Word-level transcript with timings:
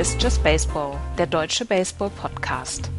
Hier 0.00 0.06
ist 0.06 0.22
Just 0.22 0.42
Baseball, 0.42 0.96
der 1.18 1.26
deutsche 1.26 1.66
Baseball-Podcast. 1.66 2.90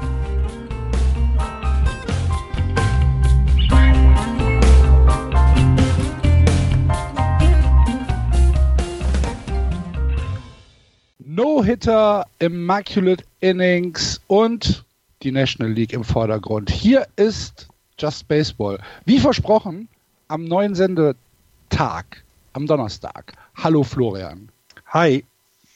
No-Hitter, 11.17 12.27
Immaculate 12.38 13.23
Innings 13.39 14.22
und 14.27 14.86
die 15.23 15.31
National 15.31 15.72
League 15.72 15.94
im 15.94 16.03
Vordergrund. 16.03 16.70
Hier 16.70 17.08
ist 17.16 17.67
Just 17.97 18.27
Baseball. 18.27 18.77
Wie 19.05 19.17
versprochen, 19.17 19.88
am 20.27 20.44
neuen 20.44 20.75
Sendetag, 20.75 22.23
am 22.53 22.67
Donnerstag. 22.67 23.33
Hallo 23.55 23.81
Florian. 23.81 24.49
Hi. 24.86 25.25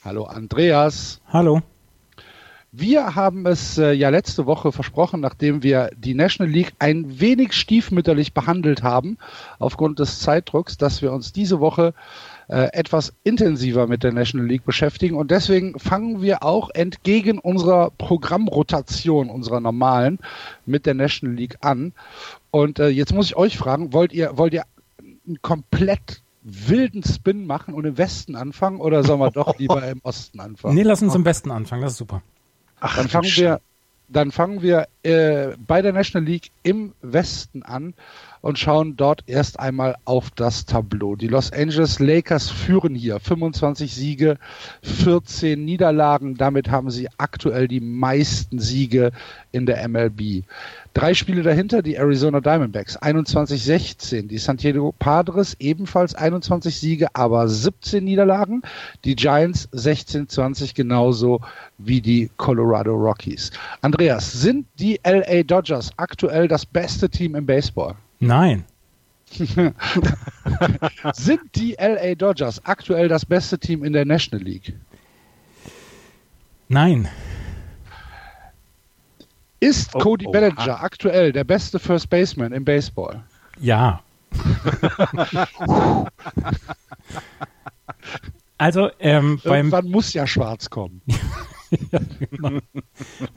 Hallo 0.06 0.22
Andreas. 0.22 1.20
Hallo. 1.32 1.62
Wir 2.70 3.16
haben 3.16 3.44
es 3.44 3.76
äh, 3.76 3.90
ja 3.90 4.08
letzte 4.08 4.46
Woche 4.46 4.70
versprochen, 4.70 5.18
nachdem 5.18 5.64
wir 5.64 5.90
die 5.96 6.14
National 6.14 6.52
League 6.52 6.74
ein 6.78 7.18
wenig 7.18 7.54
stiefmütterlich 7.54 8.32
behandelt 8.32 8.84
haben, 8.84 9.18
aufgrund 9.58 9.98
des 9.98 10.20
Zeitdrucks, 10.20 10.76
dass 10.76 11.02
wir 11.02 11.12
uns 11.12 11.32
diese 11.32 11.58
Woche 11.58 11.92
äh, 12.46 12.72
etwas 12.72 13.14
intensiver 13.24 13.88
mit 13.88 14.04
der 14.04 14.12
National 14.12 14.46
League 14.46 14.64
beschäftigen. 14.64 15.16
Und 15.16 15.32
deswegen 15.32 15.76
fangen 15.76 16.22
wir 16.22 16.44
auch 16.44 16.70
entgegen 16.70 17.40
unserer 17.40 17.90
Programmrotation, 17.98 19.28
unserer 19.28 19.58
normalen, 19.58 20.20
mit 20.66 20.86
der 20.86 20.94
National 20.94 21.34
League 21.34 21.56
an. 21.62 21.94
Und 22.52 22.78
äh, 22.78 22.90
jetzt 22.90 23.12
muss 23.12 23.26
ich 23.26 23.36
euch 23.36 23.58
fragen, 23.58 23.92
wollt 23.92 24.12
ihr, 24.12 24.38
wollt 24.38 24.54
ihr 24.54 24.66
einen 25.26 25.42
komplett 25.42 26.22
wilden 26.46 27.02
Spin 27.02 27.44
machen 27.44 27.74
und 27.74 27.84
im 27.84 27.98
Westen 27.98 28.36
anfangen 28.36 28.80
oder 28.80 29.02
sollen 29.02 29.18
wir 29.18 29.32
doch 29.32 29.58
lieber 29.58 29.86
im 29.88 30.00
Osten 30.04 30.38
anfangen? 30.38 30.76
Nee, 30.76 30.84
lass 30.84 31.02
uns 31.02 31.14
im 31.14 31.24
Westen 31.24 31.50
anfangen, 31.50 31.82
das 31.82 31.92
ist 31.92 31.98
super. 31.98 32.22
Ach, 32.78 32.96
dann 32.96 33.08
fangen 33.08 33.30
wir, 33.34 33.60
dann 34.08 34.30
fangen 34.30 34.62
wir 34.62 34.86
äh, 35.02 35.56
bei 35.58 35.82
der 35.82 35.92
National 35.92 36.24
League 36.24 36.52
im 36.62 36.94
Westen 37.02 37.64
an 37.64 37.94
und 38.40 38.58
schauen 38.58 38.96
dort 38.96 39.22
erst 39.26 39.58
einmal 39.60 39.96
auf 40.04 40.30
das 40.30 40.66
Tableau. 40.66 41.16
Die 41.16 41.28
Los 41.28 41.52
Angeles 41.52 41.98
Lakers 41.98 42.50
führen 42.50 42.94
hier 42.94 43.20
25 43.20 43.94
Siege, 43.94 44.38
14 44.82 45.64
Niederlagen. 45.64 46.36
Damit 46.36 46.70
haben 46.70 46.90
sie 46.90 47.08
aktuell 47.18 47.68
die 47.68 47.80
meisten 47.80 48.58
Siege 48.58 49.12
in 49.52 49.66
der 49.66 49.86
MLB. 49.88 50.44
Drei 50.96 51.12
Spiele 51.12 51.42
dahinter 51.42 51.82
die 51.82 51.96
Arizona 51.96 52.40
Diamondbacks 52.40 52.98
21-16, 52.98 54.28
die 54.28 54.38
San 54.38 54.56
Diego 54.56 54.94
Padres 54.98 55.54
ebenfalls 55.58 56.14
21 56.14 56.74
Siege, 56.74 57.08
aber 57.12 57.48
17 57.48 58.02
Niederlagen, 58.02 58.62
die 59.04 59.14
Giants 59.14 59.68
16-20 59.74 60.74
genauso 60.74 61.42
wie 61.76 62.00
die 62.00 62.30
Colorado 62.38 62.94
Rockies. 62.94 63.50
Andreas, 63.82 64.32
sind 64.32 64.66
die 64.78 64.98
LA 65.04 65.42
Dodgers 65.42 65.90
aktuell 65.98 66.48
das 66.48 66.64
beste 66.64 67.10
Team 67.10 67.34
im 67.34 67.44
Baseball? 67.44 67.96
Nein. 68.20 68.64
sind 71.12 71.40
die 71.54 71.76
LA 71.78 72.14
Dodgers 72.14 72.64
aktuell 72.64 73.08
das 73.08 73.26
beste 73.26 73.58
Team 73.58 73.84
in 73.84 73.92
der 73.92 74.04
National 74.04 74.44
League? 74.44 74.72
Nein. 76.68 77.08
Ist 79.60 79.94
Oh, 79.94 79.98
Cody 79.98 80.26
oh, 80.26 80.30
Bellinger 80.30 80.82
aktuell 80.82 81.32
der 81.32 81.44
beste 81.44 81.78
First 81.78 82.10
Baseman 82.10 82.52
im 82.52 82.64
Baseball? 82.64 83.22
Ja. 83.58 84.02
also 88.58 88.90
ähm, 89.00 89.40
beim, 89.42 89.66
Irgendwann 89.66 89.90
muss 89.90 90.12
ja 90.12 90.26
schwarz 90.26 90.68
kommen. 90.68 91.00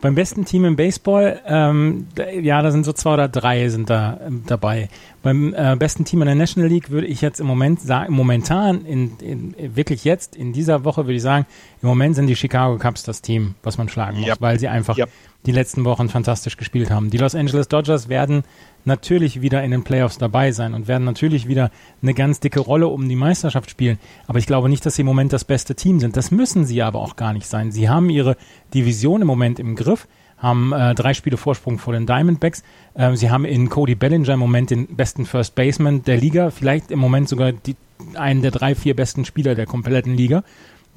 beim 0.02 0.16
besten 0.16 0.46
Team 0.46 0.66
im 0.66 0.76
Baseball, 0.76 1.42
ähm, 1.46 2.08
ja, 2.42 2.62
da 2.62 2.72
sind 2.72 2.86
so 2.86 2.94
zwei 2.94 3.14
oder 3.14 3.28
drei 3.28 3.70
sind 3.70 3.90
da 3.90 4.20
ähm, 4.26 4.44
dabei. 4.46 4.90
Beim 5.22 5.54
äh, 5.54 5.76
besten 5.78 6.06
Team 6.06 6.22
in 6.22 6.28
der 6.28 6.36
National 6.36 6.70
League 6.70 6.90
würde 6.92 7.08
ich 7.08 7.20
jetzt 7.22 7.40
im 7.40 7.48
Moment 7.48 7.82
sagen, 7.82 8.14
momentan, 8.14 8.86
in, 8.86 9.18
in, 9.20 9.76
wirklich 9.76 10.04
jetzt, 10.06 10.36
in 10.36 10.54
dieser 10.54 10.86
Woche 10.86 11.06
würde 11.06 11.16
ich 11.16 11.22
sagen, 11.22 11.46
im 11.82 11.90
Moment 11.90 12.16
sind 12.16 12.28
die 12.28 12.36
Chicago 12.38 12.78
Cubs 12.78 13.04
das 13.04 13.22
Team, 13.22 13.56
was 13.64 13.78
man 13.78 13.90
schlagen 13.90 14.20
muss, 14.20 14.28
Ja. 14.28 14.36
weil 14.40 14.60
sie 14.60 14.70
einfach 14.70 14.96
Ja. 14.98 15.08
die 15.46 15.52
letzten 15.52 15.84
Wochen 15.84 16.08
fantastisch 16.10 16.56
gespielt 16.56 16.90
haben. 16.90 17.10
Die 17.10 17.18
Los 17.18 17.36
Angeles 17.36 17.68
Dodgers 17.68 18.08
werden 18.08 18.44
natürlich 18.86 19.42
wieder 19.42 19.62
in 19.64 19.72
den 19.72 19.84
Playoffs 19.84 20.18
dabei 20.18 20.52
sein 20.54 20.74
und 20.74 20.88
werden 20.88 21.04
natürlich 21.04 21.48
wieder 21.48 21.70
eine 22.02 22.14
ganz 22.14 22.40
dicke 22.40 22.62
Rolle 22.62 22.88
um 22.88 23.08
die 23.10 23.16
Meisterschaft 23.18 23.70
spielen. 23.70 24.00
Aber 24.28 24.40
ich 24.40 24.48
glaube 24.48 24.70
nicht, 24.70 24.86
dass 24.86 24.96
sie 24.96 25.02
im 25.02 25.08
Moment 25.08 25.34
das 25.34 25.44
beste 25.44 25.76
Team 25.76 26.00
sind. 26.00 26.16
Das 26.16 26.32
müssen 26.32 26.66
sie 26.66 26.82
aber 26.82 27.00
auch 27.00 27.18
gar 27.18 27.34
nicht 27.34 27.46
sein. 27.48 27.72
Sie 27.72 27.90
haben 27.90 28.10
ihre 28.10 28.38
Division 28.74 29.22
im 29.22 29.28
Moment 29.28 29.60
im 29.60 29.76
Griff, 29.76 30.08
haben 30.40 30.72
äh, 30.72 30.96
drei 30.96 31.14
Spiele 31.14 31.38
Vorsprung 31.38 31.78
vor 31.78 31.94
den 31.94 32.06
Diamondbacks. 32.06 32.64
Ähm, 32.96 33.16
sie 33.16 33.30
haben 33.30 33.46
in 33.46 33.70
Cody 33.70 33.96
Bellinger 33.96 34.34
im 34.34 34.40
Moment 34.40 34.70
den 34.70 34.88
besten 34.88 35.26
First 35.26 35.56
Baseman 35.56 36.04
der 36.04 36.18
Liga, 36.18 36.50
vielleicht 36.50 36.92
im 36.92 37.00
Moment 37.00 37.30
sogar 37.30 37.52
die, 37.52 37.76
einen 38.16 38.42
der 38.42 38.52
drei, 38.52 38.76
vier 38.76 38.96
besten 38.96 39.26
Spieler 39.26 39.56
der 39.56 39.66
kompletten 39.66 40.16
Liga, 40.16 40.44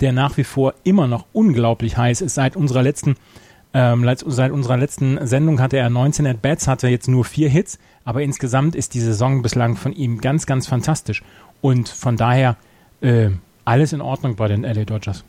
der 0.01 0.13
nach 0.13 0.37
wie 0.37 0.45
vor 0.45 0.75
immer 0.85 1.07
noch 1.07 1.27
unglaublich 1.33 1.97
heiß 1.97 2.21
ist 2.21 2.35
seit 2.35 2.57
unserer 2.57 2.83
letzten 2.83 3.17
ähm, 3.75 4.07
seit, 4.27 4.53
unserer 4.53 4.77
letzten 4.77 5.27
Sendung 5.27 5.61
hatte 5.61 5.79
er 5.79 5.89
19 5.89 6.27
At-Bats, 6.27 6.69
hatte 6.69 6.89
jetzt 6.89 7.09
nur 7.09 7.25
vier 7.25 7.49
Hits, 7.49 7.79
aber 8.05 8.23
insgesamt 8.23 8.75
ist 8.75 8.93
die 8.93 9.01
Saison 9.01 9.41
bislang 9.41 9.77
von 9.77 9.95
ihm 9.95 10.21
ganz, 10.21 10.45
ganz 10.45 10.67
fantastisch. 10.67 11.23
Und 11.63 11.89
von 11.89 12.19
daher 12.19 12.57
äh, 13.01 13.31
alles 13.65 13.95
in 13.95 14.03
Ordnung 14.03 14.37
bei 14.37 14.49
den 14.49 14.63
LA 14.63 14.85
Dodgers. 14.85 15.25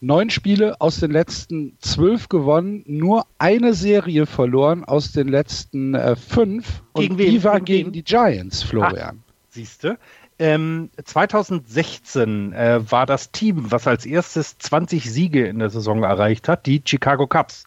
Neun 0.00 0.30
Spiele 0.30 0.80
aus 0.80 1.00
den 1.00 1.10
letzten 1.10 1.76
zwölf 1.80 2.28
gewonnen, 2.28 2.84
nur 2.86 3.26
eine 3.38 3.74
Serie 3.74 4.26
verloren 4.26 4.84
aus 4.84 5.12
den 5.12 5.28
letzten 5.28 5.94
äh, 5.94 6.14
fünf. 6.14 6.82
Gegen 6.94 7.12
und 7.14 7.18
wen? 7.18 7.30
die 7.30 7.44
war 7.44 7.60
Gegen 7.60 7.64
gegen 7.64 7.92
die 7.92 8.04
Giants, 8.04 8.62
Florian. 8.62 9.22
Siehst 9.48 9.84
du? 9.84 9.98
Ähm, 10.38 10.90
2016 11.04 12.52
äh, 12.52 12.80
war 12.90 13.06
das 13.06 13.32
Team, 13.32 13.72
was 13.72 13.88
als 13.88 14.06
erstes 14.06 14.56
20 14.58 15.10
Siege 15.10 15.48
in 15.48 15.58
der 15.58 15.70
Saison 15.70 16.04
erreicht 16.04 16.48
hat, 16.48 16.66
die 16.66 16.80
Chicago 16.84 17.26
Cubs. 17.26 17.64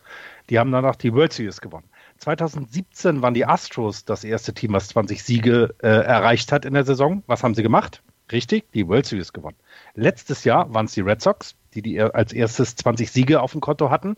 Die 0.50 0.58
haben 0.58 0.72
danach 0.72 0.96
die 0.96 1.14
World 1.14 1.34
Series 1.34 1.59
gewonnen. 1.59 1.90
2017 2.20 3.22
waren 3.22 3.34
die 3.34 3.46
Astros 3.46 4.06
das 4.06 4.24
erste 4.24 4.53
Team, 4.53 4.72
was 4.74 4.88
20 4.90 5.22
Siege 5.22 5.75
äh, 5.80 5.88
erreicht 5.88 6.52
hat 6.53 6.64
in 6.64 6.74
der 6.74 6.86
Saison. 6.86 7.24
Was 7.28 7.44
haben 7.44 7.56
sie 7.56 7.64
gemacht? 7.64 8.03
Richtig, 8.31 8.72
die 8.72 8.88
World 8.88 9.06
Series 9.06 9.34
gewonnen. 9.34 9.58
Letztes 9.96 10.46
Jahr 10.46 10.74
waren 10.74 10.86
es 10.86 10.94
die 10.94 11.02
Red 11.02 11.22
Sox, 11.22 11.56
die, 11.74 11.82
die 11.82 12.02
als 12.02 12.34
erstes 12.34 12.76
20 12.76 13.12
Siege 13.12 13.42
auf 13.42 13.52
dem 13.52 13.62
Konto 13.62 13.90
hatten, 13.90 14.16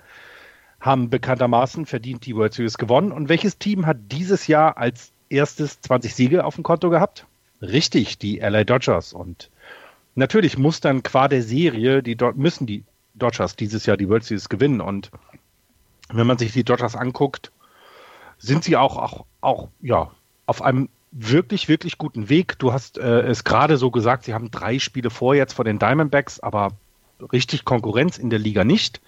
haben 0.80 1.10
bekanntermaßen 1.10 1.86
verdient 1.86 2.26
die 2.26 2.36
World 2.36 2.54
Series 2.54 2.78
gewonnen. 2.78 3.12
Und 3.12 3.30
welches 3.30 3.58
Team 3.58 3.86
hat 3.86 3.98
dieses 4.12 4.48
Jahr 4.48 4.78
als 4.78 5.12
erstes 5.30 5.82
20 5.82 6.14
Siege 6.14 6.46
auf 6.46 6.56
dem 6.56 6.64
Konto 6.64 6.90
gehabt? 6.90 7.26
Richtig, 7.62 8.18
die 8.18 8.40
LA 8.40 8.66
Dodgers. 8.66 9.14
Und 9.14 9.50
natürlich 10.16 10.58
muss 10.58 10.82
dann 10.82 11.02
qua 11.04 11.28
der 11.28 11.42
Serie, 11.42 12.04
die 12.04 12.18
müssen 12.36 12.68
die 12.68 12.84
Dodgers 13.14 13.56
dieses 13.56 13.86
Jahr 13.86 13.96
die 13.96 14.10
World 14.10 14.26
Series 14.26 14.50
gewinnen. 14.50 14.82
Und 14.82 15.12
wenn 16.10 16.28
man 16.28 16.38
sich 16.38 16.52
die 16.52 16.66
Dodgers 16.66 16.96
anguckt, 16.96 17.52
sind 18.38 18.64
sie 18.66 18.76
auch, 18.76 18.98
auch, 18.98 19.26
auch 19.40 19.70
ja, 19.82 20.12
auf 20.46 20.62
einem 20.62 20.90
wirklich, 21.12 21.70
wirklich 21.70 21.98
guten 21.98 22.28
Weg. 22.28 22.60
Du 22.60 22.74
hast 22.74 22.98
äh, 22.98 23.22
es 23.22 23.44
gerade 23.44 23.78
so 23.78 23.92
gesagt, 23.92 24.26
sie 24.26 24.34
haben 24.34 24.52
drei 24.52 24.80
Spiele 24.80 25.10
vor 25.10 25.36
jetzt 25.36 25.54
vor 25.54 25.64
den 25.64 25.80
Diamondbacks, 25.80 26.40
aber 26.40 26.72
richtig 27.32 27.66
Konkurrenz 27.66 28.18
in 28.18 28.30
der 28.30 28.40
Liga 28.40 28.64
nicht. 28.64 29.02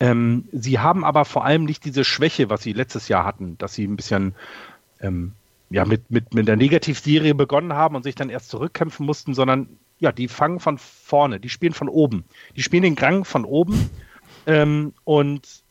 Ähm, 0.00 0.48
sie 0.52 0.78
haben 0.78 1.04
aber 1.04 1.24
vor 1.24 1.44
allem 1.44 1.64
nicht 1.64 1.84
diese 1.84 2.04
Schwäche, 2.04 2.50
was 2.50 2.62
sie 2.62 2.72
letztes 2.72 3.08
Jahr 3.08 3.24
hatten, 3.24 3.56
dass 3.58 3.74
sie 3.74 3.86
ein 3.86 3.96
bisschen 3.96 4.34
ähm, 5.00 5.32
ja, 5.70 5.84
mit, 5.84 6.10
mit, 6.10 6.34
mit 6.34 6.48
der 6.48 6.56
Negativserie 6.56 7.34
begonnen 7.34 7.72
haben 7.72 7.96
und 7.96 8.02
sich 8.02 8.14
dann 8.14 8.30
erst 8.30 8.48
zurückkämpfen 8.48 9.06
mussten, 9.06 9.34
sondern 9.34 9.68
ja, 9.98 10.12
die 10.12 10.28
fangen 10.28 10.60
von 10.60 10.78
vorne, 10.78 11.40
die 11.40 11.48
spielen 11.48 11.72
von 11.72 11.88
oben. 11.88 12.24
Die 12.56 12.62
spielen 12.62 12.82
den 12.82 12.96
Gang 12.96 13.26
von 13.26 13.44
oben 13.44 13.90
ähm, 14.46 14.92
und 15.04 15.62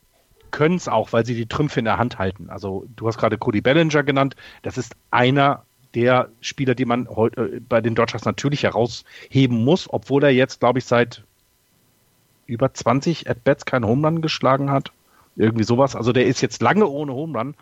können 0.50 0.76
es 0.76 0.88
auch, 0.88 1.12
weil 1.12 1.26
sie 1.26 1.34
die 1.34 1.46
Trümpfe 1.46 1.80
in 1.80 1.84
der 1.84 1.98
Hand 1.98 2.18
halten. 2.18 2.48
Also 2.48 2.86
du 2.96 3.06
hast 3.06 3.18
gerade 3.18 3.38
Cody 3.38 3.60
Bellinger 3.60 4.02
genannt, 4.02 4.36
das 4.62 4.78
ist 4.78 4.94
einer 5.10 5.64
der 5.94 6.28
Spieler, 6.40 6.74
die 6.74 6.84
man 6.84 7.08
heute 7.08 7.56
äh, 7.56 7.60
bei 7.60 7.80
den 7.80 7.94
Dodgers 7.94 8.24
natürlich 8.24 8.62
herausheben 8.62 9.64
muss, 9.64 9.92
obwohl 9.92 10.24
er 10.24 10.30
jetzt, 10.30 10.60
glaube 10.60 10.78
ich, 10.78 10.84
seit 10.84 11.24
über 12.46 12.72
20 12.72 13.28
At-Bats 13.28 13.64
keinen 13.64 13.86
Home 13.86 14.20
geschlagen 14.20 14.70
hat. 14.70 14.92
Irgendwie 15.36 15.64
sowas. 15.64 15.96
Also 15.96 16.12
der 16.12 16.26
ist 16.26 16.40
jetzt 16.40 16.62
lange 16.62 16.86
ohne 16.86 17.12
Home. 17.12 17.54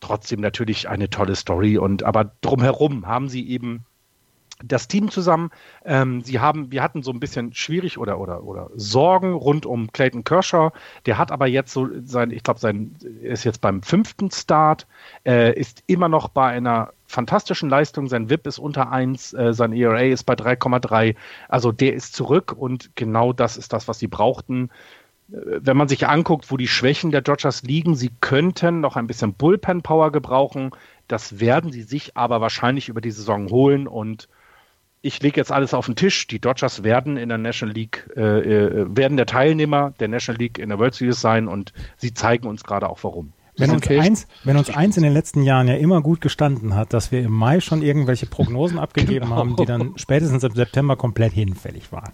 Trotzdem 0.00 0.40
natürlich 0.40 0.88
eine 0.88 1.10
tolle 1.10 1.34
Story. 1.34 1.78
Und 1.78 2.02
aber 2.02 2.32
drumherum 2.40 3.06
haben 3.06 3.28
sie 3.28 3.48
eben 3.48 3.84
das 4.66 4.88
Team 4.88 5.10
zusammen. 5.10 5.50
Ähm, 5.84 6.22
sie 6.22 6.40
haben, 6.40 6.70
wir 6.70 6.82
hatten 6.82 7.02
so 7.02 7.10
ein 7.10 7.20
bisschen 7.20 7.52
schwierig 7.54 7.98
oder 7.98 8.18
oder 8.20 8.44
oder 8.44 8.70
Sorgen 8.74 9.32
rund 9.32 9.66
um 9.66 9.92
Clayton 9.92 10.24
Kershaw. 10.24 10.70
Der 11.06 11.18
hat 11.18 11.30
aber 11.30 11.46
jetzt 11.46 11.72
so 11.72 11.88
sein, 12.04 12.30
ich 12.30 12.42
glaube, 12.42 12.60
sein 12.60 12.96
ist 13.22 13.44
jetzt 13.44 13.60
beim 13.60 13.82
fünften 13.82 14.30
Start, 14.30 14.86
äh, 15.24 15.58
ist 15.58 15.82
immer 15.86 16.08
noch 16.08 16.28
bei 16.28 16.48
einer 16.48 16.92
fantastischen 17.06 17.68
Leistung. 17.68 18.08
Sein 18.08 18.30
VIP 18.30 18.46
ist 18.46 18.58
unter 18.58 18.90
1, 18.90 19.34
äh, 19.34 19.54
sein 19.54 19.72
ERA 19.72 20.00
ist 20.00 20.24
bei 20.24 20.34
3,3. 20.34 21.14
Also 21.48 21.72
der 21.72 21.94
ist 21.94 22.14
zurück 22.14 22.52
und 22.56 22.90
genau 22.96 23.32
das 23.32 23.56
ist 23.56 23.72
das, 23.72 23.88
was 23.88 23.98
sie 23.98 24.08
brauchten. 24.08 24.70
Äh, 25.32 25.60
wenn 25.60 25.76
man 25.76 25.88
sich 25.88 26.06
anguckt, 26.06 26.50
wo 26.50 26.56
die 26.56 26.68
Schwächen 26.68 27.10
der 27.10 27.22
Dodgers 27.22 27.62
liegen, 27.62 27.94
sie 27.94 28.10
könnten 28.20 28.80
noch 28.80 28.96
ein 28.96 29.06
bisschen 29.06 29.34
Bullpen-Power 29.34 30.12
gebrauchen. 30.12 30.70
Das 31.08 31.40
werden 31.40 31.72
sie 31.72 31.82
sich 31.82 32.16
aber 32.16 32.40
wahrscheinlich 32.40 32.88
über 32.88 33.00
die 33.00 33.10
Saison 33.10 33.48
holen 33.50 33.86
und 33.86 34.28
ich 35.04 35.20
lege 35.22 35.38
jetzt 35.38 35.52
alles 35.52 35.74
auf 35.74 35.84
den 35.84 35.96
Tisch. 35.96 36.26
Die 36.28 36.38
Dodgers 36.38 36.82
werden 36.82 37.18
in 37.18 37.28
der 37.28 37.36
National 37.36 37.74
League, 37.74 38.08
äh, 38.16 38.20
äh, 38.20 38.86
werden 38.88 39.18
der 39.18 39.26
Teilnehmer 39.26 39.92
der 40.00 40.08
National 40.08 40.40
League 40.40 40.58
in 40.58 40.70
der 40.70 40.78
World 40.78 40.94
Series 40.94 41.20
sein 41.20 41.46
und 41.46 41.74
sie 41.98 42.14
zeigen 42.14 42.48
uns 42.48 42.64
gerade 42.64 42.88
auch 42.88 42.98
warum. 43.02 43.34
Wenn 43.56 43.70
uns, 43.70 43.86
eins, 43.86 44.26
wenn 44.44 44.56
uns 44.56 44.70
eins 44.70 44.96
in 44.96 45.02
den 45.02 45.12
letzten 45.12 45.42
Jahren 45.42 45.68
ja 45.68 45.74
immer 45.74 46.00
gut 46.00 46.22
gestanden 46.22 46.74
hat, 46.74 46.92
dass 46.94 47.12
wir 47.12 47.20
im 47.20 47.32
Mai 47.32 47.60
schon 47.60 47.82
irgendwelche 47.82 48.26
Prognosen 48.26 48.78
abgegeben 48.80 49.26
genau. 49.26 49.36
haben, 49.36 49.56
die 49.56 49.66
dann 49.66 49.92
spätestens 49.96 50.42
im 50.42 50.54
September 50.54 50.96
komplett 50.96 51.34
hinfällig 51.34 51.92
waren. 51.92 52.10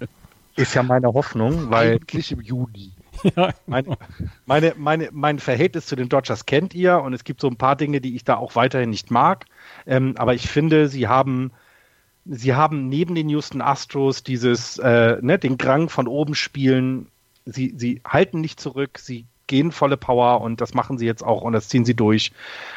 Ist 0.56 0.74
ja 0.74 0.82
meine 0.82 1.14
Hoffnung, 1.14 1.70
weil. 1.70 1.94
Eigentlich 1.94 2.32
im 2.32 2.40
Juni. 2.40 2.92
Ja, 3.36 3.50
meine, 3.66 3.98
meine, 4.46 4.74
meine, 4.78 5.08
mein 5.12 5.38
Verhältnis 5.40 5.84
zu 5.84 5.94
den 5.94 6.08
Dodgers 6.08 6.46
kennt 6.46 6.74
ihr 6.74 7.02
und 7.02 7.12
es 7.12 7.22
gibt 7.22 7.42
so 7.42 7.48
ein 7.48 7.56
paar 7.56 7.76
Dinge, 7.76 8.00
die 8.00 8.16
ich 8.16 8.24
da 8.24 8.36
auch 8.36 8.54
weiterhin 8.54 8.88
nicht 8.88 9.10
mag. 9.10 9.44
Ähm, 9.86 10.14
aber 10.16 10.32
ich 10.32 10.48
finde, 10.48 10.88
sie 10.88 11.06
haben, 11.06 11.50
sie 12.24 12.54
haben 12.54 12.88
neben 12.88 13.14
den 13.14 13.28
Houston 13.28 13.60
Astros 13.60 14.22
dieses, 14.22 14.78
äh, 14.78 15.18
ne, 15.20 15.38
den 15.38 15.58
Grang 15.58 15.88
von 15.88 16.06
oben 16.06 16.34
spielen. 16.34 17.08
Sie, 17.46 17.74
sie 17.76 18.00
halten 18.06 18.40
nicht 18.40 18.60
zurück, 18.60 18.98
sie 18.98 19.24
gehen 19.46 19.72
volle 19.72 19.96
Power 19.96 20.40
und 20.42 20.60
das 20.60 20.74
machen 20.74 20.96
sie 20.96 21.06
jetzt 21.06 21.24
auch 21.24 21.42
und 21.42 21.52
das 21.52 21.68
ziehen 21.68 21.84
sie 21.84 21.94
durch. 21.94 22.32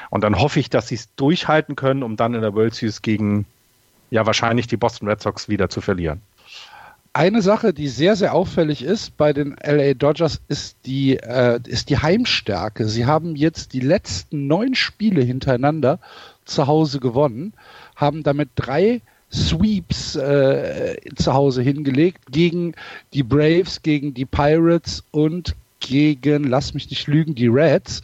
Und 0.09 0.23
dann 0.23 0.39
hoffe 0.39 0.59
ich, 0.59 0.69
dass 0.69 0.87
sie 0.87 0.95
es 0.95 1.13
durchhalten 1.15 1.75
können, 1.75 2.01
um 2.01 2.15
dann 2.15 2.33
in 2.33 2.41
der 2.41 2.55
World 2.55 2.73
Series 2.73 3.01
gegen 3.01 3.45
ja 4.09 4.25
wahrscheinlich 4.25 4.67
die 4.67 4.77
Boston 4.77 5.07
Red 5.07 5.21
Sox 5.21 5.49
wieder 5.49 5.69
zu 5.69 5.81
verlieren. 5.81 6.21
Eine 7.15 7.43
Sache, 7.43 7.73
die 7.73 7.89
sehr, 7.89 8.15
sehr 8.15 8.33
auffällig 8.33 8.83
ist 8.83 9.17
bei 9.17 9.33
den 9.33 9.55
LA 9.63 9.93
Dodgers, 9.93 10.41
ist 10.47 10.77
die, 10.87 11.17
äh, 11.17 11.59
ist 11.67 11.91
die 11.91 11.99
Heimstärke. 11.99 12.87
Sie 12.87 13.05
haben 13.05 13.35
jetzt 13.35 13.73
die 13.73 13.81
letzten 13.81 14.47
neun 14.47 14.73
Spiele 14.73 15.21
hintereinander 15.21 15.99
zu 16.43 16.65
Hause 16.65 16.99
gewonnen, 16.99 17.53
haben 17.95 18.23
damit 18.23 18.49
drei 18.55 19.01
Sweeps 19.33 20.15
äh, 20.15 20.97
zu 21.15 21.33
Hause 21.33 21.61
hingelegt 21.61 22.31
gegen 22.31 22.75
die 23.13 23.23
Braves, 23.23 23.81
gegen 23.81 24.13
die 24.13 24.25
Pirates 24.25 25.03
und 25.11 25.55
gegen, 25.79 26.45
lass 26.45 26.73
mich 26.73 26.89
nicht 26.89 27.07
lügen, 27.07 27.35
die 27.35 27.47
Reds. 27.47 28.01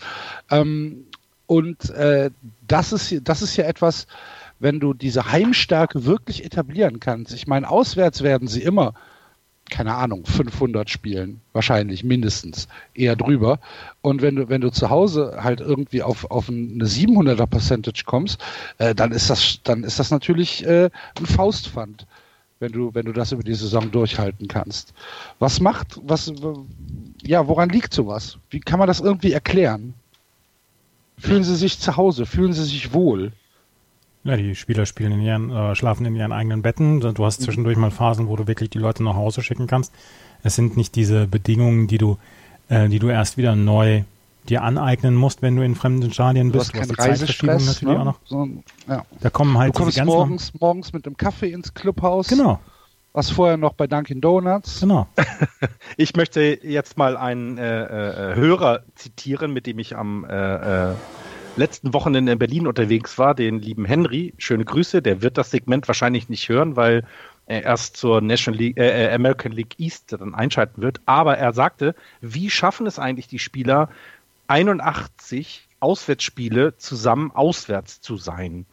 Ähm, 0.50 1.06
und 1.46 1.90
äh, 1.92 2.32
das, 2.68 2.92
ist, 2.94 3.22
das 3.24 3.42
ist 3.42 3.56
ja 3.58 3.66
etwas, 3.66 4.08
wenn 4.60 4.80
du 4.80 4.94
diese 4.94 5.32
Heimstärke 5.32 6.06
wirklich 6.06 6.44
etablieren 6.44 7.00
kannst. 7.00 7.34
Ich 7.34 7.48
meine, 7.48 7.70
auswärts 7.70 8.22
werden 8.24 8.48
sie 8.48 8.62
immer, 8.62 8.94
keine 9.70 9.96
Ahnung, 9.96 10.26
500 10.26 10.90
spielen, 10.90 11.42
wahrscheinlich 11.54 12.04
mindestens, 12.04 12.68
eher 12.94 13.16
drüber. 13.16 13.60
Und 14.02 14.22
wenn 14.22 14.36
du, 14.36 14.50
wenn 14.50 14.62
du 14.62 14.72
zu 14.72 14.90
Hause 14.90 15.38
halt 15.42 15.62
irgendwie 15.62 16.04
auf, 16.04 16.30
auf 16.30 16.50
eine 16.50 16.86
700er 16.86 17.48
Percentage 17.48 18.04
kommst, 18.06 18.42
äh, 18.78 18.94
dann 18.94 19.12
ist 19.12 19.30
das, 19.30 19.60
dann 19.64 19.84
ist 19.84 20.00
das 20.00 20.12
natürlich 20.12 20.66
äh, 20.66 20.90
ein 21.18 21.26
Faustpfand 21.26 22.06
wenn 22.60 22.74
du, 22.74 22.94
wenn 22.94 23.06
du 23.06 23.14
das 23.14 23.32
über 23.32 23.44
die 23.44 23.56
Saison 23.56 23.90
durchhalten 23.90 24.48
kannst. 24.48 24.94
Was 25.40 25.60
macht, 25.62 26.00
was, 26.04 26.32
ja, 27.24 27.48
woran 27.48 27.70
liegt 27.70 27.94
sowas? 27.94 28.38
Wie 28.50 28.60
kann 28.60 28.80
man 28.80 28.88
das 28.88 29.00
irgendwie 29.00 29.32
erklären? 29.32 29.94
Fühlen 31.18 31.44
sie 31.44 31.56
sich 31.56 31.80
zu 31.80 31.98
Hause? 31.98 32.26
Fühlen 32.26 32.54
sie 32.54 32.64
sich 32.64 32.94
wohl? 32.94 33.32
Ja, 34.24 34.36
die 34.36 34.56
Spieler 34.56 34.86
spielen 34.86 35.14
in 35.14 35.22
ihren, 35.22 35.50
äh, 35.50 35.76
schlafen 35.76 36.06
in 36.06 36.16
ihren 36.16 36.32
eigenen 36.32 36.62
Betten. 36.62 37.00
Du 37.00 37.26
hast 37.26 37.42
zwischendurch 37.42 37.78
mal 37.78 37.92
Phasen, 37.92 38.28
wo 38.28 38.36
du 38.36 38.48
wirklich 38.48 38.70
die 38.70 38.78
Leute 38.78 39.04
nach 39.04 39.16
Hause 39.16 39.42
schicken 39.42 39.68
kannst. 39.68 39.94
Es 40.44 40.56
sind 40.56 40.78
nicht 40.78 40.96
diese 40.96 41.26
Bedingungen, 41.28 41.88
die 41.88 41.98
du, 41.98 42.18
äh, 42.68 42.90
die 42.90 43.00
du 43.00 43.10
erst 43.10 43.38
wieder 43.38 43.56
neu 43.56 44.04
dir 44.48 44.64
aneignen 44.64 45.16
musst, 45.16 45.42
wenn 45.42 45.56
du 45.56 45.64
in 45.64 45.76
fremden 45.76 46.12
Stadien 46.12 46.52
bist. 46.52 46.74
Du 46.74 46.80
hast, 46.80 46.90
du 46.90 46.96
hast 46.98 47.22
die 47.22 47.26
Zeitverschiebung 47.26 47.66
natürlich 47.66 47.82
ne? 47.82 48.00
auch 48.00 48.06
noch. 48.06 48.20
So, 48.26 48.48
ja. 48.88 49.06
Da 49.22 49.30
kommen 49.30 49.58
halt 49.58 49.76
du 49.76 49.80
kommst 49.80 50.04
morgens, 50.04 50.54
morgens 50.60 50.94
mit 50.94 51.06
einem 51.06 51.18
Kaffee 51.18 51.52
ins 51.52 51.74
Clubhaus. 51.74 52.28
Genau. 52.28 52.60
Was 53.14 53.32
vorher 53.32 53.58
noch 53.58 53.74
bei 53.74 53.88
Dunkin' 53.88 54.22
Donuts. 54.22 54.82
Genau. 54.82 55.08
ich 55.98 56.16
möchte 56.16 56.60
jetzt 56.64 56.98
mal 56.98 57.18
einen 57.18 57.58
äh, 57.58 58.32
äh, 58.32 58.36
Hörer 58.36 58.84
zitieren, 58.96 59.52
mit 59.52 59.66
dem 59.66 59.80
ich 59.80 59.96
am 59.96 60.26
äh, 60.26 60.92
äh, 60.92 60.94
letzten 61.60 61.94
Wochenende 61.94 62.32
in 62.32 62.40
Berlin 62.40 62.68
unterwegs 62.68 63.18
war, 63.18 63.36
den 63.36 63.60
lieben 63.60 63.86
Henry. 63.86 64.34
Schöne 64.38 64.66
Grüße. 64.66 65.02
Der 65.02 65.22
wird 65.22 65.38
das 65.38 65.52
Segment 65.52 65.88
wahrscheinlich 65.88 66.30
nicht 66.30 66.50
hören, 66.50 66.76
weil 66.76 67.06
er 67.46 67.64
erst 67.64 67.98
zur 67.98 68.22
National 68.22 68.60
League, 68.60 68.78
äh, 68.78 69.08
äh 69.08 69.14
American 69.14 69.52
League 69.52 69.80
East 69.80 70.14
dann 70.14 70.34
einschalten 70.34 70.82
wird. 70.82 71.02
Aber 71.06 71.38
er 71.38 71.54
sagte, 71.54 71.96
wie 72.22 72.50
schaffen 72.50 72.88
es 72.88 73.00
eigentlich 73.00 73.28
die 73.28 73.40
Spieler, 73.40 73.90
81 74.48 75.68
Auswärtsspiele 75.80 76.78
zusammen 76.78 77.32
auswärts 77.32 78.02
zu 78.02 78.18
sein. 78.18 78.66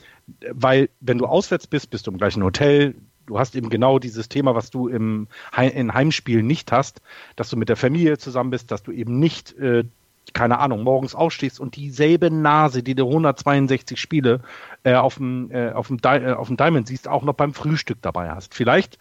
Weil 0.50 0.88
wenn 1.00 1.18
du 1.18 1.26
auswärts 1.26 1.66
bist, 1.66 1.90
bist 1.90 2.06
du 2.06 2.10
im 2.10 2.18
gleichen 2.18 2.42
Hotel. 2.42 2.94
Du 3.26 3.38
hast 3.38 3.54
eben 3.56 3.70
genau 3.70 3.98
dieses 3.98 4.28
Thema, 4.28 4.54
was 4.54 4.70
du 4.70 4.88
im 4.88 5.28
He 5.54 5.66
in 5.68 5.94
Heimspielen 5.94 6.46
nicht 6.46 6.72
hast, 6.72 7.00
dass 7.36 7.50
du 7.50 7.56
mit 7.56 7.68
der 7.68 7.76
Familie 7.76 8.18
zusammen 8.18 8.50
bist, 8.50 8.70
dass 8.70 8.82
du 8.82 8.92
eben 8.92 9.18
nicht, 9.18 9.56
äh, 9.58 9.84
keine 10.32 10.58
Ahnung, 10.58 10.82
morgens 10.82 11.14
aufstehst 11.14 11.60
und 11.60 11.76
dieselbe 11.76 12.30
Nase, 12.30 12.82
die 12.82 12.94
du 12.94 13.06
162 13.06 13.98
Spiele 14.00 14.40
äh, 14.82 14.94
auf, 14.94 15.16
dem, 15.16 15.50
äh, 15.50 15.70
auf, 15.70 15.88
dem 15.88 15.98
äh, 16.02 16.56
Diamond 16.56 16.88
siehst, 16.88 17.08
auch 17.08 17.22
noch 17.22 17.34
beim 17.34 17.54
Frühstück 17.54 17.98
dabei 18.02 18.30
hast. 18.30 18.54
Vielleicht 18.54 18.98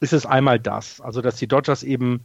ist 0.00 0.12
es 0.12 0.26
einmal 0.26 0.58
das, 0.58 1.00
also 1.00 1.22
dass 1.22 1.36
die 1.36 1.46
Dodgers 1.48 1.82
eben 1.82 2.24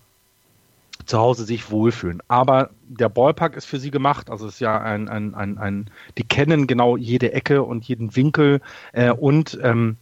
zu 1.05 1.17
Hause 1.17 1.45
sich 1.45 1.71
wohlfühlen. 1.71 2.21
Aber 2.27 2.69
der 2.87 3.09
Ballpark 3.09 3.55
ist 3.55 3.65
für 3.65 3.79
sie 3.79 3.91
gemacht. 3.91 4.29
Also 4.29 4.47
es 4.47 4.55
ist 4.55 4.59
ja 4.59 4.79
ein, 4.79 5.09
ein, 5.09 5.33
ein, 5.33 5.57
ein 5.57 5.89
die 6.17 6.23
kennen 6.23 6.67
genau 6.67 6.97
jede 6.97 7.33
Ecke 7.33 7.63
und 7.63 7.85
jeden 7.85 8.15
Winkel. 8.15 8.61
Äh, 8.91 9.11
und 9.11 9.59
ähm, 9.63 9.97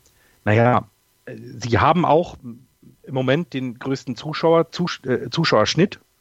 naja, 0.46 0.88
sie 1.36 1.80
haben 1.80 2.06
auch 2.06 2.38
im 3.04 3.14
Moment 3.14 3.54
den 3.54 3.80
größten 3.80 4.16
Zuschauer, 4.16 4.72
Zus 4.72 5.00
äh, 5.06 5.30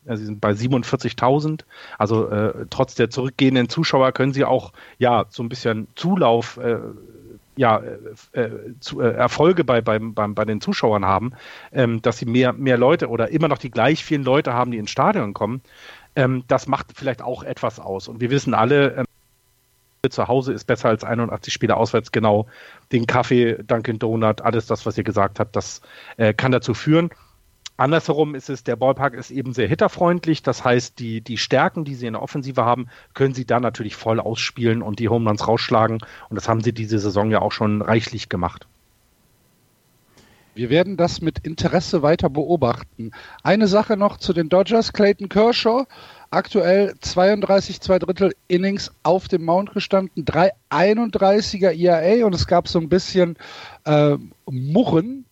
Zuschauerschnitt. 0.08 0.19
sie 0.19 0.25
sind 0.25 0.40
bei 0.40 0.50
47.000. 0.50 1.60
Also 1.98 2.29
äh, 2.29 2.67
trotz 2.70 2.94
der 2.94 3.10
zurückgehenden 3.10 3.69
Zuschauer 3.69 4.12
können 4.12 4.32
sie 4.32 4.44
auch 4.44 4.72
ja 4.98 5.27
so 5.31 5.43
ein 5.43 5.48
bisschen 5.48 5.88
Zulauf 5.94 6.56
äh, 6.58 6.79
ja, 7.56 7.82
äh, 8.32 8.41
äh, 8.41 8.50
zu, 8.79 9.00
äh, 9.00 9.15
Erfolge 9.15 9.65
bei, 9.65 9.81
bei, 9.81 9.98
bei, 9.98 10.29
bei 10.29 10.44
den 10.44 10.60
Zuschauern 10.60 11.05
haben, 11.05 11.32
ähm, 11.72 12.00
dass 12.03 12.19
sie 12.19 12.27
mehr, 12.27 12.53
mehr 12.53 12.79
Leute 12.79 13.08
oder 13.08 13.31
immer 13.31 13.48
noch 13.48 13.58
die 13.58 13.70
gleich 13.70 14.05
vielen 14.05 14.22
Leute 14.22 14.53
haben, 14.53 14.70
die 14.70 14.79
ins 14.79 14.91
Stadion 14.91 15.34
kommen, 15.34 15.60
ähm, 16.15 16.44
das 16.46 16.69
macht 16.69 16.93
vielleicht 16.94 17.20
auch 17.20 17.43
etwas 17.43 17.81
aus. 17.81 18.06
Und 18.06 18.20
wir 18.20 18.31
wissen 18.31 18.55
alle, 18.55 18.98
ähm, 18.98 19.05
zu 20.08 20.29
Hause 20.29 20.53
ist 20.53 20.69
besser 20.69 20.88
als 20.91 21.03
81 21.03 21.53
Spiele 21.53 21.77
auswärts, 21.77 22.12
genau. 22.12 22.46
Den 22.93 23.08
Kaffee, 23.08 23.58
Dunkin' 23.65 23.98
Donut, 23.98 24.41
alles 24.41 24.67
das, 24.67 24.86
was 24.86 24.96
ihr 24.96 25.03
gesagt 25.03 25.41
habt, 25.41 25.56
das 25.56 25.82
äh, 26.17 26.32
kann 26.32 26.53
dazu 26.53 26.74
führen. 26.74 27.10
Andersherum 27.79 28.35
ist 28.35 28.51
es, 28.51 28.65
der 28.65 28.75
Ballpark 28.75 29.15
ist 29.15 29.31
eben 29.31 29.55
sehr 29.55 29.69
hitterfreundlich. 29.69 30.43
Das 30.43 30.65
heißt, 30.65 30.99
die, 30.99 31.20
die 31.20 31.39
Stärken, 31.39 31.85
die 31.85 31.94
sie 31.94 32.08
in 32.08 32.15
der 32.15 32.23
Offensive 32.23 32.65
haben, 32.65 32.89
können 33.15 33.35
sie 33.35 33.47
da 33.47 33.61
natürlich 33.61 33.94
voll 33.94 34.19
ausspielen 34.19 34.82
und 34.82 34.99
die 34.99 35.08
Home 35.08 35.31
Runs 35.31 35.47
rausschlagen. 35.47 36.01
Und 36.29 36.35
das 36.35 36.49
haben 36.49 36.61
sie 36.61 36.73
diese 36.73 36.99
Saison 36.99 37.31
ja 37.31 37.41
auch 37.41 37.53
schon 37.53 37.81
reichlich 37.81 38.29
gemacht. 38.29 38.67
Wir 40.56 40.70
werden 40.70 40.97
das 40.97 41.20
mit 41.20 41.47
Interesse 41.47 42.03
weiter 42.03 42.29
beobachten. 42.29 43.13
Eine 43.44 43.69
Sache 43.69 43.97
noch 43.97 44.17
zu 44.17 44.32
den 44.32 44.49
Dodgers. 44.49 44.93
Clayton 44.93 45.29
Kershaw, 45.29 45.85
aktuell 46.31 46.97
32 47.01 47.81
zwei 47.81 48.01
Drittel 48.01 48.35
Innings 48.49 48.91
auf 49.05 49.29
dem 49.29 49.44
Mount 49.44 49.73
gestanden, 49.73 50.25
331er 50.25 51.70
IAA 51.70 52.27
und 52.27 52.35
es 52.35 52.49
gab 52.49 52.67
so 52.67 52.81
ein 52.81 52.89
bisschen 52.89 53.37
äh, 53.85 54.17
Murren 54.51 55.27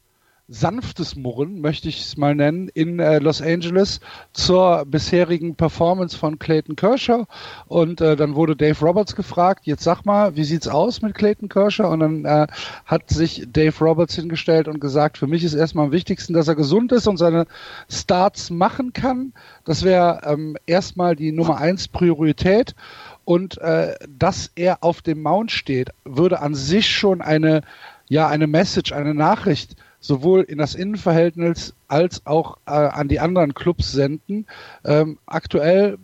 sanftes 0.49 1.17
Murren, 1.17 1.61
möchte 1.61 1.89
ich 1.89 2.03
es 2.03 2.17
mal 2.17 2.35
nennen, 2.35 2.69
in 2.69 3.01
äh, 3.01 3.19
Los 3.19 3.43
Angeles 3.43 4.01
zur 4.33 4.85
bisherigen 4.87 5.57
Performance 5.57 6.17
von 6.17 6.39
Clayton 6.39 6.77
Kershaw. 6.77 7.25
Und 7.67 8.01
äh, 8.01 8.15
dann 8.15 8.37
wurde 8.37 8.55
Dave 8.55 8.79
Roberts 8.85 9.17
gefragt, 9.17 9.67
jetzt 9.67 9.83
sag 9.83 10.05
mal, 10.05 10.37
wie 10.37 10.45
sieht's 10.45 10.69
aus 10.69 11.03
mit 11.03 11.15
Clayton 11.15 11.49
Kershaw? 11.49 11.89
Und 11.89 12.01
dann 12.01 12.25
äh, 12.25 12.47
hat 12.85 13.11
sich 13.11 13.49
Dave 13.49 13.77
Roberts 13.85 14.15
hingestellt 14.15 14.69
und 14.69 14.81
gesagt, 14.81 15.19
für 15.19 15.27
mich 15.27 15.43
ist 15.43 15.55
erstmal 15.55 15.87
am 15.87 15.93
wichtigsten, 15.93 16.33
dass 16.33 16.47
er 16.47 16.55
gesund 16.55 16.93
ist 16.93 17.09
und 17.09 17.17
seine 17.17 17.47
Starts 17.91 18.51
machen 18.51 18.93
kann. 18.93 19.33
Das 19.65 19.83
wäre 19.83 20.21
ähm, 20.25 20.57
erstmal 20.67 21.17
die 21.17 21.33
Nummer 21.33 21.59
eins 21.59 21.89
Priorität. 21.89 22.77
Und 23.25 23.59
äh, 23.59 23.97
dass 24.09 24.53
er 24.55 24.85
auf 24.85 25.03
dem 25.03 25.23
Mount 25.23 25.51
steht, 25.51 25.91
würde 26.05 26.41
an 26.41 26.55
sich 26.55 26.89
schon 26.89 27.21
eine 27.21 27.63
ja 28.09 28.29
eine 28.29 28.47
Message, 28.47 28.93
eine 28.93 29.15
Nachricht 29.15 29.75
sowohl 30.07 30.43
in 30.43 30.59
das 30.59 30.75
Innenverhältnis 30.75 31.75
als 31.89 32.25
auch 32.27 32.59
äh, 32.67 32.71
an 32.71 33.09
die 33.09 33.21
anderen 33.21 33.55
Clubs 33.55 33.93
senden. 33.93 34.47
Ähm, 34.85 35.19
aktuell 35.27 35.99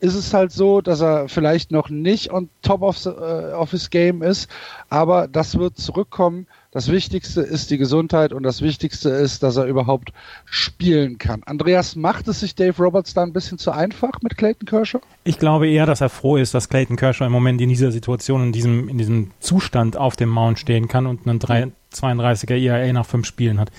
ist 0.00 0.14
es 0.14 0.32
halt 0.32 0.50
so, 0.50 0.80
dass 0.80 1.00
er 1.00 1.28
vielleicht 1.28 1.70
noch 1.70 1.90
nicht 1.90 2.32
on 2.32 2.48
top 2.62 2.82
of, 2.82 2.98
the, 2.98 3.10
uh, 3.10 3.52
of 3.54 3.70
his 3.70 3.90
game 3.90 4.22
ist, 4.22 4.50
aber 4.88 5.28
das 5.28 5.58
wird 5.58 5.76
zurückkommen. 5.76 6.46
Das 6.72 6.88
Wichtigste 6.88 7.40
ist 7.40 7.72
die 7.72 7.78
Gesundheit 7.78 8.32
und 8.32 8.44
das 8.44 8.62
Wichtigste 8.62 9.10
ist, 9.10 9.42
dass 9.42 9.56
er 9.56 9.64
überhaupt 9.64 10.12
spielen 10.44 11.18
kann. 11.18 11.42
Andreas, 11.44 11.96
macht 11.96 12.28
es 12.28 12.40
sich 12.40 12.54
Dave 12.54 12.80
Roberts 12.80 13.12
da 13.12 13.24
ein 13.24 13.32
bisschen 13.32 13.58
zu 13.58 13.72
einfach 13.72 14.22
mit 14.22 14.36
Clayton 14.36 14.66
Kershaw? 14.66 15.00
Ich 15.24 15.40
glaube 15.40 15.68
eher, 15.68 15.84
dass 15.84 16.00
er 16.00 16.10
froh 16.10 16.36
ist, 16.36 16.54
dass 16.54 16.68
Clayton 16.68 16.94
Kershaw 16.94 17.26
im 17.26 17.32
Moment 17.32 17.60
in 17.60 17.68
dieser 17.68 17.90
Situation, 17.90 18.44
in 18.44 18.52
diesem, 18.52 18.88
in 18.88 18.98
diesem 18.98 19.32
Zustand 19.40 19.96
auf 19.96 20.14
dem 20.14 20.28
Mount 20.28 20.60
stehen 20.60 20.86
kann 20.86 21.08
und 21.08 21.26
einen 21.26 21.40
32er 21.40 22.56
ERA 22.56 22.92
nach 22.92 23.06
fünf 23.06 23.26
Spielen 23.26 23.58
hat. 23.58 23.72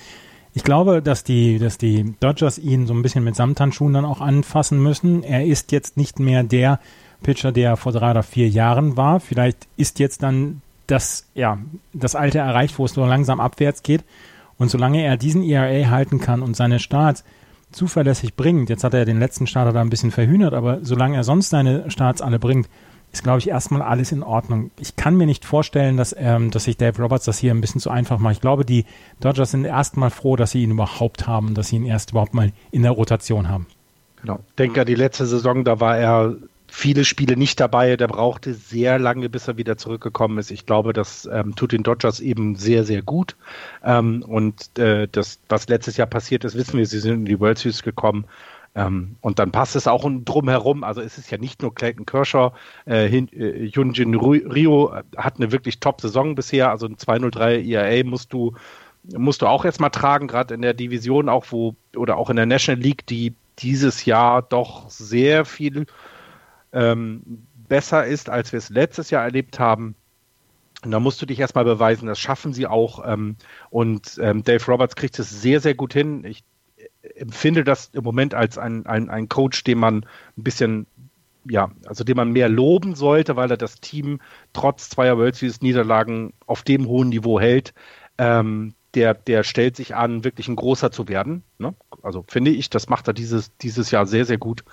Ich 0.54 0.66
glaube, 0.66 1.02
dass 1.02 1.24
die, 1.24 1.60
dass 1.60 1.78
die 1.78 2.14
Dodgers 2.20 2.58
ihn 2.58 2.88
so 2.88 2.94
ein 2.94 3.04
bisschen 3.04 3.24
mit 3.24 3.38
Samthandschuhen 3.38 3.94
dann 3.94 4.04
auch 4.04 4.20
anfassen 4.20 4.84
müssen. 4.84 5.24
Er 5.24 5.46
ist 5.46 5.72
jetzt 5.72 5.96
nicht 5.96 6.20
mehr 6.20 6.44
der 6.44 6.82
Pitcher, 7.24 7.54
der 7.54 7.78
vor 7.78 7.94
drei 7.94 8.12
oder 8.12 8.24
vier 8.24 8.50
Jahren 8.50 8.98
war. 8.98 9.22
Vielleicht 9.22 9.70
ist 9.78 10.00
jetzt 10.00 10.24
dann 10.24 10.62
das, 10.92 11.28
ja, 11.34 11.58
das 11.94 12.16
Alte 12.16 12.40
erreicht, 12.40 12.78
wo 12.78 12.86
es 12.86 12.94
so 12.94 13.06
langsam 13.06 13.40
abwärts 13.40 13.84
geht. 13.84 14.04
Und 14.58 14.70
solange 14.70 15.04
er 15.04 15.18
diesen 15.18 15.44
ERA 15.44 15.90
halten 15.90 16.20
kann 16.20 16.42
und 16.42 16.56
seine 16.56 16.80
Starts 16.80 17.24
zuverlässig 17.72 18.36
bringt, 18.36 18.70
jetzt 18.70 18.84
hat 18.84 18.94
er 18.94 19.06
den 19.06 19.20
letzten 19.20 19.48
Starter 19.48 19.72
da 19.72 19.82
ein 19.82 19.90
bisschen 19.90 20.12
verhühnert, 20.12 20.54
aber 20.54 20.80
solange 20.84 21.16
er 21.16 21.24
sonst 21.24 21.50
seine 21.50 21.90
Starts 21.90 22.22
alle 22.22 22.38
bringt, 22.38 22.70
ist, 23.12 23.24
glaube 23.24 23.40
ich, 23.40 23.50
erstmal 23.50 23.82
alles 23.82 24.12
in 24.12 24.24
Ordnung. 24.24 24.72
Ich 24.80 24.96
kann 24.96 25.16
mir 25.16 25.26
nicht 25.26 25.46
vorstellen, 25.46 25.98
dass, 25.98 26.16
ähm, 26.18 26.52
dass 26.52 26.66
sich 26.66 26.78
Dave 26.78 27.02
Roberts 27.02 27.26
das 27.26 27.40
hier 27.40 27.52
ein 27.52 27.60
bisschen 27.62 27.82
zu 27.82 27.90
einfach 27.90 28.20
macht. 28.20 28.36
Ich 28.36 28.42
glaube, 28.42 28.66
die 28.66 28.86
Dodgers 29.20 29.52
sind 29.52 29.66
erstmal 29.66 30.10
froh, 30.10 30.36
dass 30.36 30.52
sie 30.52 30.64
ihn 30.64 30.72
überhaupt 30.72 31.28
haben, 31.28 31.54
dass 31.54 31.70
sie 31.70 31.78
ihn 31.78 31.86
erst 31.86 32.12
überhaupt 32.12 32.34
mal 32.34 32.52
in 32.72 32.84
der 32.84 32.92
Rotation 32.92 33.50
haben. 33.50 33.68
Genau. 34.22 34.40
Denke 34.58 34.86
die 34.86 34.96
letzte 34.96 35.26
Saison, 35.26 35.64
da 35.64 35.80
war 35.80 35.98
er 35.98 36.36
viele 36.72 37.04
Spiele 37.04 37.36
nicht 37.36 37.60
dabei. 37.60 37.98
Der 37.98 38.08
brauchte 38.08 38.54
sehr 38.54 38.98
lange, 38.98 39.30
bis 39.30 39.48
er 39.48 39.58
wieder 39.58 39.78
zurückgekommen 39.78 40.38
ist. 40.38 40.52
Ich 40.52 40.66
glaube, 40.66 40.94
das 40.94 41.30
ähm, 41.32 41.54
tut 41.56 41.74
den 41.74 41.84
Dodgers 41.84 42.22
eben 42.22 42.56
sehr, 42.56 42.86
sehr 42.86 43.02
gut. 43.02 43.36
Ähm, 43.84 44.24
und 44.26 44.80
äh, 44.80 45.08
das, 45.12 45.40
was 45.50 45.68
letztes 45.68 45.98
Jahr 45.98 46.08
passiert 46.08 46.46
ist, 46.46 46.56
wissen 46.56 46.78
wir, 46.78 46.86
sie 46.86 47.00
sind 47.00 47.14
in 47.14 47.26
die 47.26 47.40
World 47.40 47.58
Series 47.58 47.84
gekommen. 47.84 48.26
Ähm, 48.74 49.18
und 49.20 49.38
dann 49.38 49.52
passt 49.52 49.76
es 49.76 49.86
auch 49.86 50.10
drumherum. 50.24 50.86
Also 50.86 51.02
es 51.02 51.18
ist 51.18 51.30
ja 51.30 51.38
nicht 51.38 51.62
nur 51.62 51.76
Clayton 51.76 52.06
Kershaw. 52.06 52.54
Äh, 52.88 53.08
äh, 53.08 53.72
Hyunjin 53.74 54.16
Rio 54.16 54.96
hat 55.18 55.36
eine 55.38 55.52
wirklich 55.52 55.82
Top-Saison 55.82 56.36
bisher. 56.36 56.70
Also 56.70 56.86
ein 56.86 56.98
203 56.98 57.64
ERA 57.64 58.06
musst 58.06 58.32
du, 58.32 58.54
musst 59.04 59.42
du 59.42 59.48
auch 59.48 59.66
erstmal 59.66 59.92
tragen, 59.92 60.28
gerade 60.28 60.54
in 60.54 60.62
der 60.62 60.74
Division 60.74 61.28
auch, 61.28 61.48
wo, 61.50 61.76
oder 61.98 62.16
auch 62.16 62.30
in 62.30 62.38
der 62.38 62.46
National 62.46 62.82
League, 62.82 63.06
die 63.08 63.34
dieses 63.60 64.06
Jahr 64.06 64.42
doch 64.42 64.90
sehr 64.90 65.44
viel 65.44 65.86
ähm, 66.74 67.48
besser 67.68 68.06
ist, 68.06 68.30
als 68.30 68.52
wir 68.52 68.58
es 68.58 68.70
letztes 68.70 69.10
Jahr 69.10 69.24
erlebt 69.24 69.60
haben. 69.60 69.96
Und 70.84 70.92
da 70.92 71.00
musst 71.00 71.22
du 71.22 71.26
dich 71.26 71.40
erstmal 71.40 71.66
beweisen, 71.66 72.08
das 72.08 72.20
schaffen 72.20 72.54
sie 72.54 72.68
auch. 72.68 73.06
Ähm, 73.06 73.36
und 73.70 74.18
ähm, 74.22 74.44
Dave 74.44 74.66
Roberts 74.66 74.96
kriegt 74.96 75.20
es 75.20 75.30
sehr, 75.30 75.60
sehr 75.60 75.76
gut 75.76 75.94
hin. 75.94 76.24
Ich 76.26 76.44
empfinde 77.16 77.64
das 77.64 77.92
im 77.94 78.04
Moment 78.04 78.34
als 78.34 78.58
ein, 78.58 78.86
ein, 78.86 79.10
ein 79.10 79.30
Coach, 79.30 79.64
den 79.64 79.78
man 79.78 80.06
ein 80.38 80.44
bisschen, 80.44 80.88
ja, 81.46 81.72
also 81.86 82.04
den 82.04 82.18
man 82.18 82.32
mehr 82.32 82.50
loben 82.50 82.96
sollte, 82.96 83.36
weil 83.36 83.52
er 83.52 83.58
das 83.58 83.80
Team 83.80 84.20
trotz 84.54 84.90
zweier 84.90 85.18
World 85.18 85.36
Series 85.36 85.62
Niederlagen 85.62 86.34
auf 86.46 86.64
dem 86.64 86.88
hohen 86.88 87.10
Niveau 87.10 87.40
hält. 87.40 87.74
Ähm, 88.18 88.74
der, 88.96 89.14
der 89.14 89.44
stellt 89.44 89.76
sich 89.76 89.96
an, 89.96 90.24
wirklich 90.24 90.48
ein 90.48 90.56
großer 90.56 90.92
zu 90.92 91.08
werden. 91.08 91.44
Ne? 91.60 91.74
Also 92.04 92.26
finde 92.28 92.52
ich, 92.52 92.70
das 92.70 92.90
macht 92.90 93.08
er 93.08 93.14
dieses, 93.14 93.56
dieses 93.58 93.92
Jahr 93.92 94.06
sehr, 94.06 94.26
sehr 94.26 94.38
gut. 94.38 94.64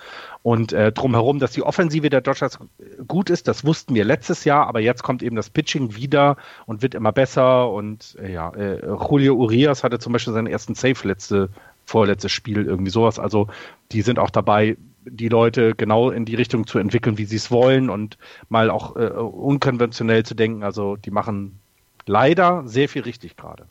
Und 0.43 0.73
äh, 0.73 0.91
drumherum, 0.91 1.39
dass 1.39 1.53
die 1.53 1.63
Offensive 1.63 2.11
der 2.11 2.21
Dodgers 2.21 2.59
gut 3.07 3.31
ist, 3.31 3.47
das 3.47 3.65
wussten 3.65 3.95
wir 3.95 4.05
letztes 4.05 4.45
Jahr, 4.45 4.67
aber 4.67 4.81
jetzt 4.81 5.03
kommt 5.03 5.23
eben 5.23 5.37
das 5.37 5.51
Pitching 5.51 5.95
wieder 5.95 6.37
und 6.67 6.83
wird 6.83 6.95
immer 6.95 7.13
besser. 7.13 7.71
Und 7.71 8.17
äh, 8.21 8.33
ja, 8.33 8.51
äh, 8.55 8.81
Julio 8.87 9.37
Urias 9.37 9.85
hatte 9.85 9.99
zum 9.99 10.13
Beispiel 10.13 10.33
seinen 10.33 10.49
ersten 10.49 10.75
Save 10.75 11.07
letzte 11.07 11.51
vorletztes 11.85 12.33
Spiel, 12.33 12.67
irgendwie 12.67 12.91
sowas. 12.91 13.19
Also 13.19 13.49
die 13.93 14.03
sind 14.03 14.19
auch 14.19 14.31
dabei, 14.31 14.77
die 15.05 15.29
Leute 15.29 15.75
genau 15.75 16.11
in 16.11 16.25
die 16.25 16.35
Richtung 16.35 16.67
zu 16.67 16.79
entwickeln, 16.79 17.19
wie 17.19 17.25
sie 17.25 17.37
es 17.37 17.51
wollen 17.51 17.89
und 17.89 18.19
mal 18.49 18.69
auch 18.69 18.97
äh, 18.97 19.09
unkonventionell 19.09 20.25
zu 20.25 20.35
denken. 20.35 20.63
Also 20.63 20.97
die 20.97 21.11
machen 21.11 21.61
leider 22.07 22.63
sehr 22.67 22.89
viel 22.89 23.03
richtig 23.03 23.37
gerade. 23.37 23.67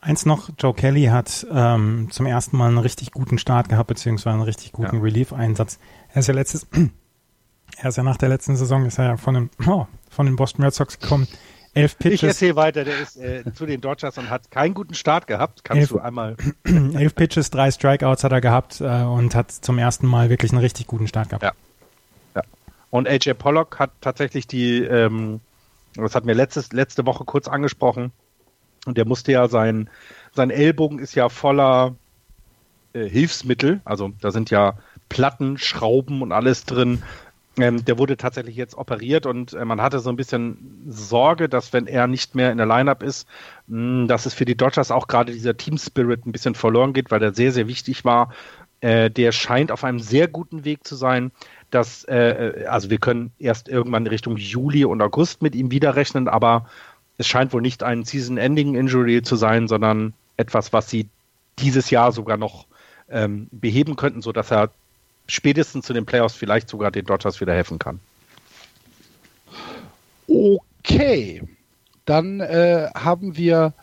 Eins 0.00 0.26
noch, 0.26 0.50
Joe 0.56 0.74
Kelly 0.74 1.06
hat 1.06 1.46
ähm, 1.52 2.08
zum 2.10 2.26
ersten 2.26 2.56
Mal 2.56 2.68
einen 2.68 2.78
richtig 2.78 3.10
guten 3.10 3.38
Start 3.38 3.68
gehabt, 3.68 3.88
beziehungsweise 3.88 4.34
einen 4.34 4.42
richtig 4.42 4.72
guten 4.72 4.96
ja. 4.96 5.02
Relief-Einsatz. 5.02 5.78
Er 6.12 6.20
ist 6.20 6.28
ja 6.28 6.34
letztes, 6.34 6.68
er 7.78 7.88
ist 7.88 7.96
ja 7.96 8.04
nach 8.04 8.16
der 8.16 8.28
letzten 8.28 8.56
Saison, 8.56 8.86
ist 8.86 8.98
er 8.98 9.04
ja 9.06 9.16
von 9.16 9.34
den, 9.34 9.50
oh, 9.66 9.86
von 10.08 10.26
den 10.26 10.36
Boston 10.36 10.64
Red 10.64 10.74
Sox 10.74 11.00
gekommen. 11.00 11.26
Elf 11.74 11.98
Pitches. 11.98 12.14
Ich 12.14 12.24
erzähle 12.24 12.56
weiter, 12.56 12.84
der 12.84 12.98
ist 12.98 13.16
äh, 13.16 13.44
zu 13.52 13.66
den 13.66 13.80
Dodgers 13.80 14.16
und 14.18 14.30
hat 14.30 14.50
keinen 14.50 14.74
guten 14.74 14.94
Start 14.94 15.26
gehabt. 15.26 15.64
Kannst 15.64 15.80
elf, 15.80 15.88
du 15.90 15.98
einmal. 15.98 16.36
elf 16.64 17.14
Pitches, 17.14 17.50
drei 17.50 17.70
Strikeouts 17.70 18.24
hat 18.24 18.32
er 18.32 18.40
gehabt 18.40 18.80
äh, 18.80 19.02
und 19.02 19.34
hat 19.34 19.50
zum 19.52 19.78
ersten 19.78 20.06
Mal 20.06 20.30
wirklich 20.30 20.52
einen 20.52 20.60
richtig 20.60 20.86
guten 20.86 21.08
Start 21.08 21.28
gehabt. 21.28 21.42
Ja. 21.42 21.52
ja. 22.36 22.42
Und 22.90 23.08
AJ 23.08 23.34
Pollock 23.34 23.78
hat 23.78 23.90
tatsächlich 24.00 24.46
die, 24.46 24.82
ähm, 24.82 25.40
das 25.94 26.14
hat 26.14 26.24
mir 26.24 26.34
letztes, 26.34 26.72
letzte 26.72 27.04
Woche 27.04 27.24
kurz 27.24 27.48
angesprochen, 27.48 28.12
und 28.88 28.98
der 28.98 29.06
musste 29.06 29.32
ja 29.32 29.48
sein, 29.48 29.88
sein 30.32 30.50
Ellbogen 30.50 30.98
ist 30.98 31.14
ja 31.14 31.28
voller 31.28 31.94
äh, 32.92 33.08
Hilfsmittel, 33.08 33.80
also 33.84 34.10
da 34.20 34.30
sind 34.30 34.50
ja 34.50 34.78
Platten, 35.08 35.58
Schrauben 35.58 36.22
und 36.22 36.32
alles 36.32 36.64
drin, 36.64 37.02
ähm, 37.58 37.84
der 37.84 37.98
wurde 37.98 38.16
tatsächlich 38.16 38.56
jetzt 38.56 38.76
operiert 38.76 39.26
und 39.26 39.52
äh, 39.52 39.64
man 39.64 39.80
hatte 39.80 39.98
so 39.98 40.10
ein 40.10 40.16
bisschen 40.16 40.84
Sorge, 40.88 41.48
dass 41.48 41.72
wenn 41.72 41.86
er 41.86 42.06
nicht 42.06 42.34
mehr 42.34 42.52
in 42.52 42.58
der 42.58 42.66
Lineup 42.66 43.02
ist, 43.02 43.28
mh, 43.66 44.02
hm, 44.02 44.08
dass 44.08 44.26
es 44.26 44.34
für 44.34 44.44
die 44.44 44.56
Dodgers 44.56 44.90
auch 44.90 45.08
gerade 45.08 45.32
dieser 45.32 45.56
Team 45.56 45.76
Spirit 45.76 46.26
ein 46.26 46.32
bisschen 46.32 46.54
verloren 46.54 46.92
geht, 46.92 47.10
weil 47.10 47.20
der 47.20 47.34
sehr, 47.34 47.52
sehr 47.52 47.68
wichtig 47.68 48.04
war. 48.04 48.32
Äh, 48.80 49.10
der 49.10 49.32
scheint 49.32 49.72
auf 49.72 49.82
einem 49.82 49.98
sehr 49.98 50.28
guten 50.28 50.64
Weg 50.64 50.86
zu 50.86 50.94
sein. 50.94 51.32
Dass, 51.70 52.04
äh, 52.04 52.64
also 52.68 52.90
wir 52.90 52.98
können 52.98 53.32
erst 53.38 53.68
irgendwann 53.68 54.06
Richtung 54.06 54.36
Juli 54.36 54.84
und 54.84 55.02
August 55.02 55.42
mit 55.42 55.54
ihm 55.54 55.70
wieder 55.70 55.96
rechnen, 55.96 56.28
aber 56.28 56.66
es 57.18 57.26
scheint 57.26 57.52
wohl 57.52 57.60
nicht 57.60 57.82
ein 57.82 58.04
Season-Ending-Injury 58.04 59.22
zu 59.22 59.36
sein, 59.36 59.68
sondern 59.68 60.14
etwas, 60.36 60.72
was 60.72 60.88
sie 60.88 61.08
dieses 61.58 61.90
Jahr 61.90 62.12
sogar 62.12 62.36
noch 62.36 62.66
ähm, 63.10 63.48
beheben 63.50 63.96
könnten, 63.96 64.22
sodass 64.22 64.52
er 64.52 64.70
spätestens 65.26 65.84
zu 65.84 65.92
den 65.92 66.06
Playoffs 66.06 66.34
vielleicht 66.34 66.68
sogar 66.68 66.90
den 66.92 67.04
Dodgers 67.04 67.40
wieder 67.40 67.54
helfen 67.54 67.78
kann. 67.78 68.00
Okay, 70.28 71.42
dann 72.04 72.40
äh, 72.40 72.88
haben 72.94 73.36
wir 73.36 73.74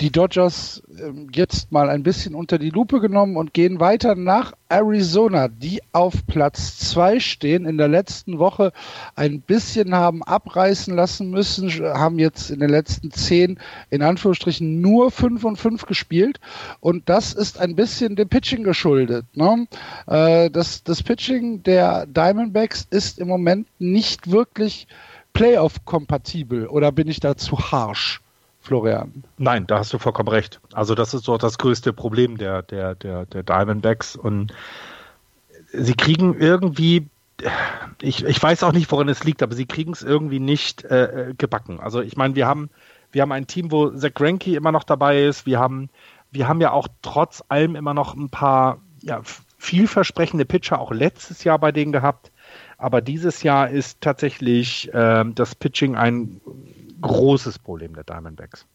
die 0.00 0.10
Dodgers 0.10 0.82
äh, 0.98 1.12
jetzt 1.32 1.72
mal 1.72 1.88
ein 1.88 2.02
bisschen 2.02 2.34
unter 2.34 2.58
die 2.58 2.70
Lupe 2.70 3.00
genommen 3.00 3.36
und 3.36 3.54
gehen 3.54 3.80
weiter 3.80 4.14
nach 4.14 4.52
Arizona, 4.68 5.48
die 5.48 5.80
auf 5.92 6.26
Platz 6.26 6.78
2 6.90 7.20
stehen. 7.20 7.64
In 7.64 7.78
der 7.78 7.88
letzten 7.88 8.38
Woche 8.38 8.72
ein 9.14 9.40
bisschen 9.40 9.94
haben 9.94 10.22
abreißen 10.22 10.94
lassen 10.94 11.30
müssen, 11.30 11.70
haben 11.82 12.18
jetzt 12.18 12.50
in 12.50 12.60
den 12.60 12.70
letzten 12.70 13.10
10 13.10 13.58
in 13.90 14.02
Anführungsstrichen 14.02 14.80
nur 14.80 15.10
5 15.10 15.44
und 15.44 15.56
5 15.56 15.86
gespielt. 15.86 16.40
Und 16.80 17.08
das 17.08 17.32
ist 17.32 17.58
ein 17.58 17.74
bisschen 17.74 18.16
dem 18.16 18.28
Pitching 18.28 18.64
geschuldet. 18.64 19.24
Ne? 19.34 19.66
Äh, 20.06 20.50
das, 20.50 20.82
das 20.84 21.02
Pitching 21.02 21.62
der 21.62 22.06
Diamondbacks 22.06 22.86
ist 22.90 23.18
im 23.18 23.28
Moment 23.28 23.66
nicht 23.78 24.30
wirklich 24.30 24.86
Playoff-kompatibel 25.32 26.66
oder 26.66 26.92
bin 26.92 27.08
ich 27.08 27.20
da 27.20 27.36
zu 27.36 27.58
harsh? 27.58 28.20
Florian. 28.66 29.22
Nein, 29.38 29.66
da 29.66 29.78
hast 29.78 29.92
du 29.92 29.98
vollkommen 29.98 30.28
recht. 30.28 30.60
Also 30.72 30.94
das 30.94 31.14
ist 31.14 31.28
doch 31.28 31.38
das 31.38 31.58
größte 31.58 31.92
Problem 31.92 32.36
der, 32.36 32.62
der, 32.62 32.94
der, 32.96 33.24
der 33.26 33.42
Diamondbacks. 33.42 34.16
Und 34.16 34.52
sie 35.72 35.94
kriegen 35.94 36.34
irgendwie, 36.38 37.06
ich, 38.02 38.24
ich 38.24 38.42
weiß 38.42 38.64
auch 38.64 38.72
nicht, 38.72 38.90
woran 38.90 39.08
es 39.08 39.24
liegt, 39.24 39.42
aber 39.42 39.54
sie 39.54 39.66
kriegen 39.66 39.92
es 39.92 40.02
irgendwie 40.02 40.40
nicht 40.40 40.84
äh, 40.84 41.34
gebacken. 41.38 41.78
Also 41.80 42.00
ich 42.00 42.16
meine, 42.16 42.34
wir 42.34 42.46
haben, 42.46 42.70
wir 43.12 43.22
haben 43.22 43.32
ein 43.32 43.46
Team, 43.46 43.70
wo 43.70 43.90
Zach 43.90 44.14
Greinke 44.14 44.56
immer 44.56 44.72
noch 44.72 44.84
dabei 44.84 45.22
ist. 45.22 45.46
Wir 45.46 45.60
haben, 45.60 45.88
wir 46.32 46.48
haben 46.48 46.60
ja 46.60 46.72
auch 46.72 46.88
trotz 47.02 47.44
allem 47.48 47.76
immer 47.76 47.94
noch 47.94 48.14
ein 48.14 48.30
paar 48.30 48.78
ja, 49.00 49.20
vielversprechende 49.58 50.44
Pitcher 50.44 50.80
auch 50.80 50.90
letztes 50.90 51.44
Jahr 51.44 51.58
bei 51.58 51.70
denen 51.70 51.92
gehabt. 51.92 52.32
Aber 52.78 53.00
dieses 53.00 53.42
Jahr 53.42 53.70
ist 53.70 54.00
tatsächlich 54.00 54.92
äh, 54.92 55.24
das 55.34 55.54
Pitching 55.54 55.94
ein 55.94 56.40
großes 57.06 57.58
Problem 57.58 57.94
der 57.94 58.04
Diamondbacks. 58.04 58.66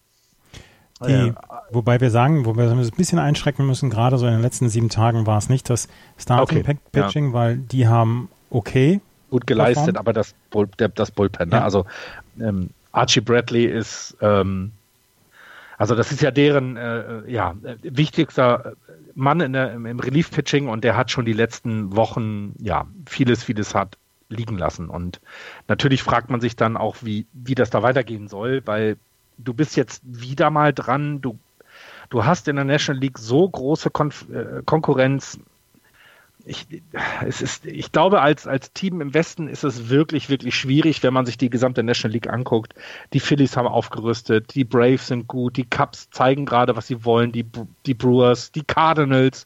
Die, 1.06 1.12
ja. 1.12 1.34
Wobei 1.72 2.00
wir 2.00 2.12
sagen, 2.12 2.46
wo 2.46 2.56
wir 2.56 2.70
ein 2.70 2.92
bisschen 2.92 3.18
einschrecken 3.18 3.66
müssen, 3.66 3.90
gerade 3.90 4.18
so 4.18 4.28
in 4.28 4.34
den 4.34 4.42
letzten 4.42 4.70
sieben 4.70 4.90
Tagen 4.90 5.26
war 5.26 5.38
es 5.38 5.50
nicht 5.50 5.70
das 5.70 5.88
Starting 6.18 6.60
okay. 6.60 6.78
Pitching, 6.92 7.28
ja. 7.30 7.34
weil 7.34 7.58
die 7.58 7.88
haben 7.88 8.30
okay 8.52 9.02
gut 9.32 9.48
geleistet, 9.48 9.96
performt. 9.96 9.98
aber 9.98 10.14
das, 10.14 10.36
Bull, 10.52 10.70
das 10.78 11.10
Bullpen, 11.10 11.50
ne? 11.50 11.64
also 11.64 11.86
ähm, 12.40 12.70
Archie 12.92 13.22
Bradley 13.22 13.66
ist 13.66 14.16
ähm, 14.22 14.74
Also 15.78 15.96
das 15.96 16.12
ist 16.12 16.22
ja 16.22 16.30
deren 16.30 16.78
äh, 16.78 17.28
ja, 17.28 17.56
wichtigster 17.82 18.74
Mann 19.16 19.42
in 19.42 19.54
der, 19.54 19.74
im 19.74 20.00
Relief-Pitching 20.00 20.68
und 20.68 20.84
der 20.84 20.96
hat 20.96 21.10
schon 21.10 21.26
die 21.26 21.34
letzten 21.34 21.96
Wochen 21.96 22.54
ja 22.60 22.86
vieles, 23.08 23.44
vieles 23.44 23.74
hat 23.74 23.98
liegen 24.32 24.58
lassen. 24.58 24.90
Und 24.90 25.22
natürlich 25.68 26.04
fragt 26.04 26.30
man 26.30 26.42
sich 26.42 26.56
dann 26.56 26.78
auch, 26.78 26.98
wie, 27.02 27.28
wie 27.34 27.56
das 27.56 27.70
da 27.70 27.84
weitergehen 27.84 28.28
soll, 28.28 28.62
weil 28.66 28.98
du 29.38 29.54
bist 29.54 29.76
jetzt 29.76 30.02
wieder 30.06 30.50
mal 30.50 30.74
dran, 30.74 31.22
du, 31.22 31.38
du 32.10 32.26
hast 32.26 32.48
in 32.48 32.56
der 32.56 32.66
National 32.66 33.02
League 33.02 33.20
so 33.20 33.48
große 33.48 33.90
Konf 33.90 34.28
äh, 34.30 34.62
Konkurrenz. 34.66 35.40
Ich, 36.44 36.66
es 37.24 37.44
ist, 37.44 37.68
ich 37.68 37.92
glaube, 37.92 38.22
als, 38.22 38.48
als 38.48 38.74
Team 38.74 39.00
im 39.00 39.14
Westen 39.14 39.48
ist 39.48 39.64
es 39.64 39.90
wirklich, 39.90 40.30
wirklich 40.30 40.56
schwierig, 40.56 41.04
wenn 41.04 41.14
man 41.14 41.28
sich 41.28 41.38
die 41.38 41.52
gesamte 41.52 41.84
National 41.84 42.14
League 42.14 42.30
anguckt. 42.34 42.74
Die 43.14 43.20
Phillies 43.20 43.58
haben 43.58 43.68
aufgerüstet, 43.68 44.56
die 44.56 44.64
Braves 44.64 45.06
sind 45.06 45.28
gut, 45.28 45.56
die 45.56 45.66
Cubs 45.66 46.10
zeigen 46.10 46.48
gerade, 46.48 46.76
was 46.76 46.88
sie 46.88 47.06
wollen, 47.06 47.32
die, 47.32 47.46
die 47.86 47.94
Brewers, 47.94 48.52
die 48.52 48.64
Cardinals 48.64 49.46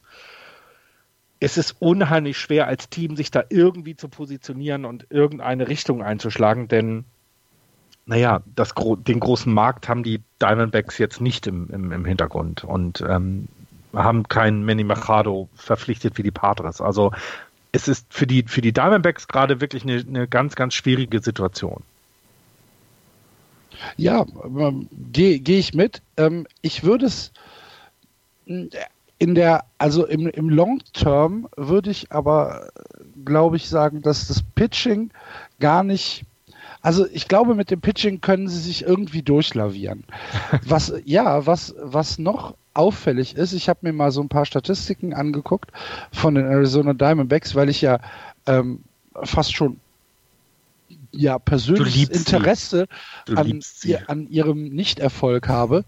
es 1.40 1.58
ist 1.58 1.76
unheimlich 1.80 2.38
schwer 2.38 2.66
als 2.66 2.88
Team, 2.88 3.16
sich 3.16 3.30
da 3.30 3.44
irgendwie 3.48 3.96
zu 3.96 4.08
positionieren 4.08 4.84
und 4.84 5.06
irgendeine 5.10 5.68
Richtung 5.68 6.02
einzuschlagen, 6.02 6.68
denn 6.68 7.04
naja, 8.06 8.42
das, 8.54 8.72
den 8.76 9.20
großen 9.20 9.52
Markt 9.52 9.88
haben 9.88 10.04
die 10.04 10.22
Diamondbacks 10.40 10.96
jetzt 10.98 11.20
nicht 11.20 11.46
im, 11.48 11.68
im, 11.70 11.90
im 11.90 12.04
Hintergrund 12.04 12.62
und 12.62 13.04
ähm, 13.06 13.48
haben 13.92 14.28
keinen 14.28 14.64
Manny 14.64 14.84
Machado 14.84 15.48
verpflichtet 15.54 16.16
wie 16.16 16.22
die 16.22 16.30
Padres. 16.30 16.80
Also 16.80 17.12
es 17.72 17.88
ist 17.88 18.06
für 18.14 18.26
die, 18.26 18.44
für 18.44 18.60
die 18.60 18.72
Diamondbacks 18.72 19.26
gerade 19.26 19.60
wirklich 19.60 19.82
eine, 19.82 20.04
eine 20.06 20.28
ganz, 20.28 20.54
ganz 20.54 20.74
schwierige 20.74 21.20
Situation. 21.20 21.82
Ja, 23.96 24.24
ähm, 24.44 24.88
gehe 25.12 25.40
geh 25.40 25.58
ich 25.58 25.74
mit. 25.74 26.00
Ähm, 26.16 26.46
ich 26.62 26.84
würde 26.84 27.06
es 27.06 27.32
in 29.18 29.34
der, 29.34 29.64
also 29.78 30.06
im, 30.06 30.26
im 30.26 30.50
Long 30.50 30.80
Term 30.92 31.48
würde 31.56 31.90
ich 31.90 32.12
aber, 32.12 32.68
glaube 33.24 33.56
ich, 33.56 33.68
sagen, 33.68 34.02
dass 34.02 34.28
das 34.28 34.42
Pitching 34.54 35.10
gar 35.58 35.82
nicht 35.82 36.24
also 36.82 37.04
ich 37.12 37.26
glaube, 37.26 37.56
mit 37.56 37.72
dem 37.72 37.80
Pitching 37.80 38.20
können 38.20 38.48
sie 38.48 38.60
sich 38.60 38.84
irgendwie 38.84 39.22
durchlavieren. 39.22 40.04
Was 40.64 40.92
ja, 41.04 41.44
was 41.44 41.74
was 41.80 42.18
noch 42.18 42.54
auffällig 42.74 43.36
ist, 43.36 43.54
ich 43.54 43.68
habe 43.68 43.80
mir 43.82 43.92
mal 43.92 44.12
so 44.12 44.20
ein 44.20 44.28
paar 44.28 44.44
Statistiken 44.44 45.12
angeguckt 45.12 45.72
von 46.12 46.36
den 46.36 46.46
Arizona 46.46 46.92
Diamondbacks, 46.92 47.56
weil 47.56 47.70
ich 47.70 47.80
ja 47.80 47.98
ähm, 48.46 48.84
fast 49.24 49.56
schon 49.56 49.80
ja 51.10 51.38
persönliches 51.40 52.10
Interesse 52.10 52.86
an, 53.34 53.60
an, 54.06 54.28
ihrem 54.28 54.68
Nichterfolg 54.68 55.48
habe. 55.48 55.84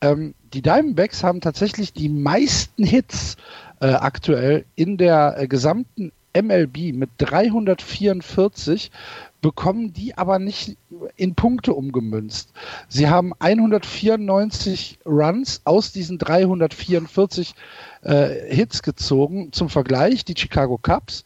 Ähm, 0.00 0.34
die 0.54 0.62
Diamondbacks 0.62 1.24
haben 1.24 1.40
tatsächlich 1.40 1.92
die 1.92 2.08
meisten 2.08 2.84
Hits 2.84 3.36
äh, 3.80 3.88
aktuell 3.88 4.64
in 4.76 4.96
der 4.96 5.34
äh, 5.36 5.48
gesamten 5.48 6.12
MLB 6.36 6.92
mit 6.94 7.10
344 7.18 8.90
bekommen 9.40 9.92
die 9.92 10.16
aber 10.16 10.38
nicht 10.38 10.76
in 11.16 11.34
Punkte 11.34 11.74
umgemünzt. 11.74 12.52
Sie 12.88 13.08
haben 13.08 13.32
194 13.38 15.00
Runs 15.04 15.60
aus 15.64 15.92
diesen 15.92 16.18
344 16.18 17.54
äh, 18.02 18.54
Hits 18.54 18.82
gezogen. 18.82 19.52
Zum 19.52 19.68
Vergleich 19.68 20.24
die 20.24 20.34
Chicago 20.36 20.78
Cubs, 20.78 21.24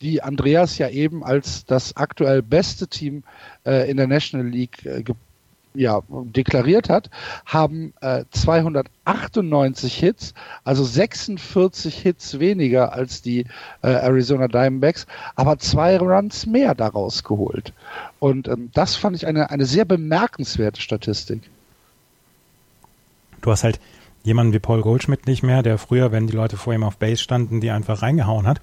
die 0.00 0.22
Andreas 0.22 0.78
ja 0.78 0.88
eben 0.88 1.24
als 1.24 1.64
das 1.64 1.96
aktuell 1.96 2.42
beste 2.42 2.86
Team 2.86 3.24
äh, 3.64 3.90
in 3.90 3.96
der 3.96 4.06
National 4.06 4.46
League 4.46 4.86
äh, 4.86 5.02
ja, 5.78 6.02
deklariert 6.08 6.88
hat, 6.88 7.10
haben 7.44 7.92
äh, 8.00 8.24
298 8.30 9.96
Hits, 9.96 10.34
also 10.64 10.84
46 10.84 11.96
Hits 11.96 12.38
weniger 12.38 12.92
als 12.92 13.22
die 13.22 13.46
äh, 13.82 13.88
Arizona 13.88 14.48
Diamondbacks, 14.48 15.06
aber 15.34 15.58
zwei 15.58 15.98
Runs 15.98 16.46
mehr 16.46 16.74
daraus 16.74 17.24
geholt. 17.24 17.72
Und 18.18 18.48
ähm, 18.48 18.70
das 18.74 18.96
fand 18.96 19.16
ich 19.16 19.26
eine, 19.26 19.50
eine 19.50 19.66
sehr 19.66 19.84
bemerkenswerte 19.84 20.80
Statistik. 20.80 21.42
Du 23.42 23.50
hast 23.50 23.64
halt 23.64 23.80
jemanden 24.24 24.52
wie 24.52 24.58
Paul 24.58 24.82
Goldschmidt 24.82 25.26
nicht 25.26 25.42
mehr, 25.42 25.62
der 25.62 25.78
früher, 25.78 26.10
wenn 26.10 26.26
die 26.26 26.36
Leute 26.36 26.56
vor 26.56 26.74
ihm 26.74 26.82
auf 26.82 26.96
Base 26.96 27.22
standen, 27.22 27.60
die 27.60 27.70
einfach 27.70 28.02
reingehauen 28.02 28.46
hat. 28.46 28.60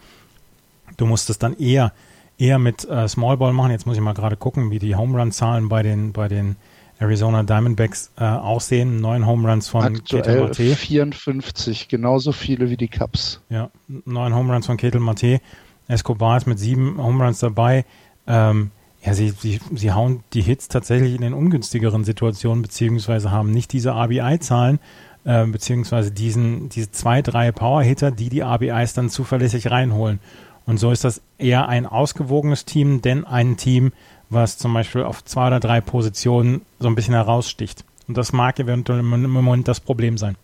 Du 0.97 1.05
musstest 1.05 1.41
dann 1.41 1.57
eher 1.57 1.93
eher 2.37 2.59
mit 2.59 2.87
äh, 2.89 3.07
Smallball 3.07 3.53
machen. 3.53 3.71
Jetzt 3.71 3.85
muss 3.85 3.95
ich 3.95 4.01
mal 4.01 4.13
gerade 4.13 4.35
gucken, 4.35 4.71
wie 4.71 4.79
die 4.79 4.95
Home 4.95 5.17
Run 5.17 5.31
Zahlen 5.31 5.69
bei 5.69 5.83
den 5.83 6.11
bei 6.11 6.27
den 6.27 6.55
Arizona 6.99 7.43
Diamondbacks 7.43 8.11
äh, 8.17 8.23
aussehen. 8.23 9.01
Neun 9.01 9.25
Home 9.25 9.49
Runs 9.49 9.67
von 9.67 10.03
Ketel 10.03 10.41
Mate. 10.41 10.75
54, 10.75 11.87
genauso 11.87 12.31
viele 12.31 12.69
wie 12.69 12.77
die 12.77 12.87
Cubs. 12.87 13.41
Ja, 13.49 13.69
neun 13.87 14.33
Home 14.33 14.53
Runs 14.53 14.65
von 14.65 14.77
Ketel 14.77 15.01
Mate. 15.01 15.41
Escobar 15.87 16.37
ist 16.37 16.47
mit 16.47 16.59
sieben 16.59 17.01
Home 17.01 17.23
Runs 17.23 17.39
dabei. 17.39 17.85
Ähm, 18.27 18.71
ja, 19.05 19.13
sie, 19.13 19.31
sie, 19.31 19.59
sie 19.73 19.91
hauen 19.91 20.23
die 20.33 20.41
Hits 20.41 20.69
tatsächlich 20.69 21.15
in 21.15 21.21
den 21.21 21.33
ungünstigeren 21.33 22.05
Situationen, 22.05 22.61
beziehungsweise 22.61 23.31
haben 23.31 23.51
nicht 23.51 23.73
diese 23.73 23.91
RBI-Zahlen, 23.91 24.79
äh, 25.25 25.45
beziehungsweise 25.45 26.11
diesen, 26.11 26.69
diese 26.69 26.91
zwei, 26.91 27.21
drei 27.21 27.51
Power-Hitter, 27.51 28.11
die 28.11 28.29
die 28.29 28.41
RBIs 28.41 28.93
dann 28.93 29.09
zuverlässig 29.09 29.69
reinholen. 29.69 30.19
Und 30.65 30.77
so 30.79 30.91
ist 30.91 31.03
das 31.03 31.21
eher 31.37 31.67
ein 31.67 31.85
ausgewogenes 31.85 32.63
Team, 32.63 33.01
denn 33.01 33.25
ein 33.25 33.57
Team, 33.57 33.91
was 34.33 34.57
zum 34.57 34.73
Beispiel 34.73 35.03
auf 35.03 35.23
zwei 35.23 35.47
oder 35.47 35.59
drei 35.59 35.81
Positionen 35.81 36.61
so 36.79 36.87
ein 36.87 36.95
bisschen 36.95 37.13
heraussticht. 37.13 37.83
Und 38.07 38.17
das 38.17 38.33
mag 38.33 38.59
eventuell 38.59 38.99
im 38.99 39.29
Moment 39.29 39.67
das 39.67 39.79
Problem 39.79 40.17
sein. 40.17 40.35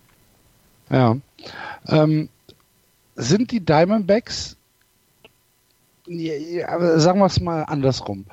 Ja. 0.90 1.16
Ähm, 1.86 2.28
sind 3.16 3.50
die 3.50 3.60
Diamondbacks, 3.64 4.56
sagen 6.06 7.18
wir 7.18 7.26
es 7.26 7.40
mal 7.40 7.62
andersrum. 7.62 8.26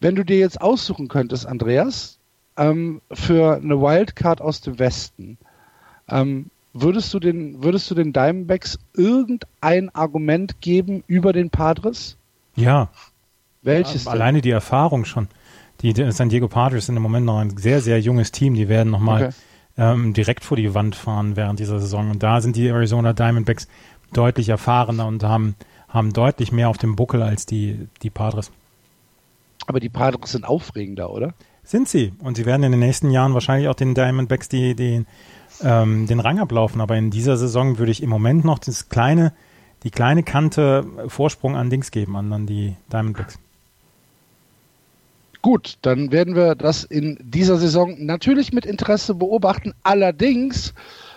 Wenn 0.00 0.14
du 0.14 0.24
dir 0.24 0.38
jetzt 0.38 0.60
aussuchen 0.60 1.08
könntest, 1.08 1.46
Andreas, 1.46 2.18
ähm, 2.56 3.00
für 3.12 3.56
eine 3.56 3.80
Wildcard 3.80 4.40
aus 4.40 4.60
dem 4.60 4.78
Westen, 4.78 5.38
ähm, 6.08 6.50
würdest 6.72 7.12
du 7.12 7.18
den, 7.18 7.62
würdest 7.62 7.90
du 7.90 7.94
den 7.94 8.12
Diamondbacks 8.12 8.78
irgendein 8.94 9.92
Argument 9.94 10.60
geben 10.60 11.02
über 11.06 11.32
den 11.32 11.50
Padres? 11.50 12.16
Ja, 12.54 12.90
welches? 13.68 14.04
Ja, 14.06 14.10
alleine 14.10 14.40
die 14.40 14.50
Erfahrung 14.50 15.04
schon. 15.04 15.28
Die, 15.80 15.94
San 16.10 16.28
Diego 16.28 16.48
Padres 16.48 16.86
sind 16.86 16.96
im 16.96 17.02
Moment 17.02 17.24
noch 17.24 17.38
ein 17.38 17.56
sehr, 17.56 17.80
sehr 17.80 18.00
junges 18.00 18.32
Team. 18.32 18.54
Die 18.54 18.68
werden 18.68 18.90
nochmal 18.90 19.26
okay. 19.26 19.34
ähm, 19.76 20.12
direkt 20.12 20.44
vor 20.44 20.56
die 20.56 20.74
Wand 20.74 20.96
fahren 20.96 21.36
während 21.36 21.60
dieser 21.60 21.78
Saison. 21.78 22.10
Und 22.10 22.22
da 22.22 22.40
sind 22.40 22.56
die 22.56 22.66
Arizona 22.66 23.12
Diamondbacks 23.12 23.68
deutlich 24.12 24.48
erfahrener 24.48 25.06
und 25.06 25.22
haben, 25.22 25.54
haben 25.88 26.12
deutlich 26.12 26.50
mehr 26.50 26.68
auf 26.68 26.78
dem 26.78 26.96
Buckel 26.96 27.22
als 27.22 27.46
die, 27.46 27.86
die 28.02 28.10
Padres. 28.10 28.50
Aber 29.66 29.78
die 29.78 29.88
Padres 29.88 30.32
sind 30.32 30.44
aufregender, 30.44 31.10
oder? 31.10 31.34
Sind 31.62 31.88
sie. 31.88 32.12
Und 32.20 32.36
sie 32.36 32.46
werden 32.46 32.62
in 32.64 32.72
den 32.72 32.80
nächsten 32.80 33.10
Jahren 33.10 33.34
wahrscheinlich 33.34 33.68
auch 33.68 33.74
den 33.74 33.94
Diamondbacks 33.94 34.48
die, 34.48 34.74
die, 34.74 35.04
ähm, 35.62 36.06
den 36.06 36.18
Rang 36.18 36.40
ablaufen. 36.40 36.80
Aber 36.80 36.96
in 36.96 37.10
dieser 37.10 37.36
Saison 37.36 37.78
würde 37.78 37.92
ich 37.92 38.02
im 38.02 38.10
Moment 38.10 38.44
noch 38.44 38.58
das 38.58 38.88
kleine, 38.88 39.32
die 39.84 39.90
kleine 39.90 40.24
Kante 40.24 40.86
Vorsprung 41.06 41.54
an 41.54 41.70
Dings 41.70 41.92
geben, 41.92 42.16
an, 42.16 42.32
an 42.32 42.46
die 42.46 42.74
Diamondbacks. 42.90 43.38
Gut, 45.42 45.78
dann 45.82 46.10
werden 46.10 46.34
wir 46.34 46.54
das 46.54 46.84
in 46.84 47.16
dieser 47.20 47.58
Saison 47.58 47.94
natürlich 48.04 48.52
mit 48.52 48.66
Interesse 48.66 49.14
beobachten. 49.14 49.72
Allerdings 49.84 50.74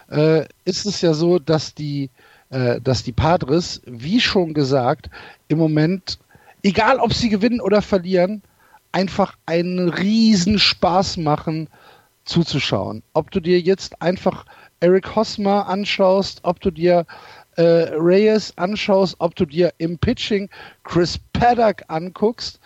äh, 0.10 0.46
ist 0.64 0.86
es 0.86 1.02
ja 1.02 1.14
so, 1.14 1.40
dass 1.40 1.74
die, 1.74 2.10
äh, 2.50 2.80
dass 2.82 3.04
die 3.04 3.14
Padres, 3.14 3.82
wie 3.86 4.20
schon 4.20 4.54
gesagt, 4.54 5.10
im 5.48 5.58
Moment, 5.58 6.20
egal 6.62 7.00
ob 7.00 7.14
sie 7.14 7.30
gewinnen 7.30 7.62
oder 7.62 7.82
verlieren, 7.82 8.44
einfach 8.92 9.38
einen 9.46 9.90
riesen 9.90 10.60
Spaß 10.60 11.18
machen 11.18 11.68
zuzuschauen. 12.26 13.02
Ob 13.14 13.32
du 13.32 13.40
dir 13.40 13.60
jetzt 13.60 14.02
einfach 14.02 14.46
Eric 14.82 15.16
Hosmer 15.16 15.68
anschaust, 15.68 16.42
ob 16.44 16.60
du 16.60 16.72
dir 16.72 17.06
äh, 17.56 17.94
Reyes 17.94 18.58
anschaust, 18.58 19.16
ob 19.20 19.36
du 19.36 19.46
dir 19.46 19.74
im 19.78 19.98
Pitching 19.98 20.50
Chris 20.84 21.20
Paddock 21.34 21.84
anguckst, 21.88 22.60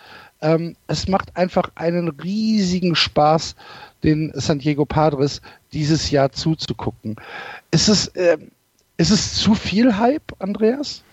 ähm, 0.45 0.75
es 0.86 1.08
macht 1.08 1.36
einfach 1.36 1.71
einen 1.73 2.10
riesigen 2.10 2.95
Spaß, 2.95 3.55
den 4.03 4.31
San 4.36 4.60
Diego 4.60 4.86
Padres 4.86 5.41
dieses 5.73 6.12
Jahr 6.12 6.31
zuzugucken. 6.31 7.15
Ist 7.71 7.88
es, 7.88 8.08
äh, 8.10 8.38
ist 8.97 9.10
es 9.10 9.34
zu 9.34 9.55
viel 9.55 9.97
Hype, 9.97 10.34
Andreas? 10.38 11.03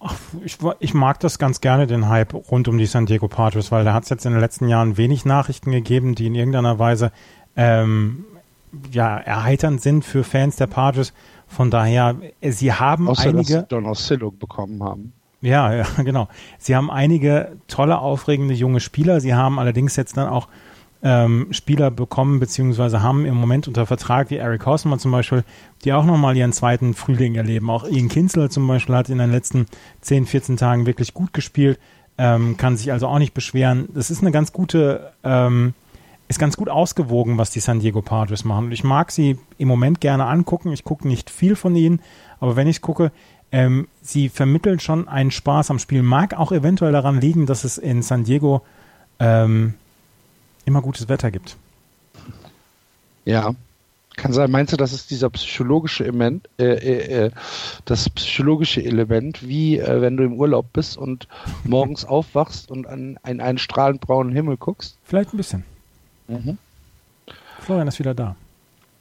Ach, 0.00 0.14
ich, 0.44 0.58
ich, 0.80 0.92
mag 0.92 1.20
das 1.20 1.38
ganz 1.38 1.62
gerne, 1.62 1.86
den 1.86 2.10
Hype 2.10 2.34
rund 2.34 2.68
um 2.68 2.76
die 2.76 2.84
San 2.84 3.06
Diego 3.06 3.28
Padres, 3.28 3.72
weil 3.72 3.84
da 3.86 3.94
hat 3.94 4.04
es 4.04 4.10
jetzt 4.10 4.26
in 4.26 4.32
den 4.32 4.40
letzten 4.42 4.68
Jahren 4.68 4.98
wenig 4.98 5.24
Nachrichten 5.24 5.72
gegeben, 5.72 6.14
die 6.14 6.26
in 6.26 6.34
irgendeiner 6.34 6.78
Weise 6.78 7.12
ähm, 7.56 8.26
ja, 8.92 9.16
erheiternd 9.16 9.80
sind 9.80 10.04
für 10.04 10.22
Fans 10.22 10.56
der 10.56 10.66
Padres. 10.66 11.14
Von 11.46 11.70
daher, 11.70 12.16
sie 12.42 12.74
haben 12.74 13.08
Außer, 13.08 13.30
einige. 13.30 13.38
Dass 13.38 13.62
sie 13.62 13.68
Donald 13.68 13.96
Sillock 13.96 14.38
bekommen 14.38 14.82
haben. 14.82 15.14
Ja, 15.46 15.72
ja, 15.72 15.86
genau. 16.04 16.28
Sie 16.58 16.74
haben 16.74 16.90
einige 16.90 17.52
tolle, 17.68 17.98
aufregende 18.00 18.52
junge 18.52 18.80
Spieler. 18.80 19.20
Sie 19.20 19.32
haben 19.32 19.60
allerdings 19.60 19.94
jetzt 19.94 20.16
dann 20.16 20.28
auch 20.28 20.48
ähm, 21.04 21.48
Spieler 21.52 21.92
bekommen 21.92 22.40
beziehungsweise 22.40 23.00
haben 23.00 23.24
im 23.24 23.36
Moment 23.36 23.68
unter 23.68 23.86
Vertrag, 23.86 24.30
wie 24.30 24.36
Eric 24.36 24.66
Hausmann 24.66 24.98
zum 24.98 25.12
Beispiel, 25.12 25.44
die 25.84 25.92
auch 25.92 26.04
nochmal 26.04 26.36
ihren 26.36 26.52
zweiten 26.52 26.94
Frühling 26.94 27.36
erleben. 27.36 27.70
Auch 27.70 27.88
Ian 27.88 28.08
Kinsler 28.08 28.50
zum 28.50 28.66
Beispiel 28.66 28.96
hat 28.96 29.08
in 29.08 29.18
den 29.18 29.30
letzten 29.30 29.66
10, 30.00 30.26
14 30.26 30.56
Tagen 30.56 30.84
wirklich 30.84 31.14
gut 31.14 31.32
gespielt, 31.32 31.78
ähm, 32.18 32.56
kann 32.56 32.76
sich 32.76 32.90
also 32.90 33.06
auch 33.06 33.20
nicht 33.20 33.34
beschweren. 33.34 33.88
Das 33.94 34.10
ist 34.10 34.22
eine 34.22 34.32
ganz 34.32 34.52
gute, 34.52 35.12
ähm, 35.22 35.74
ist 36.26 36.40
ganz 36.40 36.56
gut 36.56 36.68
ausgewogen, 36.68 37.38
was 37.38 37.50
die 37.50 37.60
San 37.60 37.78
Diego 37.78 38.02
Padres 38.02 38.44
machen. 38.44 38.66
Und 38.66 38.72
ich 38.72 38.82
mag 38.82 39.12
sie 39.12 39.38
im 39.58 39.68
Moment 39.68 40.00
gerne 40.00 40.26
angucken. 40.26 40.72
Ich 40.72 40.82
gucke 40.82 41.06
nicht 41.06 41.30
viel 41.30 41.54
von 41.54 41.76
ihnen, 41.76 42.00
aber 42.40 42.56
wenn 42.56 42.66
ich 42.66 42.80
gucke, 42.80 43.12
ähm, 43.52 43.88
sie 44.02 44.28
vermitteln 44.28 44.80
schon 44.80 45.08
einen 45.08 45.30
Spaß 45.30 45.70
am 45.70 45.78
Spiel. 45.78 46.02
Mag 46.02 46.34
auch 46.34 46.52
eventuell 46.52 46.92
daran 46.92 47.20
liegen, 47.20 47.46
dass 47.46 47.64
es 47.64 47.78
in 47.78 48.02
San 48.02 48.24
Diego 48.24 48.62
ähm, 49.18 49.74
immer 50.64 50.82
gutes 50.82 51.08
Wetter 51.08 51.30
gibt. 51.30 51.56
Ja, 53.24 53.54
kann 54.16 54.32
sein. 54.32 54.50
Meinst 54.50 54.72
du, 54.72 54.76
das 54.76 54.92
ist 54.92 55.10
dieser 55.10 55.30
psychologische 55.30 56.04
Element, 56.04 56.48
äh, 56.58 56.64
äh, 56.64 57.26
äh, 57.26 57.30
das 57.84 58.08
psychologische 58.10 58.82
Element, 58.82 59.46
wie 59.46 59.78
äh, 59.78 60.00
wenn 60.00 60.16
du 60.16 60.24
im 60.24 60.34
Urlaub 60.34 60.72
bist 60.72 60.96
und 60.96 61.28
morgens 61.64 62.04
aufwachst 62.04 62.70
und 62.70 62.86
an, 62.86 63.18
an 63.22 63.40
einen 63.40 63.58
strahlend 63.58 64.00
braunen 64.00 64.32
Himmel 64.32 64.56
guckst? 64.56 64.96
Vielleicht 65.04 65.34
ein 65.34 65.36
bisschen. 65.36 65.64
Mhm. 66.28 66.58
Florian 67.60 67.88
ist 67.88 67.98
wieder 67.98 68.14
da. 68.14 68.36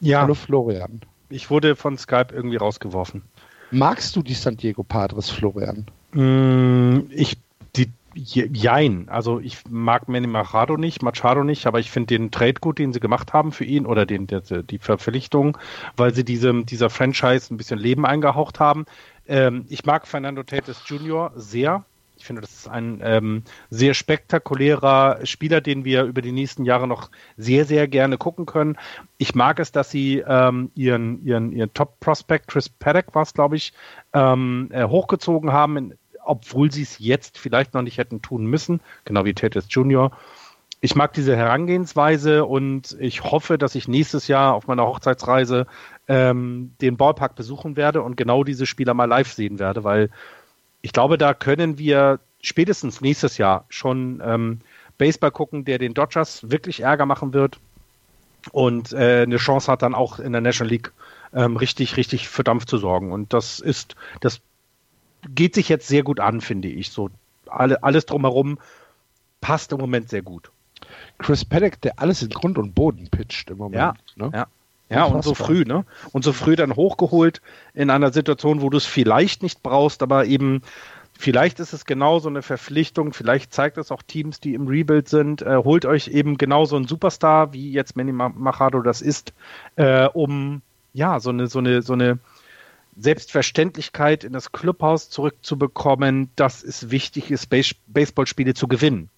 Ja. 0.02 0.22
Hallo 0.22 0.34
Florian. 0.34 1.02
Ich 1.30 1.50
wurde 1.50 1.76
von 1.76 1.98
Skype 1.98 2.28
irgendwie 2.32 2.58
rausgeworfen. 2.58 3.24
Magst 3.72 4.16
du 4.16 4.22
die 4.22 4.34
San 4.34 4.58
Diego 4.58 4.84
Padres, 4.84 5.30
Florian? 5.30 5.86
Mm, 6.14 7.10
ich 7.10 7.38
die 7.76 7.92
Jein. 8.16 9.10
Also 9.10 9.40
ich 9.40 9.58
mag 9.70 10.08
Manny 10.08 10.28
Machado 10.28 10.78
nicht, 10.78 11.02
Machado 11.02 11.44
nicht, 11.44 11.68
aber 11.68 11.80
ich 11.80 11.92
finde 11.92 12.18
den 12.18 12.32
Trade 12.32 12.56
gut, 12.62 12.80
den 12.80 12.94
sie 12.94 13.02
gemacht 13.02 13.34
haben 13.34 13.52
für 13.52 13.66
ihn 13.66 13.86
oder 13.86 14.06
den, 14.06 14.26
die, 14.28 14.40
die 14.64 14.80
Verpflichtung, 14.80 15.58
weil 15.98 16.14
sie 16.14 16.24
diesem, 16.24 16.66
dieser 16.66 16.90
Franchise 16.90 17.54
ein 17.54 17.58
bisschen 17.58 17.78
Leben 17.78 18.06
eingehaucht 18.06 18.60
haben. 18.60 18.86
Ähm, 19.28 19.66
ich 19.68 19.86
mag 19.86 20.08
Fernando 20.08 20.44
Tatis 20.44 20.82
Jr. 20.86 21.34
sehr. 21.36 21.84
Ich 22.26 22.28
finde, 22.28 22.42
das 22.42 22.54
ist 22.54 22.68
ein 22.68 23.02
ähm, 23.04 23.44
sehr 23.70 23.94
spektakulärer 23.94 25.20
Spieler, 25.26 25.62
den 25.62 25.86
wir 25.86 26.06
über 26.06 26.24
die 26.24 26.32
nächsten 26.32 26.66
Jahre 26.66 26.88
noch 26.88 27.12
sehr, 27.38 27.66
sehr 27.66 27.88
gerne 27.88 28.18
gucken 28.18 28.48
können. 28.48 28.78
Ich 29.20 29.36
mag 29.36 29.60
es, 29.60 29.72
dass 29.72 29.92
sie 29.92 30.24
ähm, 30.28 30.72
ihren, 30.74 31.24
ihren, 31.24 31.52
ihren 31.52 31.72
Top-Prospect, 31.76 32.48
Chris 32.48 32.68
Paddock 32.68 33.14
war 33.14 33.22
es, 33.22 33.36
glaube 33.36 33.58
ich, 33.58 33.74
ähm, 34.14 34.70
äh, 34.72 34.86
hochgezogen 34.86 35.54
haben, 35.54 35.78
in, 35.78 35.98
obwohl 36.24 36.72
sie 36.72 36.82
es 36.82 36.98
jetzt 36.98 37.38
vielleicht 37.38 37.76
noch 37.76 37.84
nicht 37.84 38.00
hätten 38.00 38.24
tun 38.24 38.48
müssen, 38.48 38.82
genau 39.04 39.24
wie 39.24 39.36
Tatis 39.36 39.68
Jr. 39.70 40.10
Ich 40.82 40.96
mag 40.96 41.14
diese 41.14 41.36
Herangehensweise 41.36 42.46
und 42.46 42.98
ich 43.00 43.24
hoffe, 43.24 43.60
dass 43.60 43.76
ich 43.76 43.88
nächstes 43.88 44.28
Jahr 44.28 44.56
auf 44.56 44.66
meiner 44.66 44.88
Hochzeitsreise 44.88 45.68
ähm, 46.08 46.74
den 46.82 46.98
Ballpark 46.98 47.36
besuchen 47.36 47.78
werde 47.78 48.02
und 48.02 48.18
genau 48.18 48.44
diese 48.44 48.66
Spieler 48.66 48.96
mal 48.96 49.06
live 49.06 49.32
sehen 49.32 49.60
werde, 49.60 49.84
weil 49.84 50.10
ich 50.86 50.94
glaube, 50.94 51.18
da 51.18 51.34
können 51.34 51.80
wir 51.80 52.20
spätestens 52.42 53.02
nächstes 53.02 53.40
Jahr 53.40 53.66
schon 53.70 54.22
ähm, 54.24 54.60
Baseball 55.00 55.32
gucken, 55.32 55.66
der 55.66 55.80
den 55.80 55.96
Dodgers 55.96 56.52
wirklich 56.52 56.82
Ärger 56.82 57.08
machen 57.08 57.34
wird 57.34 57.60
und 58.52 58.94
äh, 58.94 59.24
eine 59.24 59.38
Chance 59.38 59.72
hat 59.72 59.82
dann 59.82 59.96
auch 59.96 60.20
in 60.20 60.32
der 60.32 60.42
National 60.42 60.70
League 60.70 60.92
ähm, 61.34 61.58
richtig, 61.58 61.98
richtig 61.98 62.30
für 62.30 62.44
Dampf 62.44 62.66
zu 62.66 62.78
sorgen. 62.78 63.12
Und 63.12 63.34
das 63.34 63.60
ist, 63.60 63.96
das 64.22 64.42
geht 65.28 65.56
sich 65.56 65.70
jetzt 65.70 65.88
sehr 65.88 66.04
gut 66.04 66.20
an, 66.20 66.40
finde 66.40 66.68
ich. 66.68 66.92
So 66.92 67.10
alle, 67.48 67.82
alles 67.82 68.06
drumherum 68.06 68.60
passt 69.42 69.72
im 69.72 69.80
Moment 69.80 70.10
sehr 70.10 70.22
gut. 70.22 70.52
Chris 71.18 71.46
Paddock, 71.46 71.82
der 71.82 71.98
alles 71.98 72.22
in 72.22 72.30
Grund 72.30 72.60
und 72.60 72.76
Boden 72.76 73.10
pitcht 73.10 73.50
im 73.50 73.58
Moment. 73.58 73.76
Ja, 73.76 73.94
ne? 74.18 74.30
ja. 74.32 74.48
Ja, 74.90 75.06
und 75.06 75.24
so 75.24 75.34
früh, 75.34 75.64
ne? 75.64 75.84
Und 76.12 76.24
so 76.24 76.32
früh 76.32 76.56
dann 76.56 76.76
hochgeholt 76.76 77.42
in 77.74 77.90
einer 77.90 78.14
Situation, 78.14 78.62
wo 78.62 78.70
du 78.70 78.78
es 78.78 78.86
vielleicht 78.86 79.42
nicht 79.42 79.64
brauchst, 79.64 80.04
aber 80.04 80.26
eben 80.26 80.62
vielleicht 81.18 81.60
ist 81.60 81.74
es 81.74 81.86
genau 81.86 82.20
so 82.20 82.30
eine 82.30 82.44
Verpflichtung, 82.44 83.14
vielleicht 83.14 83.54
zeigt 83.54 83.78
es 83.78 83.92
auch 83.92 84.04
Teams, 84.04 84.40
die 84.40 84.54
im 84.54 84.68
Rebuild 84.68 85.10
sind, 85.10 85.42
äh, 85.42 85.58
holt 85.58 85.86
euch 85.86 86.10
eben 86.10 86.38
genau 86.38 86.66
so 86.66 86.76
einen 86.76 86.88
Superstar, 86.88 87.54
wie 87.54 87.72
jetzt 87.72 87.96
Manny 87.96 88.12
Machado 88.12 88.82
das 88.82 89.02
ist, 89.02 89.34
äh, 89.76 90.08
um 90.08 90.62
ja, 90.94 91.20
so 91.20 91.32
eine, 91.32 91.48
so 91.48 91.60
eine, 91.60 91.82
so 91.82 91.94
eine 91.94 92.20
Selbstverständlichkeit 92.96 94.24
in 94.24 94.34
das 94.34 94.52
Clubhaus 94.52 95.10
zurückzubekommen, 95.10 96.30
dass 96.36 96.64
es 96.64 96.92
wichtig 96.92 97.32
ist, 97.32 97.50
Baseballspiele 97.50 98.54
zu 98.54 98.68
gewinnen. 98.68 99.10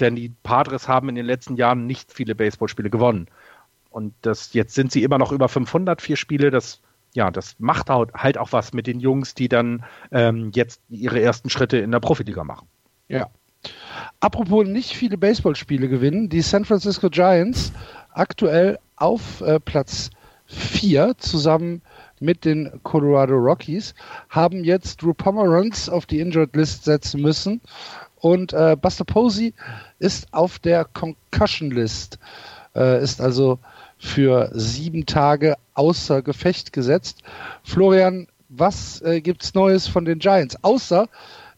Denn 0.00 0.16
die 0.16 0.32
Padres 0.42 0.88
haben 0.88 1.08
in 1.08 1.14
den 1.14 1.26
letzten 1.26 1.56
Jahren 1.56 1.86
nicht 1.86 2.12
viele 2.12 2.34
Baseballspiele 2.34 2.90
gewonnen. 2.90 3.26
Und 3.94 4.12
das, 4.22 4.54
jetzt 4.54 4.74
sind 4.74 4.90
sie 4.90 5.04
immer 5.04 5.18
noch 5.18 5.30
über 5.30 5.48
500, 5.48 6.02
vier 6.02 6.16
Spiele. 6.16 6.50
Das, 6.50 6.80
ja, 7.12 7.30
das 7.30 7.54
macht 7.60 7.90
halt 7.90 8.38
auch 8.38 8.50
was 8.50 8.72
mit 8.72 8.88
den 8.88 8.98
Jungs, 8.98 9.36
die 9.36 9.48
dann 9.48 9.84
ähm, 10.10 10.50
jetzt 10.52 10.80
ihre 10.88 11.20
ersten 11.20 11.48
Schritte 11.48 11.78
in 11.78 11.92
der 11.92 12.00
Profiliga 12.00 12.42
machen. 12.42 12.66
Ja. 13.06 13.28
Apropos 14.18 14.66
nicht 14.66 14.96
viele 14.96 15.16
Baseballspiele 15.16 15.88
gewinnen, 15.88 16.28
die 16.28 16.40
San 16.40 16.64
Francisco 16.64 17.08
Giants 17.08 17.70
aktuell 18.12 18.80
auf 18.96 19.40
äh, 19.42 19.60
Platz 19.60 20.10
4 20.46 21.16
zusammen 21.18 21.80
mit 22.18 22.44
den 22.44 22.80
Colorado 22.82 23.36
Rockies 23.36 23.94
haben 24.28 24.64
jetzt 24.64 25.02
Drew 25.02 25.14
Pomeranz 25.14 25.88
auf 25.88 26.06
die 26.06 26.18
Injured 26.18 26.56
List 26.56 26.82
setzen 26.82 27.22
müssen 27.22 27.60
und 28.16 28.52
äh, 28.54 28.76
Buster 28.76 29.04
Posey 29.04 29.54
ist 30.00 30.26
auf 30.34 30.58
der 30.58 30.84
Concussion 30.84 31.70
List, 31.70 32.18
äh, 32.74 33.00
ist 33.00 33.20
also 33.20 33.60
für 34.04 34.50
sieben 34.52 35.06
Tage 35.06 35.56
außer 35.72 36.22
Gefecht 36.22 36.72
gesetzt. 36.72 37.22
Florian, 37.64 38.28
was 38.48 39.00
äh, 39.02 39.20
gibt's 39.20 39.54
Neues 39.54 39.88
von 39.88 40.04
den 40.04 40.18
Giants? 40.18 40.56
Außer, 40.62 41.08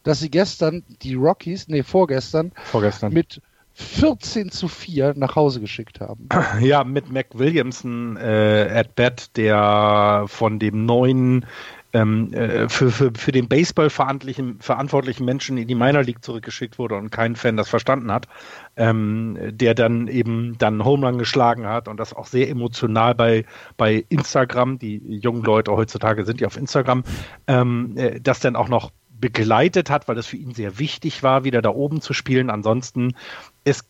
dass 0.03 0.21
sie 0.21 0.31
gestern 0.31 0.83
die 1.01 1.15
Rockies, 1.15 1.67
nee, 1.67 1.83
vorgestern, 1.83 2.53
vorgestern. 2.63 3.13
mit 3.13 3.41
14 3.73 4.49
zu 4.49 4.67
4 4.67 5.13
nach 5.15 5.35
Hause 5.35 5.59
geschickt 5.59 5.99
haben. 5.99 6.29
Ja, 6.61 6.83
mit 6.83 7.11
Mac 7.11 7.27
Williamson 7.33 8.17
äh, 8.17 8.69
at 8.73 8.95
bat, 8.95 9.37
der 9.37 10.23
von 10.27 10.57
dem 10.57 10.85
neuen 10.85 11.45
ähm, 11.93 12.33
äh, 12.33 12.69
für, 12.69 12.91
für, 12.91 13.11
für 13.15 13.31
den 13.31 13.47
Baseball 13.47 13.89
verantwortlichen, 13.89 14.59
verantwortlichen 14.59 15.25
Menschen 15.25 15.57
in 15.57 15.67
die 15.67 15.75
Minor 15.75 16.03
League 16.03 16.23
zurückgeschickt 16.23 16.77
wurde 16.79 16.95
und 16.95 17.11
kein 17.11 17.35
Fan 17.35 17.57
das 17.57 17.69
verstanden 17.69 18.11
hat, 18.11 18.27
ähm, 18.75 19.37
der 19.51 19.73
dann 19.73 20.07
eben 20.07 20.57
dann 20.57 20.83
Home 20.83 21.07
Run 21.07 21.17
geschlagen 21.17 21.65
hat 21.67 21.87
und 21.87 21.97
das 21.97 22.13
auch 22.13 22.27
sehr 22.27 22.49
emotional 22.49 23.15
bei, 23.15 23.45
bei 23.77 24.05
Instagram, 24.09 24.79
die 24.79 25.01
jungen 25.07 25.43
Leute 25.43 25.71
heutzutage 25.71 26.25
sind 26.25 26.41
ja 26.41 26.47
auf 26.47 26.57
Instagram, 26.57 27.03
ähm, 27.47 27.93
äh, 27.95 28.19
das 28.19 28.39
dann 28.39 28.55
auch 28.55 28.69
noch 28.69 28.91
begleitet 29.19 29.89
hat, 29.89 30.07
weil 30.07 30.17
es 30.17 30.27
für 30.27 30.37
ihn 30.37 30.53
sehr 30.53 30.79
wichtig 30.79 31.23
war, 31.23 31.43
wieder 31.43 31.61
da 31.61 31.69
oben 31.69 32.01
zu 32.01 32.13
spielen. 32.13 32.49
Ansonsten, 32.49 33.15
es 33.63 33.85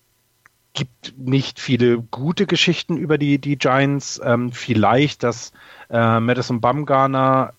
gibt 0.73 1.17
nicht 1.17 1.59
viele 1.59 1.99
gute 1.99 2.45
Geschichten 2.45 2.97
über 2.97 3.17
die, 3.17 3.39
die 3.39 3.57
Giants. 3.57 4.21
Ähm, 4.23 4.51
vielleicht, 4.51 5.23
dass 5.23 5.51
äh, 5.89 6.19
Madison 6.19 6.61
Bumgarner 6.61 7.53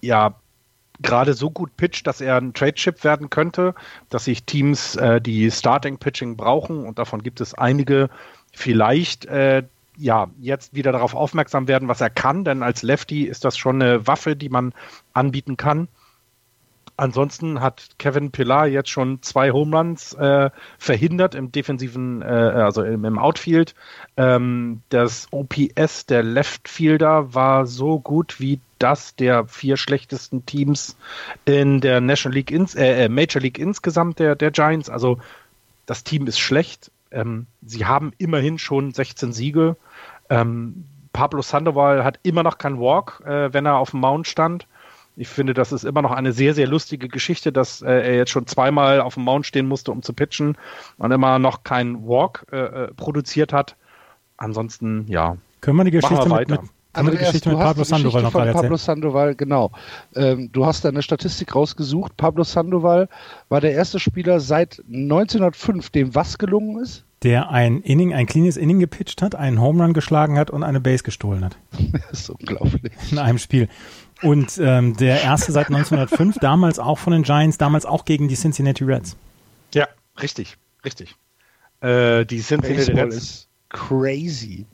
ja 0.00 0.34
gerade 1.02 1.34
so 1.34 1.50
gut 1.50 1.76
pitcht, 1.76 2.06
dass 2.06 2.20
er 2.20 2.36
ein 2.36 2.52
Trade-Chip 2.52 3.04
werden 3.04 3.30
könnte, 3.30 3.74
dass 4.10 4.26
sich 4.26 4.44
Teams, 4.44 4.96
äh, 4.96 5.20
die 5.20 5.50
Starting-Pitching 5.50 6.36
brauchen, 6.36 6.84
und 6.84 6.98
davon 6.98 7.22
gibt 7.22 7.40
es 7.40 7.54
einige, 7.54 8.10
vielleicht 8.52 9.26
äh, 9.26 9.62
ja 9.96 10.28
jetzt 10.40 10.74
wieder 10.74 10.92
darauf 10.92 11.14
aufmerksam 11.14 11.68
werden, 11.68 11.88
was 11.88 12.00
er 12.00 12.10
kann, 12.10 12.44
denn 12.44 12.62
als 12.62 12.82
Lefty 12.82 13.24
ist 13.24 13.44
das 13.44 13.56
schon 13.56 13.80
eine 13.80 14.06
Waffe, 14.06 14.36
die 14.36 14.48
man 14.48 14.72
anbieten 15.12 15.56
kann. 15.56 15.88
Ansonsten 17.00 17.62
hat 17.62 17.88
Kevin 17.96 18.30
Pillar 18.30 18.66
jetzt 18.66 18.90
schon 18.90 19.22
zwei 19.22 19.52
Home 19.52 19.74
Runs 19.74 20.12
äh, 20.12 20.50
verhindert 20.78 21.34
im 21.34 21.50
defensiven, 21.50 22.20
äh, 22.20 22.26
also 22.26 22.82
im, 22.82 23.06
im 23.06 23.18
Outfield. 23.18 23.74
Ähm, 24.18 24.82
das 24.90 25.26
OPS 25.30 26.04
der 26.04 26.22
Leftfielder 26.22 27.32
war 27.32 27.66
so 27.66 27.98
gut 27.98 28.38
wie 28.38 28.60
das 28.78 29.16
der 29.16 29.46
vier 29.46 29.78
schlechtesten 29.78 30.44
Teams 30.44 30.98
in 31.46 31.80
der 31.80 32.02
National 32.02 32.34
League 32.36 32.50
ins, 32.50 32.74
äh, 32.74 33.04
äh, 33.04 33.08
Major 33.08 33.40
League 33.40 33.58
insgesamt 33.58 34.18
der, 34.18 34.36
der 34.36 34.50
Giants. 34.50 34.90
Also 34.90 35.18
das 35.86 36.04
Team 36.04 36.26
ist 36.26 36.38
schlecht. 36.38 36.90
Ähm, 37.10 37.46
sie 37.62 37.86
haben 37.86 38.12
immerhin 38.18 38.58
schon 38.58 38.92
16 38.92 39.32
Siege. 39.32 39.76
Ähm, 40.28 40.84
Pablo 41.14 41.40
Sandoval 41.40 42.04
hat 42.04 42.20
immer 42.24 42.42
noch 42.42 42.58
keinen 42.58 42.78
Walk, 42.78 43.22
äh, 43.24 43.54
wenn 43.54 43.64
er 43.64 43.78
auf 43.78 43.92
dem 43.92 44.00
Mount 44.00 44.26
stand. 44.26 44.66
Ich 45.20 45.28
finde, 45.28 45.52
das 45.52 45.70
ist 45.70 45.84
immer 45.84 46.00
noch 46.00 46.12
eine 46.12 46.32
sehr, 46.32 46.54
sehr 46.54 46.66
lustige 46.66 47.06
Geschichte, 47.06 47.52
dass 47.52 47.82
äh, 47.82 47.92
er 47.92 48.16
jetzt 48.16 48.30
schon 48.30 48.46
zweimal 48.46 49.02
auf 49.02 49.14
dem 49.14 49.24
Mount 49.24 49.44
stehen 49.44 49.68
musste, 49.68 49.92
um 49.92 50.02
zu 50.02 50.14
pitchen 50.14 50.56
und 50.96 51.12
immer 51.12 51.38
noch 51.38 51.62
keinen 51.62 52.08
Walk 52.08 52.46
äh, 52.50 52.56
äh 52.56 52.94
produziert 52.94 53.52
hat. 53.52 53.76
Ansonsten, 54.38 55.04
ja. 55.08 55.36
Können 55.60 55.76
wir 55.76 55.84
die 55.84 55.90
Geschichte 55.90 56.24
wir 56.24 56.38
mit, 56.38 56.48
mit, 56.48 56.60
Andreas, 56.94 57.26
Geschichte 57.26 57.50
mit 57.50 57.58
Pablo 57.58 57.84
Sandoval 57.84 58.22
noch 58.22 58.32
von 58.32 58.50
Pablo 58.50 58.76
Sandoval, 58.78 59.34
genau. 59.34 59.72
Ähm, 60.16 60.50
du 60.52 60.64
hast 60.64 60.86
da 60.86 60.88
eine 60.88 61.02
Statistik 61.02 61.54
rausgesucht. 61.54 62.16
Pablo 62.16 62.42
Sandoval 62.42 63.10
war 63.50 63.60
der 63.60 63.72
erste 63.72 64.00
Spieler 64.00 64.40
seit 64.40 64.82
1905, 64.88 65.90
dem 65.90 66.14
was 66.14 66.38
gelungen 66.38 66.82
ist? 66.82 67.04
der 67.22 67.50
ein 67.50 67.82
Inning, 67.82 68.14
ein 68.14 68.26
cleanes 68.26 68.56
Inning 68.56 68.78
gepitcht 68.78 69.20
hat, 69.20 69.34
einen 69.34 69.60
Home 69.60 69.82
Run 69.82 69.92
geschlagen 69.92 70.38
hat 70.38 70.50
und 70.50 70.62
eine 70.62 70.80
Base 70.80 71.02
gestohlen 71.02 71.44
hat. 71.44 71.56
Das 72.10 72.20
ist 72.20 72.30
unglaublich. 72.30 72.92
In 73.10 73.18
einem 73.18 73.38
Spiel. 73.38 73.68
Und 74.22 74.58
ähm, 74.58 74.96
der 74.96 75.22
erste 75.22 75.52
seit 75.52 75.68
1905, 75.68 76.38
damals 76.40 76.78
auch 76.78 76.98
von 76.98 77.12
den 77.12 77.22
Giants, 77.22 77.58
damals 77.58 77.86
auch 77.86 78.04
gegen 78.04 78.28
die 78.28 78.34
Cincinnati 78.34 78.84
Reds. 78.84 79.16
Ja, 79.74 79.88
richtig, 80.20 80.56
richtig. 80.84 81.14
Äh, 81.80 82.26
die 82.26 82.40
Cincinnati 82.40 82.74
Baseball 82.74 83.04
Reds. 83.04 83.16
ist 83.16 83.48
crazy. 83.70 84.66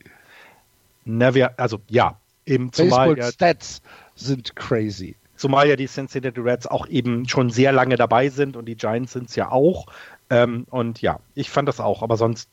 Na, 1.05 1.35
wir, 1.35 1.59
also 1.59 1.81
ja, 1.89 2.19
eben 2.45 2.73
zumal 2.73 3.09
Baseball 3.09 3.19
ja, 3.19 3.33
Stats 3.33 3.83
sind 4.17 4.57
crazy. 4.57 5.15
zumal 5.37 5.69
ja 5.69 5.77
die 5.77 5.87
Cincinnati 5.87 6.41
Reds 6.41 6.67
auch 6.67 6.89
eben 6.89 7.29
schon 7.29 7.51
sehr 7.51 7.71
lange 7.71 7.97
dabei 7.97 8.29
sind 8.29 8.57
und 8.57 8.65
die 8.67 8.77
Giants 8.77 9.13
sind 9.13 9.29
es 9.29 9.37
ja 9.37 9.53
auch. 9.53 9.87
Ähm, 10.31 10.67
und 10.71 11.01
ja, 11.03 11.21
ich 11.35 11.51
fand 11.51 11.69
das 11.69 11.79
auch, 11.79 12.03
aber 12.03 12.17
sonst 12.17 12.49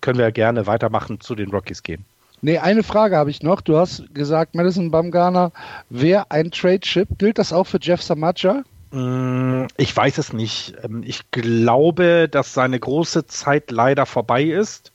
können 0.00 0.18
wir 0.18 0.32
gerne 0.32 0.66
weitermachen 0.66 1.20
zu 1.20 1.34
den 1.34 1.50
Rockies 1.50 1.82
gehen. 1.82 2.04
Nee, 2.42 2.58
eine 2.58 2.82
Frage 2.82 3.16
habe 3.16 3.30
ich 3.30 3.42
noch. 3.42 3.60
Du 3.60 3.76
hast 3.76 4.12
gesagt, 4.14 4.54
Madison 4.56 4.90
Bumgarner 4.90 5.52
wäre 5.88 6.30
ein 6.30 6.50
Trade-Chip. 6.50 7.08
Gilt 7.18 7.38
das 7.38 7.52
auch 7.52 7.64
für 7.64 7.78
Jeff 7.80 8.02
Samaja? 8.02 8.64
Mm, 8.90 9.66
Ich 9.76 9.96
weiß 9.96 10.18
es 10.18 10.32
nicht. 10.32 10.74
Ähm, 10.82 11.02
Ich 11.06 11.30
glaube, 11.30 12.28
dass 12.28 12.52
seine 12.52 12.78
große 12.80 13.26
Zeit 13.26 13.70
leider 13.70 14.06
vorbei 14.06 14.42
ist. 14.44 14.92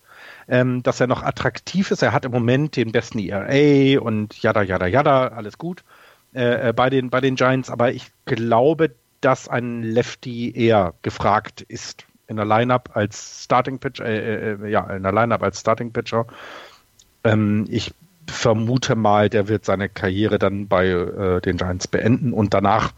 Ähm, 0.49 0.81
dass 0.83 0.99
er 1.01 1.07
noch 1.07 1.23
attraktiv 1.23 1.91
ist. 1.91 2.01
Er 2.01 2.13
hat 2.13 2.23
im 2.25 2.31
Moment 2.31 2.75
den 2.77 2.91
besten 2.93 3.19
ERA 3.19 3.99
und 4.01 4.41
jada, 4.41 4.61
jada, 4.61 4.87
jada, 4.87 5.27
alles 5.29 5.57
gut 5.57 5.83
äh, 6.33 6.69
äh, 6.69 6.73
bei, 6.73 6.89
den, 6.89 7.09
bei 7.09 7.19
den 7.21 7.35
Giants. 7.35 7.69
Aber 7.69 7.91
ich 7.91 8.11
glaube, 8.25 8.91
dass 9.21 9.49
ein 9.49 9.83
Lefty 9.83 10.51
eher 10.55 10.93
gefragt 11.01 11.61
ist 11.63 12.05
in 12.27 12.37
der 12.37 12.45
Lineup 12.45 12.91
als 12.93 13.43
Starting 13.43 13.79
Pitcher, 13.79 14.05
äh, 14.05 14.53
äh, 14.53 14.69
ja, 14.69 14.89
in 14.89 15.03
der 15.03 15.11
Lineup 15.13 15.43
als 15.43 15.59
Starting 15.59 15.91
Pitcher. 15.91 16.27
Ähm, 17.27 17.65
ich 17.69 17.93
vermute 18.27 18.95
mal, 18.95 19.29
der 19.29 19.47
wird 19.47 19.65
seine 19.65 19.89
Karriere 19.89 20.39
dann 20.39 20.67
bei 20.67 20.87
äh, 20.87 21.41
den 21.41 21.57
Giants 21.57 21.87
beenden 21.87 22.33
und 22.33 22.53
danach 22.53 22.93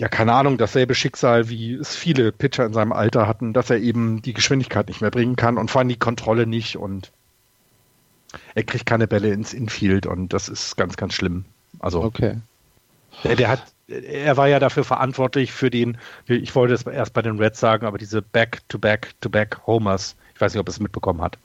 ja, 0.00 0.08
keine 0.08 0.32
Ahnung, 0.32 0.56
dasselbe 0.56 0.94
Schicksal, 0.94 1.50
wie 1.50 1.74
es 1.74 1.94
viele 1.94 2.32
Pitcher 2.32 2.64
in 2.64 2.72
seinem 2.72 2.92
Alter 2.92 3.26
hatten, 3.26 3.52
dass 3.52 3.68
er 3.68 3.76
eben 3.78 4.22
die 4.22 4.32
Geschwindigkeit 4.32 4.88
nicht 4.88 5.02
mehr 5.02 5.10
bringen 5.10 5.36
kann 5.36 5.58
und 5.58 5.70
vor 5.70 5.80
allem 5.80 5.90
die 5.90 5.98
Kontrolle 5.98 6.46
nicht 6.46 6.76
und 6.76 7.12
er 8.54 8.62
kriegt 8.62 8.86
keine 8.86 9.06
Bälle 9.06 9.30
ins 9.30 9.52
Infield 9.52 10.06
und 10.06 10.32
das 10.32 10.48
ist 10.48 10.76
ganz, 10.78 10.96
ganz 10.96 11.12
schlimm. 11.12 11.44
Also 11.80 12.02
Okay. 12.02 12.38
der, 13.24 13.36
der 13.36 13.48
hat, 13.48 13.60
er 13.88 14.38
war 14.38 14.48
ja 14.48 14.58
dafür 14.58 14.84
verantwortlich 14.84 15.52
für 15.52 15.68
den, 15.68 15.98
ich 16.26 16.54
wollte 16.54 16.72
es 16.72 16.86
erst 16.86 17.12
bei 17.12 17.20
den 17.20 17.38
Reds 17.38 17.60
sagen, 17.60 17.84
aber 17.84 17.98
diese 17.98 18.22
Back-to-Back-to-Back 18.22 19.66
Homers, 19.66 20.16
ich 20.40 20.42
weiß 20.42 20.54
nicht, 20.54 20.60
ob 20.60 20.68
er 20.68 20.70
es 20.70 20.80
mitbekommen 20.80 21.20
hat. 21.20 21.36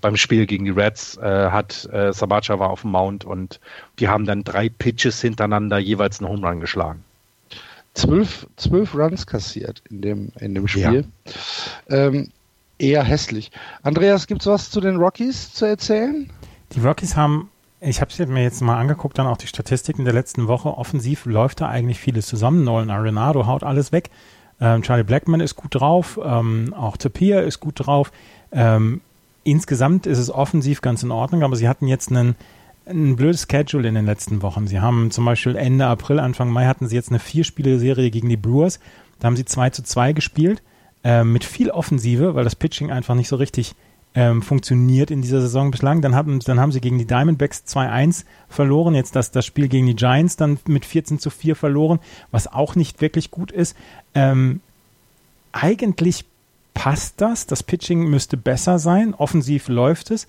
Beim 0.00 0.16
Spiel 0.16 0.44
gegen 0.44 0.64
die 0.64 0.72
Reds 0.72 1.16
äh, 1.18 1.50
hat 1.50 1.88
äh, 1.92 2.12
Samacha 2.12 2.58
war 2.58 2.70
auf 2.70 2.80
dem 2.80 2.90
Mount 2.90 3.24
und 3.24 3.60
die 4.00 4.08
haben 4.08 4.24
dann 4.24 4.42
drei 4.42 4.68
Pitches 4.68 5.20
hintereinander 5.20 5.78
jeweils 5.78 6.18
einen 6.18 6.30
Home 6.30 6.48
Run 6.48 6.58
geschlagen. 6.58 7.04
Zwölf, 7.94 8.48
zwölf 8.56 8.92
Runs 8.92 9.24
kassiert 9.24 9.84
in 9.88 10.02
dem, 10.02 10.32
in 10.40 10.56
dem 10.56 10.66
Spiel. 10.66 11.04
Ähm, 11.88 12.32
eher 12.76 13.04
hässlich. 13.04 13.52
Andreas, 13.84 14.26
gibt's 14.26 14.46
was 14.46 14.68
zu 14.68 14.80
den 14.80 14.96
Rockies 14.96 15.54
zu 15.54 15.66
erzählen? 15.66 16.28
Die 16.72 16.80
Rockies 16.80 17.14
haben, 17.14 17.50
ich 17.80 18.00
habe 18.00 18.26
mir 18.26 18.42
jetzt 18.42 18.62
mal 18.62 18.80
angeguckt, 18.80 19.16
dann 19.16 19.28
auch 19.28 19.36
die 19.36 19.46
Statistiken 19.46 20.04
der 20.04 20.14
letzten 20.14 20.48
Woche. 20.48 20.76
Offensiv 20.76 21.24
läuft 21.24 21.60
da 21.60 21.68
eigentlich 21.68 22.00
vieles 22.00 22.26
zusammen. 22.26 22.64
Nolan 22.64 22.90
Arenado 22.90 23.46
haut 23.46 23.62
alles 23.62 23.92
weg. 23.92 24.10
Ähm, 24.60 24.82
Charlie 24.82 25.04
Blackman 25.04 25.40
ist 25.40 25.56
gut 25.56 25.74
drauf. 25.74 26.18
Ähm, 26.22 26.74
auch 26.76 26.96
Tapia 26.96 27.40
ist 27.40 27.60
gut 27.60 27.86
drauf. 27.86 28.12
Ähm, 28.52 29.00
insgesamt 29.44 30.06
ist 30.06 30.18
es 30.18 30.30
offensiv 30.30 30.80
ganz 30.82 31.02
in 31.02 31.10
Ordnung, 31.10 31.42
aber 31.42 31.56
sie 31.56 31.68
hatten 31.68 31.86
jetzt 31.86 32.10
einen, 32.10 32.36
ein 32.86 33.16
blödes 33.16 33.46
Schedule 33.50 33.88
in 33.88 33.94
den 33.94 34.06
letzten 34.06 34.42
Wochen. 34.42 34.66
Sie 34.66 34.80
haben 34.80 35.10
zum 35.10 35.24
Beispiel 35.24 35.56
Ende 35.56 35.86
April, 35.86 36.20
Anfang 36.20 36.50
Mai 36.50 36.66
hatten 36.66 36.88
sie 36.88 36.96
jetzt 36.96 37.10
eine 37.10 37.18
Vier-Spiele-Serie 37.18 38.10
gegen 38.10 38.28
die 38.28 38.36
Brewers. 38.36 38.80
Da 39.18 39.26
haben 39.26 39.36
sie 39.36 39.44
2 39.44 39.70
zu 39.70 39.82
2 39.82 40.12
gespielt. 40.12 40.62
Ähm, 41.02 41.32
mit 41.32 41.44
viel 41.44 41.70
Offensive, 41.70 42.34
weil 42.34 42.44
das 42.44 42.56
Pitching 42.56 42.90
einfach 42.90 43.14
nicht 43.14 43.28
so 43.28 43.36
richtig 43.36 43.74
ähm, 44.14 44.42
funktioniert 44.42 45.10
in 45.10 45.22
dieser 45.22 45.40
Saison 45.40 45.70
bislang. 45.70 46.00
Dann 46.00 46.14
haben, 46.14 46.40
dann 46.40 46.58
haben 46.58 46.72
sie 46.72 46.80
gegen 46.80 46.98
die 46.98 47.06
Diamondbacks 47.06 47.64
2-1 47.66 48.24
verloren. 48.48 48.94
Jetzt 48.94 49.14
das, 49.14 49.30
das 49.30 49.46
Spiel 49.46 49.68
gegen 49.68 49.86
die 49.86 49.94
Giants 49.94 50.36
dann 50.36 50.58
mit 50.66 50.84
14 50.84 51.18
zu 51.18 51.30
4 51.30 51.54
verloren, 51.54 52.00
was 52.30 52.52
auch 52.52 52.74
nicht 52.74 53.00
wirklich 53.00 53.30
gut 53.30 53.52
ist. 53.52 53.76
Ähm, 54.14 54.60
eigentlich 55.52 56.24
passt 56.74 57.20
das. 57.20 57.46
Das 57.46 57.62
Pitching 57.62 58.08
müsste 58.08 58.36
besser 58.36 58.78
sein. 58.78 59.14
Offensiv 59.14 59.68
läuft 59.68 60.10
es. 60.10 60.26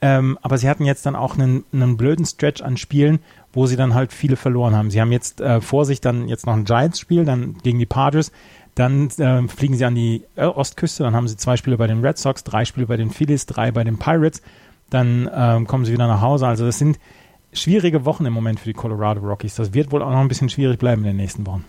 Ähm, 0.00 0.38
aber 0.42 0.58
sie 0.58 0.68
hatten 0.68 0.84
jetzt 0.84 1.06
dann 1.06 1.16
auch 1.16 1.36
einen, 1.36 1.64
einen 1.72 1.96
blöden 1.96 2.24
Stretch 2.24 2.62
an 2.62 2.76
Spielen, 2.76 3.18
wo 3.52 3.66
sie 3.66 3.76
dann 3.76 3.94
halt 3.94 4.12
viele 4.12 4.36
verloren 4.36 4.76
haben. 4.76 4.90
Sie 4.90 5.00
haben 5.00 5.10
jetzt 5.10 5.40
äh, 5.40 5.60
vor 5.60 5.84
sich 5.84 6.00
dann 6.00 6.28
jetzt 6.28 6.46
noch 6.46 6.54
ein 6.54 6.64
Giants-Spiel, 6.64 7.24
dann 7.24 7.58
gegen 7.64 7.80
die 7.80 7.86
Padres. 7.86 8.30
Dann 8.78 9.08
äh, 9.18 9.48
fliegen 9.48 9.74
sie 9.74 9.84
an 9.84 9.96
die 9.96 10.22
äh, 10.36 10.44
Ostküste, 10.44 11.02
dann 11.02 11.16
haben 11.16 11.26
sie 11.26 11.36
zwei 11.36 11.56
Spiele 11.56 11.76
bei 11.76 11.88
den 11.88 12.04
Red 12.04 12.16
Sox, 12.16 12.44
drei 12.44 12.64
Spiele 12.64 12.86
bei 12.86 12.96
den 12.96 13.10
Phillies, 13.10 13.44
drei 13.44 13.72
bei 13.72 13.82
den 13.82 13.98
Pirates. 13.98 14.40
Dann 14.88 15.28
ähm, 15.34 15.66
kommen 15.66 15.84
sie 15.84 15.92
wieder 15.92 16.06
nach 16.06 16.20
Hause. 16.20 16.46
Also 16.46 16.64
das 16.64 16.78
sind 16.78 17.00
schwierige 17.52 18.04
Wochen 18.04 18.24
im 18.24 18.32
Moment 18.32 18.60
für 18.60 18.66
die 18.68 18.74
Colorado 18.74 19.20
Rockies. 19.20 19.56
Das 19.56 19.74
wird 19.74 19.90
wohl 19.90 20.00
auch 20.00 20.10
noch 20.10 20.20
ein 20.20 20.28
bisschen 20.28 20.48
schwierig 20.48 20.78
bleiben 20.78 21.02
in 21.02 21.08
den 21.08 21.16
nächsten 21.16 21.44
Wochen. 21.44 21.64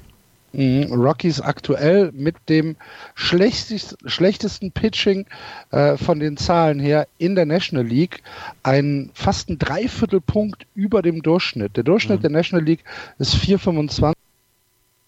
Mhm, 0.53 0.93
Rockies 0.93 1.41
aktuell 1.41 2.11
mit 2.13 2.35
dem 2.47 2.75
schlechtest, 3.15 3.97
schlechtesten 4.05 4.71
Pitching 4.71 5.25
äh, 5.71 5.97
von 5.97 6.19
den 6.19 6.37
Zahlen 6.37 6.79
her 6.79 7.07
in 7.17 7.33
der 7.33 7.47
National 7.47 7.87
League. 7.87 8.21
Ein 8.61 9.09
fast 9.15 9.49
ein 9.49 9.57
Dreiviertelpunkt 9.57 10.67
über 10.75 11.01
dem 11.01 11.23
Durchschnitt. 11.23 11.75
Der 11.75 11.83
Durchschnitt 11.83 12.21
der 12.21 12.29
National 12.29 12.63
League 12.63 12.83
ist 13.17 13.33
4,25. 13.33 14.13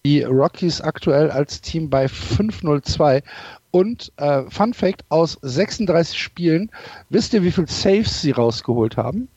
Die 0.06 0.24
Rockies 0.24 0.82
aktuell 0.82 1.30
als 1.30 1.62
Team 1.62 1.90
bei 1.90 2.06
5,02. 2.08 3.22
Und 3.70 4.12
äh, 4.18 4.44
Fun 4.50 4.74
Fact: 4.74 5.04
aus 5.10 5.38
36 5.44 6.18
Spielen, 6.20 6.72
wisst 7.10 7.34
ihr, 7.34 7.44
wie 7.44 7.52
viel 7.52 7.68
Saves 7.68 8.22
sie 8.22 8.32
rausgeholt 8.32 8.98
haben? 8.98 9.28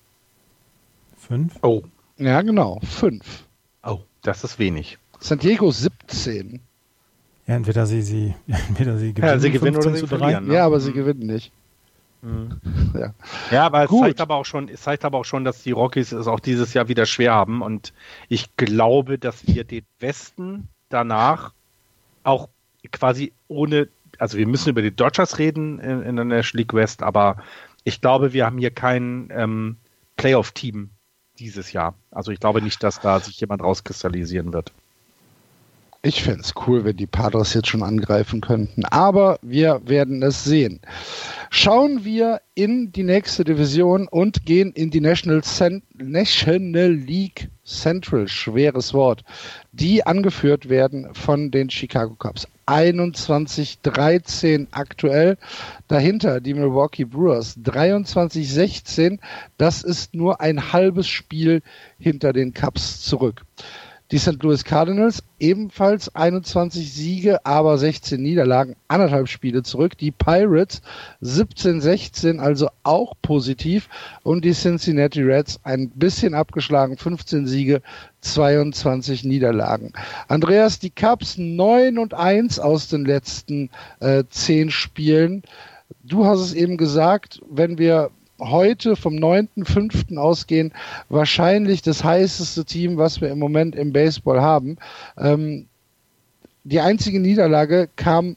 Fünf? 1.18 1.54
Oh, 1.62 1.82
Ja, 2.18 2.40
genau, 2.42 2.80
fünf. 2.82 3.44
oh, 3.84 4.00
das 4.22 4.42
ist 4.44 4.58
wenig. 4.58 4.98
San 5.20 5.38
Diego 5.38 5.70
17. 5.70 6.60
Ja, 7.46 7.54
entweder 7.56 7.86
sie, 7.86 8.02
sie, 8.02 8.34
entweder 8.68 8.96
sie 8.98 9.12
gewinnen, 9.12 9.32
Ja, 9.32 9.38
sie 9.38 9.50
gewinnen 9.50 9.76
oder 9.76 9.90
15 9.90 10.08
sie 10.08 10.16
verlieren. 10.16 10.46
Ne? 10.48 10.54
Ja, 10.54 10.66
aber 10.66 10.80
sie 10.80 10.90
Mhm. 10.90 10.94
gewinnen 10.94 11.26
nicht. 11.26 11.52
Ja. 12.94 13.12
Ja, 13.50 13.66
aber 13.66 13.84
es 13.84 13.90
Gut. 13.90 14.04
zeigt 14.04 14.20
aber 14.20 14.36
auch 14.36 14.44
schon, 14.44 14.68
es 14.68 14.82
zeigt 14.82 15.04
aber 15.04 15.18
auch 15.18 15.24
schon, 15.24 15.44
dass 15.44 15.62
die 15.62 15.72
Rockies 15.72 16.12
es 16.12 16.28
auch 16.28 16.40
dieses 16.40 16.72
Jahr 16.72 16.88
wieder 16.88 17.06
schwer 17.06 17.34
haben. 17.34 17.60
Und 17.60 17.92
ich 18.28 18.56
glaube, 18.56 19.18
dass 19.18 19.46
wir 19.46 19.64
den 19.64 19.84
Westen 19.98 20.68
danach 20.88 21.52
auch 22.22 22.48
quasi 22.92 23.32
ohne, 23.48 23.88
also 24.18 24.38
wir 24.38 24.46
müssen 24.46 24.70
über 24.70 24.82
die 24.82 24.94
Dodgers 24.94 25.38
reden 25.38 25.80
in, 25.80 26.02
in 26.02 26.16
der 26.16 26.24
National 26.24 26.60
League 26.60 26.74
West, 26.74 27.02
aber 27.02 27.36
ich 27.82 28.00
glaube, 28.00 28.32
wir 28.32 28.46
haben 28.46 28.58
hier 28.58 28.70
kein 28.70 29.28
ähm, 29.32 29.76
Playoff-Team 30.16 30.90
dieses 31.38 31.72
Jahr. 31.72 31.94
Also 32.10 32.30
ich 32.30 32.40
glaube 32.40 32.62
nicht, 32.62 32.82
dass 32.82 33.00
da 33.00 33.20
sich 33.20 33.40
jemand 33.40 33.62
rauskristallisieren 33.62 34.52
wird. 34.52 34.72
Ich 36.06 36.22
fände 36.22 36.42
es 36.42 36.52
cool, 36.66 36.84
wenn 36.84 36.98
die 36.98 37.06
Padres 37.06 37.54
jetzt 37.54 37.68
schon 37.68 37.82
angreifen 37.82 38.42
könnten. 38.42 38.84
Aber 38.84 39.38
wir 39.40 39.80
werden 39.86 40.22
es 40.22 40.44
sehen. 40.44 40.80
Schauen 41.48 42.04
wir 42.04 42.42
in 42.54 42.92
die 42.92 43.04
nächste 43.04 43.42
Division 43.42 44.06
und 44.08 44.44
gehen 44.44 44.70
in 44.72 44.90
die 44.90 45.00
National, 45.00 45.42
Cent 45.42 45.82
National 45.96 46.92
League 46.92 47.48
Central, 47.64 48.28
schweres 48.28 48.92
Wort, 48.92 49.24
die 49.72 50.04
angeführt 50.04 50.68
werden 50.68 51.08
von 51.14 51.50
den 51.50 51.70
Chicago 51.70 52.14
Cubs. 52.16 52.48
21-13 52.66 54.66
aktuell. 54.72 55.38
Dahinter 55.88 56.42
die 56.42 56.52
Milwaukee 56.52 57.06
Brewers 57.06 57.56
23-16. 57.56 59.20
Das 59.56 59.82
ist 59.82 60.14
nur 60.14 60.42
ein 60.42 60.74
halbes 60.74 61.08
Spiel 61.08 61.62
hinter 61.98 62.34
den 62.34 62.52
Cubs 62.52 63.00
zurück. 63.00 63.46
Die 64.14 64.20
St. 64.20 64.40
Louis 64.44 64.62
Cardinals 64.62 65.24
ebenfalls 65.40 66.14
21 66.14 66.92
Siege, 66.92 67.44
aber 67.44 67.76
16 67.78 68.22
Niederlagen, 68.22 68.76
anderthalb 68.86 69.26
Spiele 69.26 69.64
zurück. 69.64 69.98
Die 69.98 70.12
Pirates 70.12 70.82
17-16, 71.20 72.38
also 72.38 72.68
auch 72.84 73.14
positiv. 73.22 73.88
Und 74.22 74.44
die 74.44 74.52
Cincinnati 74.52 75.20
Reds 75.20 75.58
ein 75.64 75.90
bisschen 75.90 76.34
abgeschlagen, 76.34 76.96
15 76.96 77.48
Siege, 77.48 77.82
22 78.20 79.24
Niederlagen. 79.24 79.92
Andreas, 80.28 80.78
die 80.78 80.90
Cubs 80.90 81.36
9 81.36 81.98
und 81.98 82.14
1 82.14 82.60
aus 82.60 82.86
den 82.86 83.04
letzten 83.04 83.68
äh, 83.98 84.22
10 84.30 84.70
Spielen. 84.70 85.42
Du 86.04 86.24
hast 86.24 86.38
es 86.38 86.54
eben 86.54 86.76
gesagt, 86.76 87.40
wenn 87.50 87.78
wir 87.78 88.12
heute 88.50 88.96
vom 88.96 89.14
9.5. 89.14 90.16
ausgehen, 90.16 90.72
wahrscheinlich 91.08 91.82
das 91.82 92.04
heißeste 92.04 92.64
Team, 92.64 92.96
was 92.96 93.20
wir 93.20 93.30
im 93.30 93.38
Moment 93.38 93.74
im 93.74 93.92
Baseball 93.92 94.40
haben. 94.40 94.76
Ähm, 95.18 95.66
die 96.64 96.80
einzige 96.80 97.20
Niederlage 97.20 97.88
kam 97.96 98.36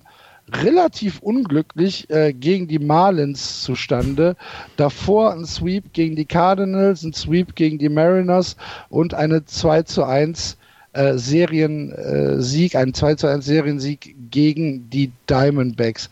relativ 0.51 1.19
unglücklich 1.19 2.09
äh, 2.09 2.33
gegen 2.33 2.67
die 2.67 2.79
Marlins 2.79 3.63
zustande. 3.63 4.35
Davor 4.77 5.33
ein 5.33 5.45
Sweep 5.45 5.93
gegen 5.93 6.15
die 6.15 6.25
Cardinals, 6.25 7.03
ein 7.03 7.13
Sweep 7.13 7.55
gegen 7.55 7.77
die 7.77 7.89
Mariners 7.89 8.55
und 8.89 9.13
eine 9.13 9.45
2 9.45 9.83
zu 9.83 10.03
1 10.03 10.57
äh, 10.93 11.17
Seriensieg, 11.17 12.73
äh, 12.73 12.77
ein 12.77 12.93
2 12.93 13.15
zu 13.15 13.27
1 13.27 13.45
Seriensieg 13.45 14.15
gegen 14.31 14.89
die 14.89 15.11
Diamondbacks. 15.29 16.09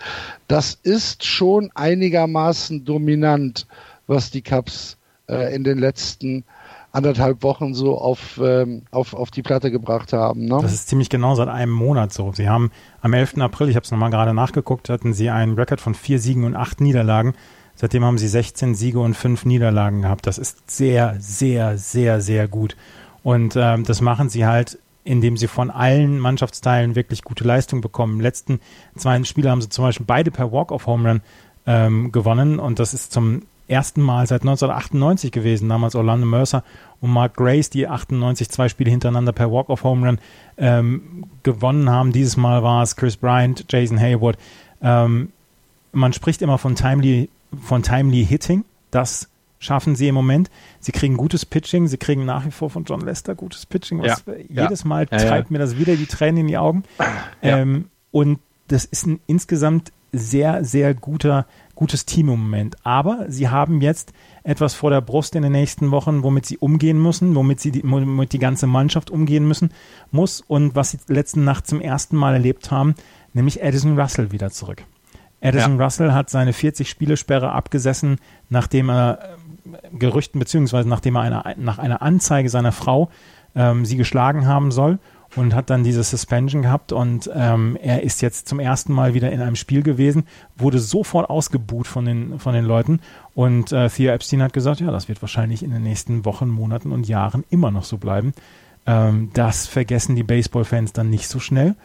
Das 0.47 0.77
ist 0.83 1.25
schon 1.25 1.71
einigermaßen 1.73 2.85
dominant, 2.85 3.67
was 4.07 4.31
die 4.31 4.41
Cubs 4.41 4.97
äh, 5.27 5.55
in 5.55 5.63
den 5.63 5.79
letzten 5.79 6.43
anderthalb 6.91 7.43
Wochen 7.43 7.73
so 7.73 7.97
auf, 7.97 8.39
ähm, 8.41 8.83
auf, 8.89 9.13
auf 9.13 9.29
die 9.29 9.41
Platte 9.41 9.69
gebracht 9.69 10.13
haben. 10.13 10.45
Ne? 10.45 10.59
Das 10.61 10.71
ist 10.71 10.87
ziemlich 10.87 11.09
genau 11.09 11.35
seit 11.35 11.49
einem 11.49 11.73
Monat 11.73 12.13
so. 12.13 12.31
Sie 12.31 12.47
haben 12.47 12.71
am 13.01 13.13
11. 13.13 13.39
April, 13.39 13.69
ich 13.69 13.75
habe 13.75 13.83
es 13.83 13.91
nochmal 13.91 14.11
gerade 14.11 14.33
nachgeguckt, 14.33 14.89
hatten 14.89 15.13
sie 15.13 15.29
einen 15.29 15.55
Rekord 15.55 15.81
von 15.81 15.93
vier 15.93 16.19
Siegen 16.19 16.45
und 16.45 16.55
acht 16.55 16.79
Niederlagen. 16.79 17.33
Seitdem 17.75 18.05
haben 18.05 18.17
sie 18.17 18.29
16 18.29 18.75
Siege 18.75 18.99
und 18.99 19.15
fünf 19.15 19.43
Niederlagen 19.43 20.03
gehabt. 20.03 20.25
Das 20.25 20.37
ist 20.37 20.71
sehr, 20.71 21.17
sehr, 21.19 21.77
sehr, 21.77 22.21
sehr 22.21 22.47
gut. 22.47 22.77
Und 23.25 23.55
ähm, 23.57 23.85
das 23.85 24.01
machen 24.01 24.29
sie 24.29 24.45
halt, 24.45 24.77
indem 25.03 25.35
sie 25.35 25.47
von 25.47 25.71
allen 25.71 26.19
Mannschaftsteilen 26.19 26.93
wirklich 26.95 27.23
gute 27.23 27.43
Leistung 27.43 27.81
bekommen. 27.81 28.17
Im 28.17 28.21
letzten 28.21 28.59
zwei 28.95 29.23
Spiele 29.23 29.49
haben 29.49 29.61
sie 29.61 29.69
zum 29.69 29.83
Beispiel 29.83 30.05
beide 30.05 30.29
per 30.29 30.51
Walk-of-Home 30.51 31.09
Run 31.09 31.21
ähm, 31.65 32.11
gewonnen 32.11 32.59
und 32.59 32.77
das 32.77 32.93
ist 32.93 33.11
zum 33.11 33.41
ersten 33.67 34.03
Mal 34.03 34.27
seit 34.27 34.41
1998 34.41 35.31
gewesen, 35.31 35.69
damals 35.69 35.95
Orlando 35.95 36.27
Mercer 36.27 36.63
und 37.01 37.09
Mark 37.09 37.35
Grace, 37.35 37.71
die 37.71 37.87
98 37.87 38.47
zwei 38.49 38.69
Spiele 38.69 38.91
hintereinander 38.91 39.31
per 39.31 39.51
Walk-of-Home 39.51 40.05
Run 40.05 40.19
ähm, 40.59 41.25
gewonnen 41.41 41.89
haben. 41.89 42.11
Dieses 42.11 42.37
Mal 42.37 42.61
war 42.61 42.83
es 42.83 42.95
Chris 42.95 43.17
Bryant, 43.17 43.65
Jason 43.69 43.99
Hayward. 43.99 44.37
Ähm, 44.83 45.31
man 45.93 46.13
spricht 46.13 46.43
immer 46.43 46.59
von 46.59 46.75
timely, 46.75 47.29
von 47.59 47.81
timely 47.81 48.23
Hitting. 48.23 48.65
Das 48.91 49.29
schaffen 49.65 49.95
sie 49.95 50.07
im 50.07 50.15
Moment. 50.15 50.49
Sie 50.79 50.91
kriegen 50.91 51.17
gutes 51.17 51.45
Pitching. 51.45 51.87
Sie 51.87 51.97
kriegen 51.97 52.25
nach 52.25 52.45
wie 52.45 52.51
vor 52.51 52.69
von 52.69 52.85
John 52.85 53.01
Lester 53.01 53.35
gutes 53.35 53.65
Pitching. 53.65 54.01
Was 54.01 54.23
ja. 54.25 54.63
Jedes 54.63 54.85
Mal 54.85 55.07
ja, 55.11 55.17
treibt 55.17 55.49
ja. 55.49 55.53
mir 55.53 55.59
das 55.59 55.77
wieder 55.77 55.95
die 55.95 56.05
Tränen 56.05 56.41
in 56.41 56.47
die 56.47 56.57
Augen. 56.57 56.83
Ähm, 57.41 57.89
und 58.11 58.39
das 58.67 58.85
ist 58.85 59.05
ein 59.05 59.19
insgesamt 59.27 59.91
sehr, 60.11 60.63
sehr 60.63 60.93
guter, 60.93 61.45
gutes 61.75 62.05
Team 62.05 62.29
im 62.29 62.39
Moment. 62.39 62.77
Aber 62.83 63.25
sie 63.27 63.49
haben 63.49 63.81
jetzt 63.81 64.13
etwas 64.43 64.73
vor 64.73 64.89
der 64.89 65.01
Brust 65.01 65.35
in 65.35 65.43
den 65.43 65.51
nächsten 65.51 65.91
Wochen, 65.91 66.23
womit 66.23 66.45
sie 66.45 66.57
umgehen 66.57 67.01
müssen, 67.01 67.35
womit 67.35 67.59
sie 67.59 67.71
die, 67.71 67.83
womit 67.83 68.31
die 68.31 68.39
ganze 68.39 68.67
Mannschaft 68.67 69.09
umgehen 69.09 69.47
müssen 69.47 69.71
muss 70.11 70.41
und 70.41 70.75
was 70.75 70.91
sie 70.91 70.99
letzten 71.07 71.43
Nacht 71.43 71.67
zum 71.67 71.81
ersten 71.81 72.15
Mal 72.15 72.33
erlebt 72.33 72.71
haben, 72.71 72.95
nämlich 73.33 73.63
Addison 73.63 73.99
Russell 73.99 74.31
wieder 74.31 74.51
zurück. 74.51 74.83
Addison 75.41 75.77
ja. 75.77 75.83
Russell 75.83 76.11
hat 76.13 76.29
seine 76.29 76.53
40 76.53 76.89
Spielesperre 76.89 77.51
abgesessen, 77.51 78.17
nachdem 78.49 78.89
er 78.89 79.37
Gerüchten 79.97 80.39
beziehungsweise 80.39 80.87
nachdem 80.87 81.15
er 81.15 81.21
eine, 81.21 81.55
nach 81.57 81.79
einer 81.79 82.01
Anzeige 82.01 82.49
seiner 82.49 82.71
Frau 82.71 83.09
ähm, 83.55 83.85
sie 83.85 83.97
geschlagen 83.97 84.47
haben 84.47 84.71
soll 84.71 84.99
und 85.35 85.55
hat 85.55 85.69
dann 85.69 85.83
diese 85.83 86.03
Suspension 86.03 86.61
gehabt 86.61 86.91
und 86.91 87.29
ähm, 87.33 87.77
er 87.81 88.03
ist 88.03 88.21
jetzt 88.21 88.47
zum 88.47 88.59
ersten 88.59 88.93
Mal 88.93 89.13
wieder 89.13 89.31
in 89.31 89.41
einem 89.41 89.55
Spiel 89.55 89.83
gewesen, 89.83 90.25
wurde 90.55 90.79
sofort 90.79 91.29
ausgebuht 91.29 91.87
von 91.87 92.05
den, 92.05 92.39
von 92.39 92.53
den 92.53 92.65
Leuten 92.65 92.99
und 93.33 93.71
äh, 93.71 93.89
Theo 93.89 94.11
Epstein 94.11 94.43
hat 94.43 94.53
gesagt, 94.53 94.81
ja, 94.81 94.91
das 94.91 95.07
wird 95.07 95.21
wahrscheinlich 95.21 95.63
in 95.63 95.71
den 95.71 95.83
nächsten 95.83 96.25
Wochen, 96.25 96.49
Monaten 96.49 96.91
und 96.91 97.07
Jahren 97.07 97.43
immer 97.49 97.71
noch 97.71 97.83
so 97.83 97.97
bleiben. 97.97 98.33
Ähm, 98.85 99.31
das 99.33 99.67
vergessen 99.67 100.15
die 100.15 100.23
Baseball-Fans 100.23 100.93
dann 100.93 101.09
nicht 101.09 101.27
so 101.27 101.39
schnell 101.39 101.75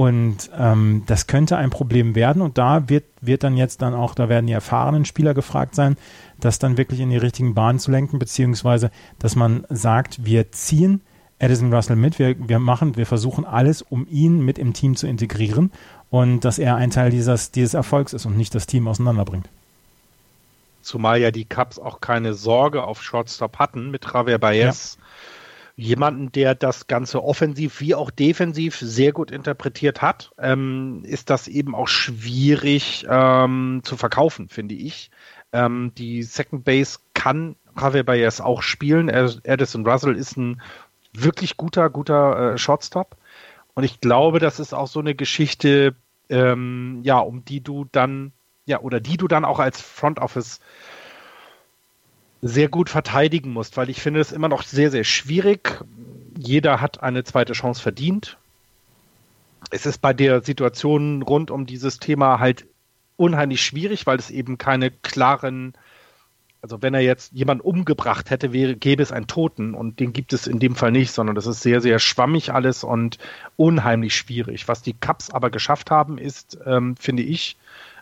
und 0.00 0.48
ähm, 0.58 1.02
das 1.08 1.26
könnte 1.26 1.58
ein 1.58 1.68
Problem 1.68 2.14
werden 2.14 2.40
und 2.40 2.56
da 2.56 2.88
wird, 2.88 3.04
wird 3.20 3.44
dann 3.44 3.58
jetzt 3.58 3.82
dann 3.82 3.92
auch, 3.92 4.14
da 4.14 4.30
werden 4.30 4.46
die 4.46 4.54
erfahrenen 4.54 5.04
Spieler 5.04 5.34
gefragt 5.34 5.74
sein, 5.74 5.98
das 6.38 6.58
dann 6.58 6.78
wirklich 6.78 7.00
in 7.00 7.10
die 7.10 7.18
richtigen 7.18 7.52
Bahnen 7.52 7.78
zu 7.78 7.90
lenken, 7.90 8.18
beziehungsweise, 8.18 8.90
dass 9.18 9.36
man 9.36 9.66
sagt, 9.68 10.24
wir 10.24 10.52
ziehen 10.52 11.02
Addison 11.38 11.70
Russell 11.70 11.96
mit. 11.96 12.18
Wir, 12.18 12.34
wir 12.48 12.60
machen, 12.60 12.96
wir 12.96 13.04
versuchen 13.04 13.44
alles, 13.44 13.82
um 13.82 14.06
ihn 14.10 14.42
mit 14.42 14.58
im 14.58 14.72
Team 14.72 14.96
zu 14.96 15.06
integrieren 15.06 15.70
und 16.08 16.46
dass 16.46 16.58
er 16.58 16.76
ein 16.76 16.90
Teil 16.90 17.10
dieses, 17.10 17.50
dieses 17.50 17.74
Erfolgs 17.74 18.14
ist 18.14 18.24
und 18.24 18.38
nicht 18.38 18.54
das 18.54 18.66
Team 18.66 18.88
auseinanderbringt. 18.88 19.50
Zumal 20.80 21.20
ja 21.20 21.30
die 21.30 21.44
Cubs 21.44 21.78
auch 21.78 22.00
keine 22.00 22.32
Sorge 22.32 22.84
auf 22.84 23.02
Shortstop 23.02 23.58
hatten 23.58 23.90
mit 23.90 24.06
Javier 24.10 24.38
Baez. 24.38 24.96
Ja. 24.98 24.99
Jemanden, 25.80 26.30
der 26.30 26.54
das 26.54 26.88
Ganze 26.88 27.24
offensiv 27.24 27.80
wie 27.80 27.94
auch 27.94 28.10
defensiv 28.10 28.76
sehr 28.76 29.12
gut 29.12 29.30
interpretiert 29.30 30.02
hat, 30.02 30.30
ähm, 30.38 31.02
ist 31.04 31.30
das 31.30 31.48
eben 31.48 31.74
auch 31.74 31.88
schwierig 31.88 33.06
ähm, 33.08 33.80
zu 33.82 33.96
verkaufen, 33.96 34.50
finde 34.50 34.74
ich. 34.74 35.10
Ähm, 35.52 35.92
die 35.96 36.22
Second 36.22 36.64
Base 36.64 36.98
kann 37.14 37.56
Javier 37.80 38.04
Baez 38.04 38.40
auch 38.40 38.62
spielen. 38.62 39.08
Addison 39.10 39.86
Russell 39.86 40.16
ist 40.16 40.36
ein 40.36 40.60
wirklich 41.14 41.56
guter, 41.56 41.88
guter 41.88 42.52
äh, 42.52 42.58
Shortstop. 42.58 43.16
Und 43.74 43.84
ich 43.84 44.00
glaube, 44.00 44.38
das 44.38 44.60
ist 44.60 44.74
auch 44.74 44.86
so 44.86 45.00
eine 45.00 45.14
Geschichte, 45.14 45.94
ähm, 46.28 47.00
ja, 47.04 47.18
um 47.18 47.44
die 47.44 47.62
du 47.62 47.86
dann, 47.90 48.32
ja, 48.66 48.80
oder 48.80 49.00
die 49.00 49.16
du 49.16 49.28
dann 49.28 49.46
auch 49.46 49.58
als 49.58 49.80
Front 49.80 50.18
Office 50.18 50.60
sehr 52.42 52.68
gut 52.68 52.88
verteidigen 52.88 53.52
musst, 53.52 53.76
weil 53.76 53.90
ich 53.90 54.00
finde 54.00 54.20
es 54.20 54.32
immer 54.32 54.48
noch 54.48 54.62
sehr, 54.62 54.90
sehr 54.90 55.04
schwierig. 55.04 55.82
Jeder 56.38 56.80
hat 56.80 57.02
eine 57.02 57.24
zweite 57.24 57.52
Chance 57.52 57.82
verdient. 57.82 58.38
Es 59.70 59.86
ist 59.86 59.98
bei 59.98 60.12
der 60.12 60.40
Situation 60.42 61.22
rund 61.22 61.50
um 61.50 61.66
dieses 61.66 61.98
Thema 61.98 62.38
halt 62.38 62.66
unheimlich 63.16 63.62
schwierig, 63.62 64.06
weil 64.06 64.18
es 64.18 64.30
eben 64.30 64.56
keine 64.56 64.90
klaren 64.90 65.74
also 66.62 66.82
wenn 66.82 66.94
er 66.94 67.00
jetzt 67.00 67.32
jemanden 67.32 67.62
umgebracht 67.62 68.30
hätte, 68.30 68.52
wäre, 68.52 68.76
gäbe 68.76 69.02
es 69.02 69.12
einen 69.12 69.26
Toten 69.26 69.74
und 69.74 69.98
den 69.98 70.12
gibt 70.12 70.32
es 70.32 70.46
in 70.46 70.58
dem 70.58 70.76
Fall 70.76 70.92
nicht, 70.92 71.10
sondern 71.12 71.34
das 71.34 71.46
ist 71.46 71.62
sehr, 71.62 71.80
sehr 71.80 71.98
schwammig 71.98 72.52
alles 72.52 72.84
und 72.84 73.18
unheimlich 73.56 74.14
schwierig. 74.14 74.68
Was 74.68 74.82
die 74.82 74.92
Cups 74.92 75.30
aber 75.30 75.50
geschafft 75.50 75.90
haben, 75.90 76.18
ist, 76.18 76.58
ähm, 76.66 76.96
finde 76.96 77.22
ich, 77.22 77.56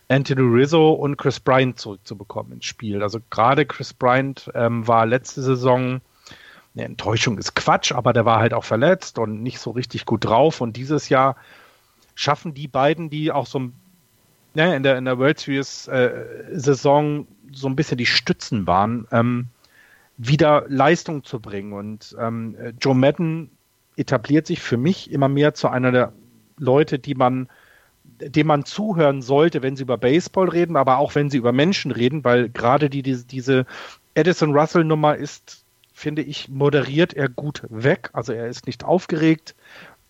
Anthony 0.09 0.41
Rizzo 0.41 0.93
und 0.93 1.17
Chris 1.17 1.39
Bryant 1.39 1.79
zurückzubekommen 1.79 2.53
ins 2.53 2.65
Spiel. 2.65 3.03
Also 3.03 3.21
gerade 3.31 3.67
Chris 3.67 3.93
Bryant 3.93 4.51
ähm, 4.55 4.87
war 4.87 5.07
letzte 5.07 5.43
Saison, 5.43 6.01
eine 6.75 6.85
Enttäuschung 6.85 7.39
ist 7.39 7.55
Quatsch, 7.55 7.93
aber 7.93 8.13
der 8.13 8.25
war 8.25 8.41
halt 8.41 8.55
auch 8.55 8.65
verletzt 8.65 9.19
und 9.19 9.43
nicht 9.43 9.59
so 9.59 9.71
richtig 9.71 10.07
gut 10.07 10.25
drauf 10.25 10.61
und 10.61 10.77
dieses 10.77 11.09
Jahr 11.09 11.37
schaffen 12.15 12.55
die 12.55 12.69
beiden, 12.69 13.11
die 13.11 13.33
auch 13.33 13.47
so 13.47 13.71
ne, 14.55 14.77
in, 14.77 14.83
der, 14.83 14.99
in 14.99 15.05
der 15.05 15.19
World 15.19 15.39
Series 15.39 15.89
äh, 15.89 16.25
Saison 16.53 17.27
so 17.53 17.69
ein 17.69 17.77
bisschen 17.77 17.99
die 17.99 18.07
Stützen 18.07 18.67
waren, 18.67 19.07
ähm, 19.13 19.47
wieder 20.17 20.65
Leistung 20.69 21.25
zu 21.25 21.41
bringen. 21.41 21.73
Und 21.73 22.17
ähm, 22.19 22.57
Joe 22.81 22.95
Madden 22.95 23.51
etabliert 23.97 24.47
sich 24.47 24.61
für 24.61 24.77
mich 24.77 25.11
immer 25.11 25.29
mehr 25.29 25.55
zu 25.55 25.69
einer 25.69 25.93
der 25.93 26.13
Leute, 26.59 26.99
die 26.99 27.15
man, 27.15 27.49
dem 28.21 28.47
man 28.47 28.65
zuhören 28.65 29.23
sollte, 29.23 29.63
wenn 29.63 29.77
sie 29.77 29.83
über 29.83 29.97
Baseball 29.99 30.49
reden, 30.49 30.77
aber 30.77 30.99
auch 30.99 31.15
wenn 31.15 31.31
sie 31.31 31.39
über 31.39 31.53
Menschen 31.53 31.91
reden, 31.91 32.25
weil 32.25 32.49
gerade 32.49 32.91
die, 32.91 33.03
die, 33.03 33.25
diese 33.25 33.67
Edison 34.15 34.57
Russell 34.57 34.85
Nummer 34.85 35.17
ist, 35.17 35.65
finde 35.93 36.23
ich, 36.23 36.49
moderiert 36.49 37.15
er 37.15 37.29
gut 37.29 37.63
weg. 37.69 38.11
Also 38.13 38.33
er 38.33 38.49
ist 38.49 38.67
nicht 38.67 38.85
aufgeregt, 38.85 39.55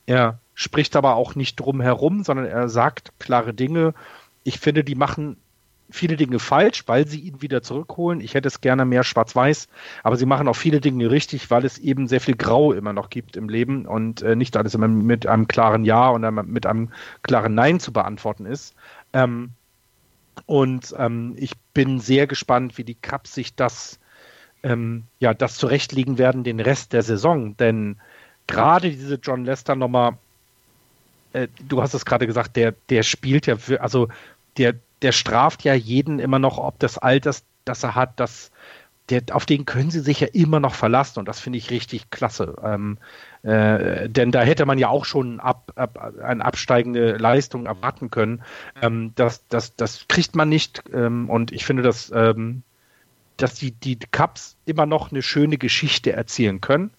er 0.06 0.40
spricht 0.54 0.96
aber 0.96 1.16
auch 1.16 1.34
nicht 1.34 1.56
drum 1.56 1.80
herum, 1.80 2.24
sondern 2.24 2.46
er 2.46 2.68
sagt 2.68 3.12
klare 3.18 3.54
Dinge. 3.54 3.94
Ich 4.42 4.58
finde, 4.58 4.84
die 4.84 4.94
machen 4.94 5.36
viele 5.90 6.16
Dinge 6.16 6.38
falsch, 6.38 6.84
weil 6.86 7.06
sie 7.06 7.20
ihn 7.20 7.40
wieder 7.40 7.62
zurückholen. 7.62 8.20
Ich 8.20 8.34
hätte 8.34 8.48
es 8.48 8.60
gerne 8.60 8.84
mehr 8.84 9.04
schwarz-weiß, 9.04 9.68
aber 10.02 10.16
sie 10.16 10.26
machen 10.26 10.48
auch 10.48 10.56
viele 10.56 10.80
Dinge 10.80 11.10
richtig, 11.10 11.50
weil 11.50 11.64
es 11.64 11.78
eben 11.78 12.08
sehr 12.08 12.20
viel 12.20 12.36
Grau 12.36 12.72
immer 12.72 12.92
noch 12.92 13.10
gibt 13.10 13.36
im 13.36 13.48
Leben 13.48 13.86
und 13.86 14.22
äh, 14.22 14.36
nicht 14.36 14.56
alles 14.56 14.74
immer 14.74 14.88
mit 14.88 15.26
einem 15.26 15.48
klaren 15.48 15.84
Ja 15.84 16.08
und 16.08 16.22
mit 16.48 16.66
einem 16.66 16.90
klaren 17.22 17.54
Nein 17.54 17.80
zu 17.80 17.92
beantworten 17.92 18.44
ist. 18.46 18.74
Ähm, 19.12 19.50
und 20.46 20.94
ähm, 20.98 21.34
ich 21.36 21.52
bin 21.74 22.00
sehr 22.00 22.26
gespannt, 22.26 22.78
wie 22.78 22.84
die 22.84 22.94
Cups 22.94 23.34
sich 23.34 23.54
das, 23.54 23.98
ähm, 24.62 25.04
ja, 25.18 25.34
das 25.34 25.56
zurechtlegen 25.56 26.18
werden, 26.18 26.44
den 26.44 26.60
Rest 26.60 26.92
der 26.92 27.02
Saison. 27.02 27.56
Denn 27.56 27.96
gerade 28.46 28.90
diese 28.90 29.16
John 29.16 29.44
Lester 29.44 29.74
Nummer, 29.74 30.18
äh, 31.32 31.48
du 31.66 31.82
hast 31.82 31.94
es 31.94 32.04
gerade 32.04 32.26
gesagt, 32.26 32.56
der, 32.56 32.74
der 32.90 33.02
spielt 33.02 33.46
ja 33.46 33.56
für, 33.56 33.80
also 33.80 34.08
der, 34.58 34.74
der 35.02 35.12
straft 35.12 35.64
ja 35.64 35.74
jeden 35.74 36.18
immer 36.18 36.38
noch, 36.38 36.58
ob 36.58 36.78
des 36.78 36.98
Alters, 36.98 37.44
das 37.64 37.82
er 37.82 37.94
hat, 37.94 38.18
das, 38.20 38.50
der, 39.10 39.22
auf 39.32 39.46
den 39.46 39.64
können 39.64 39.90
sie 39.90 40.00
sich 40.00 40.20
ja 40.20 40.28
immer 40.32 40.60
noch 40.60 40.74
verlassen 40.74 41.18
und 41.18 41.28
das 41.28 41.40
finde 41.40 41.58
ich 41.58 41.70
richtig 41.70 42.10
klasse. 42.10 42.56
Ähm, 42.62 42.98
äh, 43.42 44.08
denn 44.08 44.32
da 44.32 44.42
hätte 44.42 44.66
man 44.66 44.78
ja 44.78 44.88
auch 44.88 45.04
schon 45.04 45.40
ab, 45.40 45.72
ab, 45.76 45.98
eine 46.22 46.44
absteigende 46.44 47.16
Leistung 47.16 47.66
erwarten 47.66 48.10
können. 48.10 48.42
Ähm, 48.82 49.12
das, 49.14 49.46
das, 49.48 49.76
das 49.76 50.06
kriegt 50.08 50.36
man 50.36 50.48
nicht 50.48 50.82
ähm, 50.92 51.30
und 51.30 51.52
ich 51.52 51.64
finde, 51.64 51.82
dass, 51.82 52.10
ähm, 52.14 52.62
dass 53.36 53.54
die, 53.54 53.72
die 53.72 53.98
Cups 53.98 54.56
immer 54.66 54.86
noch 54.86 55.10
eine 55.10 55.22
schöne 55.22 55.58
Geschichte 55.58 56.12
erzählen 56.12 56.60
können. 56.60 56.90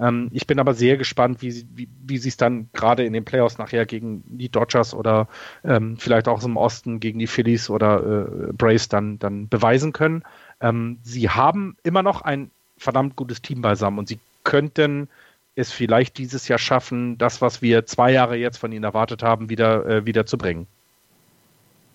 Ähm, 0.00 0.28
ich 0.32 0.46
bin 0.46 0.58
aber 0.58 0.74
sehr 0.74 0.96
gespannt, 0.96 1.42
wie 1.42 1.50
sie 1.50 1.66
wie, 1.74 1.88
wie 2.04 2.16
es 2.16 2.36
dann 2.36 2.68
gerade 2.72 3.04
in 3.04 3.12
den 3.12 3.24
Playoffs 3.24 3.58
nachher 3.58 3.86
gegen 3.86 4.22
die 4.26 4.48
Dodgers 4.48 4.94
oder 4.94 5.28
ähm, 5.64 5.96
vielleicht 5.96 6.28
auch 6.28 6.42
im 6.44 6.56
Osten 6.56 7.00
gegen 7.00 7.18
die 7.18 7.26
Phillies 7.26 7.70
oder 7.70 7.98
äh, 7.98 8.52
Brace 8.52 8.88
dann, 8.88 9.18
dann 9.18 9.48
beweisen 9.48 9.92
können. 9.92 10.22
Ähm, 10.60 10.98
sie 11.02 11.28
haben 11.28 11.76
immer 11.82 12.02
noch 12.02 12.22
ein 12.22 12.50
verdammt 12.76 13.16
gutes 13.16 13.42
Team 13.42 13.62
beisammen 13.62 13.98
und 13.98 14.08
sie 14.08 14.18
könnten 14.44 15.08
es 15.56 15.72
vielleicht 15.72 16.18
dieses 16.18 16.46
Jahr 16.46 16.58
schaffen, 16.58 17.18
das, 17.18 17.42
was 17.42 17.62
wir 17.62 17.84
zwei 17.84 18.12
Jahre 18.12 18.36
jetzt 18.36 18.58
von 18.58 18.70
ihnen 18.70 18.84
erwartet 18.84 19.22
haben, 19.24 19.50
wieder, 19.50 19.84
äh, 19.86 20.06
wieder 20.06 20.24
zu 20.24 20.38
bringen. 20.38 20.68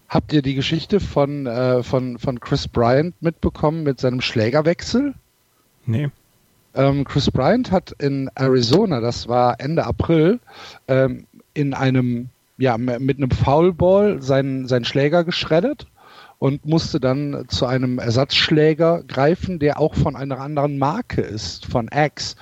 Habt 0.09 0.33
ihr 0.33 0.41
die 0.41 0.53
Geschichte 0.53 0.99
von, 0.99 1.47
äh, 1.47 1.81
von, 1.81 2.19
von 2.19 2.39
Chris 2.39 2.67
Bryant 2.67 3.15
mitbekommen 3.21 3.83
mit 3.83 3.99
seinem 3.99 4.21
Schlägerwechsel? 4.21 5.13
Nee. 5.85 6.09
Ähm, 6.75 7.03
Chris 7.03 7.29
Bryant 7.29 7.71
hat 7.71 7.91
in 7.99 8.29
Arizona, 8.35 8.99
das 8.99 9.27
war 9.27 9.59
Ende 9.59 9.85
April, 9.85 10.39
ähm, 10.87 11.27
in 11.53 11.73
einem, 11.73 12.29
ja, 12.57 12.77
mit 12.77 13.17
einem 13.17 13.31
Foulball 13.31 14.21
seinen, 14.21 14.67
seinen 14.67 14.85
Schläger 14.85 15.23
geschreddert 15.23 15.87
und 16.39 16.65
musste 16.65 16.99
dann 16.99 17.45
zu 17.47 17.65
einem 17.65 17.99
Ersatzschläger 17.99 19.03
greifen, 19.03 19.59
der 19.59 19.79
auch 19.79 19.95
von 19.95 20.15
einer 20.15 20.39
anderen 20.39 20.77
Marke 20.77 21.21
ist, 21.21 21.65
von 21.65 21.89
Axe. 21.89 22.35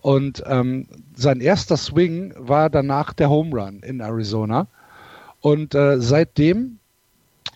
Und 0.00 0.42
ähm, 0.46 0.86
sein 1.14 1.40
erster 1.40 1.76
Swing 1.76 2.34
war 2.36 2.70
danach 2.70 3.12
der 3.12 3.30
Home 3.30 3.56
Run 3.58 3.80
in 3.80 4.00
Arizona. 4.00 4.66
Und 5.40 5.74
äh, 5.74 6.00
seitdem 6.00 6.78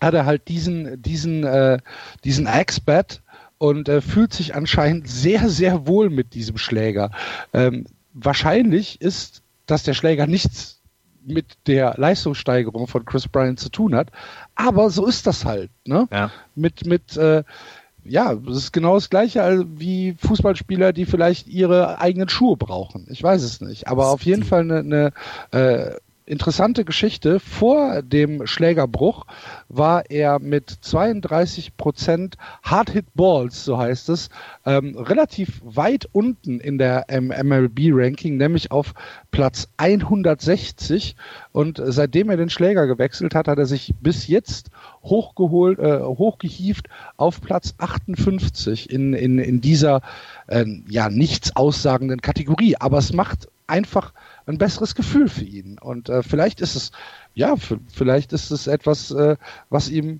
hat 0.01 0.13
er 0.13 0.25
halt 0.25 0.47
diesen, 0.47 1.01
diesen, 1.01 1.43
äh, 1.43 1.77
diesen 2.23 2.47
Axe-Bat 2.47 3.21
und 3.63 3.87
äh, 3.87 4.01
fühlt 4.01 4.33
sich 4.33 4.55
anscheinend 4.55 5.07
sehr, 5.07 5.47
sehr 5.47 5.87
wohl 5.87 6.09
mit 6.09 6.33
diesem 6.33 6.57
Schläger. 6.57 7.11
Ähm, 7.53 7.85
wahrscheinlich 8.13 8.99
ist, 8.99 9.41
dass 9.67 9.83
der 9.83 9.93
Schläger 9.93 10.27
nichts 10.27 10.81
mit 11.25 11.45
der 11.65 11.93
Leistungssteigerung 11.95 12.87
von 12.87 13.05
Chris 13.05 13.29
Bryant 13.29 13.61
zu 13.61 13.69
tun 13.69 13.95
hat, 13.95 14.09
aber 14.55 14.89
so 14.89 15.05
ist 15.05 15.27
das 15.27 15.45
halt. 15.45 15.71
Ne? 15.85 16.09
Ja. 16.11 16.29
Mit, 16.55 16.85
mit 16.85 17.15
äh, 17.15 17.45
ja, 18.03 18.35
das 18.35 18.57
ist 18.57 18.73
genau 18.73 18.95
das 18.95 19.09
gleiche 19.09 19.65
wie 19.65 20.17
Fußballspieler, 20.19 20.91
die 20.91 21.05
vielleicht 21.05 21.47
ihre 21.47 22.01
eigenen 22.01 22.27
Schuhe 22.27 22.57
brauchen. 22.57 23.07
Ich 23.09 23.23
weiß 23.23 23.43
es 23.43 23.61
nicht. 23.61 23.87
Aber 23.87 24.09
auf 24.09 24.23
jeden 24.23 24.43
Fall 24.43 24.69
eine, 24.69 24.79
eine 24.79 25.13
äh, 25.51 25.95
interessante 26.25 26.85
Geschichte. 26.85 27.39
Vor 27.39 28.01
dem 28.01 28.47
Schlägerbruch 28.47 29.25
war 29.67 30.09
er 30.09 30.39
mit 30.39 30.69
32 30.69 31.77
Prozent 31.77 32.37
Hard 32.61 32.91
Hit 32.91 33.05
Balls, 33.13 33.65
so 33.65 33.77
heißt 33.77 34.09
es, 34.09 34.29
ähm, 34.65 34.97
relativ 34.97 35.61
weit 35.63 36.07
unten 36.11 36.59
in 36.59 36.77
der 36.77 37.05
MLB-Ranking, 37.09 38.37
nämlich 38.37 38.71
auf 38.71 38.93
Platz 39.31 39.67
160. 39.77 41.15
Und 41.51 41.81
seitdem 41.83 42.29
er 42.29 42.37
den 42.37 42.49
Schläger 42.49 42.87
gewechselt 42.87 43.35
hat, 43.35 43.47
hat 43.47 43.57
er 43.57 43.65
sich 43.65 43.93
bis 43.99 44.27
jetzt 44.27 44.69
hochgeholt, 45.03 45.79
äh, 45.79 45.99
hochgehieft 46.01 46.87
auf 47.17 47.41
Platz 47.41 47.75
58 47.77 48.89
in, 48.89 49.13
in, 49.13 49.39
in 49.39 49.61
dieser 49.61 50.01
äh, 50.47 50.65
ja 50.87 51.09
nichts 51.09 51.55
aussagenden 51.55 52.21
Kategorie. 52.21 52.77
Aber 52.77 52.97
es 52.97 53.13
macht 53.13 53.49
einfach 53.67 54.13
ein 54.45 54.57
besseres 54.57 54.95
Gefühl 54.95 55.29
für 55.29 55.43
ihn. 55.43 55.77
Und 55.79 56.09
äh, 56.09 56.23
vielleicht 56.23 56.61
ist 56.61 56.75
es, 56.75 56.91
ja, 57.33 57.55
vielleicht 57.91 58.33
ist 58.33 58.51
es 58.51 58.67
etwas, 58.67 59.11
äh, 59.11 59.37
was 59.69 59.89
ihm, 59.89 60.19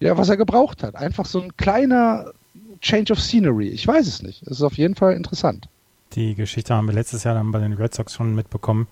ja, 0.00 0.16
was 0.16 0.28
er 0.28 0.36
gebraucht 0.36 0.82
hat. 0.82 0.94
Einfach 0.94 1.26
so 1.26 1.40
ein 1.40 1.56
kleiner 1.56 2.32
Change 2.80 3.12
of 3.12 3.20
Scenery. 3.20 3.68
Ich 3.68 3.86
weiß 3.86 4.06
es 4.06 4.22
nicht. 4.22 4.42
Es 4.42 4.58
ist 4.58 4.62
auf 4.62 4.74
jeden 4.74 4.94
Fall 4.94 5.14
interessant. 5.14 5.68
Die 6.14 6.34
Geschichte 6.34 6.74
haben 6.74 6.86
wir 6.86 6.94
letztes 6.94 7.24
Jahr 7.24 7.34
dann 7.34 7.52
bei 7.52 7.58
den 7.58 7.72
Red 7.72 7.94
Sox 7.94 8.12
schon 8.14 8.34
mitbekommen. 8.34 8.86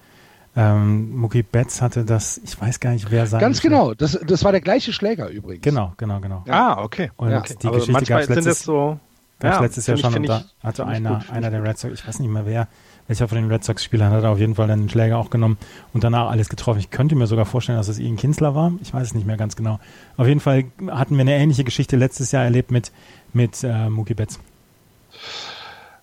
Ähm, 0.57 1.17
Mookie 1.17 1.43
Betts 1.45 1.81
hatte 1.81 2.05
das, 2.05 2.41
ich 2.43 2.61
weiß 2.61 2.81
gar 2.81 2.91
nicht, 2.91 3.11
wer 3.11 3.27
sein 3.27 3.41
Ganz 3.41 3.61
genau, 3.61 3.95
das, 3.95 4.19
das 4.27 4.43
war 4.43 4.51
der 4.51 4.61
gleiche 4.61 4.93
Schläger 4.93 5.29
übrigens. 5.29 5.63
Genau, 5.63 5.93
genau, 5.97 6.19
genau. 6.21 6.43
Ja. 6.47 6.75
Ah, 6.75 6.83
okay. 6.83 7.13
Und 7.17 7.31
ja, 7.31 7.39
okay. 7.39 7.55
die 7.63 7.69
Geschichte 7.69 8.05
gab 8.05 8.21
es 8.23 8.29
letztes, 8.29 8.63
so, 8.65 8.99
ja, 9.43 9.61
letztes 9.61 9.87
Jahr 9.87 9.99
schon. 9.99 10.17
und 10.17 10.29
da 10.29 10.45
hatte 10.63 10.87
einer, 10.87 11.23
einer 11.31 11.51
der 11.51 11.63
Red 11.63 11.79
Sox, 11.79 11.95
ich 11.95 12.07
weiß 12.07 12.19
nicht 12.19 12.31
mehr 12.31 12.47
wer, 12.47 12.67
welcher 13.11 13.27
von 13.27 13.39
den 13.39 13.51
Red 13.51 13.65
Sox-Spielern 13.65 14.13
hat 14.13 14.23
auf 14.23 14.39
jeden 14.39 14.55
Fall 14.55 14.69
den 14.69 14.89
Schläger 14.89 15.19
auch 15.19 15.31
genommen 15.31 15.59
und 15.93 16.05
danach 16.05 16.31
alles 16.31 16.49
getroffen. 16.49 16.79
Ich 16.79 16.91
könnte 16.91 17.17
mir 17.17 17.27
sogar 17.27 17.45
vorstellen, 17.45 17.77
dass 17.77 17.89
es 17.89 17.99
Ian 17.99 18.17
Kinsler 18.17 18.55
war. 18.55 18.73
Ich 18.83 18.95
weiß 18.95 19.09
es 19.09 19.15
nicht 19.15 19.27
mehr 19.27 19.37
ganz 19.37 19.57
genau. 19.57 19.81
Auf 20.17 20.29
jeden 20.29 20.39
Fall 20.39 20.67
hatten 20.87 21.17
wir 21.17 21.23
eine 21.23 21.35
ähnliche 21.35 21.65
Geschichte 21.65 21.97
letztes 21.97 22.31
Jahr 22.31 22.45
erlebt 22.45 22.71
mit, 22.71 22.93
mit 23.33 23.65
äh, 23.65 23.89
Mookie 23.89 24.15
Betts. 24.15 24.39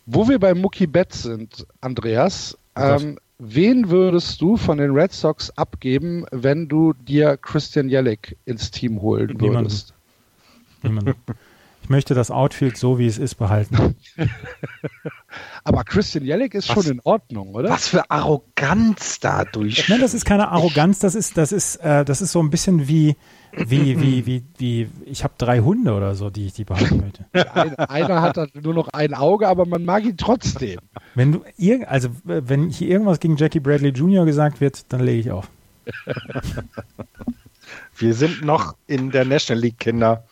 Wo 0.05 0.27
wir 0.27 0.37
bei 0.37 0.53
Mookie 0.53 0.85
Betts 0.85 1.23
sind, 1.23 1.65
Andreas, 1.79 2.57
oh 2.75 2.81
ähm, 2.81 3.19
wen 3.39 3.89
würdest 3.89 4.41
du 4.41 4.57
von 4.57 4.77
den 4.77 4.91
Red 4.91 5.13
Sox 5.13 5.49
abgeben, 5.51 6.25
wenn 6.31 6.67
du 6.67 6.91
dir 6.91 7.37
Christian 7.37 7.87
Jellick 7.87 8.35
ins 8.43 8.69
Team 8.69 9.01
holen 9.01 9.39
würdest? 9.39 9.93
Niemand. 10.83 11.15
Ich 11.87 11.89
möchte 11.89 12.13
das 12.13 12.31
Outfield 12.31 12.75
so, 12.75 12.99
wie 12.99 13.05
es 13.05 13.17
ist, 13.17 13.35
behalten. 13.35 13.95
Aber 15.63 15.85
Christian 15.85 16.25
Jellick 16.25 16.53
ist 16.53 16.67
was, 16.67 16.83
schon 16.83 16.95
in 16.95 16.99
Ordnung, 16.99 17.55
oder? 17.55 17.69
Was 17.69 17.87
für 17.87 18.11
Arroganz 18.11 19.21
dadurch. 19.21 19.87
Nein, 19.87 20.01
das 20.01 20.13
ist 20.13 20.25
keine 20.25 20.49
Arroganz, 20.49 20.99
das 20.99 21.15
ist, 21.15 21.37
das 21.37 21.53
ist, 21.53 21.77
äh, 21.77 22.03
das 22.03 22.21
ist 22.21 22.33
so 22.33 22.41
ein 22.41 22.49
bisschen 22.49 22.89
wie, 22.89 23.15
wie, 23.53 23.97
wie, 24.01 24.25
wie, 24.25 24.43
wie, 24.57 24.89
ich 25.05 25.23
habe 25.23 25.35
drei 25.37 25.61
Hunde 25.61 25.93
oder 25.93 26.15
so, 26.15 26.29
die 26.29 26.47
ich 26.47 26.51
die 26.51 26.65
behalten 26.65 26.97
möchte. 26.99 27.25
Ein, 27.55 27.75
einer 27.77 28.21
hat 28.21 28.37
nur 28.61 28.73
noch 28.73 28.89
ein 28.89 29.13
Auge, 29.13 29.47
aber 29.47 29.65
man 29.65 29.85
mag 29.85 30.03
ihn 30.03 30.17
trotzdem. 30.17 30.81
Wenn 31.15 31.31
du, 31.31 31.45
also, 31.85 32.09
wenn 32.25 32.69
hier 32.69 32.89
irgendwas 32.89 33.21
gegen 33.21 33.37
Jackie 33.37 33.61
Bradley 33.61 33.91
Jr. 33.91 34.25
gesagt 34.25 34.59
wird, 34.59 34.91
dann 34.91 34.99
lege 34.99 35.21
ich 35.21 35.31
auf. 35.31 35.49
Wir 37.95 38.13
sind 38.13 38.43
noch 38.43 38.75
in 38.87 39.09
der 39.09 39.23
National 39.23 39.61
League, 39.63 39.79
Kinder 39.79 40.25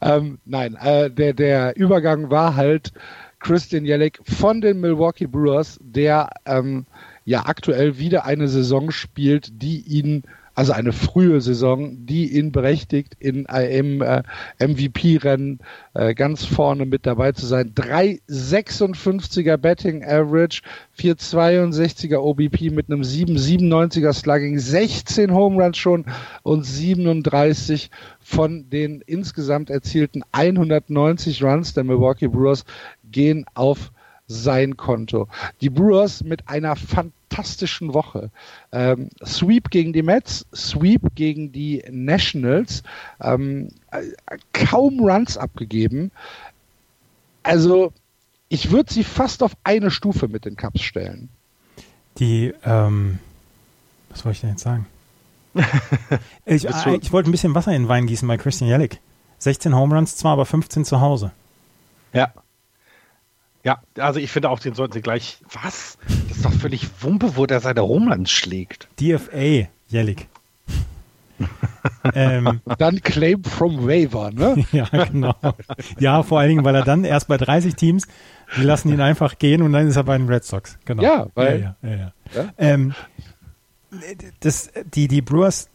ähm, 0.00 0.38
nein, 0.44 0.76
äh, 0.76 1.10
der, 1.10 1.32
der 1.32 1.76
Übergang 1.76 2.30
war 2.30 2.56
halt 2.56 2.92
Christian 3.40 3.84
Jellick 3.84 4.18
von 4.24 4.60
den 4.60 4.80
Milwaukee 4.80 5.26
Brewers, 5.26 5.78
der 5.80 6.30
ähm, 6.44 6.86
ja 7.24 7.46
aktuell 7.46 7.98
wieder 7.98 8.24
eine 8.24 8.48
Saison 8.48 8.90
spielt, 8.90 9.62
die 9.62 9.80
ihn 9.80 10.24
also 10.58 10.72
eine 10.72 10.92
frühe 10.92 11.40
Saison, 11.40 12.04
die 12.04 12.36
ihn 12.36 12.50
berechtigt, 12.50 13.14
in 13.20 13.46
einem 13.46 14.02
äh, 14.02 14.24
MVP-Rennen 14.58 15.60
äh, 15.94 16.14
ganz 16.14 16.44
vorne 16.44 16.84
mit 16.84 17.06
dabei 17.06 17.30
zu 17.30 17.46
sein. 17.46 17.74
3,56er 17.76 19.56
Betting 19.56 20.02
Average, 20.02 20.62
4,62er 20.98 22.16
OBP 22.16 22.72
mit 22.72 22.90
einem 22.90 23.02
7,97er 23.02 24.12
Slugging, 24.12 24.58
16 24.58 25.32
Home 25.32 25.62
Runs 25.62 25.78
schon 25.78 26.06
und 26.42 26.64
37 26.64 27.92
von 28.18 28.68
den 28.68 29.00
insgesamt 29.06 29.70
erzielten 29.70 30.24
190 30.32 31.40
Runs 31.44 31.72
der 31.74 31.84
Milwaukee 31.84 32.26
Brewers 32.26 32.64
gehen 33.12 33.46
auf 33.54 33.92
sein 34.26 34.76
Konto. 34.76 35.28
Die 35.60 35.70
Brewers 35.70 36.24
mit 36.24 36.48
einer 36.48 36.74
fantastischen 36.74 37.17
Woche. 37.30 38.30
Ähm, 38.72 39.10
Sweep 39.24 39.70
gegen 39.70 39.92
die 39.92 40.02
Mets, 40.02 40.46
Sweep 40.54 41.14
gegen 41.14 41.52
die 41.52 41.82
Nationals, 41.90 42.82
ähm, 43.20 43.68
kaum 44.52 45.00
Runs 45.00 45.36
abgegeben. 45.36 46.10
Also 47.42 47.92
ich 48.48 48.70
würde 48.70 48.92
sie 48.92 49.04
fast 49.04 49.42
auf 49.42 49.52
eine 49.64 49.90
Stufe 49.90 50.28
mit 50.28 50.44
den 50.44 50.56
Cups 50.56 50.82
stellen. 50.82 51.28
Die, 52.18 52.52
ähm, 52.64 53.18
was 54.10 54.24
wollte 54.24 54.36
ich 54.36 54.40
denn 54.40 54.50
jetzt 54.50 54.62
sagen? 54.62 54.86
ich, 56.44 56.66
äh, 56.66 56.96
ich 57.00 57.12
wollte 57.12 57.30
ein 57.30 57.32
bisschen 57.32 57.54
Wasser 57.54 57.72
in 57.72 57.82
den 57.82 57.88
Wein 57.88 58.06
gießen 58.06 58.26
bei 58.26 58.36
Christian 58.36 58.68
Jellick. 58.68 59.00
16 59.38 59.74
Home 59.74 59.94
Runs 59.94 60.16
zwar, 60.16 60.32
aber 60.32 60.46
15 60.46 60.84
zu 60.84 61.00
Hause. 61.00 61.30
Ja, 62.12 62.32
ja, 63.68 63.82
also 64.02 64.18
ich 64.18 64.30
finde 64.30 64.48
auch, 64.48 64.60
den 64.60 64.72
sollten 64.72 64.94
sie 64.94 65.02
gleich. 65.02 65.36
Was? 65.52 65.98
Das 66.28 66.38
ist 66.38 66.44
doch 66.46 66.54
völlig 66.54 66.88
Wumpe, 67.02 67.36
wo 67.36 67.44
der 67.44 67.60
seine 67.60 67.82
Homelands 67.82 68.30
schlägt. 68.30 68.88
DFA, 68.98 69.68
Jellig. 69.88 70.26
ähm, 72.14 72.62
dann 72.78 73.02
Claim 73.02 73.44
from 73.44 73.86
Waiver, 73.86 74.30
ne? 74.30 74.64
ja, 74.72 74.86
genau. 74.86 75.34
Ja, 75.98 76.22
vor 76.22 76.40
allen 76.40 76.48
Dingen, 76.48 76.64
weil 76.64 76.76
er 76.76 76.82
dann 76.82 77.04
erst 77.04 77.28
bei 77.28 77.36
30 77.36 77.74
Teams, 77.74 78.08
die 78.56 78.62
lassen 78.62 78.88
ihn 78.88 79.02
einfach 79.02 79.38
gehen 79.38 79.60
und 79.60 79.74
dann 79.74 79.86
ist 79.86 79.96
er 79.96 80.04
bei 80.04 80.16
den 80.16 80.28
Red 80.28 80.44
Sox. 80.44 80.78
Genau. 80.86 81.02
Ja, 81.02 81.26
weil. 81.34 81.60
Ja, 81.60 81.76
ja, 81.82 81.96
ja, 81.96 82.12
ja. 82.34 82.52
Ähm, 82.56 82.94
das, 84.40 84.70
die, 84.94 85.08
die 85.08 85.20
Brewers, 85.20 85.68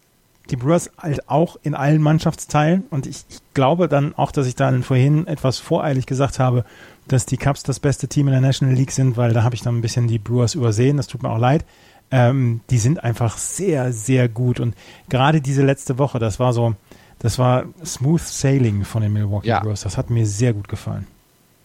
die 0.49 0.55
Brewers 0.55 0.89
halt 0.97 1.29
auch 1.29 1.57
in 1.61 1.75
allen 1.75 2.01
Mannschaftsteilen 2.01 2.85
und 2.89 3.05
ich, 3.05 3.23
ich 3.29 3.39
glaube 3.53 3.87
dann 3.87 4.15
auch, 4.15 4.31
dass 4.31 4.47
ich 4.47 4.55
dann 4.55 4.81
vorhin 4.81 5.27
etwas 5.27 5.59
voreilig 5.59 6.07
gesagt 6.07 6.39
habe, 6.39 6.65
dass 7.07 7.25
die 7.25 7.37
Cubs 7.37 7.63
das 7.63 7.79
beste 7.79 8.07
Team 8.07 8.27
in 8.27 8.33
der 8.33 8.41
National 8.41 8.75
League 8.75 8.91
sind, 8.91 9.17
weil 9.17 9.33
da 9.33 9.43
habe 9.43 9.55
ich 9.55 9.61
dann 9.61 9.77
ein 9.77 9.81
bisschen 9.81 10.07
die 10.07 10.19
Brewers 10.19 10.55
übersehen. 10.55 10.97
Das 10.97 11.07
tut 11.07 11.23
mir 11.23 11.29
auch 11.29 11.37
leid. 11.39 11.65
Ähm, 12.11 12.61
die 12.69 12.77
sind 12.77 13.03
einfach 13.03 13.37
sehr, 13.37 13.91
sehr 13.91 14.29
gut. 14.29 14.59
Und 14.59 14.75
gerade 15.09 15.41
diese 15.41 15.63
letzte 15.63 15.97
Woche, 15.97 16.19
das 16.19 16.39
war 16.39 16.53
so, 16.53 16.75
das 17.19 17.39
war 17.39 17.65
Smooth 17.83 18.21
Sailing 18.21 18.85
von 18.85 19.01
den 19.01 19.13
Milwaukee 19.13 19.47
ja. 19.47 19.59
Brewers. 19.59 19.81
Das 19.81 19.97
hat 19.97 20.09
mir 20.09 20.25
sehr 20.25 20.53
gut 20.53 20.67
gefallen. 20.67 21.07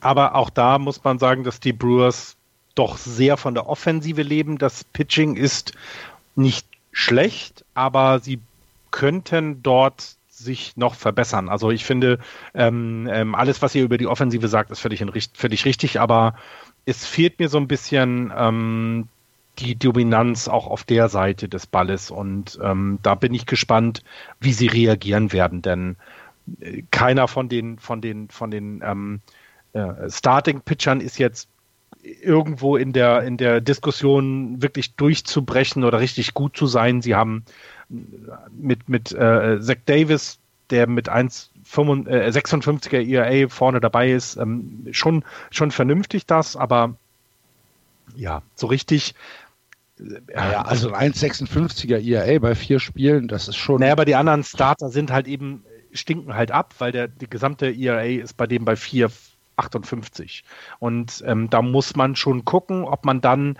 Aber 0.00 0.34
auch 0.34 0.50
da 0.50 0.78
muss 0.78 1.02
man 1.04 1.18
sagen, 1.18 1.44
dass 1.44 1.60
die 1.60 1.72
Brewers 1.72 2.36
doch 2.74 2.96
sehr 2.96 3.36
von 3.36 3.54
der 3.54 3.68
Offensive 3.68 4.22
leben. 4.22 4.58
Das 4.58 4.84
Pitching 4.84 5.36
ist 5.36 5.72
nicht 6.36 6.66
schlecht, 6.92 7.64
aber 7.74 8.20
sie 8.20 8.40
könnten 8.90 9.62
dort 9.62 10.17
sich 10.38 10.76
noch 10.76 10.94
verbessern. 10.94 11.48
Also 11.48 11.70
ich 11.70 11.84
finde, 11.84 12.18
ähm, 12.54 13.08
ähm, 13.10 13.34
alles, 13.34 13.62
was 13.62 13.74
ihr 13.74 13.84
über 13.84 13.98
die 13.98 14.06
Offensive 14.06 14.48
sagt, 14.48 14.70
ist 14.70 14.80
völlig, 14.80 15.04
völlig 15.34 15.64
richtig, 15.64 16.00
aber 16.00 16.34
es 16.86 17.04
fehlt 17.04 17.38
mir 17.38 17.48
so 17.48 17.58
ein 17.58 17.68
bisschen 17.68 18.32
ähm, 18.36 19.08
die 19.58 19.76
Dominanz 19.76 20.48
auch 20.48 20.66
auf 20.66 20.84
der 20.84 21.08
Seite 21.08 21.48
des 21.48 21.66
Balles 21.66 22.10
und 22.10 22.58
ähm, 22.62 22.98
da 23.02 23.14
bin 23.14 23.34
ich 23.34 23.46
gespannt, 23.46 24.02
wie 24.40 24.52
sie 24.52 24.68
reagieren 24.68 25.32
werden, 25.32 25.62
denn 25.62 25.96
äh, 26.60 26.82
keiner 26.90 27.28
von 27.28 27.48
den 27.48 27.78
von 27.78 28.00
den 28.00 28.28
von 28.30 28.50
den 28.50 28.82
ähm, 28.84 29.20
äh, 29.72 30.08
Starting 30.08 30.60
Pitchern 30.60 31.00
ist 31.00 31.18
jetzt 31.18 31.48
irgendwo 32.02 32.76
in 32.76 32.92
der, 32.92 33.22
in 33.22 33.36
der 33.36 33.60
Diskussion 33.60 34.62
wirklich 34.62 34.94
durchzubrechen 34.94 35.84
oder 35.84 36.00
richtig 36.00 36.34
gut 36.34 36.56
zu 36.56 36.66
sein. 36.66 37.02
Sie 37.02 37.14
haben 37.14 37.44
mit, 37.88 38.88
mit 38.88 39.12
äh, 39.12 39.60
Zach 39.60 39.76
Davis, 39.86 40.38
der 40.70 40.86
mit 40.86 41.10
1,56er 41.10 42.96
äh, 42.96 43.12
ERA 43.12 43.48
vorne 43.48 43.80
dabei 43.80 44.10
ist, 44.10 44.36
ähm, 44.36 44.86
schon, 44.90 45.24
schon 45.50 45.70
vernünftig 45.70 46.26
das, 46.26 46.56
aber 46.56 46.94
ja, 48.14 48.42
so 48.54 48.66
richtig. 48.66 49.14
Äh, 49.98 50.20
ja, 50.34 50.62
also 50.62 50.92
1,56er 50.92 51.98
ERA 51.98 52.38
bei 52.38 52.54
vier 52.54 52.80
Spielen, 52.80 53.28
das 53.28 53.48
ist 53.48 53.56
schon. 53.56 53.80
Naja, 53.80 53.92
aber 53.92 54.04
die 54.04 54.14
anderen 54.14 54.44
Starter 54.44 54.90
sind 54.90 55.10
halt 55.10 55.26
eben, 55.26 55.64
stinken 55.92 56.34
halt 56.34 56.50
ab, 56.50 56.74
weil 56.78 56.92
der, 56.92 57.08
die 57.08 57.28
gesamte 57.28 57.70
ERA 57.74 58.04
ist 58.04 58.36
bei 58.36 58.46
dem 58.46 58.64
bei 58.64 58.76
vier, 58.76 59.10
58. 59.58 60.44
Und 60.78 61.22
ähm, 61.26 61.50
da 61.50 61.62
muss 61.62 61.96
man 61.96 62.16
schon 62.16 62.44
gucken, 62.44 62.84
ob 62.84 63.04
man 63.04 63.20
dann 63.20 63.58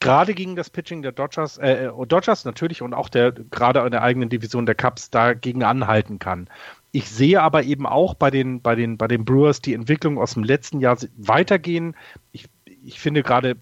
gerade 0.00 0.34
gegen 0.34 0.56
das 0.56 0.70
Pitching 0.70 1.02
der 1.02 1.12
Dodgers, 1.12 1.58
äh, 1.58 1.86
äh, 1.86 2.06
Dodgers 2.06 2.44
natürlich 2.44 2.82
und 2.82 2.94
auch 2.94 3.08
der 3.08 3.32
gerade 3.32 3.80
in 3.80 3.90
der 3.90 4.02
eigenen 4.02 4.28
Division 4.28 4.66
der 4.66 4.74
Cubs 4.74 5.10
dagegen 5.10 5.62
anhalten 5.62 6.18
kann. 6.18 6.48
Ich 6.92 7.08
sehe 7.08 7.40
aber 7.40 7.62
eben 7.62 7.86
auch 7.86 8.14
bei 8.14 8.30
den, 8.30 8.60
bei 8.62 8.74
den, 8.74 8.96
bei 8.96 9.06
den 9.06 9.24
Brewers 9.24 9.60
die 9.60 9.74
Entwicklung 9.74 10.18
aus 10.18 10.34
dem 10.34 10.42
letzten 10.42 10.80
Jahr 10.80 10.96
weitergehen. 11.16 11.94
Ich, 12.32 12.46
ich 12.84 12.98
finde 12.98 13.22
gerade, 13.22 13.56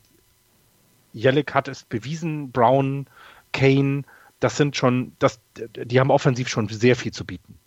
Jellick 1.12 1.52
hat 1.54 1.68
es 1.68 1.84
bewiesen, 1.84 2.52
Brown, 2.52 3.06
Kane, 3.52 4.04
das 4.40 4.56
sind 4.56 4.76
schon, 4.76 5.12
das, 5.18 5.40
die 5.56 6.00
haben 6.00 6.10
offensiv 6.10 6.48
schon 6.48 6.68
sehr 6.68 6.96
viel 6.96 7.12
zu 7.12 7.24
bieten. 7.24 7.57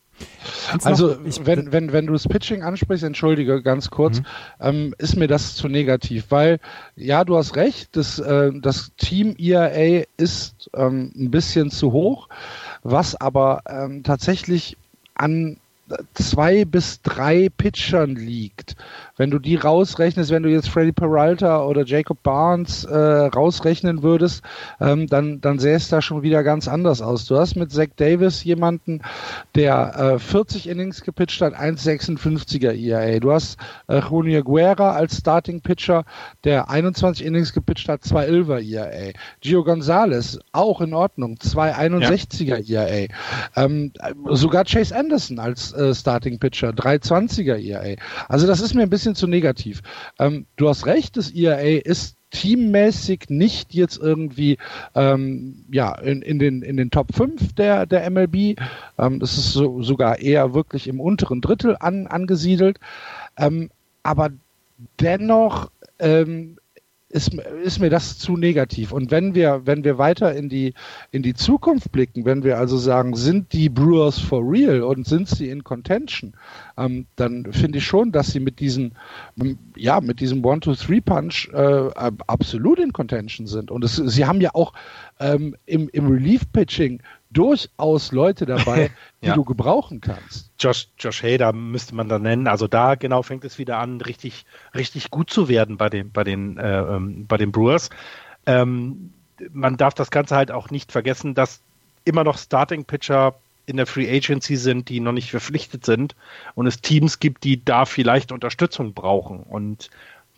Also, 0.84 1.18
wenn, 1.46 1.72
wenn, 1.72 1.92
wenn 1.92 2.08
du 2.08 2.14
das 2.14 2.28
Pitching 2.28 2.64
ansprichst, 2.64 3.04
entschuldige 3.04 3.62
ganz 3.62 3.90
kurz, 3.90 4.20
mhm. 4.20 4.26
ähm, 4.60 4.96
ist 4.98 5.16
mir 5.16 5.28
das 5.28 5.56
zu 5.56 5.68
negativ, 5.68 6.26
weil, 6.30 6.60
ja, 6.96 7.24
du 7.24 7.38
hast 7.38 7.56
recht, 7.56 7.96
das, 7.96 8.20
äh, 8.20 8.52
das 8.62 8.92
Team 8.98 9.36
ERA 9.38 10.04
ist 10.18 10.70
ähm, 10.74 11.12
ein 11.16 11.32
bisschen 11.32 11.72
zu 11.72 11.92
hoch, 11.92 12.30
was 12.84 13.20
aber 13.20 13.62
ähm, 13.68 14.04
tatsächlich 14.04 14.78
an 15.16 15.58
zwei 16.14 16.66
bis 16.66 17.02
drei 17.02 17.50
Pitchern 17.56 18.16
liegt. 18.16 18.76
Wenn 19.18 19.30
du 19.30 19.39
die 19.39 19.55
rausrechnest, 19.55 20.32
wenn 20.32 20.43
du 20.43 20.49
jetzt 20.49 20.70
Freddy 20.70 20.91
Peralta 20.91 21.64
oder 21.64 21.86
Jacob 21.86 22.24
Barnes 22.24 22.86
äh, 22.86 22.95
rausrechnen 22.95 24.03
würdest, 24.03 24.43
ähm, 24.80 25.07
dann, 25.07 25.41
dann 25.41 25.59
sähe 25.59 25.76
es 25.76 25.89
da 25.89 26.01
schon 26.01 26.22
wieder 26.24 26.43
ganz 26.43 26.68
anders 26.68 27.01
aus. 27.01 27.26
Du 27.26 27.38
hast 27.38 27.55
mit 27.55 27.72
Zach 27.72 27.89
Davis 27.95 28.43
jemanden, 28.43 29.01
der 29.55 30.16
äh, 30.16 30.20
40 30.20 30.70
Innings 30.70 31.01
gepitcht 31.01 31.41
hat, 31.41 31.53
1,56er 31.53 32.74
ERA. 32.74 33.20
Du 33.20 33.32
hast 33.32 33.57
äh, 33.88 33.99
Junior 33.99 34.43
Guerra 34.43 34.91
als 34.93 35.18
Starting 35.18 35.62
Pitcher, 35.62 36.05
der 36.43 36.70
21 36.70 37.26
Innings 37.26 37.53
gepitcht 37.53 37.89
hat, 37.89 38.01
2,11er 38.03 38.62
ERA. 38.62 39.12
Gio 39.41 39.64
Gonzalez, 39.64 40.39
auch 40.51 40.82
in 40.82 40.93
Ordnung, 40.93 41.36
2,61er 41.36 42.62
ja. 42.64 42.84
ERA. 42.84 43.07
Ähm, 43.55 43.91
sogar 44.30 44.66
Chase 44.66 44.95
Anderson 44.95 45.39
als 45.39 45.74
äh, 45.74 45.93
Starting 45.93 46.39
Pitcher, 46.39 46.70
3,20er 46.70 47.57
ERA. 47.57 47.95
Also 48.28 48.47
das 48.47 48.62
ist 48.62 48.74
mir 48.74 48.84
ein 48.84 48.89
bisschen 48.89 49.01
zu 49.04 49.28
negativ. 49.28 49.82
Ähm, 50.20 50.45
du 50.56 50.70
hast 50.70 50.86
recht, 50.86 51.18
das 51.18 51.32
ERA 51.32 51.80
ist 51.84 52.18
teammäßig 52.32 53.26
nicht 53.30 53.74
jetzt 53.74 53.97
irgendwie 53.97 54.58
ähm, 54.95 55.66
ja, 55.72 55.93
in, 55.99 56.22
in, 56.22 56.39
den, 56.39 56.62
in 56.62 56.78
den 56.78 56.89
Top 56.89 57.14
5 57.14 57.54
der, 57.54 57.86
der 57.86 58.10
MLB. 58.10 58.58
Ähm, 58.97 59.20
das 59.20 59.38
ist 59.38 59.52
so, 59.52 59.82
sogar 59.82 60.20
eher 60.20 60.54
wirklich 60.54 60.88
im 60.88 60.99
unteren 60.99 61.41
Drittel 61.41 61.76
an, 61.80 62.08
angesiedelt. 62.08 62.80
Ähm, 63.38 63.70
aber 64.04 64.30
dennoch 64.99 65.70
ähm, 65.99 66.58
ist, 67.12 67.34
ist 67.34 67.80
mir 67.80 67.89
das 67.89 68.18
zu 68.18 68.38
negativ. 68.38 68.91
Und 68.91 69.12
wenn 69.12 69.36
wir, 69.36 69.62
wenn 69.66 69.84
wir 69.84 69.97
weiter 69.97 70.34
in 70.36 70.49
die, 70.49 70.74
in 71.12 71.22
die 71.24 71.34
Zukunft 71.34 71.91
blicken, 71.91 72.26
wenn 72.26 72.43
wir 72.43 72.57
also 72.57 72.78
sagen, 72.78 73.16
sind 73.16 73.53
die 73.53 73.70
Brewers 73.70 74.20
for 74.20 74.41
real 74.41 74.82
und 74.82 75.05
sind 75.05 75.28
sie 75.28 75.49
in 75.49 75.64
Contention, 75.64 76.34
ähm, 76.78 77.05
dann 77.16 77.51
finde 77.51 77.80
ich 77.80 77.86
schon, 77.86 78.12
dass 78.12 78.32
sie 78.32 78.39
mit 78.39 78.59
diesen, 78.59 78.93
ja, 79.76 80.01
mit 80.01 80.20
diesem 80.20 80.43
One-Two-Three-Punch 80.43 81.49
äh, 81.53 81.89
absolut 82.28 82.80
in 82.80 82.93
Contention 82.93 83.47
sind. 83.47 83.72
Und 83.72 83.84
es, 83.84 83.95
sie 83.95 84.26
haben 84.26 84.41
ja 84.41 84.51
auch 84.53 84.74
ähm, 85.20 85.55
im, 85.66 85.89
im 85.89 86.07
Relief-Pitching 86.07 87.01
durchaus 87.32 88.12
Leute 88.12 88.46
dabei, 88.46 88.92
die 89.22 89.28
ja. 89.28 89.36
du 89.36 89.44
gebrauchen 89.44 90.02
kannst. 90.02 90.52
Josh, 90.60 90.88
Josh 91.00 91.24
Hader 91.24 91.54
müsste 91.54 91.96
man 91.96 92.10
da 92.10 92.20
nennen. 92.20 92.48
Also 92.48 92.68
da 92.68 92.96
genau 92.96 93.24
fängt 93.24 93.46
es 93.46 93.58
wieder 93.58 93.80
an, 93.80 94.02
richtig, 94.02 94.46
richtig 94.76 95.12
gut 95.12 95.30
zu 95.30 95.48
werden 95.48 95.78
bei 95.78 95.90
den, 95.90 96.12
bei 96.12 96.24
den, 96.24 96.58
äh, 96.58 96.80
ähm, 96.80 97.26
bei 97.28 97.38
den 97.38 97.52
Brewers. 97.52 97.90
Ähm, 98.46 99.14
man 99.52 99.78
darf 99.78 99.94
das 99.94 100.12
Ganze 100.12 100.36
halt 100.36 100.52
auch 100.52 100.70
nicht 100.70 100.92
vergessen, 100.92 101.34
dass 101.34 101.62
immer 102.06 102.24
noch 102.24 102.38
Starting 102.38 102.86
Pitcher 102.86 103.36
in 103.66 103.78
der 103.78 103.86
Free 103.86 104.10
Agency 104.10 104.56
sind, 104.56 104.90
die 104.90 105.00
noch 105.00 105.12
nicht 105.12 105.32
verpflichtet 105.32 105.86
sind 105.86 106.16
und 106.56 106.68
es 106.68 106.82
Teams 106.82 107.20
gibt, 107.20 107.44
die 107.44 107.64
da 107.64 107.86
vielleicht 107.86 108.32
Unterstützung 108.32 108.94
brauchen. 108.94 109.42
Und 109.44 109.90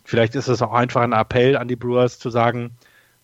vielleicht 0.04 0.34
ist 0.34 0.48
es 0.48 0.62
auch 0.62 0.72
einfach 0.72 1.02
ein 1.02 1.12
Appell 1.12 1.56
an 1.56 1.68
die 1.68 1.76
Brewers 1.76 2.18
zu 2.18 2.30
sagen, 2.30 2.72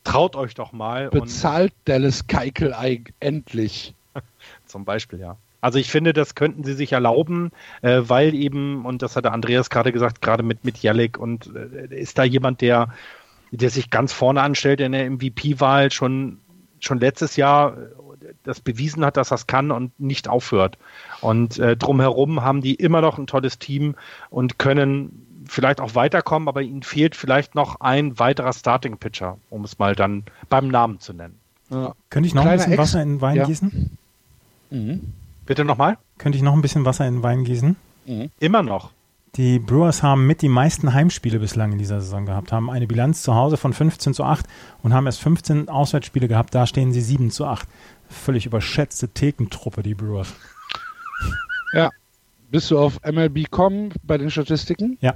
traut 0.04 0.36
euch 0.36 0.54
doch 0.54 0.72
mal. 0.72 1.10
Bezahlt 1.10 1.72
Dallas 1.84 2.26
Keikel 2.26 2.74
endlich. 3.20 3.94
Zum 4.66 4.84
Beispiel, 4.84 5.20
ja. 5.20 5.36
Also 5.60 5.78
ich 5.78 5.90
finde, 5.90 6.12
das 6.12 6.34
könnten 6.34 6.64
sie 6.64 6.72
sich 6.72 6.92
erlauben, 6.92 7.50
äh, 7.82 8.02
weil 8.04 8.34
eben, 8.34 8.86
und 8.86 9.02
das 9.02 9.16
hat 9.16 9.24
der 9.24 9.32
Andreas 9.32 9.68
gerade 9.68 9.92
gesagt, 9.92 10.22
gerade 10.22 10.42
mit, 10.42 10.64
mit 10.64 10.78
Jellick 10.78 11.18
und 11.18 11.50
äh, 11.54 11.94
ist 11.94 12.18
da 12.18 12.24
jemand, 12.24 12.62
der, 12.62 12.94
der 13.50 13.68
sich 13.68 13.90
ganz 13.90 14.12
vorne 14.12 14.40
anstellt 14.40 14.80
in 14.80 14.92
der 14.92 15.10
MVP-Wahl, 15.10 15.90
schon, 15.90 16.38
schon 16.78 16.98
letztes 16.98 17.36
Jahr 17.36 17.76
das 18.42 18.60
bewiesen 18.60 19.04
hat, 19.04 19.16
dass 19.16 19.28
das 19.28 19.46
kann 19.46 19.70
und 19.70 19.98
nicht 19.98 20.28
aufhört. 20.28 20.78
Und 21.20 21.58
äh, 21.58 21.76
drumherum 21.76 22.42
haben 22.42 22.62
die 22.62 22.74
immer 22.74 23.00
noch 23.00 23.18
ein 23.18 23.26
tolles 23.26 23.58
Team 23.58 23.94
und 24.30 24.58
können 24.58 25.26
vielleicht 25.50 25.80
auch 25.80 25.94
weiterkommen, 25.94 26.48
aber 26.48 26.62
ihnen 26.62 26.82
fehlt 26.82 27.16
vielleicht 27.16 27.54
noch 27.54 27.80
ein 27.80 28.18
weiterer 28.18 28.52
Starting 28.52 28.98
Pitcher, 28.98 29.38
um 29.50 29.64
es 29.64 29.78
mal 29.78 29.94
dann 29.94 30.24
beim 30.48 30.68
Namen 30.68 31.00
zu 31.00 31.12
nennen. 31.12 31.38
Ja. 31.70 31.94
Könnte 32.08 32.28
ich 32.28 32.34
noch 32.34 32.42
Kleiner 32.42 32.52
ein 32.52 32.58
bisschen 32.58 32.72
Ex 32.72 32.82
Wasser 32.82 33.02
in 33.02 33.08
den 33.08 33.20
Wein 33.20 33.36
ja. 33.36 33.46
gießen? 33.46 33.98
Mhm. 34.70 35.12
Bitte 35.46 35.64
nochmal? 35.64 35.98
Könnte 36.18 36.36
ich 36.36 36.42
noch 36.42 36.52
ein 36.52 36.62
bisschen 36.62 36.84
Wasser 36.84 37.06
in 37.06 37.16
den 37.16 37.22
Wein 37.22 37.44
gießen? 37.44 37.76
Mhm. 38.06 38.30
Immer 38.38 38.62
noch. 38.62 38.90
Die 39.36 39.58
Brewers 39.58 40.02
haben 40.02 40.26
mit 40.26 40.42
die 40.42 40.48
meisten 40.48 40.92
Heimspiele 40.92 41.38
bislang 41.38 41.72
in 41.72 41.78
dieser 41.78 42.00
Saison 42.00 42.26
gehabt, 42.26 42.52
haben 42.52 42.68
eine 42.68 42.86
Bilanz 42.86 43.22
zu 43.22 43.34
Hause 43.34 43.56
von 43.56 43.72
15 43.72 44.14
zu 44.14 44.24
8 44.24 44.46
und 44.82 44.92
haben 44.92 45.06
erst 45.06 45.20
15 45.20 45.68
Auswärtsspiele 45.68 46.26
gehabt, 46.26 46.54
da 46.54 46.66
stehen 46.66 46.92
sie 46.92 47.00
7 47.00 47.30
zu 47.30 47.46
8. 47.46 47.68
Völlig 48.08 48.46
überschätzte 48.46 49.08
Thekentruppe, 49.08 49.82
die 49.82 49.94
Brewers. 49.94 50.32
Ja. 51.72 51.90
Bist 52.50 52.68
du 52.72 52.78
auf 52.80 52.98
MLB.com 53.04 53.90
bei 54.02 54.18
den 54.18 54.28
Statistiken? 54.28 54.98
Ja. 55.00 55.14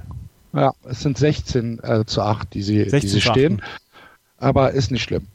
Ja, 0.55 0.73
es 0.85 1.01
sind 1.01 1.17
16 1.17 1.79
äh, 1.83 2.05
zu 2.05 2.21
8, 2.21 2.53
die 2.53 2.63
sie, 2.63 2.85
die 2.85 3.07
sie 3.07 3.19
stehen. 3.19 3.61
Aber 4.37 4.71
ist 4.71 4.89
nicht 4.89 5.03
schlimm. 5.03 5.27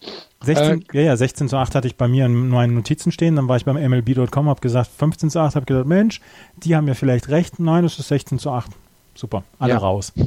16, 0.43 0.87
äh, 0.93 0.97
ja, 0.97 1.03
ja, 1.03 1.17
16 1.17 1.51
zu 1.51 1.59
8 1.59 1.75
hatte 1.75 1.87
ich 1.87 1.97
bei 1.97 2.09
mir 2.09 2.25
in 2.25 2.49
meinen 2.49 2.75
Notizen 2.75 3.13
stehen. 3.13 3.37
Dann 3.37 3.47
war 3.47 3.59
ich 3.59 3.67
beim 3.67 3.77
MLB.com, 3.77 4.49
habe 4.49 4.61
gesagt 4.61 4.91
15 4.97 5.29
zu 5.31 5.41
8, 5.41 5.57
habe 5.57 5.67
gesagt, 5.67 5.87
Mensch, 5.87 6.23
die 6.57 6.75
haben 6.75 6.89
ja 6.89 6.95
vielleicht 6.95 7.29
recht. 7.29 7.61
Nein, 7.61 7.85
es 7.85 7.99
ist 7.99 8.09
16 8.09 8.39
zu 8.39 8.51
8. 8.51 8.71
Super, 9.15 9.45
alle 9.59 9.75
ja. 9.75 9.79
raus. 9.79 10.15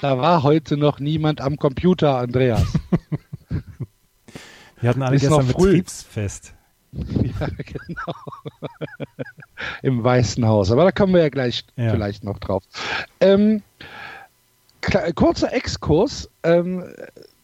da 0.00 0.18
war 0.18 0.42
heute 0.42 0.76
noch 0.76 0.98
niemand 0.98 1.40
am 1.40 1.56
Computer, 1.56 2.18
Andreas. 2.18 2.66
Wir 4.80 4.88
hatten 4.88 5.02
alle 5.02 5.16
ist 5.16 5.22
gestern 5.22 5.46
Betriebsfest. 5.46 6.54
Ja, 7.40 7.46
genau. 7.56 8.14
Im 9.82 10.02
Weißen 10.04 10.44
Haus. 10.46 10.70
Aber 10.70 10.84
da 10.84 10.92
kommen 10.92 11.14
wir 11.14 11.22
ja 11.22 11.28
gleich 11.28 11.64
ja. 11.76 11.90
vielleicht 11.90 12.24
noch 12.24 12.38
drauf. 12.38 12.64
Ähm, 13.20 13.62
kurzer 15.14 15.52
Exkurs, 15.52 16.28
ähm, 16.42 16.84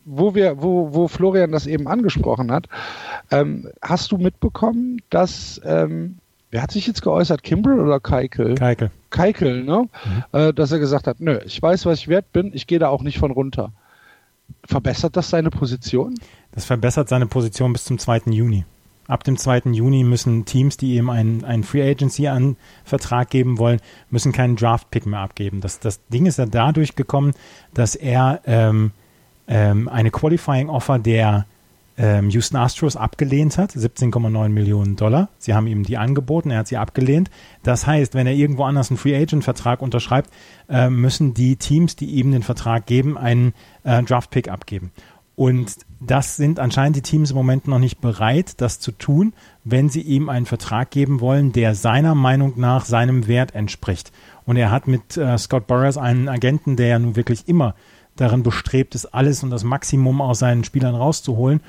wo 0.05 0.35
wir, 0.35 0.63
wo, 0.63 0.93
wo 0.93 1.09
Florian 1.09 1.53
das 1.53 1.67
eben 1.67 1.89
angesprochen 1.89 2.51
hat. 2.51 2.67
Ähm, 3.31 3.69
hast 3.83 4.13
du 4.13 4.19
mitbekommen, 4.19 5.03
dass 5.11 5.61
ähm, 5.65 6.19
wer 6.51 6.63
hat 6.63 6.71
sich 6.71 6.87
jetzt 6.87 7.03
geäußert, 7.03 7.43
Kimbrel 7.43 7.81
oder 7.81 8.01
Keikel? 8.01 8.55
Keikel. 8.55 8.91
Keikel, 9.11 9.65
ne? 9.65 9.89
Mhm. 10.05 10.39
Äh, 10.39 10.53
dass 10.53 10.73
er 10.73 10.79
gesagt 10.79 11.07
hat, 11.07 11.21
nö, 11.21 11.39
ich 11.45 11.61
weiß, 11.61 11.87
was 11.87 11.99
ich 12.01 12.09
wert 12.09 12.33
bin, 12.33 12.53
ich 12.55 12.67
gehe 12.67 12.79
da 12.79 12.89
auch 12.89 13.03
nicht 13.03 13.19
von 13.19 13.31
runter. 13.31 13.73
Verbessert 14.65 15.17
das 15.17 15.31
seine 15.31 15.51
Position? 15.51 16.15
Das 16.53 16.65
verbessert 16.65 17.09
seine 17.09 17.27
Position 17.27 17.73
bis 17.73 17.85
zum 17.85 17.99
2. 17.99 18.23
Juni. 18.27 18.65
Ab 19.09 19.25
dem 19.25 19.37
2. 19.37 19.71
Juni 19.73 20.05
müssen 20.05 20.45
Teams, 20.45 20.77
die 20.77 20.97
ihm 20.97 21.11
einen, 21.11 21.45
einen 21.45 21.63
Free 21.63 21.89
Agency 21.89 22.29
an 22.29 22.57
Vertrag 22.85 23.31
geben 23.31 23.59
wollen, 23.59 23.81
müssen 24.11 24.33
keinen 24.33 24.57
Draft 24.57 24.91
Pick 24.91 25.07
mehr 25.07 25.21
abgeben. 25.21 25.61
Das, 25.61 25.79
das 25.81 26.07
Ding 26.09 26.27
ist 26.27 26.39
ja 26.39 26.47
dadurch 26.47 26.97
gekommen, 26.97 27.33
dass 27.75 27.95
er 27.95 28.41
ähm, 28.47 28.93
ähm, 29.49 29.89
eine 29.89 30.11
Qualifying 30.11 30.69
Offer 30.69 30.99
der 30.99 31.47
ähm, 31.99 32.29
Houston 32.31 32.57
Astros 32.57 32.97
abgelehnt 32.97 33.57
hat, 33.59 33.73
17,9 33.73 34.49
Millionen 34.51 34.97
Dollar. 34.97 35.31
Sie 35.39 35.55
haben 35.55 35.67
ihm 35.67 35.83
die 35.83 35.97
angeboten, 35.97 36.51
er 36.51 36.59
hat 36.59 36.69
sie 36.69 36.77
abgelehnt. 36.77 37.31
Das 37.63 37.87
heißt, 37.87 38.15
wenn 38.15 38.27
er 38.27 38.35
irgendwo 38.35 38.65
anders 38.65 38.91
einen 38.91 38.99
Free 38.99 39.17
Agent 39.17 39.45
Vertrag 39.45 39.81
unterschreibt, 39.81 40.31
äh, 40.69 40.91
müssen 40.91 41.35
die 41.35 41.57
Teams, 41.57 41.97
die 41.97 42.07
ihm 42.07 42.33
den 42.33 42.43
Vertrag 42.43 42.87
geben, 42.87 43.17
einen 43.17 43.55
äh, 43.85 44.03
Draft 44.03 44.31
Pick 44.31 44.51
abgeben. 44.51 44.93
Und 45.37 45.77
das 46.01 46.37
sind 46.37 46.59
anscheinend 46.59 46.97
die 46.97 47.03
Teams 47.03 47.31
im 47.31 47.37
Moment 47.37 47.69
noch 47.69 47.79
nicht 47.79 48.01
bereit, 48.01 48.55
das 48.61 48.81
zu 48.81 48.91
tun, 48.91 49.35
wenn 49.65 49.91
sie 49.91 50.01
ihm 50.01 50.31
einen 50.31 50.47
Vertrag 50.47 50.91
geben 50.91 51.21
wollen, 51.21 51.53
der 51.53 51.75
seiner 51.75 52.15
Meinung 52.15 52.55
nach 52.57 52.87
seinem 52.87 53.27
Wert 53.27 53.55
entspricht. 53.55 54.13
Und 54.47 54.57
er 54.57 54.71
hat 54.71 54.89
mit 54.89 55.17
äh, 55.19 55.37
Scott 55.37 55.67
Burroughs 55.67 55.99
einen 55.99 56.29
Agenten, 56.29 56.77
der 56.77 56.87
ja 56.89 56.99
nun 56.99 57.17
wirklich 57.17 57.49
immer 57.49 57.75
darin 58.17 58.43
bestrebt 58.43 58.95
ist, 58.95 59.07
alles 59.07 59.43
und 59.43 59.51
das 59.51 59.63
Maximum 59.63 60.23
aus 60.23 60.39
seinen 60.39 60.65
Spielern 60.65 60.95
rauszuholen. 60.95 61.61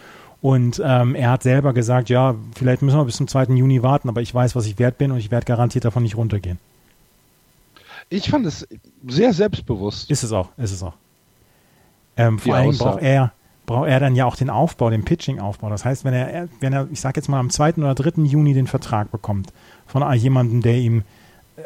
Und 0.41 0.81
ähm, 0.83 1.15
er 1.15 1.31
hat 1.31 1.43
selber 1.43 1.73
gesagt, 1.73 2.09
ja, 2.09 2.35
vielleicht 2.55 2.81
müssen 2.81 2.97
wir 2.97 3.05
bis 3.05 3.17
zum 3.17 3.27
2. 3.27 3.55
Juni 3.55 3.83
warten, 3.83 4.07
aber 4.07 4.21
ich 4.21 4.33
weiß, 4.33 4.55
was 4.55 4.65
ich 4.65 4.79
wert 4.79 4.97
bin 4.97 5.11
und 5.11 5.17
ich 5.17 5.29
werde 5.29 5.45
garantiert 5.45 5.83
davon 5.83 6.03
nicht 6.03 6.15
runtergehen. 6.15 6.59
Ich 8.09 8.29
fand 8.29 8.45
es 8.45 8.65
sehr 9.05 9.33
selbstbewusst. 9.33 10.09
Ist 10.09 10.23
es 10.23 10.31
auch, 10.31 10.49
ist 10.57 10.71
es 10.71 10.81
auch. 10.83 10.93
Ähm, 12.15 12.39
vor 12.39 12.55
allem 12.55 12.77
braucht 12.77 13.01
er, 13.01 13.33
braucht 13.67 13.89
er 13.89 13.99
dann 13.99 14.15
ja 14.15 14.25
auch 14.25 14.35
den 14.35 14.49
Aufbau, 14.49 14.89
den 14.89 15.05
Pitching-Aufbau. 15.05 15.69
Das 15.69 15.85
heißt, 15.85 16.05
wenn 16.05 16.13
er, 16.13 16.47
wenn 16.61 16.73
er, 16.73 16.87
ich 16.91 17.01
sag 17.01 17.15
jetzt 17.17 17.27
mal, 17.27 17.39
am 17.39 17.51
2. 17.51 17.73
oder 17.73 17.93
3. 17.93 18.23
Juni 18.23 18.55
den 18.55 18.65
Vertrag 18.65 19.11
bekommt 19.11 19.53
von 19.85 20.11
jemandem, 20.13 20.61
der 20.61 20.77
ihm 20.77 21.03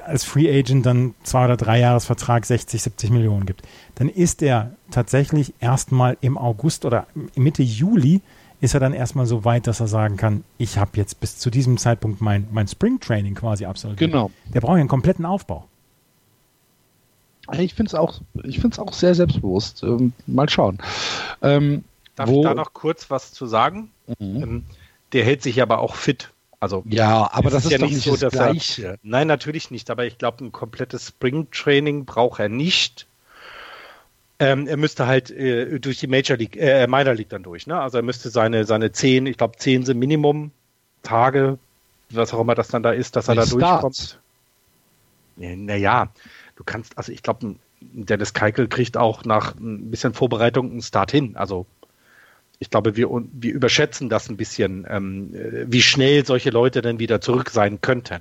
als 0.06 0.24
Free 0.24 0.50
Agent 0.50 0.86
dann 0.86 1.14
zwei 1.24 1.46
oder 1.46 1.58
drei 1.58 1.80
Jahresvertrag 1.80 2.46
60, 2.46 2.82
70 2.82 3.12
Millionen 3.12 3.46
gibt, 3.46 3.68
dann 3.96 4.10
ist 4.10 4.42
er 4.42 4.72
tatsächlich 4.90 5.54
erstmal 5.60 6.18
im 6.22 6.38
August 6.38 6.86
oder 6.86 7.08
Mitte 7.36 7.64
Juli 7.64 8.22
ist 8.62 8.74
er 8.74 8.80
dann 8.80 8.94
erstmal 8.94 9.26
so 9.26 9.44
weit, 9.44 9.68
dass 9.68 9.80
er 9.80 9.88
sagen 9.88 10.18
kann, 10.18 10.44
ich 10.58 10.78
habe 10.78 10.92
jetzt 10.96 11.20
bis 11.20 11.38
zu 11.38 11.50
diesem 11.50 11.78
Zeitpunkt 11.78 12.22
mein, 12.22 12.48
mein 12.52 12.68
Spring 12.68 13.00
Training 13.00 13.36
quasi 13.36 13.66
absolviert. 13.66 14.00
Genau. 14.00 14.32
Der 14.54 14.62
braucht 14.62 14.76
ja 14.76 14.82
einen 14.82 14.88
kompletten 14.88 15.26
Aufbau. 15.26 15.66
Ich 17.58 17.74
finde 17.74 17.90
es 17.90 17.96
auch, 17.96 18.22
auch 18.78 18.94
sehr 18.94 19.16
selbstbewusst. 19.16 19.84
Ähm, 19.84 20.14
mal 20.28 20.48
schauen. 20.48 20.78
Ähm, 21.42 21.84
Darf 22.16 22.30
wo, 22.30 22.42
ich 22.42 22.44
da 22.44 22.54
noch 22.54 22.74
kurz 22.74 23.10
was 23.10 23.32
zu 23.32 23.46
sagen? 23.46 23.92
Mhm. 24.20 24.44
Ähm, 24.44 24.66
der 25.14 25.24
hält 25.26 25.42
sich 25.42 25.62
aber 25.62 25.80
auch 25.80 25.96
fit. 25.96 26.32
Also 26.60 26.84
ja, 26.88 27.30
aber 27.34 27.50
das 27.50 27.66
ist, 27.66 27.72
ja 27.72 27.80
nicht 27.80 28.02
so 28.02 28.16
das 28.16 28.34
Gleiche. 28.34 28.84
Er, 28.84 28.98
nein, 29.02 29.28
natürlich 29.28 29.72
nicht. 29.72 29.90
Aber 29.90 30.06
ich 30.06 30.20
glaube, 30.20 30.46
ein 30.46 30.52
komplettes 30.52 31.08
Spring 31.08 31.50
Training 31.50 32.06
braucht 32.06 32.40
er 32.40 32.50
nicht. 32.50 33.08
Ähm, 34.38 34.68
er 34.68 34.78
müsste 34.78 35.08
halt 35.08 35.32
äh, 35.32 35.80
durch 35.80 36.00
die 36.00 36.08
Major 36.08 36.38
League, 36.38 36.56
äh, 36.58 36.86
Minor 36.88 37.16
League 37.16 37.30
dann 37.30 37.44
durch. 37.44 37.66
Ne? 37.66 37.80
Also 37.80 37.98
er 37.98 38.04
müsste 38.04 38.30
seine 38.30 38.66
seine 38.66 38.92
zehn, 38.92 39.26
ich 39.26 39.38
glaube 39.38 39.58
zehn 39.58 39.86
sind 39.86 39.98
Minimum 39.98 40.52
Tage, 41.04 41.58
was 42.12 42.34
auch 42.34 42.42
immer 42.42 42.56
das 42.56 42.68
dann 42.68 42.84
da 42.84 42.92
ist, 42.92 43.16
dass 43.16 43.28
er 43.28 43.36
da 43.36 43.46
durchkommt. 43.46 44.20
Naja, 45.36 46.10
du 46.56 46.64
kannst, 46.64 46.98
also 46.98 47.12
ich 47.12 47.24
glaube, 47.24 47.56
Dennis 47.82 48.34
Keikel 48.34 48.68
kriegt 48.68 48.98
auch 48.98 49.26
nach 49.26 49.56
ein 49.56 49.90
bisschen 49.90 50.14
Vorbereitung 50.14 50.72
einen 50.72 50.82
Start 50.82 51.12
hin. 51.12 51.36
Also 51.36 51.66
ich 52.62 52.70
glaube, 52.70 52.96
wir, 52.96 53.10
wir 53.10 53.54
überschätzen 53.54 54.08
das 54.08 54.30
ein 54.30 54.38
bisschen, 54.38 54.86
ähm, 54.88 55.34
wie 55.66 55.82
schnell 55.82 56.24
solche 56.28 56.52
Leute 56.52 56.84
dann 56.84 57.00
wieder 57.00 57.20
zurück 57.20 57.50
sein 57.50 57.82
könnten. 57.82 58.20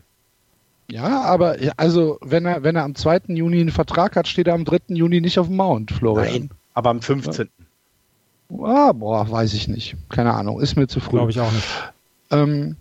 Ja, 0.91 1.20
aber 1.24 1.57
also 1.76 2.18
wenn 2.22 2.47
er, 2.47 2.62
wenn 2.62 2.74
er 2.74 2.84
am 2.84 2.95
2. 2.95 3.20
Juni 3.28 3.61
einen 3.61 3.70
Vertrag 3.70 4.16
hat, 4.16 4.26
steht 4.26 4.49
er 4.49 4.55
am 4.55 4.64
3. 4.64 4.95
Juni 4.95 5.20
nicht 5.20 5.38
auf 5.38 5.49
dem 5.49 5.57
Mount, 5.57 5.91
Florian. 5.93 6.32
Nein, 6.32 6.51
aber 6.72 6.88
am 6.88 7.03
15. 7.03 7.51
Ah, 8.62 8.93
boah, 8.93 9.30
weiß 9.30 9.53
ich 9.53 9.68
nicht. 9.68 9.97
Keine 10.09 10.32
Ahnung, 10.32 10.59
ist 10.59 10.74
mir 10.74 10.88
zu 10.88 11.01
früh. 11.01 11.18
Glaube 11.18 11.32
ich 11.32 11.38
auch 11.38 11.53
nicht. 11.53 11.68
Ähm, 12.30 12.76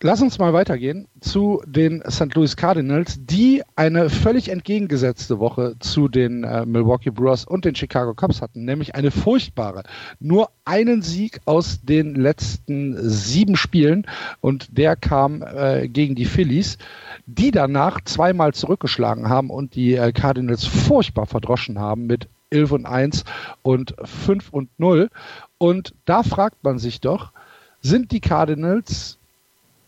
Lass 0.00 0.22
uns 0.22 0.38
mal 0.38 0.52
weitergehen 0.52 1.08
zu 1.20 1.60
den 1.66 2.04
St. 2.08 2.32
Louis 2.36 2.56
Cardinals, 2.56 3.18
die 3.20 3.64
eine 3.74 4.10
völlig 4.10 4.48
entgegengesetzte 4.48 5.40
Woche 5.40 5.74
zu 5.80 6.06
den 6.06 6.44
äh, 6.44 6.64
Milwaukee 6.64 7.10
Brewers 7.10 7.44
und 7.44 7.64
den 7.64 7.74
Chicago 7.74 8.14
Cubs 8.14 8.40
hatten, 8.40 8.64
nämlich 8.64 8.94
eine 8.94 9.10
furchtbare. 9.10 9.82
Nur 10.20 10.50
einen 10.64 11.02
Sieg 11.02 11.40
aus 11.46 11.80
den 11.82 12.14
letzten 12.14 12.96
sieben 13.10 13.56
Spielen 13.56 14.06
und 14.40 14.78
der 14.78 14.94
kam 14.94 15.42
äh, 15.42 15.88
gegen 15.88 16.14
die 16.14 16.26
Phillies, 16.26 16.78
die 17.26 17.50
danach 17.50 18.00
zweimal 18.04 18.54
zurückgeschlagen 18.54 19.28
haben 19.28 19.50
und 19.50 19.74
die 19.74 19.96
äh, 19.96 20.12
Cardinals 20.12 20.64
furchtbar 20.64 21.26
verdroschen 21.26 21.80
haben 21.80 22.06
mit 22.06 22.28
11 22.50 22.70
und 22.70 22.86
1 22.86 23.24
und 23.62 23.96
5 24.04 24.50
und 24.50 24.70
0. 24.78 25.10
Und 25.58 25.92
da 26.04 26.22
fragt 26.22 26.62
man 26.62 26.78
sich 26.78 27.00
doch, 27.00 27.32
sind 27.80 28.12
die 28.12 28.20
Cardinals 28.20 29.17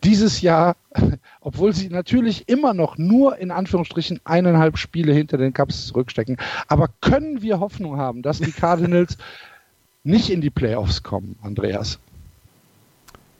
dieses 0.05 0.40
Jahr, 0.40 0.76
obwohl 1.40 1.72
sie 1.74 1.88
natürlich 1.88 2.48
immer 2.48 2.74
noch 2.74 2.98
nur 2.98 3.38
in 3.38 3.51
Anführungsstrichen 3.51 4.20
eineinhalb 4.24 4.78
Spiele 4.78 5.12
hinter 5.12 5.38
den 5.38 5.53
Cups 5.53 5.86
zurückstecken, 5.86 6.36
aber 6.68 6.88
können 7.01 7.42
wir 7.42 7.61
Hoffnung 7.61 7.96
haben, 7.96 8.22
dass 8.22 8.38
die 8.38 8.53
Cardinals 8.53 9.16
nicht 10.05 10.30
in 10.30 10.40
die 10.40 10.51
Playoffs 10.51 11.03
kommen, 11.03 11.36
Andreas? 11.42 11.98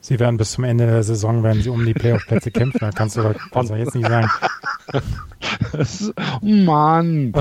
Sie 0.03 0.19
werden 0.19 0.39
bis 0.39 0.53
zum 0.53 0.65
Ende 0.65 0.87
der 0.87 1.03
Saison, 1.03 1.43
werden 1.43 1.63
sie 1.63 1.69
um 1.69 1.85
die 1.85 1.93
Playoff-Plätze 1.93 2.51
kämpfen. 2.51 2.79
Da 2.81 2.91
kannst 2.91 3.17
du, 3.17 3.35
kannst 3.53 3.71
du 3.71 3.75
jetzt 3.75 3.95
nicht 3.95 4.09
sagen. 4.09 4.31
Mann. 6.41 7.35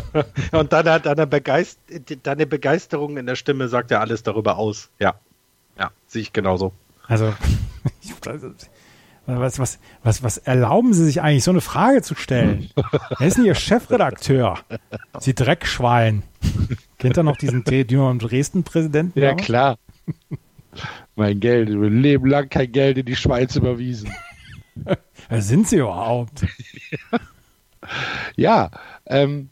Und 0.52 0.74
deine, 0.74 1.00
deine, 1.00 1.26
Begeist 1.26 1.80
deine 2.24 2.46
Begeisterung 2.46 3.16
in 3.16 3.26
der 3.26 3.36
Stimme 3.36 3.70
sagt 3.70 3.92
ja 3.92 4.02
alles 4.02 4.24
darüber 4.24 4.58
aus. 4.58 4.90
Ja. 5.00 5.16
Ja, 5.78 5.92
sehe 6.08 6.22
ich 6.22 6.34
genauso. 6.34 6.74
Also, 7.08 7.34
Was, 9.38 9.60
was, 9.60 9.80
was, 10.04 10.24
was 10.24 10.38
erlauben 10.38 10.94
Sie 10.94 11.06
sich 11.06 11.22
eigentlich, 11.22 11.44
so 11.44 11.52
eine 11.52 11.62
Frage 11.62 12.02
zu 12.02 12.16
stellen? 12.16 12.70
Wer 13.18 13.28
ist 13.28 13.38
denn 13.38 13.46
Ihr 13.46 13.56
Chefredakteur? 13.56 14.60
Sie 15.20 15.36
Dreckschwein. 15.36 16.24
Kennt 16.98 17.18
er 17.18 17.24
noch 17.24 17.38
diesen 17.38 17.64
Dynamo 17.64 18.14
Dresden-Präsidenten? 18.14 19.20
Ja, 19.20 19.36
klar. 19.36 19.78
mein 21.16 21.40
Geld, 21.40 21.70
mein 21.70 22.02
Leben 22.02 22.28
lang 22.28 22.50
kein 22.50 22.72
Geld 22.72 22.98
in 22.98 23.06
die 23.06 23.16
Schweiz 23.16 23.56
überwiesen. 23.56 24.12
Wer 25.30 25.42
sind 25.42 25.68
Sie 25.68 25.78
überhaupt? 25.78 26.46
ja, 28.36 28.72
ähm, 29.06 29.50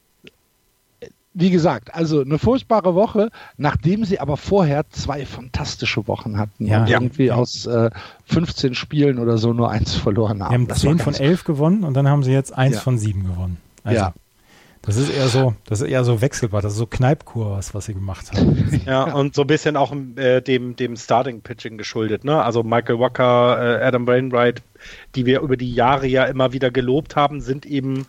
wie 1.39 1.51
gesagt, 1.51 1.93
also 1.93 2.21
eine 2.21 2.39
furchtbare 2.39 2.95
Woche, 2.95 3.29
nachdem 3.57 4.05
sie 4.05 4.19
aber 4.19 4.37
vorher 4.37 4.89
zwei 4.89 5.23
fantastische 5.23 6.07
Wochen 6.07 6.39
hatten 6.39 6.65
ja, 6.65 6.81
und 6.81 6.89
irgendwie 6.89 7.25
ja. 7.27 7.35
aus 7.35 7.67
äh, 7.67 7.91
15 8.25 8.73
Spielen 8.73 9.19
oder 9.19 9.37
so 9.37 9.53
nur 9.53 9.69
eins 9.69 9.93
verloren 9.93 10.41
haben. 10.41 10.49
Sie 10.49 10.55
haben 10.55 10.67
das 10.67 10.79
10 10.79 10.99
von 10.99 11.13
11 11.13 11.43
gewonnen 11.43 11.83
und 11.83 11.93
dann 11.93 12.07
haben 12.07 12.23
sie 12.23 12.31
jetzt 12.31 12.57
eins 12.57 12.77
ja. 12.77 12.81
von 12.81 12.97
7 12.97 13.23
gewonnen. 13.23 13.57
Also, 13.83 13.99
ja. 13.99 14.13
Das 14.81 14.95
ist 14.95 15.09
eher 15.09 15.27
so, 15.27 15.53
das 15.65 15.81
ist 15.81 15.89
eher 15.89 16.03
so 16.03 16.21
wechselbar, 16.21 16.61
das 16.61 16.71
ist 16.71 16.79
so 16.79 16.87
Kneipkur, 16.87 17.57
was, 17.57 17.75
was 17.75 17.85
sie 17.85 17.93
gemacht 17.93 18.31
haben. 18.31 18.81
Ja, 18.85 19.03
und 19.03 19.35
so 19.35 19.41
ein 19.41 19.47
bisschen 19.47 19.75
auch 19.75 19.93
äh, 20.15 20.41
dem, 20.41 20.75
dem 20.75 20.95
Starting-Pitching 20.95 21.77
geschuldet, 21.77 22.23
ne? 22.23 22.41
Also 22.41 22.63
Michael 22.63 22.97
Walker, 22.97 23.79
äh, 23.79 23.83
Adam 23.83 24.07
Wainwright, 24.07 24.63
die 25.13 25.25
wir 25.25 25.41
über 25.41 25.57
die 25.57 25.73
Jahre 25.73 26.07
ja 26.07 26.23
immer 26.23 26.53
wieder 26.53 26.71
gelobt 26.71 27.15
haben, 27.15 27.41
sind 27.41 27.65
eben 27.65 28.07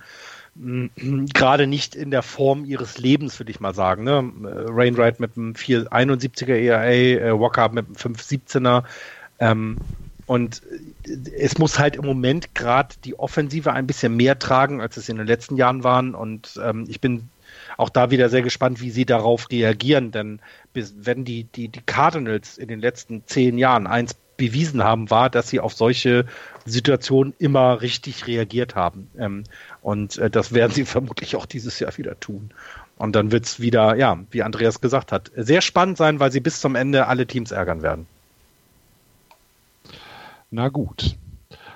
gerade 1.34 1.66
nicht 1.66 1.94
in 1.94 2.10
der 2.10 2.22
Form 2.22 2.64
ihres 2.64 2.98
Lebens, 2.98 3.38
würde 3.38 3.50
ich 3.50 3.60
mal 3.60 3.74
sagen. 3.74 4.04
Ne? 4.04 4.32
Rainwright 4.42 5.20
mit 5.20 5.36
einem 5.36 5.52
471er 5.52 6.54
ERA, 6.54 6.84
äh, 6.84 7.38
Walker 7.38 7.68
mit 7.70 7.86
einem 7.86 7.96
517er. 7.96 8.84
Ähm, 9.38 9.76
und 10.26 10.62
es 11.38 11.56
muss 11.56 11.78
halt 11.78 11.96
im 11.96 12.04
Moment 12.04 12.54
gerade 12.54 12.94
die 13.04 13.18
Offensive 13.18 13.72
ein 13.72 13.86
bisschen 13.86 14.14
mehr 14.14 14.38
tragen, 14.38 14.80
als 14.80 14.98
es 14.98 15.08
in 15.08 15.16
den 15.16 15.26
letzten 15.26 15.56
Jahren 15.56 15.84
waren. 15.84 16.14
Und 16.14 16.60
ähm, 16.62 16.84
ich 16.88 17.00
bin 17.00 17.30
auch 17.78 17.88
da 17.88 18.10
wieder 18.10 18.28
sehr 18.28 18.42
gespannt, 18.42 18.80
wie 18.82 18.90
sie 18.90 19.06
darauf 19.06 19.50
reagieren. 19.50 20.10
Denn 20.10 20.40
bis, 20.74 20.94
wenn 20.98 21.24
die, 21.24 21.44
die, 21.44 21.68
die 21.68 21.80
Cardinals 21.80 22.58
in 22.58 22.68
den 22.68 22.80
letzten 22.80 23.22
zehn 23.26 23.56
Jahren 23.56 23.86
eins 23.86 24.16
bewiesen 24.36 24.84
haben, 24.84 25.10
war, 25.10 25.30
dass 25.30 25.48
sie 25.48 25.60
auf 25.60 25.72
solche 25.72 26.24
Situationen 26.64 27.34
immer 27.38 27.82
richtig 27.82 28.26
reagiert 28.26 28.74
haben. 28.74 29.10
Ähm, 29.18 29.44
und 29.88 30.18
äh, 30.18 30.28
das 30.28 30.52
werden 30.52 30.72
sie 30.72 30.84
vermutlich 30.96 31.34
auch 31.34 31.46
dieses 31.46 31.78
Jahr 31.80 31.96
wieder 31.96 32.20
tun. 32.20 32.50
Und 32.98 33.16
dann 33.16 33.32
wird 33.32 33.46
es 33.46 33.58
wieder, 33.58 33.96
ja, 33.96 34.18
wie 34.30 34.42
Andreas 34.42 34.82
gesagt 34.82 35.12
hat, 35.12 35.30
sehr 35.34 35.62
spannend 35.62 35.96
sein, 35.96 36.20
weil 36.20 36.30
sie 36.30 36.40
bis 36.40 36.60
zum 36.60 36.74
Ende 36.74 37.06
alle 37.06 37.26
Teams 37.26 37.52
ärgern 37.52 37.80
werden. 37.80 38.06
Na 40.50 40.68
gut. 40.68 41.16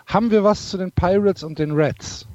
Haben 0.07 0.31
wir 0.31 0.45
was 0.45 0.69
zu 0.69 0.77
den 0.77 0.93
Pirates 0.93 1.43
und 1.43 1.59
den 1.59 1.73
Reds? 1.73 2.27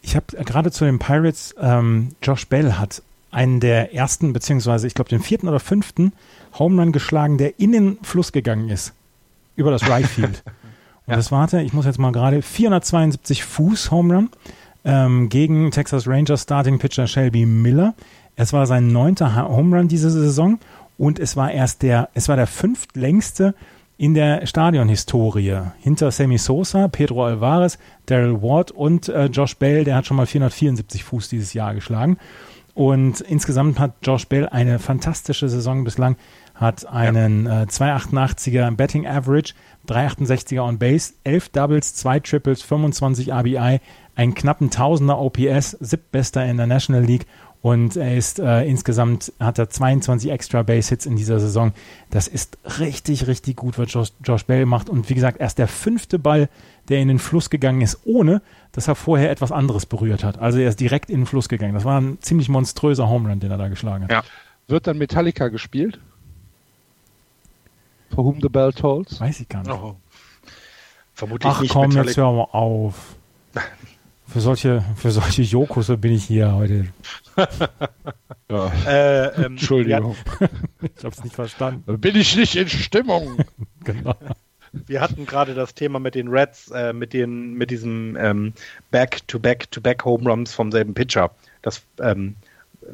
Ich 0.00 0.16
habe 0.16 0.26
gerade 0.44 0.72
zu 0.72 0.84
den 0.84 0.98
Pirates, 0.98 1.54
ähm, 1.60 2.16
Josh 2.20 2.48
Bell 2.48 2.72
hat 2.72 3.02
einen 3.30 3.60
der 3.60 3.94
ersten, 3.94 4.32
beziehungsweise 4.32 4.88
ich 4.88 4.94
glaube 4.94 5.10
den 5.10 5.20
vierten 5.20 5.46
oder 5.46 5.60
fünften 5.60 6.12
Home 6.58 6.82
Run 6.82 6.90
geschlagen, 6.90 7.38
der 7.38 7.60
in 7.60 7.70
den 7.70 7.98
Fluss 8.02 8.32
gegangen 8.32 8.70
ist. 8.70 8.92
Über 9.54 9.70
das 9.70 9.88
Right 9.88 10.06
Field. 10.06 10.42
Und 11.06 11.12
ja. 11.12 11.16
das 11.16 11.30
warte, 11.30 11.60
ich 11.60 11.72
muss 11.72 11.84
jetzt 11.84 11.98
mal 11.98 12.10
gerade 12.10 12.42
472 12.42 13.44
Fuß 13.44 13.92
Home 13.92 14.14
Run 14.14 14.30
ähm, 14.84 15.28
gegen 15.28 15.70
Texas 15.70 16.06
Rangers 16.06 16.42
Starting 16.42 16.78
Pitcher 16.78 17.06
Shelby 17.06 17.46
Miller. 17.46 17.94
Es 18.36 18.52
war 18.52 18.66
sein 18.66 18.88
neunter 18.88 19.36
Home 19.48 19.76
Run 19.76 19.88
diese 19.88 20.10
Saison 20.10 20.58
und 20.98 21.18
es 21.18 21.36
war 21.36 21.50
erst 21.52 21.82
der, 21.82 22.08
es 22.14 22.28
war 22.28 22.36
der 22.36 22.46
fünftlängste 22.46 23.54
in 23.98 24.14
der 24.14 24.46
Stadionhistorie. 24.46 25.58
Hinter 25.80 26.10
Sammy 26.10 26.38
Sosa, 26.38 26.88
Pedro 26.88 27.26
Alvarez, 27.26 27.78
Daryl 28.06 28.42
Ward 28.42 28.70
und 28.70 29.08
äh, 29.08 29.26
Josh 29.26 29.56
Bell, 29.56 29.84
der 29.84 29.96
hat 29.96 30.06
schon 30.06 30.16
mal 30.16 30.26
474 30.26 31.04
Fuß 31.04 31.28
dieses 31.28 31.52
Jahr 31.54 31.74
geschlagen. 31.74 32.18
Und 32.74 33.20
insgesamt 33.20 33.78
hat 33.78 33.92
Josh 34.02 34.26
Bell 34.26 34.48
eine 34.48 34.78
fantastische 34.78 35.48
Saison 35.48 35.84
bislang, 35.84 36.16
hat 36.54 36.86
einen 36.86 37.44
ja. 37.44 37.62
äh, 37.62 37.66
288er 37.66 38.70
Betting 38.72 39.06
Average, 39.06 39.52
368er 39.88 40.60
on 40.60 40.78
Base, 40.78 41.12
11 41.24 41.50
Doubles, 41.50 41.94
2 41.94 42.20
Triples, 42.20 42.62
25 42.62 43.32
RBI, 43.32 43.80
einen 44.14 44.34
knappen 44.34 44.70
Tausender 44.70 45.18
OPS, 45.18 45.72
siebtbester 45.80 46.44
in 46.44 46.56
der 46.56 46.66
National 46.66 47.02
League 47.02 47.26
und 47.62 47.94
er 47.94 48.16
ist 48.16 48.40
äh, 48.40 48.64
insgesamt 48.64 49.32
hat 49.38 49.56
er 49.56 49.70
22 49.70 50.32
extra 50.32 50.64
Base 50.64 50.88
Hits 50.88 51.06
in 51.06 51.14
dieser 51.14 51.38
Saison. 51.38 51.72
Das 52.10 52.26
ist 52.26 52.58
richtig, 52.80 53.28
richtig 53.28 53.56
gut, 53.56 53.78
was 53.78 53.92
Josh, 53.92 54.12
Josh 54.24 54.44
Bell 54.44 54.66
macht. 54.66 54.90
Und 54.90 55.08
wie 55.08 55.14
gesagt, 55.14 55.40
erst 55.40 55.58
der 55.58 55.68
fünfte 55.68 56.18
Ball, 56.18 56.48
der 56.88 56.98
in 56.98 57.06
den 57.06 57.20
Fluss 57.20 57.50
gegangen 57.50 57.80
ist, 57.80 58.00
ohne 58.04 58.42
dass 58.72 58.88
er 58.88 58.96
vorher 58.96 59.30
etwas 59.30 59.52
anderes 59.52 59.86
berührt 59.86 60.24
hat. 60.24 60.38
Also 60.38 60.58
er 60.58 60.70
ist 60.70 60.80
direkt 60.80 61.08
in 61.08 61.20
den 61.20 61.26
Fluss 61.26 61.48
gegangen. 61.48 61.74
Das 61.74 61.84
war 61.84 62.00
ein 62.00 62.18
ziemlich 62.20 62.48
monströser 62.48 63.08
Home 63.08 63.28
Run, 63.28 63.38
den 63.38 63.52
er 63.52 63.58
da 63.58 63.68
geschlagen 63.68 64.04
hat. 64.04 64.10
Ja. 64.10 64.22
Wird 64.66 64.88
dann 64.88 64.98
Metallica 64.98 65.46
gespielt? 65.46 66.00
For 68.12 68.24
whom 68.24 68.40
the 68.42 68.48
bell 68.48 68.72
tolls? 68.72 69.20
Weiß 69.20 69.38
ich 69.38 69.48
gar 69.48 69.62
nicht. 69.62 69.70
Oh. 69.70 69.94
Vermutlich 71.14 71.52
Ach 71.52 71.60
nicht 71.60 71.72
komm, 71.72 71.90
Metallica. 71.90 72.08
jetzt 72.08 72.16
hör 72.16 72.32
mal 72.32 72.48
auf. 72.50 73.14
Für 74.32 74.40
solche, 74.40 74.82
für 74.96 75.10
solche 75.10 75.42
Jokusse 75.42 75.98
bin 75.98 76.12
ich 76.12 76.24
hier 76.24 76.54
heute. 76.54 76.86
ja. 78.50 78.72
äh, 78.86 79.26
ähm, 79.26 79.44
Entschuldigung. 79.52 80.16
ich 80.96 81.04
hab's 81.04 81.22
nicht 81.22 81.34
verstanden. 81.34 82.00
Bin 82.00 82.16
ich 82.16 82.34
nicht 82.34 82.56
in 82.56 82.66
Stimmung. 82.66 83.44
genau. 83.84 84.14
Wir 84.72 85.02
hatten 85.02 85.26
gerade 85.26 85.52
das 85.52 85.74
Thema 85.74 85.98
mit 85.98 86.14
den 86.14 86.28
Reds, 86.28 86.70
äh, 86.70 86.94
mit, 86.94 87.12
den, 87.12 87.52
mit 87.54 87.70
diesem 87.70 88.16
ähm, 88.18 88.54
Back-to-Back-to-Back-Home 88.90 90.26
Runs 90.26 90.54
vom 90.54 90.72
selben 90.72 90.94
Pitcher. 90.94 91.30
Das 91.60 91.82
ähm, 92.00 92.36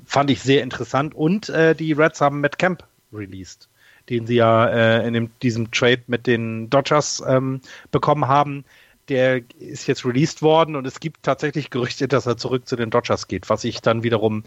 fand 0.04 0.30
ich 0.30 0.42
sehr 0.42 0.64
interessant. 0.64 1.14
Und 1.14 1.50
äh, 1.50 1.76
die 1.76 1.92
Reds 1.92 2.20
haben 2.20 2.40
Matt 2.40 2.58
Camp 2.58 2.82
released, 3.12 3.68
den 4.08 4.26
sie 4.26 4.34
ja 4.34 4.66
äh, 4.66 5.06
in 5.06 5.14
dem, 5.14 5.30
diesem 5.40 5.70
Trade 5.70 6.02
mit 6.08 6.26
den 6.26 6.68
Dodgers 6.68 7.22
ähm, 7.28 7.60
bekommen 7.92 8.26
haben 8.26 8.64
der 9.08 9.42
ist 9.58 9.86
jetzt 9.86 10.04
released 10.04 10.42
worden 10.42 10.76
und 10.76 10.86
es 10.86 11.00
gibt 11.00 11.22
tatsächlich 11.22 11.70
Gerüchte, 11.70 12.08
dass 12.08 12.26
er 12.26 12.36
zurück 12.36 12.68
zu 12.68 12.76
den 12.76 12.90
Dodgers 12.90 13.28
geht, 13.28 13.48
was 13.48 13.64
ich 13.64 13.80
dann 13.80 14.02
wiederum 14.02 14.44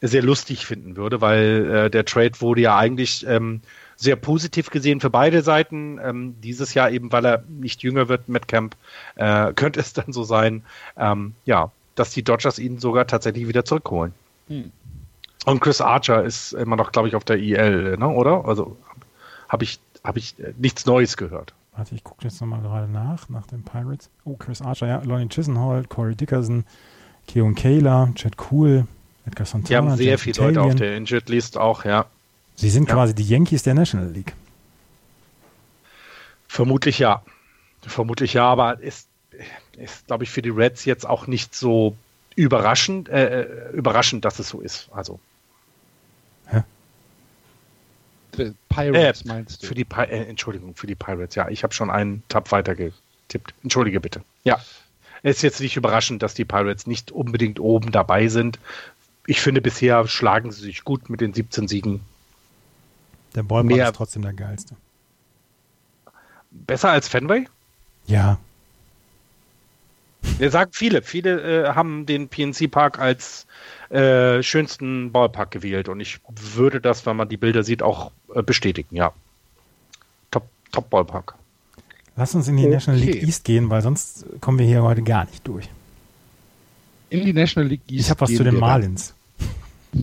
sehr 0.00 0.22
lustig 0.22 0.66
finden 0.66 0.96
würde, 0.96 1.20
weil 1.20 1.70
äh, 1.70 1.90
der 1.90 2.04
Trade 2.04 2.32
wurde 2.40 2.60
ja 2.60 2.76
eigentlich 2.76 3.26
ähm, 3.26 3.62
sehr 3.96 4.16
positiv 4.16 4.70
gesehen 4.70 5.00
für 5.00 5.10
beide 5.10 5.42
Seiten. 5.42 5.98
Ähm, 6.02 6.34
dieses 6.42 6.74
Jahr 6.74 6.90
eben, 6.90 7.10
weil 7.10 7.24
er 7.24 7.44
nicht 7.48 7.82
jünger 7.82 8.08
wird 8.08 8.28
mit 8.28 8.48
Camp, 8.48 8.76
äh, 9.16 9.52
könnte 9.54 9.80
es 9.80 9.92
dann 9.92 10.12
so 10.12 10.22
sein, 10.24 10.62
ähm, 10.98 11.34
ja, 11.44 11.70
dass 11.94 12.10
die 12.10 12.22
Dodgers 12.22 12.58
ihn 12.58 12.78
sogar 12.78 13.06
tatsächlich 13.06 13.48
wieder 13.48 13.64
zurückholen. 13.64 14.12
Hm. 14.48 14.72
Und 15.46 15.60
Chris 15.60 15.80
Archer 15.80 16.24
ist 16.24 16.52
immer 16.52 16.76
noch, 16.76 16.92
glaube 16.92 17.08
ich, 17.08 17.14
auf 17.14 17.24
der 17.24 17.38
IL, 17.38 17.96
ne, 17.98 18.08
oder? 18.08 18.44
Also 18.46 18.76
habe 19.48 19.64
ich, 19.64 19.78
hab 20.02 20.16
ich 20.16 20.34
nichts 20.58 20.86
Neues 20.86 21.16
gehört. 21.16 21.54
Warte, 21.76 21.94
ich 21.94 22.04
gucke 22.04 22.24
jetzt 22.24 22.40
nochmal 22.40 22.60
gerade 22.60 22.90
nach, 22.90 23.28
nach 23.28 23.46
den 23.46 23.64
Pirates. 23.64 24.08
Oh, 24.24 24.36
Chris 24.36 24.62
Archer, 24.62 24.86
ja, 24.86 25.02
Lonnie 25.02 25.28
Chisenhold, 25.28 25.88
Corey 25.88 26.14
Dickerson, 26.14 26.64
Keon 27.26 27.54
Kayla, 27.54 28.12
Chad 28.14 28.36
Cool, 28.50 28.86
Edgar 29.26 29.46
Santana. 29.46 29.68
Die 29.68 29.76
haben 29.76 29.96
sehr 29.96 30.18
viele 30.18 30.40
Leute 30.40 30.62
auf 30.62 30.74
der 30.76 30.96
Injured 30.96 31.28
List 31.28 31.58
auch, 31.58 31.84
ja. 31.84 32.06
Sie 32.54 32.70
sind 32.70 32.88
ja. 32.88 32.94
quasi 32.94 33.14
die 33.14 33.24
Yankees 33.24 33.64
der 33.64 33.74
National 33.74 34.08
League. 34.10 34.34
Vermutlich 36.46 37.00
ja. 37.00 37.22
Vermutlich 37.82 38.34
ja, 38.34 38.44
aber 38.44 38.80
ist, 38.80 39.08
ist 39.76 40.06
glaube 40.06 40.24
ich, 40.24 40.30
für 40.30 40.42
die 40.42 40.50
Reds 40.50 40.84
jetzt 40.84 41.06
auch 41.06 41.26
nicht 41.26 41.54
so 41.54 41.96
überraschend, 42.36 43.08
äh, 43.08 43.42
äh 43.42 43.72
überraschend, 43.72 44.24
dass 44.24 44.38
es 44.38 44.48
so 44.48 44.60
ist. 44.60 44.88
Also 44.92 45.18
Pirates 48.68 49.22
äh, 49.22 49.28
meinst 49.28 49.62
du? 49.62 49.66
Für 49.66 49.74
die 49.74 49.86
äh, 49.96 50.28
Entschuldigung, 50.28 50.74
für 50.74 50.86
die 50.86 50.94
Pirates, 50.94 51.34
ja. 51.34 51.48
Ich 51.48 51.62
habe 51.62 51.74
schon 51.74 51.90
einen 51.90 52.22
Tab 52.28 52.52
weiter 52.52 52.74
getippt. 52.74 53.54
Entschuldige 53.62 54.00
bitte. 54.00 54.22
Ja. 54.44 54.60
Es 55.22 55.36
ist 55.36 55.42
jetzt 55.42 55.60
nicht 55.60 55.76
überraschend, 55.76 56.22
dass 56.22 56.34
die 56.34 56.44
Pirates 56.44 56.86
nicht 56.86 57.10
unbedingt 57.10 57.58
oben 57.58 57.92
dabei 57.92 58.28
sind. 58.28 58.58
Ich 59.26 59.40
finde, 59.40 59.62
bisher 59.62 60.06
schlagen 60.06 60.52
sie 60.52 60.62
sich 60.62 60.84
gut 60.84 61.08
mit 61.08 61.20
den 61.20 61.32
17 61.32 61.66
Siegen. 61.66 62.00
Der 63.34 63.42
Ballpark 63.42 63.88
ist 63.88 63.96
trotzdem 63.96 64.22
der 64.22 64.34
geilste. 64.34 64.76
Besser 66.50 66.90
als 66.90 67.08
Fenway? 67.08 67.48
Ja. 68.06 68.38
Wir 70.38 70.50
sagen 70.50 70.70
viele. 70.72 71.02
Viele 71.02 71.64
äh, 71.64 71.74
haben 71.74 72.06
den 72.06 72.28
PNC 72.28 72.70
Park 72.70 72.98
als 72.98 73.46
äh, 73.94 74.42
schönsten 74.42 75.12
Ballpark 75.12 75.52
gewählt 75.52 75.88
und 75.88 76.00
ich 76.00 76.18
würde 76.28 76.80
das, 76.80 77.06
wenn 77.06 77.16
man 77.16 77.28
die 77.28 77.36
Bilder 77.36 77.62
sieht, 77.62 77.82
auch 77.82 78.10
äh, 78.34 78.42
bestätigen, 78.42 78.96
ja. 78.96 79.12
Top, 80.30 80.48
Top 80.72 80.90
Ballpark. 80.90 81.36
Lass 82.16 82.34
uns 82.34 82.48
in 82.48 82.56
die 82.56 82.64
okay. 82.64 82.74
National 82.74 83.00
League 83.00 83.22
East 83.22 83.44
gehen, 83.44 83.70
weil 83.70 83.82
sonst 83.82 84.26
kommen 84.40 84.58
wir 84.58 84.66
hier 84.66 84.82
heute 84.82 85.02
gar 85.02 85.24
nicht 85.26 85.46
durch. 85.46 85.68
In 87.10 87.24
die 87.24 87.32
National 87.32 87.68
League 87.68 87.82
East. 87.88 88.06
Ich 88.06 88.10
habe 88.10 88.20
was 88.22 88.34
zu 88.34 88.42
den 88.42 88.58
Marlins. 88.58 89.14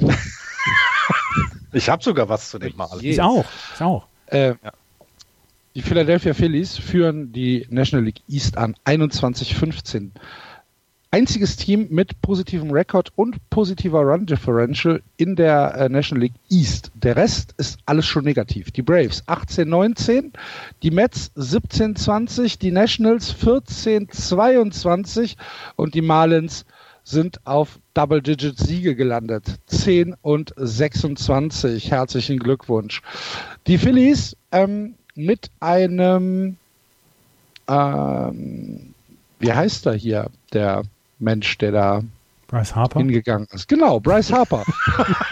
ich 1.74 1.90
habe 1.90 2.02
sogar 2.02 2.30
was 2.30 2.50
zu 2.50 2.60
den 2.60 2.76
Marlins. 2.78 3.04
Ich 3.04 3.22
auch. 3.22 3.46
Ich 3.76 3.82
auch. 3.82 4.08
Äh, 4.28 4.56
ja. 4.64 4.72
Die 5.76 5.82
Philadelphia 5.82 6.34
Phillies 6.34 6.78
führen 6.78 7.34
die 7.34 7.68
National 7.70 8.06
League 8.06 8.22
East 8.30 8.58
an 8.58 8.76
21-15 8.86 10.12
einziges 11.12 11.58
Team 11.58 11.88
mit 11.90 12.22
positivem 12.22 12.72
Rekord 12.72 13.12
und 13.16 13.38
positiver 13.50 14.00
Run 14.00 14.26
Differential 14.26 15.04
in 15.18 15.36
der 15.36 15.76
äh, 15.76 15.90
National 15.90 16.24
League 16.24 16.40
East. 16.50 16.90
Der 16.96 17.18
Rest 17.18 17.54
ist 17.58 17.80
alles 17.86 18.06
schon 18.06 18.24
negativ. 18.24 18.72
Die 18.72 18.82
Braves 18.82 19.28
18-19, 19.28 20.32
die 20.82 20.92
Mets 20.92 21.34
17-20, 21.36 22.60
die 22.60 22.72
Nationals 22.72 23.36
14-22 23.36 25.36
und 25.76 25.96
die 25.96 26.02
Marlins 26.02 26.66
sind 27.04 27.46
auf 27.46 27.80
Double-Digit 27.94 28.58
Siege 28.58 28.96
gelandet. 28.96 29.60
10 29.66 30.16
und 30.22 30.54
26. 30.56 31.92
Herzlichen 31.92 32.40
Glückwunsch. 32.40 33.02
Die 33.68 33.78
Phillies 33.78 34.38
ähm, 34.54 34.94
mit 35.16 35.52
einem, 35.60 36.56
ähm, 37.68 38.94
wie 39.40 39.52
heißt 39.52 39.88
er 39.88 39.94
hier, 39.94 40.30
der 40.54 40.84
Mensch, 41.22 41.58
der 41.58 41.72
da 41.72 42.04
Bryce 42.48 42.76
Harper? 42.76 43.00
hingegangen 43.00 43.48
ist. 43.52 43.68
Genau, 43.68 44.00
Bryce 44.00 44.32
Harper. 44.34 44.64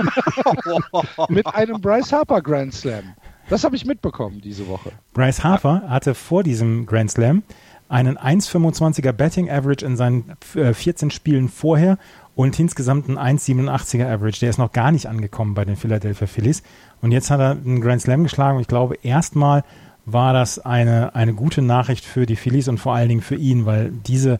Mit 1.30 1.46
einem 1.48 1.82
Bryce 1.82 2.14
Harper 2.14 2.42
Grand 2.42 2.74
Slam. 2.74 3.14
Das 3.50 3.64
habe 3.64 3.76
ich 3.76 3.86
mitbekommen 3.86 4.42
diese 4.42 4.68
Woche. 4.68 4.92
Bryce 5.14 5.44
Harper 5.44 5.84
hatte 5.90 6.14
vor 6.16 6.44
diesem 6.44 6.86
Grand 6.86 7.12
Slam 7.12 7.44
einen 7.90 8.18
1,25er 8.18 9.12
Betting 9.12 9.50
Average 9.50 9.86
in 9.86 9.98
seinen 9.98 10.32
14 10.42 11.10
äh, 11.10 11.12
Spielen 11.12 11.50
vorher 11.50 11.98
und 12.36 12.58
insgesamt 12.60 13.10
einen 13.10 13.18
1,87er 13.18 14.08
Average. 14.08 14.40
Der 14.40 14.52
ist 14.52 14.60
noch 14.60 14.72
gar 14.72 14.92
nicht 14.92 15.08
angekommen 15.08 15.56
bei 15.56 15.66
den 15.66 15.76
Philadelphia 15.76 16.28
Phillies. 16.28 16.64
Und 17.02 17.12
jetzt 17.12 17.32
hat 17.32 17.40
er 17.40 17.52
einen 17.52 17.82
Grand 17.82 18.02
Slam 18.02 18.24
geschlagen. 18.24 18.60
Ich 18.60 18.68
glaube, 18.68 18.96
erstmal 19.02 19.64
war 20.06 20.34
das 20.34 20.60
eine, 20.60 21.16
eine 21.16 21.34
gute 21.34 21.62
Nachricht 21.62 22.06
für 22.06 22.26
die 22.26 22.36
Phillies 22.36 22.68
und 22.68 22.78
vor 22.78 22.94
allen 22.96 23.10
Dingen 23.10 23.22
für 23.22 23.36
ihn, 23.36 23.66
weil 23.66 23.92
diese 23.92 24.40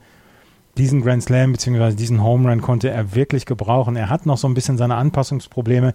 diesen 0.80 1.02
Grand 1.02 1.22
Slam 1.22 1.52
bzw. 1.52 1.94
diesen 1.94 2.24
Home 2.24 2.50
Run 2.50 2.62
konnte 2.62 2.90
er 2.90 3.14
wirklich 3.14 3.46
gebrauchen. 3.46 3.96
Er 3.96 4.10
hat 4.10 4.26
noch 4.26 4.38
so 4.38 4.48
ein 4.48 4.54
bisschen 4.54 4.78
seine 4.78 4.96
Anpassungsprobleme. 4.96 5.94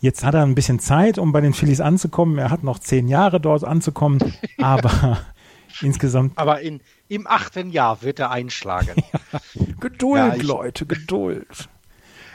Jetzt 0.00 0.22
hat 0.22 0.34
er 0.34 0.42
ein 0.42 0.54
bisschen 0.54 0.78
Zeit, 0.78 1.18
um 1.18 1.32
bei 1.32 1.40
den 1.40 1.54
Phillies 1.54 1.80
anzukommen. 1.80 2.38
Er 2.38 2.50
hat 2.50 2.62
noch 2.62 2.78
zehn 2.78 3.08
Jahre 3.08 3.40
dort 3.40 3.64
anzukommen, 3.64 4.20
aber 4.58 5.18
insgesamt. 5.80 6.36
Aber 6.36 6.60
in, 6.60 6.80
im 7.08 7.26
achten 7.26 7.70
Jahr 7.70 8.02
wird 8.02 8.20
er 8.20 8.30
einschlagen. 8.30 8.94
ja. 9.32 9.40
Geduld, 9.80 10.18
ja, 10.18 10.34
ich, 10.34 10.42
Leute, 10.42 10.86
Geduld. 10.86 11.68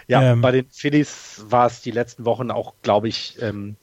Ja, 0.07 0.33
ähm, 0.33 0.41
bei 0.41 0.51
den 0.51 0.65
Phillies 0.69 1.45
war 1.47 1.67
es 1.67 1.81
die 1.81 1.91
letzten 1.91 2.25
Wochen 2.25 2.51
auch, 2.51 2.73
glaube 2.81 3.07
ich, 3.07 3.41
ähm, 3.41 3.77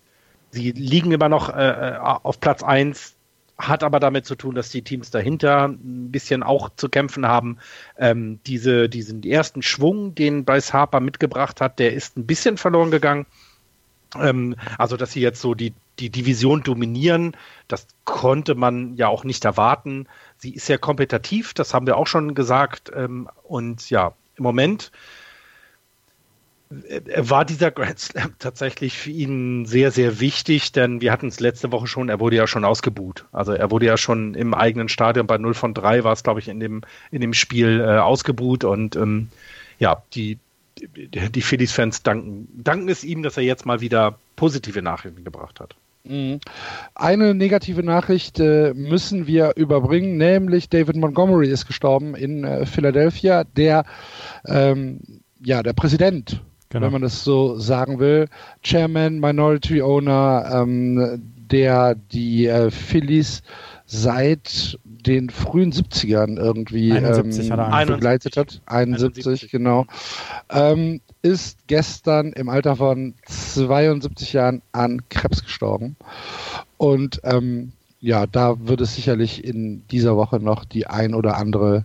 sie 0.51 0.73
liegen 0.73 1.13
immer 1.13 1.31
noch 1.31 1.49
äh, 1.49 1.95
äh 1.95 1.97
auf 1.97 2.41
Platz 2.41 2.63
1 2.63 3.17
hat 3.61 3.83
aber 3.83 4.01
damit 4.01 4.27
zu 4.27 4.35
tun, 4.35 4.55
dass 4.55 4.71
die 4.71 4.83
Teams 4.83 5.11
dahinter 5.11 5.67
ein 5.67 6.11
bisschen 6.11 6.43
auch 6.43 6.71
zu 6.77 6.89
kämpfen 6.89 7.27
haben. 7.27 7.59
Ähm, 7.99 8.41
diese, 8.47 8.89
diesen 8.89 9.23
ersten 9.23 9.63
Schwung, 9.63 10.15
den 10.15 10.45
Bryce 10.45 10.73
Harper 10.73 11.01
mitgebracht 11.01 11.61
hat, 11.61 11.79
der 11.79 11.93
ist 11.93 12.17
ein 12.17 12.27
bisschen 12.27 12.57
verloren 12.57 12.91
gegangen. 12.91 13.27
Ähm, 14.19 14.57
also, 14.79 14.97
dass 14.97 15.13
sie 15.13 15.21
jetzt 15.21 15.41
so 15.41 15.55
die, 15.55 15.73
die 15.99 16.11
Division 16.11 16.63
dominieren, 16.63 17.37
das 17.69 17.87
konnte 18.05 18.55
man 18.55 18.95
ja 18.95 19.09
auch 19.09 19.25
nicht 19.25 19.45
erwarten. 19.45 20.07
Sie 20.39 20.55
ist 20.55 20.67
sehr 20.67 20.79
kompetitiv, 20.79 21.55
das 21.55 21.75
haben 21.75 21.87
wir 21.87 21.97
auch 21.97 22.07
schon 22.07 22.35
gesagt. 22.35 22.91
Ähm, 22.95 23.29
und 23.45 23.91
ja, 23.91 24.15
im 24.37 24.43
Moment 24.43 24.91
war 26.71 27.45
dieser 27.45 27.73
Grand 27.73 27.99
Slam 27.99 28.35
tatsächlich 28.39 28.97
für 28.97 29.11
ihn 29.11 29.67
sehr, 29.67 29.91
sehr 29.91 30.21
wichtig, 30.21 30.71
denn 30.71 31.01
wir 31.01 31.11
hatten 31.11 31.27
es 31.27 31.41
letzte 31.41 31.73
Woche 31.73 31.89
schon, 31.89 32.09
er 32.09 32.21
wurde 32.21 32.37
ja 32.37 32.47
schon 32.47 32.65
ausgebuht. 32.65 33.25
Also 33.33 33.53
er 33.53 33.73
wurde 33.73 33.87
ja 33.87 33.97
schon 33.97 34.35
im 34.35 34.55
eigenen 34.55 34.89
Stadion 34.89 35.27
bei 35.27 35.37
0 35.37 35.55
von 35.55 35.75
3 35.75 36.05
war 36.05 36.13
es, 36.13 36.23
glaube 36.23 36.39
ich, 36.39 36.47
in 36.47 36.61
dem, 36.61 36.83
in 37.11 37.21
dem 37.21 37.35
Spiel 37.35 37.81
äh, 37.81 37.99
ausgebuht 37.99 38.63
und 38.63 38.95
ähm, 38.95 39.31
ja, 39.81 40.01
die, 40.15 40.39
die, 40.79 41.09
die 41.09 41.43
Phillies-Fans 41.43 42.05
danken, 42.05 42.47
danken 42.63 42.89
es 42.89 43.03
ihm, 43.03 43.25
dass 43.25 43.37
er 43.37 43.43
jetzt 43.43 43.67
mal 43.67 43.81
wieder 43.81 44.19
positive 44.37 44.81
Nachrichten 44.81 45.25
gebracht 45.25 45.59
hat. 45.59 45.75
Mhm. 46.05 46.39
Eine 46.95 47.35
negative 47.35 47.83
Nachricht 47.83 48.39
äh, 48.39 48.75
müssen 48.75 49.27
wir 49.27 49.57
überbringen, 49.57 50.19
nämlich 50.19 50.69
David 50.69 50.95
Montgomery 50.95 51.49
ist 51.49 51.67
gestorben 51.67 52.15
in 52.15 52.45
äh, 52.45 52.65
Philadelphia. 52.65 53.43
Der, 53.43 53.85
ähm, 54.47 55.01
ja, 55.43 55.65
der 55.65 55.73
Präsident 55.73 56.41
genau. 56.71 56.87
wenn 56.87 56.93
man 56.93 57.03
das 57.03 57.23
so 57.23 57.59
sagen 57.59 57.99
will. 57.99 58.29
Chairman, 58.63 59.21
Minority 59.21 59.83
Owner, 59.83 60.51
ähm, 60.53 61.23
der 61.51 61.95
die 61.95 62.47
äh, 62.47 62.71
Phillies 62.71 63.43
seit 63.87 64.79
den 64.85 65.31
frühen 65.31 65.73
70ern 65.73 66.39
irgendwie 66.39 66.93
71 66.93 67.51
ähm, 67.51 67.57
hat 67.57 67.87
begleitet 67.89 68.37
hat. 68.37 68.61
71, 68.67 69.27
71. 69.27 69.51
genau. 69.51 69.87
Ähm, 70.49 71.01
ist 71.23 71.67
gestern 71.67 72.33
im 72.33 72.49
Alter 72.49 72.77
von 72.77 73.15
72 73.27 74.33
Jahren 74.33 74.63
an 74.73 75.03
Krebs 75.09 75.43
gestorben. 75.43 75.97
Und 76.77 77.21
ähm, 77.25 77.73
ja, 78.01 78.27
da 78.27 78.67
wird 78.67 78.81
es 78.81 78.95
sicherlich 78.95 79.45
in 79.45 79.87
dieser 79.89 80.17
Woche 80.17 80.39
noch 80.39 80.65
die 80.65 80.87
ein 80.87 81.15
oder 81.15 81.37
andere, 81.37 81.85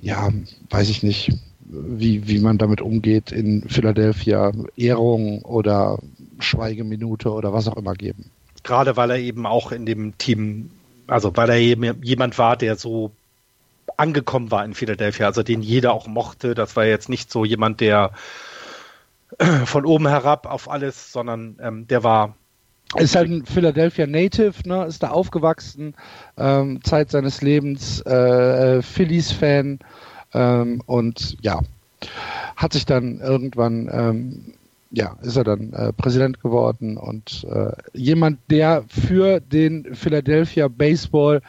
ja, 0.00 0.30
weiß 0.70 0.88
ich 0.88 1.02
nicht, 1.02 1.32
wie, 1.72 2.28
wie 2.28 2.38
man 2.38 2.58
damit 2.58 2.80
umgeht 2.80 3.32
in 3.32 3.68
Philadelphia, 3.68 4.52
Ehrung 4.76 5.42
oder 5.42 5.98
Schweigeminute 6.38 7.30
oder 7.30 7.52
was 7.52 7.66
auch 7.68 7.76
immer 7.76 7.94
geben. 7.94 8.30
Gerade 8.62 8.96
weil 8.96 9.10
er 9.10 9.18
eben 9.18 9.46
auch 9.46 9.72
in 9.72 9.86
dem 9.86 10.16
Team, 10.18 10.70
also 11.06 11.34
weil 11.36 11.50
er 11.50 11.56
eben 11.56 12.02
jemand 12.02 12.38
war, 12.38 12.56
der 12.56 12.76
so 12.76 13.10
angekommen 13.96 14.50
war 14.50 14.64
in 14.64 14.74
Philadelphia, 14.74 15.26
also 15.26 15.42
den 15.42 15.62
jeder 15.62 15.92
auch 15.92 16.06
mochte. 16.06 16.54
Das 16.54 16.76
war 16.76 16.84
jetzt 16.84 17.08
nicht 17.08 17.30
so 17.30 17.44
jemand, 17.44 17.80
der 17.80 18.12
von 19.64 19.86
oben 19.86 20.06
herab 20.06 20.46
auf 20.46 20.70
alles, 20.70 21.12
sondern 21.12 21.56
ähm, 21.60 21.88
der 21.88 22.04
war 22.04 22.36
ist 22.96 23.16
halt 23.16 23.30
ein 23.30 23.46
Philadelphia 23.46 24.06
Native, 24.06 24.52
ne, 24.66 24.84
ist 24.84 25.02
da 25.02 25.08
aufgewachsen, 25.08 25.94
ähm, 26.36 26.84
Zeit 26.84 27.10
seines 27.10 27.40
Lebens, 27.40 28.02
äh, 28.02 28.76
äh 28.76 28.82
Phillies-Fan, 28.82 29.78
ähm, 30.34 30.82
und 30.86 31.36
ja, 31.42 31.60
hat 32.56 32.72
sich 32.72 32.86
dann 32.86 33.20
irgendwann, 33.20 33.88
ähm, 33.92 34.54
ja, 34.90 35.16
ist 35.22 35.36
er 35.36 35.44
dann 35.44 35.72
äh, 35.72 35.92
Präsident 35.92 36.40
geworden 36.40 36.96
und 36.96 37.46
äh, 37.50 37.72
jemand, 37.92 38.38
der 38.50 38.84
für 38.88 39.40
den 39.40 39.94
Philadelphia 39.94 40.68
Baseball 40.68 41.40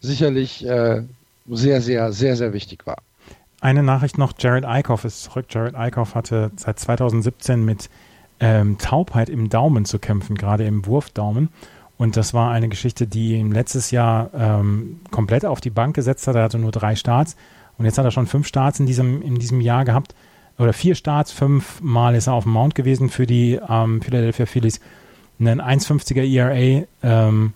sicherlich 0.00 0.66
äh, 0.66 1.02
sehr, 1.48 1.80
sehr, 1.80 2.12
sehr, 2.12 2.36
sehr 2.36 2.52
wichtig 2.52 2.86
war. 2.86 2.96
Eine 3.60 3.82
Nachricht 3.82 4.18
noch, 4.18 4.32
Jared 4.38 4.64
Eichhoff 4.64 5.04
ist 5.04 5.22
zurück. 5.22 5.46
Jared 5.50 5.76
Eichhoff 5.76 6.14
hatte 6.14 6.50
seit 6.56 6.80
2017 6.80 7.64
mit 7.64 7.90
ähm, 8.40 8.76
Taubheit 8.78 9.28
im 9.28 9.48
Daumen 9.48 9.84
zu 9.84 10.00
kämpfen, 10.00 10.36
gerade 10.36 10.64
im 10.64 10.84
Wurfdaumen. 10.84 11.48
Und 11.96 12.16
das 12.16 12.34
war 12.34 12.50
eine 12.50 12.68
Geschichte, 12.68 13.06
die 13.06 13.34
ihm 13.34 13.52
letztes 13.52 13.92
Jahr 13.92 14.30
ähm, 14.34 15.00
komplett 15.12 15.44
auf 15.44 15.60
die 15.60 15.70
Bank 15.70 15.94
gesetzt 15.94 16.26
hat. 16.26 16.34
Er 16.34 16.42
hatte 16.42 16.58
nur 16.58 16.72
drei 16.72 16.96
Starts 16.96 17.36
und 17.82 17.86
jetzt 17.86 17.98
hat 17.98 18.04
er 18.04 18.12
schon 18.12 18.28
fünf 18.28 18.46
Starts 18.46 18.78
in 18.78 18.86
diesem, 18.86 19.22
in 19.22 19.40
diesem 19.40 19.60
Jahr 19.60 19.84
gehabt. 19.84 20.14
Oder 20.56 20.72
vier 20.72 20.94
Starts, 20.94 21.32
fünfmal 21.32 22.14
ist 22.14 22.28
er 22.28 22.34
auf 22.34 22.44
dem 22.44 22.52
Mount 22.52 22.76
gewesen 22.76 23.10
für 23.10 23.26
die 23.26 23.58
ähm, 23.68 24.00
Philadelphia 24.00 24.46
Phillies. 24.46 24.80
Einen 25.40 25.60
1,50er 25.60 26.22
ERA, 26.22 26.86
ähm, 27.02 27.54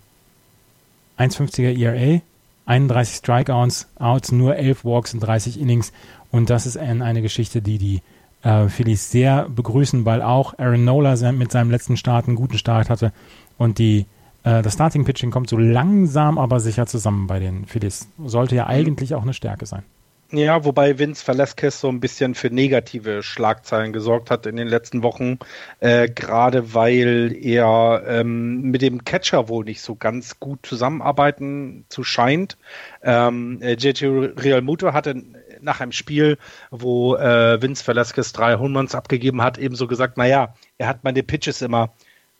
1,50er 1.16 1.78
ERA, 1.78 2.22
31 2.64 3.18
Strikeouts, 3.18 3.86
Outs, 4.00 4.32
nur 4.32 4.56
11 4.56 4.84
Walks 4.84 5.14
in 5.14 5.20
30 5.20 5.60
Innings. 5.60 5.92
Und 6.32 6.50
das 6.50 6.66
ist 6.66 6.76
ein, 6.76 7.02
eine 7.02 7.22
Geschichte, 7.22 7.62
die 7.62 7.78
die 7.78 8.02
äh, 8.42 8.66
Phillies 8.66 9.12
sehr 9.12 9.48
begrüßen, 9.48 10.04
weil 10.06 10.22
auch 10.22 10.58
Aaron 10.58 10.84
Nola 10.84 11.14
mit 11.30 11.52
seinem 11.52 11.70
letzten 11.70 11.96
Start 11.96 12.26
einen 12.26 12.34
guten 12.34 12.58
Start 12.58 12.90
hatte. 12.90 13.12
Und 13.58 13.78
die, 13.78 14.06
äh, 14.42 14.60
das 14.60 14.72
Starting 14.72 15.04
Pitching 15.04 15.30
kommt 15.30 15.50
so 15.50 15.56
langsam 15.56 16.36
aber 16.36 16.58
sicher 16.58 16.88
zusammen 16.88 17.28
bei 17.28 17.38
den 17.38 17.66
Phillies. 17.66 18.08
Sollte 18.24 18.56
ja 18.56 18.66
eigentlich 18.66 19.14
auch 19.14 19.22
eine 19.22 19.32
Stärke 19.32 19.66
sein. 19.66 19.84
Ja, 20.32 20.64
wobei 20.64 20.98
Vince 20.98 21.24
Velasquez 21.24 21.80
so 21.80 21.88
ein 21.88 22.00
bisschen 22.00 22.34
für 22.34 22.50
negative 22.50 23.22
Schlagzeilen 23.22 23.92
gesorgt 23.92 24.28
hat 24.32 24.44
in 24.46 24.56
den 24.56 24.66
letzten 24.66 25.04
Wochen, 25.04 25.38
äh, 25.78 26.08
gerade 26.08 26.74
weil 26.74 27.32
er 27.40 28.02
ähm, 28.08 28.62
mit 28.62 28.82
dem 28.82 29.04
Catcher 29.04 29.48
wohl 29.48 29.64
nicht 29.64 29.80
so 29.82 29.94
ganz 29.94 30.40
gut 30.40 30.66
zusammenarbeiten 30.66 31.84
zu 31.88 32.02
scheint. 32.02 32.58
Ähm, 33.02 33.62
äh, 33.62 33.74
JJ 33.74 34.32
Real 34.36 34.62
Muto 34.62 34.92
hatte 34.92 35.14
nach 35.60 35.80
einem 35.80 35.92
Spiel, 35.92 36.38
wo 36.72 37.14
äh, 37.14 37.62
Vince 37.62 37.86
Velasquez 37.86 38.32
drei 38.32 38.56
Homeruns 38.56 38.96
abgegeben 38.96 39.42
hat, 39.42 39.58
ebenso 39.58 39.86
gesagt, 39.86 40.16
naja, 40.16 40.54
er 40.76 40.88
hat 40.88 41.04
meine 41.04 41.22
Pitches 41.22 41.62
immer 41.62 41.94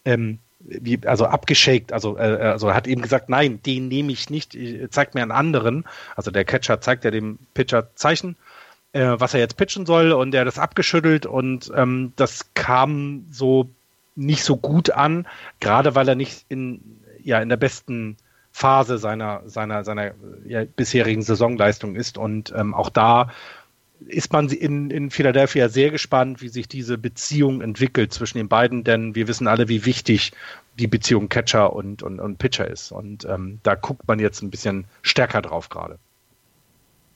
ähm, 0.05 0.41
wie, 0.69 1.01
also 1.07 1.27
abgeschakt, 1.27 1.93
also, 1.93 2.17
äh, 2.17 2.21
also 2.21 2.73
hat 2.75 2.87
eben 2.87 3.03
gesagt, 3.03 3.29
nein, 3.29 3.61
den 3.63 3.89
nehme 3.89 4.13
ich 4.13 4.31
nicht, 4.31 4.57
zeigt 4.91 5.15
mir 5.15 5.23
einen 5.23 5.33
anderen. 5.33 5.85
Also 6.15 6.31
der 6.31 6.45
Catcher 6.45 6.81
zeigt 6.81 7.05
ja 7.05 7.11
dem 7.11 7.39
Pitcher 7.55 7.95
Zeichen, 7.95 8.37
äh, 8.93 9.15
was 9.19 9.35
er 9.35 9.41
jetzt 9.41 9.57
pitchen 9.57 9.87
soll 9.87 10.13
und 10.13 10.35
hat 10.35 10.47
das 10.47 10.59
abgeschüttelt 10.59 11.27
und 11.27 11.71
ähm, 11.75 12.13
das 12.17 12.53
kam 12.55 13.27
so 13.31 13.69
nicht 14.15 14.43
so 14.43 14.57
gut 14.57 14.91
an, 14.91 15.27
gerade 15.61 15.95
weil 15.95 16.09
er 16.09 16.15
nicht 16.15 16.47
in, 16.49 16.81
ja, 17.23 17.41
in 17.41 17.49
der 17.49 17.59
besten 17.59 18.17
Phase 18.51 18.97
seiner, 18.97 19.43
seiner, 19.45 19.85
seiner 19.85 20.13
ja, 20.47 20.65
bisherigen 20.65 21.21
Saisonleistung 21.21 21.95
ist 21.95 22.17
und 22.17 22.55
ähm, 22.57 22.73
auch 22.73 22.89
da 22.89 23.31
ist 24.07 24.33
man 24.33 24.49
in, 24.49 24.91
in 24.91 25.11
Philadelphia 25.11 25.69
sehr 25.69 25.91
gespannt, 25.91 26.43
wie 26.43 26.49
sich 26.49 26.69
diese 26.69 26.99
Beziehung 26.99 27.61
entwickelt 27.61 28.13
zwischen 28.13 28.39
den 28.39 28.49
beiden, 28.49 28.85
denn 28.85 29.15
wir 29.15 29.29
wissen 29.29 29.47
alle, 29.47 29.69
wie 29.69 29.85
wichtig 29.85 30.33
die 30.79 30.87
Beziehung 30.87 31.29
Catcher 31.29 31.73
und, 31.73 32.03
und, 32.03 32.21
und 32.21 32.39
Pitcher 32.39 32.69
ist. 32.69 32.93
Und 32.93 33.25
ähm, 33.25 33.61
da 33.63 33.75
guckt 33.75 34.07
man 34.07 34.19
jetzt 34.19 34.43
ein 34.43 34.51
bisschen 34.51 34.85
stärker 35.03 35.43
drauf 35.43 35.69
gerade. 35.69 35.99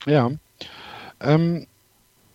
Ja. 0.06 0.30
Ähm, 1.20 1.66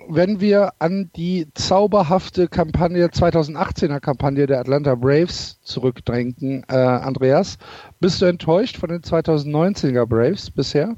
wenn 0.08 0.40
wir 0.40 0.74
an 0.78 1.10
die 1.16 1.48
zauberhafte 1.56 2.48
Kampagne 2.48 3.08
2018er 3.08 4.00
Kampagne 4.00 4.46
der 4.46 4.60
Atlanta 4.60 4.94
Braves 4.94 5.60
zurückdenken, 5.64 6.64
äh, 6.68 6.76
Andreas, 6.76 7.58
bist 8.00 8.22
du 8.22 8.26
enttäuscht 8.26 8.78
von 8.78 8.90
den 8.90 9.02
2019er 9.02 10.06
Braves 10.06 10.52
bisher? 10.52 10.96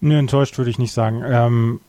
Nö, 0.00 0.18
enttäuscht 0.18 0.58
würde 0.58 0.70
ich 0.70 0.80
nicht 0.80 0.92
sagen. 0.92 1.22
Ähm, 1.24 1.80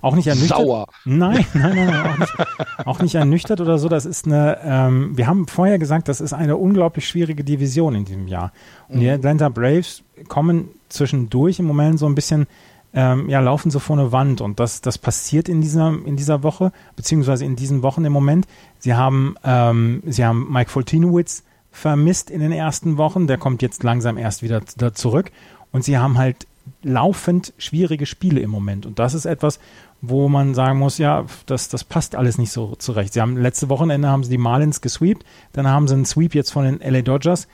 auch 0.00 0.14
nicht 0.14 0.26
ernüchtert. 0.26 0.58
Sauer. 0.58 0.86
Nein, 1.04 1.44
nein, 1.54 1.76
nein, 1.76 1.86
nein 1.86 2.06
auch, 2.06 2.18
nicht, 2.18 2.86
auch 2.86 2.98
nicht 3.00 3.14
ernüchtert 3.14 3.60
oder 3.60 3.78
so. 3.78 3.88
Das 3.88 4.06
ist 4.06 4.26
eine, 4.26 4.58
ähm, 4.64 5.16
wir 5.16 5.26
haben 5.26 5.46
vorher 5.46 5.78
gesagt, 5.78 6.08
das 6.08 6.20
ist 6.20 6.32
eine 6.32 6.56
unglaublich 6.56 7.06
schwierige 7.08 7.44
Division 7.44 7.94
in 7.94 8.04
diesem 8.04 8.28
Jahr. 8.28 8.52
Und 8.88 8.96
mhm. 8.96 9.00
die 9.00 9.10
Atlanta 9.10 9.48
Braves 9.48 10.02
kommen 10.28 10.68
zwischendurch 10.88 11.58
im 11.58 11.66
Moment 11.66 11.98
so 11.98 12.06
ein 12.06 12.14
bisschen, 12.14 12.46
ähm, 12.94 13.28
ja, 13.28 13.40
laufen 13.40 13.70
so 13.70 13.78
vor 13.78 13.98
eine 13.98 14.12
Wand. 14.12 14.40
Und 14.40 14.60
das, 14.60 14.80
das 14.80 14.98
passiert 14.98 15.48
in 15.48 15.60
dieser, 15.60 15.88
in 16.04 16.16
dieser 16.16 16.42
Woche, 16.42 16.72
beziehungsweise 16.96 17.44
in 17.44 17.56
diesen 17.56 17.82
Wochen 17.82 18.04
im 18.04 18.12
Moment. 18.12 18.46
Sie 18.78 18.94
haben, 18.94 19.34
ähm, 19.44 20.02
sie 20.06 20.24
haben 20.24 20.50
Mike 20.50 20.70
Foltinowitz 20.70 21.42
vermisst 21.70 22.30
in 22.30 22.40
den 22.40 22.52
ersten 22.52 22.96
Wochen. 22.96 23.26
Der 23.26 23.38
kommt 23.38 23.62
jetzt 23.62 23.82
langsam 23.82 24.16
erst 24.16 24.42
wieder 24.42 24.62
zurück. 24.94 25.30
Und 25.70 25.84
sie 25.84 25.98
haben 25.98 26.16
halt 26.16 26.46
laufend 26.82 27.52
schwierige 27.58 28.06
Spiele 28.06 28.40
im 28.40 28.50
Moment. 28.50 28.86
Und 28.86 28.98
das 28.98 29.14
ist 29.14 29.24
etwas, 29.24 29.58
wo 30.00 30.28
man 30.28 30.54
sagen 30.54 30.78
muss, 30.78 30.98
ja, 30.98 31.26
das, 31.46 31.68
das 31.68 31.84
passt 31.84 32.14
alles 32.14 32.38
nicht 32.38 32.52
so 32.52 32.74
zurecht. 32.76 33.12
Sie 33.12 33.20
haben 33.20 33.36
letzte 33.36 33.68
Wochenende 33.68 34.08
haben 34.08 34.24
sie 34.24 34.30
die 34.30 34.38
Marlins 34.38 34.80
gesweept, 34.80 35.24
dann 35.52 35.66
haben 35.66 35.88
sie 35.88 35.94
einen 35.94 36.04
Sweep 36.04 36.34
jetzt 36.34 36.52
von 36.52 36.64
den 36.64 36.80
LA 36.80 37.02
Dodgers 37.02 37.48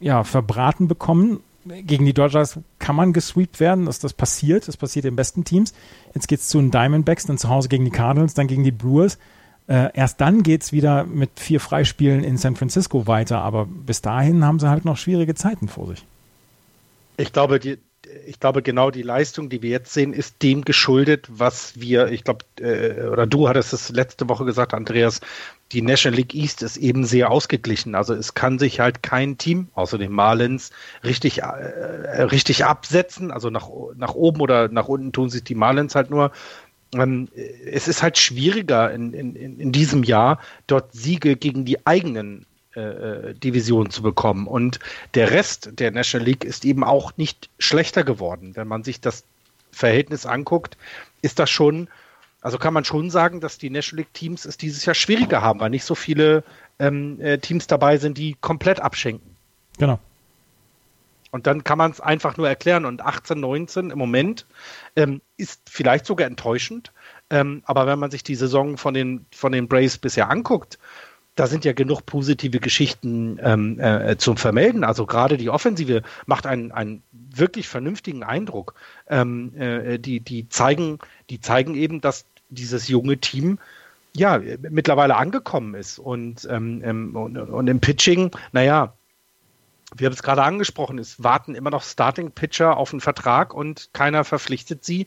ja, 0.00 0.24
verbraten 0.24 0.88
bekommen. 0.88 1.40
Gegen 1.64 2.06
die 2.06 2.14
Dodgers 2.14 2.58
kann 2.78 2.96
man 2.96 3.12
gesweept 3.12 3.60
werden, 3.60 3.86
dass 3.86 3.98
das 3.98 4.14
passiert. 4.14 4.68
Das 4.68 4.76
passiert 4.76 5.04
in 5.04 5.16
besten 5.16 5.44
Teams. 5.44 5.74
Jetzt 6.14 6.26
geht 6.26 6.40
es 6.40 6.48
zu 6.48 6.58
den 6.58 6.70
Diamondbacks, 6.70 7.26
dann 7.26 7.36
zu 7.36 7.48
Hause 7.48 7.68
gegen 7.68 7.84
die 7.84 7.90
Cardinals, 7.90 8.34
dann 8.34 8.46
gegen 8.46 8.64
die 8.64 8.72
Brewers. 8.72 9.18
Äh, 9.66 9.90
erst 9.92 10.20
dann 10.20 10.42
geht 10.42 10.62
es 10.62 10.72
wieder 10.72 11.04
mit 11.04 11.30
vier 11.36 11.60
Freispielen 11.60 12.24
in 12.24 12.38
San 12.38 12.56
Francisco 12.56 13.06
weiter, 13.06 13.42
aber 13.42 13.66
bis 13.66 14.00
dahin 14.00 14.44
haben 14.44 14.58
sie 14.58 14.70
halt 14.70 14.86
noch 14.86 14.96
schwierige 14.96 15.34
Zeiten 15.34 15.68
vor 15.68 15.88
sich. 15.88 16.06
Ich 17.18 17.32
glaube, 17.32 17.58
die, 17.58 17.78
ich 18.26 18.40
glaube, 18.40 18.62
genau 18.62 18.90
die 18.90 19.02
Leistung, 19.02 19.48
die 19.48 19.62
wir 19.62 19.70
jetzt 19.70 19.92
sehen, 19.92 20.12
ist 20.12 20.42
dem 20.42 20.64
geschuldet, 20.64 21.26
was 21.28 21.80
wir, 21.80 22.08
ich 22.08 22.24
glaube, 22.24 22.44
äh, 22.60 23.06
oder 23.08 23.26
du 23.26 23.48
hattest 23.48 23.72
es 23.72 23.88
letzte 23.90 24.28
Woche 24.28 24.44
gesagt, 24.44 24.74
Andreas, 24.74 25.20
die 25.72 25.82
National 25.82 26.16
League 26.16 26.34
East 26.34 26.62
ist 26.62 26.76
eben 26.76 27.04
sehr 27.04 27.30
ausgeglichen. 27.30 27.94
Also 27.94 28.14
es 28.14 28.34
kann 28.34 28.58
sich 28.58 28.80
halt 28.80 29.02
kein 29.02 29.38
Team, 29.38 29.68
außer 29.74 29.98
den 29.98 30.12
Marlins, 30.12 30.70
richtig, 31.04 31.42
äh, 31.42 32.22
richtig 32.22 32.64
absetzen. 32.64 33.30
Also 33.30 33.50
nach, 33.50 33.68
nach 33.96 34.14
oben 34.14 34.40
oder 34.40 34.68
nach 34.68 34.88
unten 34.88 35.12
tun 35.12 35.30
sich 35.30 35.44
die 35.44 35.54
Marlins 35.54 35.94
halt 35.94 36.10
nur. 36.10 36.32
Ähm, 36.94 37.28
es 37.70 37.86
ist 37.86 38.02
halt 38.02 38.16
schwieriger 38.16 38.90
in, 38.92 39.12
in, 39.12 39.34
in 39.34 39.72
diesem 39.72 40.04
Jahr, 40.04 40.40
dort 40.66 40.94
Siege 40.94 41.36
gegen 41.36 41.66
die 41.66 41.86
eigenen 41.86 42.46
äh, 42.78 43.30
äh, 43.30 43.34
Divisionen 43.34 43.90
zu 43.90 44.02
bekommen. 44.02 44.46
Und 44.46 44.78
der 45.14 45.30
Rest 45.30 45.70
der 45.78 45.90
National 45.90 46.26
League 46.26 46.44
ist 46.44 46.64
eben 46.64 46.84
auch 46.84 47.16
nicht 47.16 47.50
schlechter 47.58 48.04
geworden. 48.04 48.54
Wenn 48.54 48.68
man 48.68 48.84
sich 48.84 49.00
das 49.00 49.24
Verhältnis 49.72 50.26
anguckt, 50.26 50.76
ist 51.22 51.38
das 51.38 51.50
schon 51.50 51.88
also 52.40 52.56
kann 52.56 52.72
man 52.72 52.84
schon 52.84 53.10
sagen, 53.10 53.40
dass 53.40 53.58
die 53.58 53.68
National 53.68 54.04
League 54.04 54.14
Teams 54.14 54.44
es 54.44 54.56
dieses 54.56 54.84
Jahr 54.84 54.94
schwieriger 54.94 55.42
haben, 55.42 55.60
weil 55.60 55.70
nicht 55.70 55.84
so 55.84 55.94
viele 55.94 56.44
ähm, 56.78 57.20
äh, 57.20 57.38
Teams 57.38 57.66
dabei 57.66 57.96
sind, 57.96 58.16
die 58.16 58.36
komplett 58.40 58.80
abschenken. 58.80 59.36
Genau. 59.78 59.98
Und 61.30 61.46
dann 61.46 61.62
kann 61.64 61.78
man 61.78 61.90
es 61.90 62.00
einfach 62.00 62.36
nur 62.36 62.48
erklären. 62.48 62.84
Und 62.84 63.02
18, 63.02 63.38
19 63.38 63.90
im 63.90 63.98
Moment 63.98 64.46
ähm, 64.96 65.20
ist 65.36 65.60
vielleicht 65.68 66.06
sogar 66.06 66.26
enttäuschend. 66.26 66.92
Ähm, 67.28 67.62
aber 67.66 67.86
wenn 67.86 67.98
man 67.98 68.10
sich 68.10 68.22
die 68.22 68.34
Saison 68.34 68.78
von 68.78 68.94
den, 68.94 69.26
von 69.32 69.52
den 69.52 69.68
Braves 69.68 69.98
bisher 69.98 70.30
anguckt, 70.30 70.78
da 71.38 71.46
sind 71.46 71.64
ja 71.64 71.72
genug 71.72 72.04
positive 72.04 72.58
Geschichten 72.58 73.38
ähm, 73.40 73.78
äh, 73.78 74.16
zum 74.18 74.36
Vermelden. 74.36 74.82
Also 74.82 75.06
gerade 75.06 75.36
die 75.36 75.50
Offensive 75.50 76.02
macht 76.26 76.46
einen, 76.46 76.72
einen 76.72 77.02
wirklich 77.12 77.68
vernünftigen 77.68 78.24
Eindruck. 78.24 78.74
Ähm, 79.08 79.54
äh, 79.56 79.98
die, 79.98 80.18
die, 80.18 80.48
zeigen, 80.48 80.98
die 81.30 81.40
zeigen 81.40 81.76
eben, 81.76 82.00
dass 82.00 82.24
dieses 82.48 82.88
junge 82.88 83.18
Team 83.18 83.58
ja 84.16 84.40
mittlerweile 84.68 85.14
angekommen 85.14 85.74
ist. 85.74 86.00
Und, 86.00 86.48
ähm, 86.50 86.82
ähm 86.84 87.14
und, 87.14 87.36
und 87.36 87.68
im 87.68 87.78
Pitching, 87.78 88.32
naja, 88.50 88.94
wir 89.94 90.06
haben 90.06 90.14
es 90.14 90.22
gerade 90.24 90.42
angesprochen, 90.42 90.98
es 90.98 91.22
warten 91.22 91.54
immer 91.54 91.70
noch 91.70 91.84
Starting-Pitcher 91.84 92.76
auf 92.76 92.92
einen 92.92 93.00
Vertrag 93.00 93.54
und 93.54 93.90
keiner 93.92 94.24
verpflichtet 94.24 94.84
sie 94.84 95.06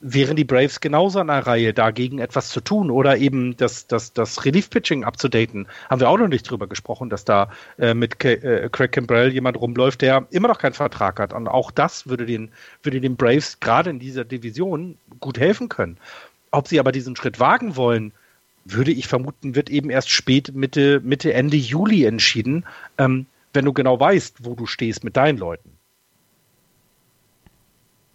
wären 0.00 0.36
die 0.36 0.44
Braves 0.44 0.80
genauso 0.80 1.20
an 1.20 1.28
der 1.28 1.46
Reihe, 1.46 1.72
dagegen 1.72 2.18
etwas 2.18 2.50
zu 2.50 2.60
tun 2.60 2.90
oder 2.90 3.16
eben 3.16 3.56
das, 3.56 3.86
das, 3.86 4.12
das 4.12 4.44
Relief-Pitching 4.44 5.04
abzudaten. 5.04 5.66
Haben 5.88 6.00
wir 6.00 6.10
auch 6.10 6.18
noch 6.18 6.28
nicht 6.28 6.48
drüber 6.48 6.66
gesprochen, 6.66 7.08
dass 7.08 7.24
da 7.24 7.50
äh, 7.78 7.94
mit 7.94 8.18
K 8.18 8.32
äh, 8.32 8.68
Craig 8.70 8.92
Kimbrell 8.92 9.32
jemand 9.32 9.58
rumläuft, 9.58 10.02
der 10.02 10.26
immer 10.30 10.48
noch 10.48 10.58
keinen 10.58 10.74
Vertrag 10.74 11.18
hat. 11.18 11.32
Und 11.32 11.48
auch 11.48 11.70
das 11.70 12.06
würde 12.06 12.26
den, 12.26 12.50
würde 12.82 13.00
den 13.00 13.16
Braves 13.16 13.58
gerade 13.60 13.90
in 13.90 13.98
dieser 13.98 14.24
Division 14.24 14.98
gut 15.20 15.38
helfen 15.38 15.68
können. 15.68 15.96
Ob 16.50 16.68
sie 16.68 16.78
aber 16.78 16.92
diesen 16.92 17.16
Schritt 17.16 17.40
wagen 17.40 17.76
wollen, 17.76 18.12
würde 18.66 18.92
ich 18.92 19.06
vermuten, 19.06 19.54
wird 19.54 19.70
eben 19.70 19.90
erst 19.90 20.10
spät 20.10 20.54
Mitte, 20.54 21.00
Mitte, 21.00 21.32
Ende 21.32 21.56
Juli 21.56 22.04
entschieden, 22.04 22.66
ähm, 22.98 23.26
wenn 23.52 23.64
du 23.64 23.72
genau 23.72 23.98
weißt, 23.98 24.44
wo 24.44 24.54
du 24.54 24.66
stehst 24.66 25.04
mit 25.04 25.16
deinen 25.16 25.38
Leuten. 25.38 25.70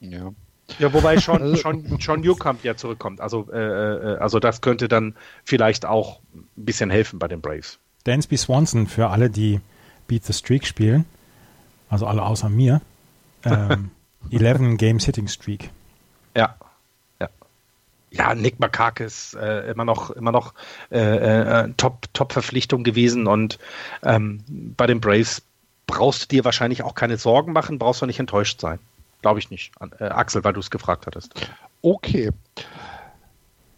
Ja. 0.02 0.34
Ja, 0.80 0.94
wobei 0.94 1.20
schon, 1.20 1.42
also, 1.42 1.56
schon, 1.56 2.00
schon 2.00 2.22
Newcomb 2.22 2.64
ja 2.64 2.76
zurückkommt. 2.76 3.22
Also, 3.22 3.48
äh, 3.52 3.58
äh, 3.58 4.18
also 4.18 4.40
das 4.40 4.62
könnte 4.62 4.88
dann 4.88 5.16
vielleicht 5.44 5.86
auch 5.86 6.20
ein 6.34 6.46
bisschen 6.56 6.90
helfen 6.90 7.20
bei 7.20 7.28
den 7.28 7.42
Braves. 7.42 7.80
Dansby 8.04 8.38
Swanson 8.38 8.88
für 8.88 9.10
alle, 9.10 9.30
die 9.30 9.62
Beat 10.08 10.26
the 10.26 10.34
Streak 10.34 10.66
spielen, 10.66 11.06
also 11.90 12.08
alle 12.08 12.24
außer 12.24 12.50
mir, 12.50 12.82
ähm, 13.46 13.92
11 14.32 14.78
Games 14.78 15.06
Hitting 15.06 15.28
Streak. 15.28 15.70
Ja. 16.36 16.56
Ja, 17.20 17.30
ja 18.10 18.36
Nick 18.36 18.60
Makakis 18.60 19.36
äh, 19.40 19.72
immer 19.72 19.86
noch, 19.86 20.10
immer 20.12 20.32
noch 20.32 20.54
äh, 20.92 21.00
äh, 21.00 21.74
Top, 21.78 22.08
Top-Verpflichtung 22.14 22.84
gewesen 22.84 23.28
und 23.28 23.60
ähm, 24.04 24.44
bei 24.48 24.88
den 24.88 25.02
Braves 25.02 25.44
brauchst 25.88 26.24
du 26.24 26.28
dir 26.28 26.46
wahrscheinlich 26.46 26.84
auch 26.84 26.96
keine 26.96 27.18
Sorgen 27.18 27.54
machen, 27.54 27.78
brauchst 27.78 28.02
du 28.02 28.06
nicht 28.06 28.20
enttäuscht 28.20 28.62
sein. 28.62 28.80
Glaube 29.22 29.40
ich 29.40 29.50
nicht. 29.52 29.72
Äh, 30.00 30.06
Axel, 30.06 30.44
weil 30.44 30.54
du 30.54 30.60
es 30.60 30.72
gefragt 30.72 31.08
hattest. 31.08 31.34
Okay. 31.82 32.32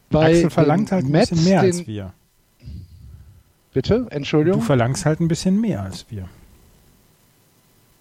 Bei 0.10 0.28
Axel 0.28 0.50
verlangt 0.50 0.92
halt 0.92 1.06
ein 1.06 1.12
Mets 1.12 1.30
bisschen 1.30 1.46
mehr 1.46 1.62
als 1.62 1.88
wir. 1.88 2.14
Bitte? 3.74 4.08
Entschuldigung? 4.10 4.60
Du 4.60 4.66
verlangst 4.66 5.06
halt 5.06 5.20
ein 5.20 5.28
bisschen 5.28 5.60
mehr 5.60 5.82
als 5.82 6.06
wir. 6.10 6.30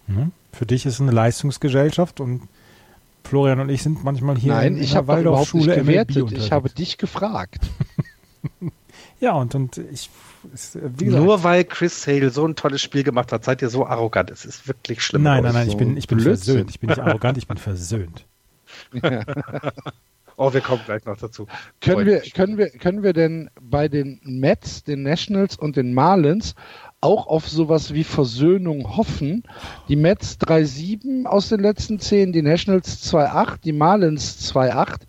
Hm? 0.07 0.31
Für 0.51 0.65
dich 0.65 0.85
ist 0.85 0.95
es 0.95 1.01
eine 1.01 1.11
Leistungsgesellschaft 1.11 2.19
und 2.19 2.47
Florian 3.23 3.59
und 3.59 3.69
ich 3.69 3.81
sind 3.81 4.03
manchmal 4.03 4.37
hier 4.37 4.53
Nein, 4.53 4.75
in, 4.75 4.83
ich 4.83 4.91
der 4.91 5.07
Waldorfschule 5.07 5.75
gewertet. 5.75 6.31
Ich 6.33 6.51
habe 6.51 6.69
dich 6.69 6.97
gefragt. 6.97 7.65
ja, 9.23 9.31
und, 9.31 9.55
und 9.55 9.77
ich 9.77 10.09
nur 10.99 11.43
weil 11.45 11.63
Chris 11.63 12.05
Hale 12.05 12.29
so 12.29 12.45
ein 12.45 12.55
tolles 12.57 12.81
Spiel 12.81 13.03
gemacht 13.03 13.31
hat, 13.31 13.45
seid 13.45 13.61
ihr 13.61 13.69
so 13.69 13.85
arrogant. 13.85 14.29
Es 14.29 14.43
ist 14.43 14.67
wirklich 14.67 15.01
schlimm. 15.01 15.23
Nein, 15.23 15.43
nein, 15.43 15.53
nein, 15.53 15.69
ich 15.69 15.77
bin, 15.77 15.95
ich 15.95 16.07
bin 16.07 16.19
versöhnt. 16.19 16.69
Ich 16.69 16.81
bin 16.81 16.89
nicht 16.89 16.99
arrogant, 17.01 17.37
ich 17.37 17.47
bin 17.47 17.55
versöhnt. 17.55 18.25
oh, 20.35 20.53
wir 20.53 20.59
kommen 20.59 20.81
gleich 20.85 21.05
noch 21.05 21.15
dazu. 21.15 21.47
Können 21.79 22.05
wir, 22.05 22.19
können, 22.19 22.57
wir, 22.57 22.69
können 22.71 23.01
wir 23.01 23.13
denn 23.13 23.49
bei 23.61 23.87
den 23.87 24.19
Mets, 24.25 24.83
den 24.83 25.03
Nationals 25.03 25.55
und 25.55 25.77
den 25.77 25.93
Marlins 25.93 26.53
auch 26.99 27.27
auf 27.27 27.47
sowas 27.47 27.93
wie 27.93 28.03
Versöhnung 28.03 28.97
hoffen? 28.97 29.43
Die 29.87 29.95
Mets 29.95 30.37
3-7 30.41 31.23
aus 31.27 31.47
den 31.47 31.61
letzten 31.61 31.97
10, 31.97 32.33
die 32.33 32.41
Nationals 32.41 33.09
2-8, 33.09 33.61
die 33.63 33.71
Marlins 33.71 34.53
2-8 34.53 35.03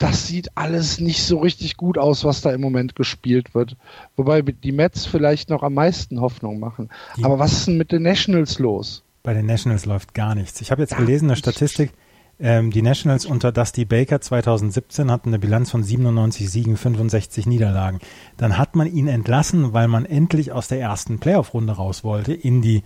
das 0.00 0.26
sieht 0.26 0.56
alles 0.56 0.98
nicht 0.98 1.22
so 1.22 1.38
richtig 1.38 1.76
gut 1.76 1.98
aus, 1.98 2.24
was 2.24 2.40
da 2.40 2.50
im 2.52 2.62
Moment 2.62 2.96
gespielt 2.96 3.54
wird. 3.54 3.76
Wobei 4.16 4.40
die 4.40 4.72
Mets 4.72 5.04
vielleicht 5.04 5.50
noch 5.50 5.62
am 5.62 5.74
meisten 5.74 6.22
Hoffnung 6.22 6.58
machen. 6.58 6.88
Die 7.18 7.24
Aber 7.24 7.38
was 7.38 7.52
ist 7.52 7.66
denn 7.66 7.76
mit 7.76 7.92
den 7.92 8.02
Nationals 8.02 8.58
los? 8.58 9.04
Bei 9.22 9.34
den 9.34 9.44
Nationals 9.44 9.84
läuft 9.84 10.14
gar 10.14 10.34
nichts. 10.34 10.62
Ich 10.62 10.70
habe 10.70 10.80
jetzt 10.80 10.96
gelesen, 10.96 11.26
eine 11.26 11.36
Statistik, 11.36 11.92
ähm, 12.40 12.70
die 12.70 12.80
Nationals 12.80 13.26
unter 13.26 13.52
Dusty 13.52 13.84
Baker 13.84 14.22
2017 14.22 15.10
hatten 15.10 15.28
eine 15.28 15.38
Bilanz 15.38 15.70
von 15.70 15.82
97 15.82 16.48
Siegen, 16.48 16.78
65 16.78 17.44
Niederlagen. 17.44 17.98
Dann 18.38 18.56
hat 18.56 18.76
man 18.76 18.86
ihn 18.86 19.06
entlassen, 19.06 19.74
weil 19.74 19.88
man 19.88 20.06
endlich 20.06 20.50
aus 20.50 20.66
der 20.66 20.80
ersten 20.80 21.18
Playoff-Runde 21.18 21.74
raus 21.74 22.04
wollte 22.04 22.32
in 22.32 22.62
die 22.62 22.82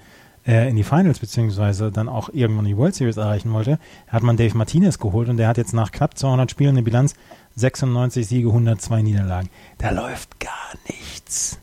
äh, 0.47 0.69
in 0.69 0.77
die 0.77 0.85
Finals 0.85 1.19
beziehungsweise 1.19 1.91
dann 1.91 2.09
auch 2.09 2.29
irgendwann 2.33 2.65
die 2.65 2.77
World 2.77 2.95
Series 2.95 3.17
erreichen 3.17 3.53
wollte, 3.53 3.79
hat 4.09 4.23
man 4.23 4.37
Dave 4.37 4.57
Martinez 4.57 4.99
geholt 4.99 5.29
und 5.29 5.37
der 5.37 5.49
hat 5.49 5.57
jetzt 5.57 5.73
nach 5.73 5.93
knapp 5.93 6.17
200 6.17 6.51
Spielen 6.51 6.71
eine 6.71 6.83
Bilanz 6.83 7.15
96 7.57 8.27
Siege, 8.27 8.49
102 8.49 9.03
Niederlagen. 9.03 9.49
Da 9.79 9.91
läuft 9.91 10.41
gar 10.41 10.73
nichts. 10.89 11.59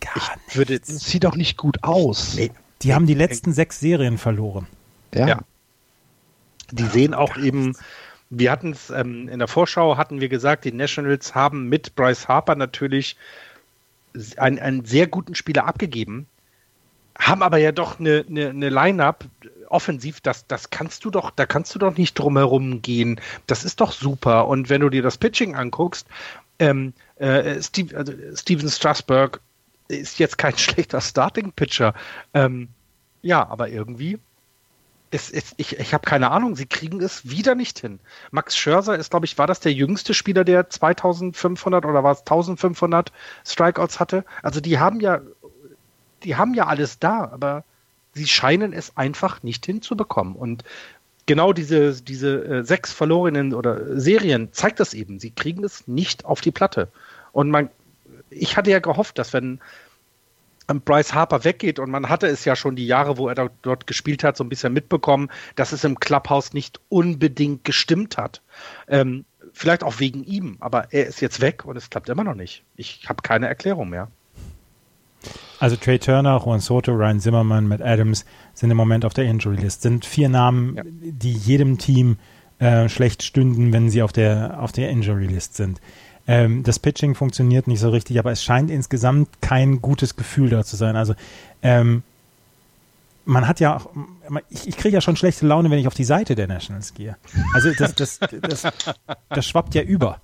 Gar 0.00 0.16
ich 0.16 0.28
nichts. 0.28 0.56
Würde, 0.56 0.78
das 0.78 1.00
sieht 1.00 1.24
doch 1.24 1.36
nicht 1.36 1.56
gut 1.56 1.82
aus. 1.82 2.34
Nee. 2.36 2.50
Die 2.82 2.94
haben 2.94 3.06
die 3.06 3.14
letzten 3.14 3.52
sechs 3.52 3.80
Serien 3.80 4.18
verloren. 4.18 4.66
Ja. 5.14 5.28
ja. 5.28 5.38
Die 6.70 6.86
sehen 6.86 7.14
auch 7.14 7.36
eben, 7.36 7.76
wir 8.30 8.50
hatten 8.50 8.72
es 8.72 8.90
ähm, 8.90 9.28
in 9.28 9.38
der 9.38 9.48
Vorschau 9.48 9.96
hatten 9.96 10.20
wir 10.20 10.28
gesagt, 10.28 10.64
die 10.64 10.72
Nationals 10.72 11.34
haben 11.34 11.68
mit 11.68 11.94
Bryce 11.94 12.28
Harper 12.28 12.54
natürlich 12.54 13.16
einen, 14.36 14.58
einen 14.58 14.84
sehr 14.84 15.06
guten 15.06 15.34
Spieler 15.34 15.66
abgegeben, 15.66 16.26
haben 17.18 17.42
aber 17.42 17.58
ja 17.58 17.72
doch 17.72 17.98
eine, 18.00 18.24
eine, 18.28 18.50
eine 18.50 18.68
Line-up 18.68 19.24
offensiv, 19.68 20.20
das, 20.20 20.46
das 20.46 20.70
kannst 20.70 21.04
du 21.04 21.10
doch, 21.10 21.30
da 21.30 21.46
kannst 21.46 21.74
du 21.74 21.78
doch 21.78 21.96
nicht 21.96 22.18
drumherum 22.18 22.82
gehen. 22.82 23.20
Das 23.46 23.64
ist 23.64 23.80
doch 23.80 23.92
super. 23.92 24.46
Und 24.46 24.68
wenn 24.68 24.82
du 24.82 24.90
dir 24.90 25.02
das 25.02 25.16
Pitching 25.16 25.54
anguckst, 25.54 26.06
ähm, 26.58 26.92
äh, 27.16 27.60
Steve, 27.62 27.96
also 27.96 28.12
Steven 28.34 28.68
Strasberg 28.68 29.40
ist 29.88 30.18
jetzt 30.18 30.38
kein 30.38 30.56
schlechter 30.58 31.00
Starting-Pitcher. 31.00 31.94
Ähm, 32.34 32.68
ja, 33.22 33.48
aber 33.48 33.68
irgendwie 33.68 34.18
es, 35.12 35.30
es, 35.30 35.52
ich, 35.58 35.78
ich 35.78 35.94
habe 35.94 36.04
keine 36.04 36.30
Ahnung, 36.30 36.56
sie 36.56 36.66
kriegen 36.66 37.00
es 37.00 37.28
wieder 37.28 37.54
nicht 37.54 37.78
hin. 37.78 38.00
Max 38.30 38.56
Scherzer 38.56 38.96
ist, 38.96 39.10
glaube 39.10 39.26
ich, 39.26 39.36
war 39.36 39.46
das 39.46 39.60
der 39.60 39.72
jüngste 39.72 40.14
Spieler, 40.14 40.42
der 40.42 40.70
2500 40.70 41.84
oder 41.84 42.02
war 42.02 42.12
es 42.12 42.20
1500 42.20 43.12
Strikeouts 43.46 44.00
hatte? 44.00 44.24
Also 44.42 44.60
die 44.60 44.78
haben 44.78 45.00
ja 45.00 45.20
die 46.24 46.36
haben 46.36 46.54
ja 46.54 46.66
alles 46.66 46.98
da, 46.98 47.30
aber 47.32 47.64
sie 48.14 48.26
scheinen 48.26 48.72
es 48.72 48.96
einfach 48.96 49.42
nicht 49.42 49.64
hinzubekommen. 49.66 50.34
Und 50.34 50.64
genau 51.26 51.52
diese, 51.52 52.02
diese 52.02 52.44
äh, 52.44 52.64
sechs 52.64 52.92
verlorenen 52.92 53.54
oder 53.54 53.98
Serien 53.98 54.52
zeigt 54.52 54.80
das 54.80 54.94
eben. 54.94 55.18
Sie 55.18 55.30
kriegen 55.30 55.64
es 55.64 55.86
nicht 55.86 56.24
auf 56.24 56.40
die 56.40 56.50
Platte. 56.50 56.88
Und 57.32 57.50
man, 57.50 57.70
ich 58.30 58.56
hatte 58.56 58.70
ja 58.70 58.80
gehofft, 58.80 59.18
dass 59.18 59.32
wenn 59.32 59.60
ähm, 60.68 60.80
Bryce 60.80 61.14
Harper 61.14 61.44
weggeht 61.44 61.78
und 61.78 61.90
man 61.90 62.08
hatte 62.08 62.26
es 62.26 62.44
ja 62.44 62.56
schon 62.56 62.76
die 62.76 62.86
Jahre, 62.86 63.16
wo 63.16 63.28
er 63.28 63.34
dort, 63.34 63.52
dort 63.62 63.86
gespielt 63.86 64.24
hat, 64.24 64.36
so 64.36 64.44
ein 64.44 64.48
bisschen 64.48 64.72
mitbekommen, 64.72 65.30
dass 65.56 65.72
es 65.72 65.84
im 65.84 65.98
Clubhouse 65.98 66.52
nicht 66.52 66.80
unbedingt 66.88 67.64
gestimmt 67.64 68.16
hat. 68.16 68.42
Ähm, 68.88 69.24
vielleicht 69.52 69.82
auch 69.82 70.00
wegen 70.00 70.24
ihm, 70.24 70.56
aber 70.60 70.92
er 70.92 71.06
ist 71.06 71.20
jetzt 71.20 71.40
weg 71.40 71.64
und 71.64 71.76
es 71.76 71.90
klappt 71.90 72.08
immer 72.08 72.24
noch 72.24 72.34
nicht. 72.34 72.64
Ich 72.76 73.08
habe 73.08 73.22
keine 73.22 73.48
Erklärung 73.48 73.90
mehr. 73.90 74.08
Also 75.62 75.76
Trey 75.76 76.00
Turner, 76.00 76.42
Juan 76.44 76.58
Soto, 76.58 76.90
Ryan 76.90 77.20
Zimmerman, 77.20 77.68
Matt 77.68 77.82
Adams 77.82 78.24
sind 78.52 78.72
im 78.72 78.76
Moment 78.76 79.04
auf 79.04 79.14
der 79.14 79.26
Injury 79.26 79.54
List. 79.54 79.82
Sind 79.82 80.04
vier 80.04 80.28
Namen, 80.28 80.74
ja. 80.74 80.82
die 80.84 81.34
jedem 81.34 81.78
Team 81.78 82.16
äh, 82.58 82.88
schlecht 82.88 83.22
stünden, 83.22 83.72
wenn 83.72 83.88
sie 83.88 84.02
auf 84.02 84.10
der, 84.10 84.60
auf 84.60 84.72
der 84.72 84.90
Injury 84.90 85.26
List 85.26 85.54
sind. 85.54 85.80
Ähm, 86.26 86.64
das 86.64 86.80
Pitching 86.80 87.14
funktioniert 87.14 87.68
nicht 87.68 87.78
so 87.78 87.90
richtig, 87.90 88.18
aber 88.18 88.32
es 88.32 88.42
scheint 88.42 88.72
insgesamt 88.72 89.28
kein 89.40 89.80
gutes 89.80 90.16
Gefühl 90.16 90.50
da 90.50 90.64
zu 90.64 90.74
sein. 90.74 90.96
Also 90.96 91.14
ähm, 91.62 92.02
man 93.24 93.46
hat 93.46 93.60
ja 93.60 93.76
auch, 93.76 93.88
ich, 94.50 94.66
ich 94.66 94.76
kriege 94.76 94.94
ja 94.94 95.00
schon 95.00 95.14
schlechte 95.14 95.46
Laune, 95.46 95.70
wenn 95.70 95.78
ich 95.78 95.86
auf 95.86 95.94
die 95.94 96.02
Seite 96.02 96.34
der 96.34 96.48
Nationals 96.48 96.92
gehe. 96.92 97.16
Also 97.54 97.72
das, 97.78 97.94
das, 97.94 98.18
das, 98.18 98.66
das 99.28 99.46
schwappt 99.46 99.76
ja 99.76 99.82
über. 99.82 100.20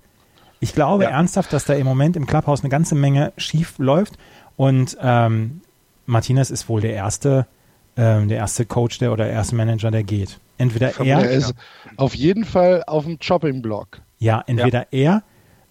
Ich 0.59 0.73
glaube 0.73 1.05
ja. 1.05 1.11
ernsthaft, 1.11 1.53
dass 1.53 1.65
da 1.65 1.73
im 1.73 1.85
Moment 1.85 2.15
im 2.17 2.25
Clubhouse 2.25 2.61
eine 2.61 2.69
ganze 2.69 2.95
Menge 2.95 3.33
schief 3.37 3.75
läuft 3.77 4.17
und 4.57 4.97
ähm, 5.01 5.61
Martinez 6.05 6.49
ist 6.49 6.67
wohl 6.67 6.81
der 6.81 6.93
erste, 6.93 7.45
ähm, 7.95 8.27
der 8.27 8.37
erste 8.37 8.65
Coach 8.65 8.97
der 8.97 9.13
oder 9.13 9.25
der 9.25 9.33
erste 9.33 9.55
Manager, 9.55 9.91
der 9.91 10.03
geht. 10.03 10.39
Entweder 10.57 10.99
er, 10.99 11.19
er 11.19 11.31
ist 11.31 11.53
auf 11.95 12.13
jeden 12.15 12.43
Fall 12.43 12.83
auf 12.85 13.05
dem 13.05 13.19
Chopping-Block. 13.19 14.01
Ja, 14.17 14.43
entweder 14.45 14.87
ja. 14.91 15.21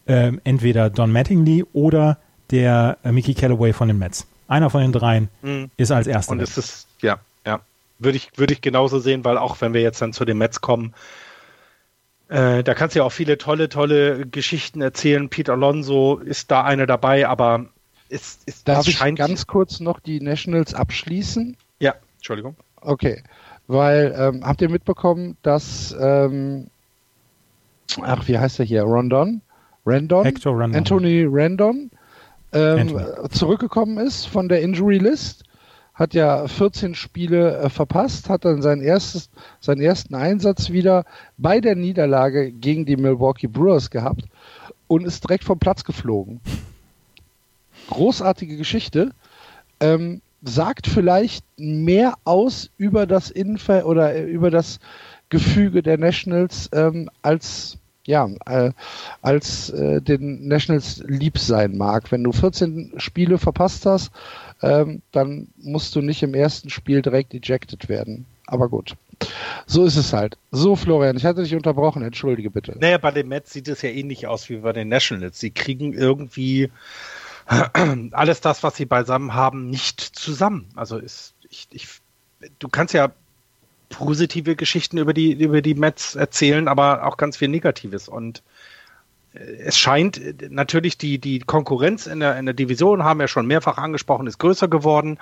er, 0.07 0.26
ähm, 0.28 0.41
entweder 0.45 0.89
Don 0.89 1.12
Mattingly 1.12 1.64
oder 1.74 2.18
der 2.51 2.97
äh, 3.05 3.12
Mickey 3.12 3.34
Callaway 3.34 3.74
von 3.74 3.89
den 3.89 3.99
Mets. 3.99 4.26
Einer 4.47 4.70
von 4.70 4.80
den 4.80 4.93
dreien 4.93 5.28
mhm. 5.43 5.70
ist 5.76 5.91
als 5.91 6.07
erster. 6.07 6.32
Und 6.32 6.41
es 6.41 6.57
ist, 6.57 6.89
ja, 7.03 7.18
ja. 7.45 7.61
Würde 7.99 8.16
ich, 8.16 8.30
würde 8.36 8.55
ich 8.55 8.62
genauso 8.62 8.99
sehen, 9.01 9.24
weil 9.24 9.36
auch 9.36 9.61
wenn 9.61 9.74
wir 9.74 9.82
jetzt 9.82 10.01
dann 10.01 10.14
zu 10.14 10.24
den 10.24 10.39
Mets 10.39 10.62
kommen, 10.62 10.95
äh, 12.29 12.62
da 12.62 12.74
kannst 12.74 12.95
du 12.95 13.01
ja 13.01 13.05
auch 13.05 13.12
viele 13.12 13.39
tolle, 13.39 13.68
tolle 13.68 14.26
Geschichten 14.26 14.81
erzählen. 14.83 15.29
Pete 15.29 15.53
Alonso 15.53 16.18
ist 16.18 16.51
da 16.51 16.62
eine 16.62 16.87
dabei, 16.87 17.26
aber 17.26 17.66
ist, 18.09 18.43
ist 18.47 18.68
Darf 18.68 18.87
ich 18.87 18.99
ganz 19.16 19.47
kurz 19.47 19.81
noch 19.81 20.01
die 20.01 20.20
Nationals 20.20 20.74
abschließen? 20.74 21.57
Ja, 21.79 21.95
Entschuldigung. 22.16 22.57
Okay, 22.81 23.22
weil 23.66 24.14
ähm, 24.16 24.45
habt 24.45 24.61
ihr 24.61 24.68
mitbekommen, 24.68 25.37
dass 25.43 25.95
ähm, 25.99 26.68
ach, 28.03 28.29
wie 28.29 28.39
heißt 28.39 28.59
er 28.61 28.64
hier? 28.64 28.83
Rondon? 28.83 29.41
Randon? 29.87 30.24
Hector 30.24 30.53
Rondon. 30.53 30.76
Anthony 30.76 31.26
Randon 31.29 31.91
ähm, 32.53 33.01
zurückgekommen 33.31 33.99
ist 33.99 34.26
von 34.26 34.49
der 34.49 34.62
Injury 34.62 34.99
List 34.99 35.45
hat 35.99 36.14
ja 36.14 36.46
14 36.46 36.94
Spiele 36.94 37.59
äh, 37.59 37.68
verpasst, 37.68 38.30
hat 38.30 38.44
dann 38.44 38.62
sein 38.62 38.80
erstes, 38.80 39.30
seinen 39.61 39.80
ersten 39.80 40.14
Einsatz 40.14 40.70
wieder 40.70 41.05
bei 41.36 41.61
der 41.61 41.74
Niederlage 41.74 42.53
gegen 42.53 42.86
die 42.86 42.96
Milwaukee 42.96 43.49
Brewers 43.49 43.90
gehabt 43.90 44.22
und 44.86 45.05
ist 45.05 45.24
direkt 45.24 45.44
vom 45.44 45.59
Platz 45.59 45.82
geflogen. 45.82 46.40
Großartige 47.88 48.57
Geschichte. 48.57 49.11
Ähm, 49.80 50.22
sagt 50.42 50.86
vielleicht 50.86 51.44
mehr 51.57 52.14
aus 52.24 52.70
über 52.76 53.07
das 53.07 53.30
Infer 53.30 53.86
oder 53.86 54.14
äh, 54.14 54.22
über 54.22 54.51
das 54.51 54.78
Gefüge 55.30 55.82
der 55.82 55.99
Nationals 55.99 56.70
ähm, 56.72 57.11
als 57.22 57.78
ja, 58.07 58.26
äh, 58.46 58.72
als 59.20 59.68
äh, 59.68 60.01
den 60.01 60.49
Nationals 60.49 61.05
lieb 61.07 61.38
sein 61.38 61.76
mag. 61.76 62.11
Wenn 62.11 62.24
du 62.24 62.32
14 62.32 62.94
Spiele 62.96 63.36
verpasst 63.36 63.84
hast, 63.84 64.12
ähm, 64.62 65.02
dann 65.12 65.48
musst 65.56 65.94
du 65.94 66.00
nicht 66.00 66.22
im 66.22 66.34
ersten 66.34 66.70
Spiel 66.70 67.02
direkt 67.02 67.34
ejected 67.34 67.88
werden. 67.88 68.26
Aber 68.46 68.68
gut. 68.68 68.96
So 69.66 69.84
ist 69.84 69.96
es 69.96 70.12
halt. 70.12 70.38
So, 70.50 70.76
Florian, 70.76 71.16
ich 71.16 71.24
hatte 71.24 71.42
dich 71.42 71.54
unterbrochen, 71.54 72.02
entschuldige 72.02 72.50
bitte. 72.50 72.76
Naja, 72.78 72.98
bei 72.98 73.11
den 73.11 73.28
Mets 73.28 73.52
sieht 73.52 73.68
es 73.68 73.82
ja 73.82 73.90
ähnlich 73.90 74.26
aus 74.26 74.48
wie 74.48 74.56
bei 74.56 74.72
den 74.72 74.88
Nationals. 74.88 75.38
Sie 75.38 75.50
kriegen 75.50 75.92
irgendwie 75.92 76.70
alles 78.12 78.40
das, 78.40 78.62
was 78.62 78.76
sie 78.76 78.86
beisammen 78.86 79.34
haben, 79.34 79.68
nicht 79.68 80.00
zusammen. 80.00 80.66
Also 80.76 80.98
ist, 80.98 81.34
ich, 81.50 81.68
ich, 81.72 81.88
du 82.59 82.68
kannst 82.68 82.94
ja 82.94 83.11
positive 83.88 84.56
Geschichten 84.56 84.98
über 84.98 85.14
die, 85.14 85.32
über 85.32 85.62
die 85.62 85.74
Mets 85.74 86.14
erzählen, 86.14 86.68
aber 86.68 87.06
auch 87.06 87.16
ganz 87.16 87.36
viel 87.36 87.48
Negatives. 87.48 88.09
Und 88.09 88.42
es 89.39 89.78
scheint 89.78 90.20
natürlich 90.51 90.99
die, 90.99 91.18
die 91.18 91.39
Konkurrenz 91.41 92.07
in 92.07 92.20
der, 92.20 92.39
in 92.39 92.47
der 92.47 92.55
Division, 92.55 93.05
haben 93.05 93.20
wir 93.20 93.28
schon 93.28 93.47
mehrfach 93.47 93.78
angesprochen, 93.78 94.26
ist 94.26 94.39
größer 94.39 94.68
geworden. 94.68 95.18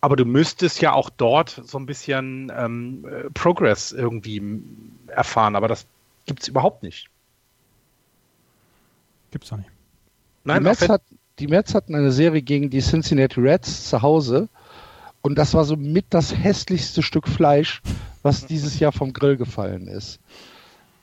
Aber 0.00 0.16
du 0.16 0.24
müsstest 0.24 0.80
ja 0.80 0.92
auch 0.92 1.10
dort 1.10 1.62
so 1.64 1.78
ein 1.78 1.86
bisschen 1.86 2.52
ähm, 2.54 3.06
Progress 3.34 3.92
irgendwie 3.92 4.62
erfahren. 5.08 5.56
Aber 5.56 5.68
das 5.68 5.86
gibt 6.26 6.42
es 6.42 6.48
überhaupt 6.48 6.82
nicht. 6.82 7.08
Gibt's 9.30 9.48
doch 9.48 9.56
nicht. 9.56 9.70
Nein, 10.44 10.62
die 10.62 10.68
Mets, 10.68 10.88
hat, 10.88 11.02
die 11.38 11.46
Mets 11.48 11.74
hatten 11.74 11.94
eine 11.94 12.12
Serie 12.12 12.42
gegen 12.42 12.70
die 12.70 12.80
Cincinnati 12.80 13.40
Reds 13.40 13.88
zu 13.88 14.02
Hause. 14.02 14.48
Und 15.22 15.36
das 15.36 15.54
war 15.54 15.64
so 15.64 15.76
mit 15.76 16.06
das 16.10 16.36
hässlichste 16.36 17.02
Stück 17.02 17.26
Fleisch, 17.26 17.82
was 18.22 18.46
dieses 18.46 18.78
Jahr 18.78 18.92
vom 18.92 19.12
Grill 19.12 19.36
gefallen 19.36 19.88
ist. 19.88 20.20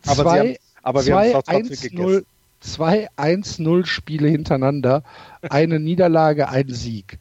Aber, 0.05 0.23
zwei, 0.23 0.39
haben, 0.39 0.55
aber 0.83 1.05
wir 1.05 1.15
haben 1.15 1.25
es 1.25 1.31
trotzdem 1.33 1.67
gegessen 1.67 2.25
zwei 2.63 3.09
1-0 3.17 3.85
Spiele 3.85 4.29
hintereinander, 4.29 5.03
eine 5.41 5.79
Niederlage, 5.79 6.49
ein 6.49 6.69
Sieg. 6.69 7.19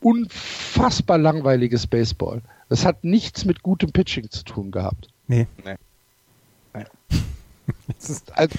Unfassbar 0.00 1.18
langweiliges 1.18 1.86
Baseball. 1.86 2.42
Das 2.68 2.84
hat 2.84 3.04
nichts 3.04 3.44
mit 3.44 3.62
gutem 3.62 3.92
Pitching 3.92 4.30
zu 4.30 4.44
tun 4.44 4.70
gehabt. 4.70 5.08
Nee. 5.28 5.46
nee. 5.64 5.76
nee. 6.74 6.84
also, 8.34 8.58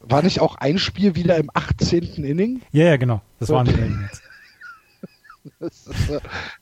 war 0.00 0.22
nicht 0.22 0.40
auch 0.40 0.56
ein 0.56 0.78
Spiel 0.78 1.14
wieder 1.14 1.36
im 1.36 1.50
18. 1.52 2.24
Inning? 2.24 2.62
Ja, 2.72 2.86
ja, 2.86 2.96
genau. 2.96 3.20
Das 3.38 3.48
so. 3.48 3.54
waren 3.54 3.66
die 3.66 3.74
Mets. 3.74 4.22
Das, 5.60 5.88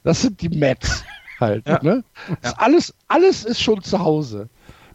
das, 0.05 0.23
sind 0.23 0.41
die 0.41 0.49
Mets 0.49 1.03
halt. 1.41 1.67
Ja. 1.67 1.83
Ne? 1.83 2.05
Ja. 2.45 2.53
Alles, 2.59 2.95
alles 3.09 3.45
ist 3.45 3.61
schon 3.61 3.83
zu 3.83 3.99
Hause. 3.99 4.49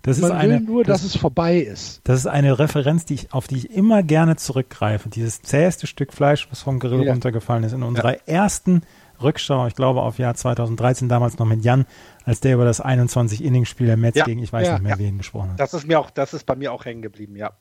Das 0.03 0.17
Man 0.17 0.31
ist 0.31 0.37
eine, 0.37 0.53
will 0.53 0.59
nur, 0.61 0.83
das, 0.83 1.01
dass 1.01 1.13
es 1.13 1.19
vorbei 1.19 1.57
ist. 1.57 2.01
Das 2.05 2.19
ist 2.19 2.25
eine 2.25 2.57
Referenz, 2.57 3.05
die 3.05 3.13
ich, 3.13 3.33
auf 3.33 3.47
die 3.47 3.57
ich 3.57 3.71
immer 3.71 4.01
gerne 4.01 4.35
zurückgreife. 4.35 5.09
Dieses 5.09 5.41
zäheste 5.41 5.85
Stück 5.85 6.11
Fleisch, 6.13 6.47
was 6.49 6.61
vom 6.61 6.79
Grill 6.79 7.03
ja. 7.03 7.11
runtergefallen 7.11 7.63
ist. 7.63 7.73
In 7.73 7.83
unserer 7.83 8.13
ja. 8.13 8.19
ersten 8.25 8.81
Rückschau, 9.21 9.67
ich 9.67 9.75
glaube 9.75 10.01
auf 10.01 10.17
Jahr 10.17 10.33
2013, 10.33 11.07
damals 11.07 11.37
noch 11.37 11.45
mit 11.45 11.63
Jan, 11.63 11.85
als 12.25 12.39
der 12.39 12.55
über 12.55 12.65
das 12.65 12.83
21-Inning-Spiel 12.83 13.85
der 13.85 13.97
Mets 13.97 14.17
ja. 14.17 14.25
gegen, 14.25 14.41
ich 14.41 14.51
weiß 14.51 14.71
nicht 14.71 14.81
mehr 14.81 14.97
wen, 14.97 15.19
gesprochen 15.19 15.51
hat. 15.51 15.59
Das 15.59 15.75
ist 15.75 15.87
mir 15.87 15.99
auch, 15.99 16.09
das 16.09 16.33
ist 16.33 16.45
bei 16.45 16.55
mir 16.55 16.73
auch 16.73 16.85
hängen 16.85 17.03
geblieben, 17.03 17.35
ja. 17.35 17.51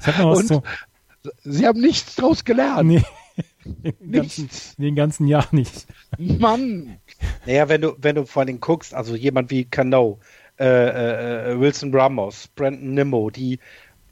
ich 0.00 0.06
habe 0.06 0.22
noch 0.22 0.30
was 0.30 0.38
Und 0.40 0.46
zu. 0.48 0.62
Sie 1.44 1.66
haben 1.66 1.80
nichts 1.80 2.16
draus 2.16 2.44
gelernt. 2.44 2.88
Nee. 2.88 3.04
Den 4.00 4.12
ganzen, 4.12 4.50
den 4.78 4.94
ganzen 4.94 5.26
Jahr 5.26 5.46
nicht. 5.52 5.86
Mann! 6.18 6.98
Naja, 7.46 7.68
wenn 7.68 7.80
du, 7.80 7.92
wenn 7.98 8.16
du 8.16 8.26
vor 8.26 8.42
allem 8.42 8.60
guckst, 8.60 8.94
also 8.94 9.14
jemand 9.14 9.50
wie 9.50 9.64
Cano, 9.64 10.18
äh, 10.58 10.64
äh, 10.64 11.52
äh, 11.52 11.60
Wilson 11.60 11.94
Ramos, 11.94 12.48
Brandon 12.48 12.94
Nimmo, 12.94 13.30
die 13.30 13.58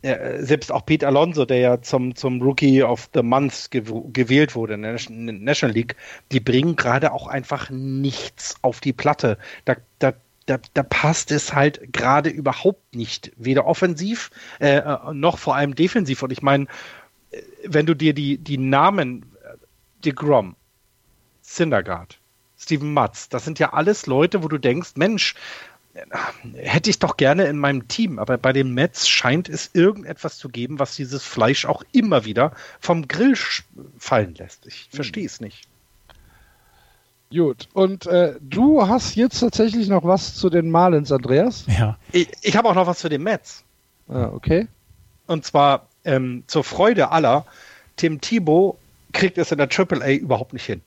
äh, 0.02 0.42
selbst 0.42 0.70
auch 0.70 0.84
Pete 0.84 1.06
Alonso, 1.06 1.46
der 1.46 1.58
ja 1.58 1.80
zum, 1.80 2.14
zum 2.14 2.42
Rookie 2.42 2.82
of 2.82 3.08
the 3.14 3.22
Month 3.22 3.70
gew 3.70 4.10
gewählt 4.12 4.54
wurde 4.54 4.74
in 4.74 4.82
der 4.82 4.98
National 5.08 5.74
League, 5.74 5.96
die 6.32 6.40
bringen 6.40 6.76
gerade 6.76 7.12
auch 7.12 7.26
einfach 7.26 7.70
nichts 7.70 8.56
auf 8.60 8.80
die 8.80 8.92
Platte. 8.92 9.38
Da, 9.64 9.76
da, 9.98 10.12
da, 10.44 10.58
da 10.74 10.82
passt 10.82 11.30
es 11.30 11.54
halt 11.54 11.92
gerade 11.94 12.28
überhaupt 12.28 12.94
nicht. 12.94 13.32
Weder 13.36 13.66
offensiv 13.66 14.30
äh 14.60 14.82
noch 15.14 15.38
vor 15.38 15.56
allem 15.56 15.74
defensiv. 15.74 16.22
Und 16.22 16.32
ich 16.32 16.42
meine, 16.42 16.66
wenn 17.64 17.86
du 17.86 17.94
dir 17.94 18.12
die, 18.12 18.38
die 18.38 18.58
Namen 18.58 19.24
DeGrom, 20.04 20.56
Syndergaard, 21.42 22.18
Steven 22.58 22.92
Matz, 22.92 23.28
das 23.28 23.44
sind 23.44 23.58
ja 23.58 23.72
alles 23.72 24.06
Leute, 24.06 24.42
wo 24.42 24.48
du 24.48 24.58
denkst, 24.58 24.92
Mensch, 24.96 25.34
hätte 26.54 26.90
ich 26.90 26.98
doch 26.98 27.16
gerne 27.16 27.44
in 27.44 27.58
meinem 27.58 27.86
Team, 27.86 28.18
aber 28.18 28.36
bei 28.36 28.52
den 28.52 28.74
Mets 28.74 29.08
scheint 29.08 29.48
es 29.48 29.70
irgendetwas 29.74 30.38
zu 30.38 30.48
geben, 30.48 30.78
was 30.78 30.96
dieses 30.96 31.22
Fleisch 31.22 31.66
auch 31.66 31.84
immer 31.92 32.24
wieder 32.24 32.52
vom 32.80 33.06
Grill 33.06 33.36
fallen 33.98 34.34
lässt. 34.34 34.66
Ich 34.66 34.88
hm. 34.90 34.96
verstehe 34.96 35.26
es 35.26 35.40
nicht. 35.40 35.68
Gut, 37.32 37.68
und 37.72 38.06
äh, 38.06 38.34
du 38.40 38.86
hast 38.86 39.16
jetzt 39.16 39.40
tatsächlich 39.40 39.88
noch 39.88 40.04
was 40.04 40.34
zu 40.34 40.50
den 40.50 40.70
Marlins, 40.70 41.10
Andreas? 41.10 41.64
Ja. 41.66 41.96
Ich, 42.12 42.28
ich 42.42 42.56
habe 42.56 42.68
auch 42.68 42.74
noch 42.74 42.86
was 42.86 42.98
zu 42.98 43.08
den 43.08 43.22
Mets. 43.22 43.64
Ah, 44.08 44.30
okay. 44.32 44.68
Und 45.26 45.44
zwar 45.44 45.88
ähm, 46.04 46.44
zur 46.46 46.64
Freude 46.64 47.10
aller, 47.10 47.46
Tim 47.96 48.20
Thibault 48.20 48.76
kriegt 49.14 49.38
es 49.38 49.50
in 49.52 49.58
der 49.58 49.68
AAA 49.70 50.12
überhaupt 50.12 50.52
nicht 50.52 50.66
hin. 50.66 50.82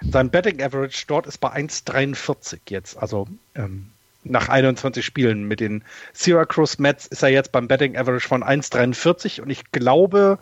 Sein 0.00 0.30
Betting 0.30 0.62
Average 0.62 1.04
dort 1.06 1.26
ist 1.26 1.38
bei 1.38 1.52
1,43 1.52 2.58
jetzt. 2.70 2.96
Also 2.96 3.28
ähm, 3.54 3.90
nach 4.24 4.48
21 4.48 5.04
Spielen 5.04 5.46
mit 5.46 5.60
den 5.60 5.84
Syracuse 6.12 6.80
Mets 6.80 7.06
ist 7.06 7.22
er 7.22 7.28
jetzt 7.28 7.52
beim 7.52 7.68
Betting 7.68 7.96
Average 7.96 8.26
von 8.26 8.42
1,43 8.42 9.42
und 9.42 9.50
ich 9.50 9.70
glaube, 9.70 10.38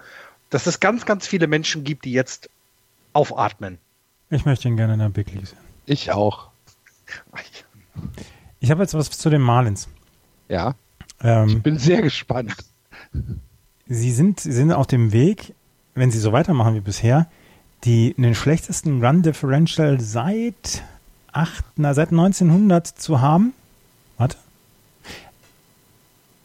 dass 0.49 0.67
es 0.67 0.81
ganz, 0.81 1.05
ganz 1.05 1.27
viele 1.27 1.47
Menschen 1.47 1.85
gibt, 1.85 2.05
die 2.05 2.13
jetzt 2.13 2.49
aufatmen. 3.13 3.79
Ich 4.31 4.45
möchte 4.45 4.69
ihn 4.69 4.77
gerne 4.77 4.95
in 4.95 5.01
der 5.01 5.09
Big 5.09 5.33
League 5.33 5.49
sehen. 5.49 5.59
Ich 5.87 6.13
auch. 6.13 6.51
Ich 8.61 8.71
habe 8.71 8.83
jetzt 8.83 8.95
was 8.95 9.11
zu 9.11 9.31
den 9.31 9.43
Marlins. 9.43 9.89
Ja. 10.49 10.75
Ähm, 11.23 11.49
ich 11.49 11.63
bin 11.63 11.79
sehr 11.79 12.03
gespannt 12.03 12.55
sie 13.91 14.13
sind, 14.13 14.41
sie 14.41 14.53
sind 14.53 14.73
auf 14.73 14.87
dem 14.87 15.13
Weg, 15.13 15.53
wenn 16.01 16.11
sie 16.11 16.19
so 16.19 16.33
weitermachen 16.33 16.75
wie 16.75 16.81
bisher, 16.81 17.27
die 17.85 18.15
den 18.17 18.35
schlechtesten 18.35 19.05
Run 19.05 19.23
Differential 19.23 20.01
seit 20.01 20.83
acht, 21.31 21.65
na, 21.77 21.93
seit 21.95 22.09
1900 22.09 22.87
zu 22.87 23.21
haben. 23.21 23.53
Warte. 24.17 24.39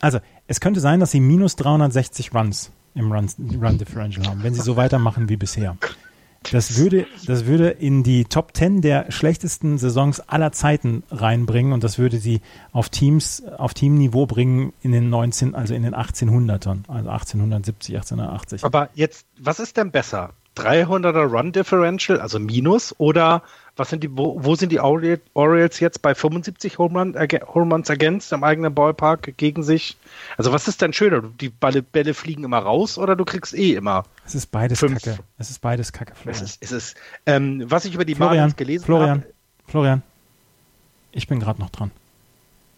Also, 0.02 0.20
es 0.48 0.60
könnte 0.60 0.82
sein, 0.82 1.00
dass 1.00 1.12
sie 1.12 1.22
minus 1.22 1.56
360 1.56 2.36
Runs 2.36 2.70
im 2.96 3.12
Run, 3.12 3.30
Run 3.62 3.78
Differential 3.78 4.28
haben, 4.28 4.44
wenn 4.44 4.54
sie 4.54 4.62
so 4.62 4.76
weitermachen 4.76 5.30
wie 5.30 5.38
bisher. 5.38 5.78
Das 6.52 6.78
würde, 6.78 7.08
das 7.26 7.46
würde 7.46 7.70
in 7.70 8.04
die 8.04 8.26
Top 8.26 8.56
10 8.56 8.82
der 8.82 9.12
schlechtesten 9.12 9.78
Saisons 9.78 10.20
aller 10.20 10.52
Zeiten 10.52 11.04
reinbringen 11.12 11.74
und 11.74 11.84
das 11.84 11.98
würde 11.98 12.18
sie 12.18 12.42
auf 12.72 12.90
Teams, 12.90 13.44
auf 13.58 13.74
Teamniveau 13.74 14.26
bringen 14.26 14.74
in 14.82 14.92
den 14.92 15.10
19, 15.10 15.56
also 15.56 15.74
in 15.74 15.84
den 15.84 15.96
1800ern, 15.96 16.84
also 16.88 17.10
1870, 17.10 17.96
1880. 17.96 18.64
Aber 18.64 18.90
jetzt, 18.94 19.26
was 19.40 19.60
ist 19.60 19.78
denn 19.78 19.92
besser? 19.92 20.32
300er 20.58 21.26
Run 21.26 21.52
Differential, 21.52 22.20
also 22.20 22.40
Minus, 22.40 22.96
oder 22.98 23.44
was 23.76 23.90
sind 23.90 24.04
die, 24.04 24.18
wo, 24.18 24.44
wo 24.44 24.56
sind 24.56 24.72
die 24.72 24.80
Orioles 24.80 25.80
jetzt 25.80 26.02
bei 26.02 26.16
75 26.16 26.78
Home, 26.78 27.00
Run, 27.00 27.16
Home 27.54 27.74
Runs 27.74 27.90
against 27.90 28.32
im 28.32 28.44
eigenen 28.44 28.74
Ballpark 28.74 29.36
gegen 29.38 29.64
sich? 29.64 29.98
Also 30.38 30.54
was 30.54 30.68
ist 30.68 30.82
denn 30.82 30.94
schöner? 30.94 31.24
Die 31.42 31.50
Bälle, 31.50 31.82
Bälle 31.82 32.14
fliegen 32.14 32.44
immer 32.44 32.60
raus 32.60 32.98
oder 32.98 33.16
du 33.16 33.26
kriegst 33.26 33.54
eh 33.54 33.74
immer? 33.74 34.06
Es 34.26 34.36
ist 34.36 34.48
beides 34.48 34.80
fünf. 34.80 35.02
Kacke. 35.02 35.20
Es 35.38 35.50
ist 35.50 35.60
beides 35.60 35.92
Kacke, 35.92 36.16
Florian. 36.16 36.44
Es 36.44 36.50
ist, 36.52 36.64
es 36.64 36.72
ist, 36.72 36.98
ähm, 37.26 37.66
was 37.68 37.86
ich 37.86 37.94
über 37.94 38.06
die 38.06 38.16
Florian, 38.16 38.38
Marlins 38.38 38.56
gelesen 38.56 38.86
Florian, 38.86 39.10
habe. 39.10 39.34
Florian, 39.68 40.04
ich 41.12 41.28
bin 41.28 41.40
gerade 41.40 41.60
noch 41.60 41.70
dran. 41.70 41.92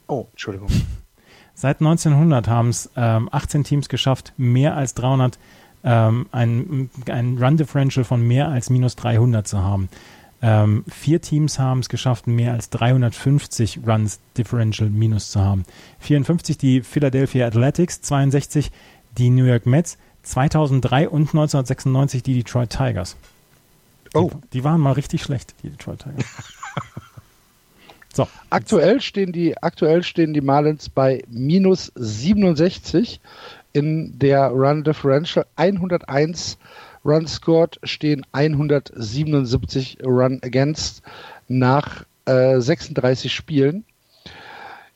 Oh, 0.07 0.25
Entschuldigung. 0.31 0.69
Seit 1.53 1.79
1900 1.79 2.47
haben 2.47 2.69
es 2.69 2.89
ähm, 2.95 3.29
18 3.31 3.63
Teams 3.63 3.89
geschafft, 3.89 4.33
mehr 4.37 4.75
als 4.75 4.93
300 4.93 5.37
ähm, 5.83 6.27
ein, 6.31 6.89
ein 7.09 7.37
Run 7.37 7.57
Differential 7.57 8.03
von 8.03 8.21
mehr 8.21 8.47
als 8.47 8.69
minus 8.69 8.95
300 8.95 9.47
zu 9.47 9.59
haben. 9.59 9.89
Ähm, 10.41 10.83
vier 10.87 11.19
Teams 11.19 11.57
haben 11.57 11.79
es 11.79 11.89
geschafft, 11.89 12.27
mehr 12.27 12.53
als 12.53 12.69
350 12.69 13.79
Runs 13.87 14.19
Differential 14.37 14.89
minus 14.89 15.31
zu 15.31 15.41
haben. 15.41 15.65
54 15.99 16.57
die 16.57 16.81
Philadelphia 16.81 17.47
Athletics, 17.47 18.01
62 18.01 18.71
die 19.17 19.31
New 19.31 19.45
York 19.45 19.65
Mets, 19.65 19.97
2003 20.23 21.09
und 21.09 21.29
1996 21.29 22.21
die 22.21 22.35
Detroit 22.35 22.69
Tigers. 22.69 23.15
Oh. 24.13 24.29
Die, 24.29 24.49
die 24.59 24.63
waren 24.63 24.79
mal 24.79 24.93
richtig 24.93 25.23
schlecht, 25.23 25.55
die 25.63 25.69
Detroit 25.69 26.03
Tigers. 26.03 26.25
so. 28.13 28.27
Aktuell 28.51 29.01
stehen, 29.01 29.31
die, 29.31 29.57
aktuell 29.57 30.03
stehen 30.03 30.33
die 30.33 30.41
Marlins 30.41 30.89
bei 30.89 31.23
minus 31.29 31.91
67 31.95 33.19
in 33.73 34.17
der 34.19 34.49
Run 34.49 34.83
Differential 34.83 35.45
101 35.55 36.57
Run 37.07 37.25
scored, 37.25 37.79
stehen 37.83 38.25
177 38.33 39.99
Run 40.03 40.39
against 40.43 41.01
nach 41.47 42.03
äh, 42.25 42.59
36 42.59 43.33
Spielen. 43.33 43.85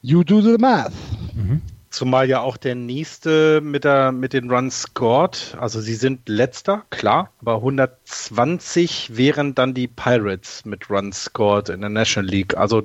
You 0.02 0.24
do 0.24 0.42
the 0.42 0.58
math. 0.58 0.94
Mhm. 1.34 1.62
Zumal 1.90 2.30
ja 2.30 2.40
auch 2.40 2.58
der 2.58 2.76
nächste 2.76 3.60
mit, 3.62 3.84
der, 3.84 4.12
mit 4.12 4.34
den 4.34 4.50
Runs 4.50 4.84
scored, 4.84 5.58
also 5.60 5.82
sie 5.82 5.96
sind 5.96 6.30
letzter, 6.30 6.84
klar, 6.90 7.32
aber 7.42 7.56
120 7.56 9.18
wären 9.18 9.56
dann 9.56 9.74
die 9.74 9.90
Pirates 9.90 10.64
mit 10.64 10.90
Runs 10.90 11.26
scored 11.26 11.68
in 11.68 11.82
der 11.82 11.90
National 11.90 12.30
League. 12.30 12.56
Also 12.56 12.84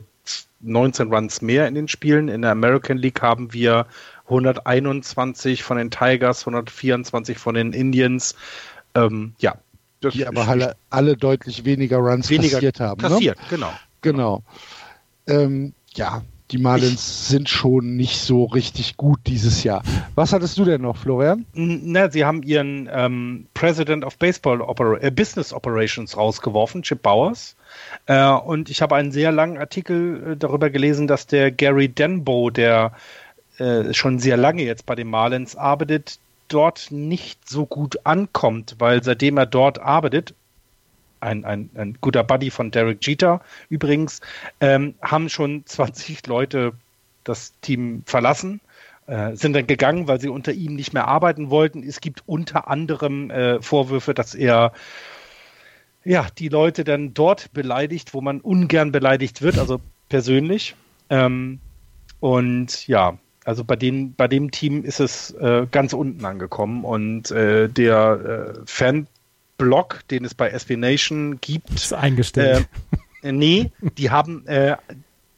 19 0.60 1.12
Runs 1.12 1.42
mehr 1.42 1.68
in 1.68 1.74
den 1.74 1.88
Spielen. 1.88 2.28
In 2.28 2.42
der 2.42 2.50
American 2.50 2.98
League 2.98 3.22
haben 3.22 3.52
wir 3.52 3.86
121 4.24 5.62
von 5.62 5.76
den 5.76 5.90
Tigers, 5.90 6.40
124 6.40 7.38
von 7.38 7.54
den 7.54 7.72
Indians. 7.72 8.34
Ähm, 8.96 9.34
ja. 9.38 9.56
Die 10.02 10.26
aber 10.26 10.46
alle, 10.46 10.76
alle 10.90 11.16
deutlich 11.16 11.64
weniger 11.64 11.98
Runs 11.98 12.30
weniger 12.30 12.56
kassiert 12.56 12.80
haben. 12.80 13.02
Ne? 13.02 13.08
Kassiert, 13.08 13.38
ne? 13.38 13.44
genau. 13.50 13.72
Genau. 14.02 14.42
Ähm, 15.26 15.72
ja, 15.94 16.22
die 16.52 16.58
Marlins 16.58 17.28
sind 17.28 17.48
schon 17.48 17.96
nicht 17.96 18.18
so 18.20 18.44
richtig 18.44 18.96
gut 18.96 19.18
dieses 19.26 19.64
Jahr. 19.64 19.82
Was 20.14 20.32
hattest 20.32 20.56
du 20.58 20.64
denn 20.64 20.82
noch, 20.82 20.96
Florian? 20.96 21.44
Na, 21.54 22.08
sie 22.08 22.24
haben 22.24 22.44
ihren 22.44 22.88
ähm, 22.92 23.46
President 23.54 24.04
of 24.04 24.16
Baseball 24.18 24.60
Oper 24.60 25.02
äh, 25.02 25.10
Business 25.10 25.52
Operations 25.52 26.16
rausgeworfen, 26.16 26.82
Chip 26.82 27.02
Bowers. 27.02 27.56
Äh, 28.06 28.30
und 28.30 28.70
ich 28.70 28.80
habe 28.80 28.94
einen 28.94 29.10
sehr 29.10 29.32
langen 29.32 29.58
Artikel 29.58 30.32
äh, 30.32 30.36
darüber 30.36 30.70
gelesen, 30.70 31.08
dass 31.08 31.26
der 31.26 31.50
Gary 31.50 31.88
Denbo, 31.88 32.50
der 32.50 32.92
äh, 33.58 33.92
schon 33.92 34.20
sehr 34.20 34.36
lange 34.36 34.62
jetzt 34.62 34.86
bei 34.86 34.94
den 34.94 35.08
Marlins 35.08 35.56
arbeitet, 35.56 36.20
dort 36.48 36.90
nicht 36.90 37.48
so 37.48 37.66
gut 37.66 38.04
ankommt, 38.04 38.76
weil 38.78 39.02
seitdem 39.02 39.36
er 39.36 39.46
dort 39.46 39.78
arbeitet, 39.78 40.34
ein, 41.20 41.44
ein, 41.44 41.70
ein 41.74 41.98
guter 42.00 42.22
Buddy 42.24 42.50
von 42.50 42.70
Derek 42.70 43.04
Jeter 43.06 43.40
übrigens, 43.68 44.20
ähm, 44.60 44.94
haben 45.02 45.28
schon 45.28 45.62
20 45.66 46.26
Leute 46.26 46.72
das 47.24 47.58
Team 47.60 48.02
verlassen, 48.06 48.60
äh, 49.06 49.34
sind 49.34 49.54
dann 49.54 49.66
gegangen, 49.66 50.08
weil 50.08 50.20
sie 50.20 50.28
unter 50.28 50.52
ihm 50.52 50.74
nicht 50.74 50.92
mehr 50.92 51.08
arbeiten 51.08 51.50
wollten. 51.50 51.82
Es 51.82 52.00
gibt 52.00 52.22
unter 52.26 52.68
anderem 52.68 53.30
äh, 53.30 53.60
Vorwürfe, 53.60 54.14
dass 54.14 54.34
er 54.34 54.72
ja, 56.04 56.28
die 56.38 56.48
Leute 56.48 56.84
dann 56.84 57.14
dort 57.14 57.52
beleidigt, 57.52 58.14
wo 58.14 58.20
man 58.20 58.40
ungern 58.40 58.92
beleidigt 58.92 59.42
wird, 59.42 59.58
also 59.58 59.80
persönlich. 60.08 60.76
Ähm, 61.10 61.58
und 62.20 62.86
ja, 62.86 63.18
also 63.46 63.62
bei, 63.64 63.76
den, 63.76 64.14
bei 64.14 64.26
dem 64.26 64.50
Team 64.50 64.84
ist 64.84 64.98
es 64.98 65.30
äh, 65.32 65.66
ganz 65.70 65.92
unten 65.92 66.24
angekommen 66.24 66.84
und 66.84 67.30
äh, 67.30 67.68
der 67.68 68.56
äh, 68.56 68.60
Fanblog, 68.66 70.00
den 70.10 70.24
es 70.24 70.34
bei 70.34 70.50
SB 70.50 70.76
Nation 70.76 71.40
gibt, 71.40 71.70
ist 71.70 71.92
eingestellt. 71.92 72.68
Äh, 73.22 73.30
nee, 73.32 73.70
die 73.80 74.10
haben 74.10 74.46
äh, 74.46 74.76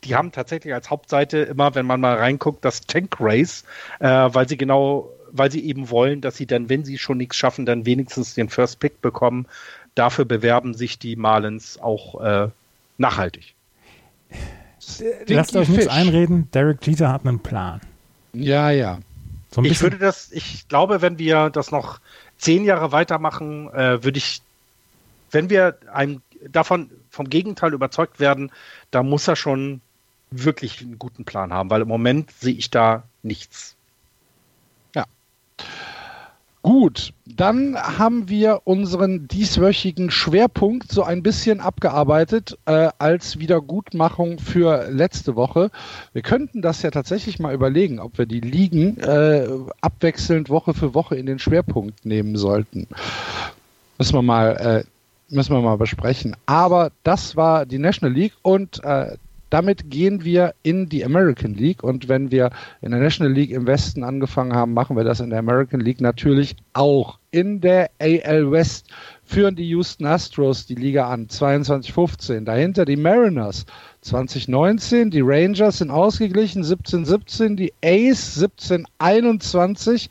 die 0.04 0.14
haben 0.14 0.32
tatsächlich 0.32 0.72
als 0.72 0.88
Hauptseite 0.88 1.38
immer, 1.38 1.74
wenn 1.74 1.84
man 1.84 2.00
mal 2.00 2.16
reinguckt, 2.16 2.64
das 2.64 2.80
Tank 2.82 3.16
Race, 3.20 3.64
äh, 4.00 4.06
weil 4.06 4.48
sie 4.48 4.56
genau, 4.56 5.10
weil 5.32 5.50
sie 5.50 5.64
eben 5.66 5.90
wollen, 5.90 6.22
dass 6.22 6.36
sie 6.36 6.46
dann, 6.46 6.70
wenn 6.70 6.84
sie 6.84 6.96
schon 6.96 7.18
nichts 7.18 7.36
schaffen, 7.36 7.66
dann 7.66 7.84
wenigstens 7.84 8.34
den 8.34 8.48
First 8.48 8.80
Pick 8.80 9.02
bekommen. 9.02 9.46
Dafür 9.94 10.24
bewerben 10.24 10.72
sich 10.72 10.98
die 10.98 11.16
Marlins 11.16 11.78
auch 11.78 12.20
äh, 12.22 12.48
nachhaltig. 12.96 13.54
Lasst 15.26 15.56
euch 15.56 15.68
nichts 15.68 15.88
einreden, 15.88 16.50
Derek 16.52 16.86
Jeter 16.86 17.12
hat 17.12 17.26
einen 17.26 17.40
Plan. 17.40 17.80
Ja, 18.38 18.70
ja. 18.70 18.98
So 19.50 19.62
ich 19.62 19.80
würde 19.80 19.98
das, 19.98 20.30
ich 20.32 20.68
glaube, 20.68 21.00
wenn 21.00 21.18
wir 21.18 21.50
das 21.50 21.70
noch 21.70 22.00
zehn 22.36 22.64
Jahre 22.64 22.92
weitermachen, 22.92 23.72
äh, 23.72 24.02
würde 24.04 24.18
ich, 24.18 24.42
wenn 25.30 25.50
wir 25.50 25.78
einem 25.92 26.22
davon 26.48 26.90
vom 27.10 27.28
Gegenteil 27.28 27.72
überzeugt 27.72 28.20
werden, 28.20 28.52
da 28.90 29.02
muss 29.02 29.26
er 29.26 29.36
schon 29.36 29.80
wirklich 30.30 30.82
einen 30.82 30.98
guten 30.98 31.24
Plan 31.24 31.52
haben, 31.52 31.70
weil 31.70 31.82
im 31.82 31.88
Moment 31.88 32.30
sehe 32.30 32.54
ich 32.54 32.70
da 32.70 33.04
nichts. 33.22 33.76
Gut, 36.68 37.14
dann 37.24 37.76
haben 37.78 38.28
wir 38.28 38.60
unseren 38.64 39.26
dieswöchigen 39.26 40.10
Schwerpunkt 40.10 40.92
so 40.92 41.02
ein 41.02 41.22
bisschen 41.22 41.60
abgearbeitet 41.60 42.58
äh, 42.66 42.90
als 42.98 43.38
Wiedergutmachung 43.38 44.38
für 44.38 44.90
letzte 44.90 45.34
Woche. 45.34 45.70
Wir 46.12 46.20
könnten 46.20 46.60
das 46.60 46.82
ja 46.82 46.90
tatsächlich 46.90 47.38
mal 47.38 47.54
überlegen, 47.54 48.00
ob 48.00 48.18
wir 48.18 48.26
die 48.26 48.40
Ligen 48.40 48.98
äh, 48.98 49.48
abwechselnd 49.80 50.50
Woche 50.50 50.74
für 50.74 50.92
Woche 50.92 51.16
in 51.16 51.24
den 51.24 51.38
Schwerpunkt 51.38 52.04
nehmen 52.04 52.36
sollten. 52.36 52.86
Müssen 53.96 54.12
wir 54.12 54.22
mal, 54.22 54.84
äh, 55.30 55.34
müssen 55.34 55.54
wir 55.54 55.62
mal 55.62 55.78
besprechen. 55.78 56.36
Aber 56.44 56.92
das 57.02 57.34
war 57.34 57.64
die 57.64 57.78
National 57.78 58.14
League 58.14 58.34
und 58.42 58.84
äh, 58.84 59.16
damit 59.50 59.90
gehen 59.90 60.24
wir 60.24 60.54
in 60.62 60.88
die 60.88 61.04
American 61.04 61.54
League. 61.54 61.82
Und 61.82 62.08
wenn 62.08 62.30
wir 62.30 62.50
in 62.80 62.90
der 62.90 63.00
National 63.00 63.32
League 63.32 63.50
im 63.50 63.66
Westen 63.66 64.04
angefangen 64.04 64.54
haben, 64.54 64.74
machen 64.74 64.96
wir 64.96 65.04
das 65.04 65.20
in 65.20 65.30
der 65.30 65.38
American 65.38 65.80
League 65.80 66.00
natürlich 66.00 66.56
auch. 66.72 67.18
In 67.30 67.60
der 67.60 67.90
AL 68.00 68.50
West 68.50 68.88
führen 69.24 69.56
die 69.56 69.68
Houston 69.68 70.06
Astros 70.06 70.66
die 70.66 70.74
Liga 70.74 71.08
an, 71.08 71.26
22-15. 71.26 72.44
Dahinter 72.44 72.84
die 72.84 72.96
Mariners 72.96 73.66
2019, 74.02 75.10
die 75.10 75.22
Rangers 75.22 75.78
sind 75.78 75.90
ausgeglichen, 75.90 76.62
17-17, 76.62 77.56
die 77.56 77.72
Ace 77.84 78.42
17-21 79.00 80.08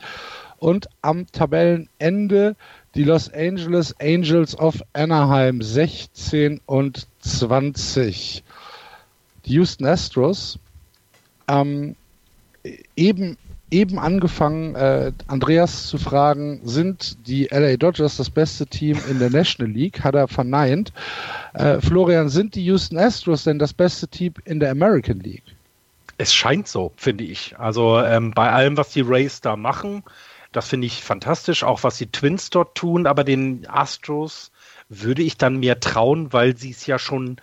und 0.58 0.88
am 1.02 1.26
Tabellenende 1.32 2.56
die 2.96 3.04
Los 3.04 3.32
Angeles 3.32 3.96
Angels 4.00 4.58
of 4.58 4.82
Anaheim 4.94 5.62
16 5.62 6.62
und 6.66 7.08
20 7.20 8.44
die 9.48 9.54
Houston 9.54 9.86
Astros 9.86 10.60
ähm, 11.48 11.96
eben, 12.96 13.38
eben 13.72 14.00
angefangen, 14.00 14.76
äh, 14.76 15.12
Andreas 15.28 15.88
zu 15.88 15.98
fragen, 15.98 16.62
sind 16.64 17.28
die 17.28 17.46
LA 17.46 17.78
Dodgers 17.78 18.18
das 18.18 18.30
beste 18.30 18.68
Team 18.68 19.00
in 19.10 19.20
der 19.20 19.30
National 19.30 19.72
League? 19.72 20.04
Hat 20.04 20.16
er 20.16 20.28
verneint. 20.28 20.92
Äh, 21.54 21.80
Florian, 21.82 22.30
sind 22.30 22.56
die 22.56 22.66
Houston 22.66 22.98
Astros 22.98 23.44
denn 23.44 23.60
das 23.60 23.74
beste 23.74 24.08
Team 24.08 24.34
in 24.46 24.60
der 24.60 24.72
American 24.72 25.20
League? 25.20 25.44
Es 26.18 26.34
scheint 26.34 26.68
so, 26.68 26.92
finde 26.98 27.24
ich. 27.24 27.58
Also 27.58 28.00
ähm, 28.02 28.32
bei 28.32 28.52
allem, 28.52 28.76
was 28.76 28.90
die 28.90 29.02
Rays 29.02 29.42
da 29.42 29.56
machen, 29.56 30.04
Das 30.52 30.70
finde 30.70 30.88
ich 30.88 31.04
fantastisch, 31.04 31.64
auch 31.64 31.84
was 31.84 31.98
die 31.98 32.08
Twins 32.12 32.50
dort 32.50 32.76
tun, 32.76 33.06
aber 33.06 33.24
den 33.24 33.68
Astros 33.68 34.52
würde 34.90 35.22
ich 35.22 35.38
dann 35.38 35.58
mehr 35.60 35.80
trauen, 35.80 36.34
weil 36.34 36.58
sie 36.58 36.72
es 36.72 36.86
ja 36.88 36.98
schon 36.98 37.38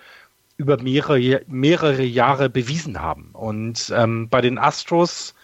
über 0.56 0.80
mehrere, 0.80 1.42
mehrere 1.46 2.02
Jahre 2.02 2.48
bewiesen 2.48 3.00
haben. 3.00 3.30
Und 3.32 3.92
ähm, 3.94 4.28
bei 4.28 4.40
den 4.40 4.58
Astros 4.58 5.34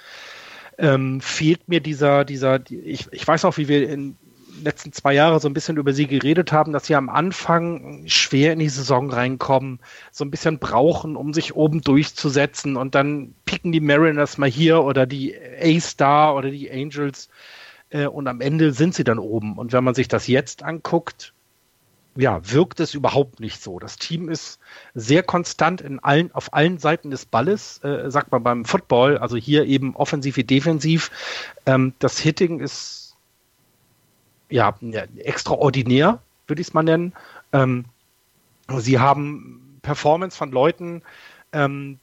ähm, 0.78 1.20
fehlt 1.20 1.69
mir 1.69 1.81
dieser, 1.81 2.24
dieser, 2.24 2.61
ich, 2.70 3.09
ich 3.12 3.27
weiß 3.27 3.45
auch, 3.45 3.57
wie 3.57 3.69
wir 3.69 3.89
in 3.89 4.16
den 4.16 4.19
letzten 4.65 4.93
zwei 4.93 5.15
Jahren 5.15 5.41
so 5.41 5.49
ein 5.49 5.55
bisschen 5.55 5.77
über 5.77 5.93
sie 5.93 6.07
geredet 6.07 6.53
haben, 6.53 6.73
dass 6.73 6.87
sie 6.87 6.95
am 6.95 7.09
Anfang 7.09 8.05
schwer 8.07 8.53
in 8.53 8.59
die 8.59 8.69
Saison 8.69 9.11
reinkommen, 9.11 9.81
so 10.11 10.24
ein 10.24 10.31
bisschen 10.31 10.59
brauchen, 10.59 11.16
um 11.16 11.32
sich 11.32 11.55
oben 11.55 11.81
durchzusetzen 11.81 12.77
und 12.77 12.95
dann 12.95 13.35
picken 13.45 13.73
die 13.73 13.81
Mariners 13.81 14.39
mal 14.39 14.51
hier 14.51 14.82
oder 14.82 15.07
die 15.07 15.35
A-Star 15.61 16.35
oder 16.37 16.51
die 16.51 16.70
Angels 16.70 17.28
äh, 17.91 18.07
und 18.07 18.27
am 18.28 18.41
Ende 18.41 18.73
sind 18.73 18.95
sie 18.95 19.05
dann 19.05 19.19
oben. 19.19 19.59
Und 19.59 19.73
wenn 19.73 19.85
man 19.85 19.95
sich 19.95 20.09
das 20.09 20.27
jetzt 20.27 20.62
anguckt, 20.62 21.35
ja, 22.16 22.41
wirkt 22.51 22.81
es 22.81 22.95
überhaupt 22.95 23.41
nicht 23.41 23.62
so. 23.62 23.78
Das 23.78 23.97
Team 23.97 24.28
ist 24.28 24.59
sehr 24.95 25.23
konstant 25.23 25.81
in 25.81 26.01
allen, 26.01 26.32
auf 26.32 26.53
allen 26.53 26.78
Seiten 26.78 27.11
des 27.11 27.24
Balles, 27.24 27.82
äh, 27.85 28.11
sagt 28.11 28.32
man 28.32 28.43
beim 28.43 28.65
Football, 28.65 29.19
also 29.19 29.37
hier 29.37 29.65
eben 29.65 29.95
offensiv 29.97 30.37
wie 30.37 30.45
defensiv. 30.45 31.11
Ähm, 31.66 31.95
das 31.99 32.19
Hitting 32.19 32.61
ist 32.61 33.16
ja, 34.51 34.74
extraordinär, 35.16 36.20
würde 36.47 36.61
ich 36.61 36.69
es 36.69 36.74
mal 36.74 36.82
nennen. 36.82 37.12
Ähm, 37.53 37.85
sie 38.78 38.99
haben 38.99 39.78
Performance 39.82 40.37
von 40.37 40.51
Leuten, 40.51 41.03
ähm, 41.53 41.99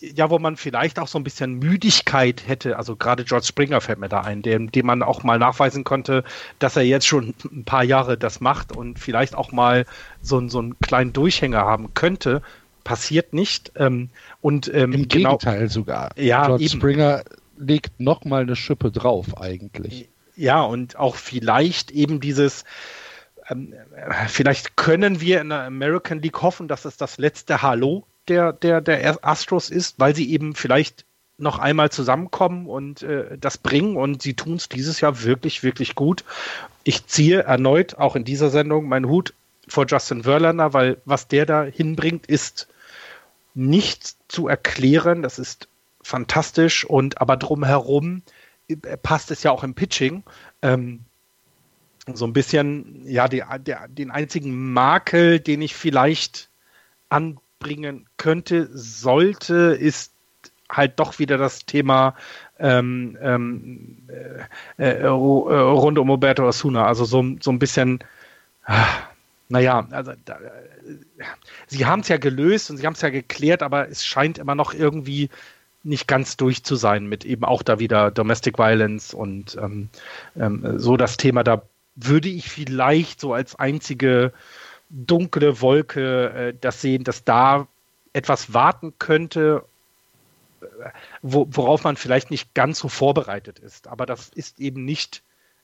ja, 0.00 0.30
wo 0.30 0.38
man 0.38 0.56
vielleicht 0.56 0.98
auch 0.98 1.08
so 1.08 1.18
ein 1.18 1.24
bisschen 1.24 1.54
Müdigkeit 1.54 2.46
hätte. 2.46 2.76
Also 2.76 2.96
gerade 2.96 3.24
George 3.24 3.46
Springer 3.46 3.80
fällt 3.80 3.98
mir 3.98 4.08
da 4.08 4.20
ein, 4.20 4.42
dem, 4.42 4.70
dem 4.70 4.86
man 4.86 5.02
auch 5.02 5.22
mal 5.22 5.38
nachweisen 5.38 5.84
konnte, 5.84 6.24
dass 6.58 6.76
er 6.76 6.82
jetzt 6.82 7.06
schon 7.06 7.34
ein 7.44 7.64
paar 7.64 7.84
Jahre 7.84 8.18
das 8.18 8.40
macht 8.40 8.76
und 8.76 8.98
vielleicht 8.98 9.34
auch 9.34 9.52
mal 9.52 9.86
so, 10.22 10.46
so 10.48 10.58
einen 10.58 10.78
kleinen 10.80 11.12
Durchhänger 11.12 11.60
haben 11.60 11.94
könnte. 11.94 12.42
Passiert 12.84 13.32
nicht. 13.32 13.72
Ähm, 13.76 14.10
und 14.40 14.72
ähm, 14.72 14.92
im 14.92 15.08
genau, 15.08 15.36
Gegenteil 15.36 15.68
sogar. 15.68 16.10
Ja, 16.16 16.46
George 16.46 16.64
eben. 16.64 16.72
Springer 16.72 17.22
legt 17.58 17.98
noch 17.98 18.24
mal 18.24 18.42
eine 18.42 18.56
Schippe 18.56 18.90
drauf 18.90 19.38
eigentlich. 19.40 20.08
Ja, 20.36 20.62
und 20.62 20.96
auch 20.96 21.16
vielleicht 21.16 21.90
eben 21.90 22.20
dieses 22.20 22.64
ähm, 23.48 23.74
vielleicht 24.28 24.76
können 24.76 25.20
wir 25.20 25.40
in 25.40 25.48
der 25.48 25.62
American 25.62 26.20
League 26.20 26.42
hoffen, 26.42 26.68
dass 26.68 26.84
es 26.84 26.96
das 26.96 27.18
letzte 27.18 27.62
Hallo 27.62 28.04
der, 28.28 28.52
der, 28.52 28.80
der 28.80 29.24
Astros 29.24 29.70
ist, 29.70 29.98
weil 29.98 30.14
sie 30.14 30.30
eben 30.30 30.54
vielleicht 30.54 31.04
noch 31.38 31.58
einmal 31.58 31.90
zusammenkommen 31.90 32.66
und 32.66 33.02
äh, 33.02 33.36
das 33.38 33.58
bringen 33.58 33.96
und 33.96 34.22
sie 34.22 34.34
tun 34.34 34.54
es 34.56 34.68
dieses 34.68 35.00
Jahr 35.00 35.22
wirklich, 35.22 35.62
wirklich 35.62 35.94
gut. 35.94 36.24
Ich 36.84 37.06
ziehe 37.06 37.42
erneut 37.42 37.96
auch 37.96 38.16
in 38.16 38.24
dieser 38.24 38.48
Sendung 38.50 38.88
meinen 38.88 39.08
Hut 39.08 39.34
vor 39.68 39.86
Justin 39.86 40.22
Verlander, 40.22 40.72
weil 40.72 40.98
was 41.04 41.28
der 41.28 41.44
da 41.44 41.64
hinbringt, 41.64 42.26
ist 42.26 42.68
nicht 43.54 44.16
zu 44.28 44.48
erklären. 44.48 45.22
Das 45.22 45.38
ist 45.38 45.68
fantastisch 46.02 46.84
und 46.84 47.20
aber 47.20 47.36
drumherum 47.36 48.22
äh, 48.68 48.76
passt 48.96 49.30
es 49.30 49.42
ja 49.42 49.50
auch 49.50 49.64
im 49.64 49.74
Pitching. 49.74 50.22
Ähm, 50.62 51.00
so 52.14 52.24
ein 52.24 52.32
bisschen, 52.32 53.02
ja, 53.04 53.26
die, 53.28 53.42
der, 53.60 53.88
den 53.88 54.10
einzigen 54.10 54.72
Makel, 54.72 55.40
den 55.40 55.60
ich 55.60 55.74
vielleicht 55.74 56.48
an 57.08 57.38
bringen 57.66 58.06
könnte, 58.16 58.68
sollte, 58.72 59.76
ist 59.78 60.12
halt 60.70 61.00
doch 61.00 61.18
wieder 61.18 61.36
das 61.36 61.66
Thema 61.66 62.14
ähm, 62.60 63.18
ähm, 63.20 64.08
äh, 64.78 64.84
äh, 64.84 65.06
rund 65.06 65.98
um 65.98 66.08
Roberto 66.08 66.46
Osuna. 66.46 66.86
Also 66.86 67.04
so, 67.04 67.24
so 67.40 67.50
ein 67.50 67.58
bisschen, 67.58 68.04
ah, 68.64 68.86
naja, 69.48 69.86
also 69.90 70.12
da, 70.24 70.34
äh, 70.34 70.94
sie 71.66 71.86
haben 71.86 72.00
es 72.00 72.08
ja 72.08 72.18
gelöst 72.18 72.70
und 72.70 72.76
sie 72.76 72.86
haben 72.86 72.94
es 72.94 73.02
ja 73.02 73.10
geklärt, 73.10 73.64
aber 73.64 73.88
es 73.88 74.06
scheint 74.06 74.38
immer 74.38 74.54
noch 74.54 74.72
irgendwie 74.72 75.28
nicht 75.82 76.06
ganz 76.06 76.36
durch 76.36 76.62
zu 76.62 76.76
sein 76.76 77.06
mit 77.06 77.24
eben 77.24 77.44
auch 77.44 77.64
da 77.64 77.80
wieder 77.80 78.12
Domestic 78.12 78.58
Violence 78.58 79.12
und 79.12 79.56
ähm, 79.60 79.88
ähm 80.36 80.78
so 80.78 80.96
das 80.96 81.16
Thema. 81.16 81.42
Da 81.42 81.62
würde 81.96 82.28
ich 82.28 82.48
vielleicht 82.48 83.20
so 83.20 83.34
als 83.34 83.56
einzige 83.56 84.32
dunkle 84.88 85.60
Wolke 85.60 86.30
äh, 86.30 86.54
das 86.60 86.80
sehen, 86.80 87.04
dass 87.04 87.24
da 87.24 87.66
etwas 88.12 88.54
warten 88.54 88.94
könnte, 88.98 89.64
äh, 90.60 90.66
wo, 91.22 91.46
worauf 91.50 91.84
man 91.84 91.96
vielleicht 91.96 92.30
nicht 92.30 92.54
ganz 92.54 92.78
so 92.78 92.88
vorbereitet 92.88 93.58
ist. 93.58 93.88
Aber 93.88 94.06
das 94.06 94.28
ist 94.30 94.60
eben 94.60 94.84
nicht 94.84 95.22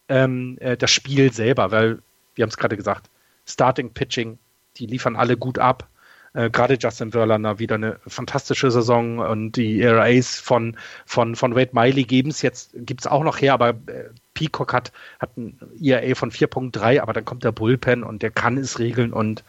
ähm, 0.09 0.59
äh, 0.61 0.77
das 0.77 0.91
Spiel 0.91 1.33
selber, 1.33 1.71
weil, 1.71 1.99
wir 2.35 2.43
haben 2.43 2.51
es 2.51 2.57
gerade 2.57 2.77
gesagt, 2.77 3.09
Starting 3.47 3.91
Pitching, 3.93 4.39
die 4.77 4.87
liefern 4.87 5.17
alle 5.17 5.37
gut 5.37 5.59
ab. 5.59 5.89
Äh, 6.35 6.51
Gerade 6.51 6.79
Justin 6.81 7.13
Verlander 7.13 7.59
wieder 7.59 7.77
eine 7.77 7.99
fantastische 8.07 8.71
Saison 8.71 9.19
und 9.19 9.53
die 9.53 9.81
ERAs 9.81 10.39
von, 10.39 10.77
von, 11.07 11.37
von 11.37 11.55
Wade 11.55 11.71
Miley 11.73 12.05
geben 12.05 12.31
es 12.31 12.43
jetzt, 12.43 12.73
gibt 12.75 13.03
es 13.03 13.07
auch 13.07 13.25
noch 13.25 13.41
her, 13.41 13.55
aber 13.55 13.71
äh, 13.71 14.09
Peacock 14.35 14.73
hat, 14.73 14.93
hat 15.19 15.37
ein 15.37 15.59
ERA 15.81 16.15
von 16.15 16.31
4.3, 16.31 17.01
aber 17.01 17.13
dann 17.13 17.25
kommt 17.25 17.45
der 17.45 17.53
Bullpen 17.53 18.03
und 18.03 18.23
der 18.23 18.31
kann 18.31 18.57
es 18.57 18.79
regeln 18.79 19.13
und 19.13 19.45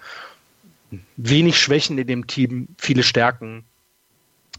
wenig 1.17 1.59
Schwächen 1.59 1.97
in 1.97 2.07
dem 2.07 2.27
Team, 2.27 2.67
viele 2.77 3.03
Stärken. 3.03 3.63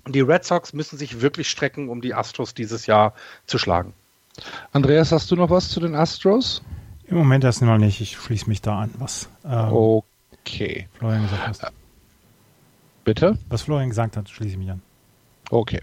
Die 0.07 0.21
Red 0.21 0.45
Sox 0.45 0.73
müssen 0.73 0.99
sich 0.99 1.21
wirklich 1.21 1.49
strecken, 1.49 1.89
um 1.89 2.01
die 2.01 2.15
Astros 2.15 2.55
dieses 2.55 2.87
Jahr 2.87 3.15
zu 3.47 3.59
schlagen. 3.59 3.93
Andreas, 4.73 5.13
hast 5.13 5.31
du 5.31 5.37
noch 5.37 5.51
was 5.51 5.69
zu 5.69 5.81
den 5.81 5.95
Astros? 5.95 6.63
Im 7.07 7.17
Moment 7.17 7.45
erstmal 7.45 7.79
nicht. 7.79 8.01
Ich 8.01 8.17
schließe 8.17 8.49
mich 8.49 8.61
da 8.61 8.81
an, 8.81 8.91
was 8.99 9.29
ähm, 9.45 9.73
okay. 9.73 10.89
Florian 10.99 11.23
gesagt 11.23 11.63
hat. 11.63 11.73
Bitte? 13.05 13.39
Was 13.49 13.63
Florian 13.63 13.91
gesagt 13.91 14.17
hat, 14.17 14.29
schließe 14.29 14.53
ich 14.53 14.59
mich 14.59 14.71
an. 14.71 14.83
Okay. 15.51 15.81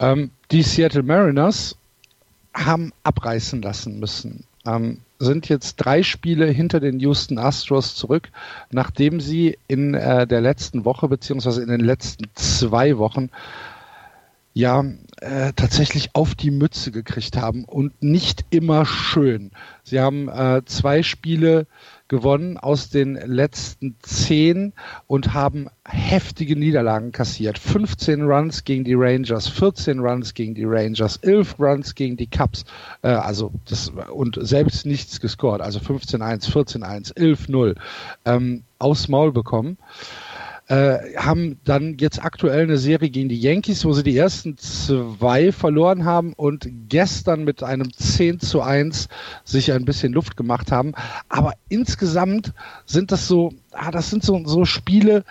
Ähm, 0.00 0.30
die 0.50 0.62
Seattle 0.62 1.02
Mariners 1.02 1.76
haben 2.54 2.92
abreißen 3.02 3.60
lassen 3.62 3.98
müssen. 3.98 4.44
Ähm, 4.66 4.98
sind 5.18 5.48
jetzt 5.48 5.76
drei 5.76 6.02
Spiele 6.02 6.46
hinter 6.46 6.80
den 6.80 7.00
Houston 7.00 7.38
Astros 7.38 7.94
zurück, 7.94 8.30
nachdem 8.70 9.20
sie 9.20 9.58
in 9.68 9.94
äh, 9.94 10.26
der 10.26 10.40
letzten 10.40 10.84
Woche 10.84 11.08
beziehungsweise 11.08 11.62
in 11.62 11.68
den 11.68 11.80
letzten 11.80 12.26
zwei 12.34 12.98
Wochen 12.98 13.30
ja 14.54 14.84
äh, 15.20 15.52
tatsächlich 15.54 16.10
auf 16.14 16.34
die 16.34 16.52
Mütze 16.52 16.92
gekriegt 16.92 17.36
haben 17.36 17.64
und 17.64 18.02
nicht 18.02 18.44
immer 18.50 18.86
schön. 18.86 19.50
Sie 19.82 20.00
haben 20.00 20.28
äh, 20.28 20.62
zwei 20.64 21.02
Spiele 21.02 21.66
gewonnen 22.08 22.58
aus 22.58 22.90
den 22.90 23.14
letzten 23.14 23.96
zehn 24.02 24.72
und 25.06 25.32
haben 25.32 25.68
heftige 25.86 26.56
Niederlagen 26.56 27.12
kassiert. 27.12 27.58
15 27.58 28.22
Runs 28.22 28.64
gegen 28.64 28.84
die 28.84 28.94
Rangers, 28.94 29.48
14 29.48 30.00
Runs 30.00 30.34
gegen 30.34 30.54
die 30.54 30.64
Rangers, 30.64 31.16
11 31.18 31.58
Runs 31.58 31.94
gegen 31.94 32.16
die 32.16 32.26
Cubs, 32.26 32.64
äh, 33.02 33.08
also 33.08 33.52
das 33.68 33.92
und 34.10 34.38
selbst 34.40 34.86
nichts 34.86 35.20
gescored, 35.20 35.60
also 35.60 35.78
15-1, 35.78 36.50
14-1, 36.50 37.14
11-0 37.14 37.76
ähm, 38.26 38.64
aufs 38.78 39.08
Maul 39.08 39.32
bekommen 39.32 39.78
äh, 40.68 41.16
haben 41.16 41.58
dann 41.64 41.98
jetzt 41.98 42.24
aktuell 42.24 42.62
eine 42.62 42.78
Serie 42.78 43.10
gegen 43.10 43.28
die 43.28 43.38
Yankees, 43.38 43.84
wo 43.84 43.92
sie 43.92 44.02
die 44.02 44.16
ersten 44.16 44.56
zwei 44.56 45.52
verloren 45.52 46.04
haben 46.04 46.32
und 46.32 46.68
gestern 46.88 47.44
mit 47.44 47.62
einem 47.62 47.92
10 47.92 48.40
zu 48.40 48.62
1 48.62 49.08
sich 49.44 49.72
ein 49.72 49.84
bisschen 49.84 50.12
Luft 50.12 50.36
gemacht 50.36 50.72
haben. 50.72 50.94
Aber 51.28 51.52
insgesamt 51.68 52.54
sind 52.86 53.12
das 53.12 53.28
so, 53.28 53.52
ah, 53.72 53.90
das 53.90 54.08
sind 54.08 54.22
so, 54.22 54.42
so 54.46 54.64
Spiele, 54.64 55.24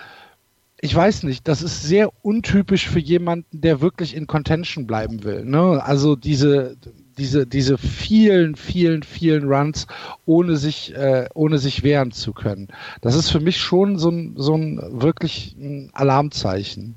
ich 0.79 0.93
weiß 0.93 1.23
nicht, 1.23 1.47
das 1.47 1.61
ist 1.61 1.81
sehr 1.83 2.11
untypisch 2.23 2.89
für 2.89 2.99
jemanden, 2.99 3.61
der 3.61 3.79
wirklich 3.81 4.15
in 4.15 4.27
Contention 4.27 4.85
bleiben 4.85 5.23
will. 5.23 5.45
Ne? 5.45 5.81
Also 5.83 6.15
diese, 6.15 6.75
diese, 7.17 7.45
diese 7.47 7.77
vielen, 7.77 8.55
vielen, 8.55 9.03
vielen 9.03 9.51
Runs, 9.51 9.87
ohne 10.25 10.57
sich, 10.57 10.95
äh, 10.95 11.27
ohne 11.33 11.57
sich 11.57 11.83
wehren 11.83 12.11
zu 12.11 12.33
können. 12.33 12.69
Das 13.01 13.15
ist 13.15 13.29
für 13.29 13.39
mich 13.39 13.59
schon 13.59 13.97
so 13.97 14.09
ein, 14.09 14.33
so 14.37 14.55
ein 14.55 15.01
wirklich 15.01 15.55
ein 15.57 15.89
Alarmzeichen. 15.93 16.95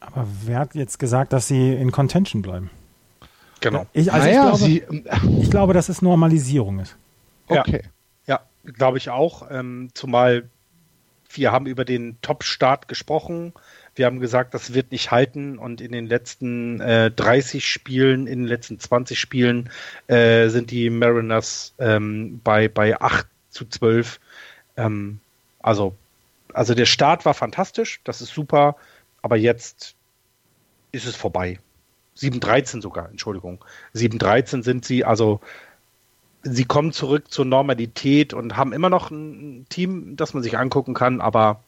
Aber 0.00 0.26
wer 0.44 0.60
hat 0.60 0.74
jetzt 0.74 0.98
gesagt, 0.98 1.32
dass 1.32 1.48
sie 1.48 1.74
in 1.74 1.92
Contention 1.92 2.42
bleiben? 2.42 2.70
Genau. 3.60 3.86
Ich, 3.92 4.12
also 4.12 4.26
naja, 4.26 4.52
ich, 4.52 4.58
glaube, 4.58 4.64
sie, 4.64 5.40
ich 5.40 5.50
glaube, 5.50 5.74
dass 5.74 5.88
es 5.88 6.00
Normalisierung 6.02 6.78
ist. 6.78 6.96
Okay. 7.48 7.82
Ja, 8.26 8.40
ja 8.64 8.72
glaube 8.72 8.98
ich 8.98 9.10
auch. 9.10 9.50
Ähm, 9.50 9.90
zumal 9.94 10.48
wir 11.30 11.52
haben 11.52 11.66
über 11.66 11.84
den 11.84 12.18
Top-Start 12.22 12.88
gesprochen. 12.88 13.52
Wir 13.98 14.06
haben 14.06 14.20
gesagt, 14.20 14.54
das 14.54 14.74
wird 14.74 14.92
nicht 14.92 15.10
halten 15.10 15.58
und 15.58 15.80
in 15.80 15.92
den 15.92 16.06
letzten 16.06 16.80
äh, 16.80 17.10
30 17.10 17.68
Spielen, 17.68 18.26
in 18.26 18.40
den 18.40 18.48
letzten 18.48 18.78
20 18.78 19.18
Spielen 19.18 19.70
äh, 20.06 20.48
sind 20.48 20.70
die 20.70 20.88
Mariners 20.88 21.74
ähm, 21.78 22.40
bei, 22.44 22.68
bei 22.68 23.00
8 23.00 23.26
zu 23.50 23.66
12. 23.66 24.20
Ähm, 24.76 25.18
also, 25.60 25.96
also 26.52 26.74
der 26.74 26.86
Start 26.86 27.24
war 27.24 27.34
fantastisch, 27.34 28.00
das 28.04 28.20
ist 28.20 28.32
super, 28.32 28.76
aber 29.20 29.36
jetzt 29.36 29.96
ist 30.92 31.06
es 31.06 31.16
vorbei. 31.16 31.58
7-13 32.16 32.80
sogar, 32.80 33.08
Entschuldigung. 33.08 33.64
7-13 33.94 34.62
sind 34.62 34.84
sie, 34.84 35.04
also 35.04 35.40
sie 36.42 36.64
kommen 36.64 36.92
zurück 36.92 37.30
zur 37.30 37.44
Normalität 37.44 38.32
und 38.32 38.56
haben 38.56 38.72
immer 38.72 38.90
noch 38.90 39.10
ein 39.10 39.66
Team, 39.68 40.16
das 40.16 40.34
man 40.34 40.42
sich 40.42 40.56
angucken 40.56 40.94
kann, 40.94 41.20
aber 41.20 41.62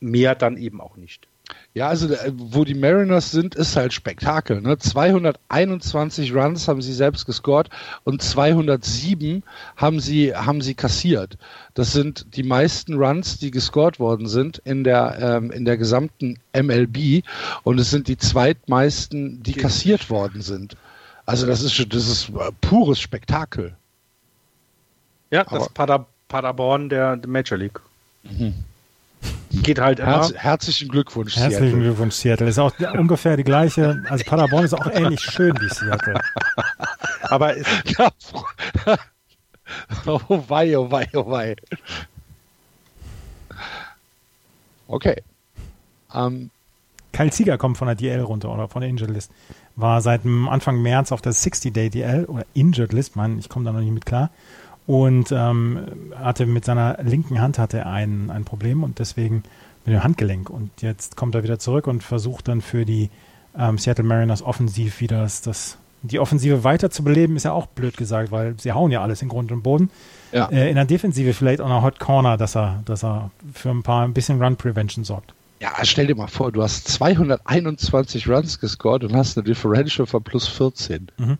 mehr 0.00 0.34
dann 0.34 0.56
eben 0.56 0.80
auch 0.80 0.96
nicht. 0.96 1.28
Ja, 1.74 1.88
also 1.88 2.12
äh, 2.12 2.32
wo 2.34 2.64
die 2.64 2.74
Mariners 2.74 3.30
sind, 3.30 3.54
ist 3.54 3.76
halt 3.76 3.92
Spektakel. 3.92 4.60
Ne? 4.60 4.78
221 4.78 6.34
Runs 6.34 6.68
haben 6.68 6.82
sie 6.82 6.92
selbst 6.92 7.24
gescored 7.24 7.70
und 8.04 8.22
207 8.22 9.42
haben 9.76 10.00
sie, 10.00 10.34
haben 10.34 10.60
sie 10.60 10.74
kassiert. 10.74 11.38
Das 11.74 11.92
sind 11.92 12.36
die 12.36 12.42
meisten 12.42 12.94
Runs, 12.94 13.38
die 13.38 13.50
gescored 13.50 14.00
worden 14.00 14.28
sind 14.28 14.58
in 14.58 14.84
der, 14.84 15.18
ähm, 15.20 15.50
in 15.50 15.64
der 15.64 15.76
gesamten 15.76 16.38
MLB 16.52 17.24
und 17.62 17.78
es 17.78 17.90
sind 17.90 18.08
die 18.08 18.18
zweitmeisten, 18.18 19.42
die 19.42 19.54
kassiert 19.54 20.10
worden 20.10 20.42
sind. 20.42 20.76
Also 21.26 21.46
das 21.46 21.62
ist, 21.62 21.94
das 21.94 22.08
ist 22.08 22.30
äh, 22.30 22.50
pures 22.60 23.00
Spektakel. 23.00 23.76
Ja, 25.30 25.44
das 25.44 25.64
ist 25.64 25.74
Pader, 25.74 26.06
Paderborn 26.28 26.88
der, 26.88 27.16
der 27.16 27.28
Major 27.28 27.58
League. 27.58 27.80
Mhm. 28.24 28.54
Geht 29.50 29.80
halt 29.80 29.98
immer. 29.98 30.08
Herz, 30.08 30.34
herzlichen 30.34 30.88
Glückwunsch, 30.88 31.36
Herzlichen 31.36 31.64
Seattle. 31.64 31.80
Glückwunsch, 31.80 32.14
Seattle. 32.14 32.48
Ist 32.48 32.58
auch 32.58 32.72
ungefähr 32.94 33.36
die 33.36 33.44
gleiche. 33.44 34.02
Also 34.08 34.24
Paderborn 34.24 34.64
ist 34.64 34.74
auch 34.74 34.86
ähnlich 34.90 35.20
schön 35.20 35.54
wie 35.60 35.68
Seattle. 35.68 36.20
Aber 37.22 37.54
ist. 37.54 37.68
Ja, 37.98 38.10
oh 40.06 40.42
wei, 40.48 40.78
oh 40.78 40.90
wei, 40.90 41.06
oh 41.14 41.30
wei. 41.30 41.56
Okay. 44.86 45.22
Um, 46.14 46.50
Kyle 47.12 47.30
Zieger 47.30 47.58
kommt 47.58 47.76
von 47.76 47.86
der 47.86 47.94
DL 47.94 48.20
runter 48.20 48.50
oder 48.50 48.68
von 48.68 48.80
der 48.80 48.88
Injured 48.88 49.10
List. 49.10 49.30
War 49.76 50.00
seit 50.00 50.24
Anfang 50.24 50.80
März 50.80 51.12
auf 51.12 51.20
der 51.20 51.32
60-Day 51.32 51.90
DL 51.90 52.24
oder 52.24 52.46
Injured 52.54 52.92
List, 52.92 53.16
Mann, 53.16 53.38
ich 53.38 53.48
komme 53.48 53.64
da 53.66 53.72
noch 53.72 53.80
nicht 53.80 53.92
mit 53.92 54.06
klar 54.06 54.30
und 54.88 55.30
ähm, 55.32 56.12
hatte 56.16 56.46
mit 56.46 56.64
seiner 56.64 56.96
linken 57.02 57.42
Hand 57.42 57.58
hatte 57.58 57.84
ein, 57.84 58.30
ein 58.30 58.44
Problem 58.46 58.82
und 58.82 58.98
deswegen 58.98 59.42
mit 59.84 59.94
dem 59.94 60.02
Handgelenk. 60.02 60.48
Und 60.48 60.70
jetzt 60.80 61.14
kommt 61.14 61.34
er 61.34 61.42
wieder 61.42 61.58
zurück 61.58 61.86
und 61.86 62.02
versucht 62.02 62.48
dann 62.48 62.62
für 62.62 62.86
die 62.86 63.10
ähm, 63.56 63.76
Seattle 63.76 64.04
Mariners 64.04 64.42
offensiv 64.42 65.02
wieder 65.02 65.20
das, 65.20 65.42
das, 65.42 65.76
die 66.00 66.18
Offensive 66.18 66.64
weiter 66.64 66.90
zu 66.90 67.04
beleben, 67.04 67.36
ist 67.36 67.44
ja 67.44 67.52
auch 67.52 67.66
blöd 67.66 67.98
gesagt, 67.98 68.30
weil 68.30 68.54
sie 68.58 68.72
hauen 68.72 68.90
ja 68.90 69.02
alles 69.02 69.20
in 69.20 69.28
Grund 69.28 69.52
und 69.52 69.62
Boden. 69.62 69.90
Ja. 70.32 70.46
Äh, 70.46 70.70
in 70.70 70.76
der 70.76 70.86
Defensive 70.86 71.34
vielleicht 71.34 71.60
auch 71.60 71.66
eine 71.66 71.82
Hot 71.82 72.00
Corner, 72.00 72.38
dass 72.38 72.56
er, 72.56 72.80
dass 72.86 73.04
er 73.04 73.30
für 73.52 73.68
ein 73.68 73.82
paar 73.82 74.06
ein 74.06 74.14
bisschen 74.14 74.42
Run 74.42 74.56
Prevention 74.56 75.04
sorgt. 75.04 75.34
Ja, 75.60 75.72
stell 75.82 76.06
dir 76.06 76.16
mal 76.16 76.28
vor, 76.28 76.50
du 76.50 76.62
hast 76.62 76.88
221 76.88 78.26
Runs 78.26 78.58
gescored 78.58 79.04
und 79.04 79.14
hast 79.14 79.36
eine 79.36 79.44
Differential 79.44 80.06
von 80.06 80.22
plus 80.22 80.48
14. 80.48 81.08
Mhm. 81.18 81.36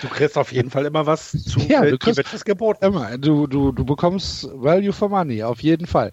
Du 0.00 0.08
kriegst 0.08 0.36
auf 0.38 0.52
jeden 0.52 0.70
Fall 0.70 0.86
immer 0.86 1.06
was 1.06 1.32
zu. 1.32 1.60
Ja, 1.60 1.84
du 1.84 1.98
kriegst 1.98 2.18
wird 2.18 2.44
geboten. 2.44 2.84
Immer. 2.84 3.18
Du, 3.18 3.46
du, 3.46 3.72
du 3.72 3.84
bekommst 3.84 4.48
Value 4.52 4.92
for 4.92 5.08
Money, 5.08 5.42
auf 5.42 5.62
jeden 5.62 5.86
Fall. 5.86 6.10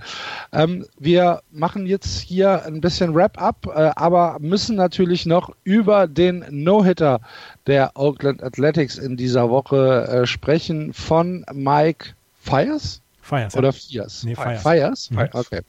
Ähm, 0.52 0.86
wir 0.98 1.41
machen 1.52 1.86
jetzt 1.86 2.20
hier 2.22 2.66
ein 2.66 2.82
bisschen 2.82 3.16
Wrap-up, 3.16 3.68
äh, 3.68 3.91
aber 3.95 4.38
müssen 4.40 4.76
natürlich 4.76 5.26
noch 5.26 5.52
über 5.64 6.08
den 6.08 6.45
No-Hitter 6.49 7.20
der 7.66 7.91
Oakland 7.95 8.44
Athletics 8.44 8.98
in 8.98 9.18
dieser 9.18 9.49
Woche 9.49 10.08
äh, 10.08 10.26
sprechen 10.26 10.94
von 10.94 11.45
Mike 11.54 12.14
Fires? 12.41 13.02
Fires. 13.22 13.56
Oder 13.56 13.74
Fiers? 13.74 14.24
Nee, 14.24 14.36
Fires. 14.36 14.62
Fires? 14.62 15.12
Mhm. 15.12 15.30
Okay. 15.34 15.62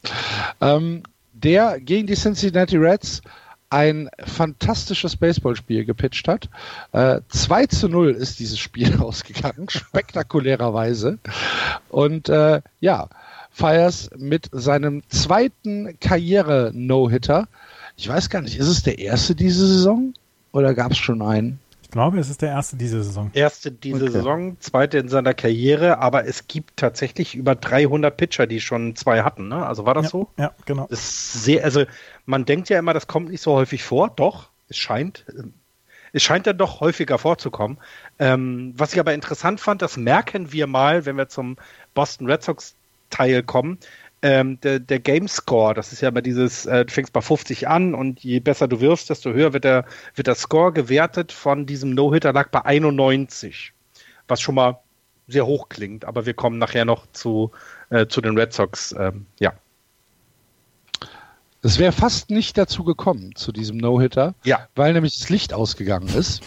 Ähm, 0.61 1.03
der 1.33 1.81
gegen 1.81 2.07
die 2.07 2.15
Cincinnati 2.15 2.77
Reds 2.77 3.23
ein 3.71 4.09
fantastisches 4.25 5.17
Baseballspiel 5.17 5.85
gepitcht 5.85 6.29
hat. 6.29 6.49
Äh, 6.93 7.21
2 7.29 7.67
zu 7.67 7.89
0 7.89 8.11
ist 8.11 8.39
dieses 8.39 8.59
Spiel 8.59 8.97
ausgegangen, 9.01 9.69
spektakulärerweise. 9.69 11.19
Und 11.89 12.29
äh, 12.29 12.63
ja, 12.81 13.09
Fires 13.51 14.11
mit 14.17 14.49
seinem 14.53 15.03
zweiten 15.09 15.99
Karriere-No-Hitter. 16.01 17.49
Ich 17.97 18.09
weiß 18.09 18.31
gar 18.31 18.43
nicht, 18.43 18.59
ist 18.59 18.69
es 18.69 18.83
der 18.83 18.99
erste 18.99 19.35
diese 19.35 19.67
Saison 19.67 20.15
oder 20.53 20.75
gab 20.75 20.93
es 20.93 20.99
schon 20.99 21.23
einen? 21.23 21.59
Ich 21.89 21.93
glaube, 21.93 22.19
es 22.19 22.29
ist 22.29 22.43
der 22.43 22.51
erste 22.51 22.77
diese 22.77 23.03
Saison. 23.03 23.31
Erste 23.33 23.73
diese 23.73 24.05
okay. 24.05 24.13
Saison, 24.13 24.57
zweite 24.61 24.99
in 24.99 25.09
seiner 25.09 25.33
Karriere, 25.33 25.99
aber 26.01 26.27
es 26.27 26.47
gibt 26.47 26.77
tatsächlich 26.77 27.35
über 27.35 27.55
300 27.55 28.15
Pitcher, 28.15 28.47
die 28.47 28.61
schon 28.61 28.95
zwei 28.95 29.23
hatten. 29.23 29.49
Ne? 29.49 29.65
Also 29.65 29.87
war 29.87 29.95
das 29.95 30.05
ja, 30.05 30.11
so? 30.11 30.29
Ja, 30.37 30.53
genau. 30.67 30.87
Das 30.91 31.01
ist 31.01 31.45
sehr, 31.45 31.65
also 31.65 31.85
man 32.29 32.45
denkt 32.45 32.69
ja 32.69 32.79
immer, 32.79 32.95
das 32.95 33.07
kommt 33.07 33.31
nicht 33.31 33.43
so 33.43 33.55
häufig 33.55 33.83
vor. 33.83 34.11
Doch, 34.11 34.51
es 34.69 34.77
scheint, 34.77 35.25
es 36.13 36.23
scheint 36.23 36.47
dann 36.47 36.59
doch 36.59 36.81
häufiger 36.81 37.19
vorzukommen. 37.19 37.79
Ähm, 38.19 38.75
was 38.77 38.93
ich 38.93 39.01
aber 39.01 39.15
interessant 39.15 39.61
fand, 39.61 39.83
das 39.83 39.97
merken 39.97 40.53
wir 40.53 40.67
mal, 40.67 41.07
wenn 41.07 41.17
wir 41.17 41.29
zum 41.29 41.57
Boston 41.95 42.31
Red 42.31 42.43
Sox 42.43 42.75
Teil 43.11 43.43
kommen 43.43 43.79
ähm, 44.23 44.61
der, 44.61 44.81
der 44.81 44.99
Game 44.99 45.29
Score, 45.29 45.75
das 45.75 45.93
ist 45.93 46.01
ja 46.01 46.09
immer 46.09 46.23
dieses, 46.23 46.67
äh, 46.67 46.85
du 46.85 46.93
fängst 46.93 47.13
bei 47.13 47.21
50 47.21 47.69
an 47.69 47.95
und 47.95 48.21
je 48.21 48.41
besser 48.41 48.67
du 48.67 48.81
wirfst, 48.81 49.11
desto 49.11 49.33
höher 49.33 49.53
wird 49.53 49.65
der, 49.65 49.85
wird 50.15 50.27
der 50.27 50.35
Score 50.35 50.73
gewertet 50.73 51.33
von 51.33 51.67
diesem 51.67 51.95
No-Hitter 51.95 52.33
lag 52.33 52.51
bei 52.51 52.65
91. 52.65 53.73
Was 54.27 54.41
schon 54.41 54.57
mal 54.57 54.81
sehr 55.29 55.47
hoch 55.47 55.69
klingt, 55.69 56.05
aber 56.05 56.27
wir 56.27 56.35
kommen 56.35 56.59
nachher 56.59 56.85
noch 56.85 57.07
zu, 57.13 57.53
äh, 57.91 58.07
zu 58.07 58.21
den 58.21 58.37
Red 58.37 58.53
Sox, 58.53 58.95
ähm, 58.99 59.27
ja. 59.39 59.53
Es 61.63 61.79
wäre 61.79 61.93
fast 61.93 62.31
nicht 62.31 62.57
dazu 62.57 62.85
gekommen, 62.85 63.35
zu 63.35 63.51
diesem 63.51 63.79
No-Hitter, 63.79 64.35
ja. 64.45 64.69
weil 64.77 64.93
nämlich 64.93 65.19
das 65.19 65.29
Licht 65.29 65.53
ausgegangen 65.53 66.09
ist. 66.09 66.43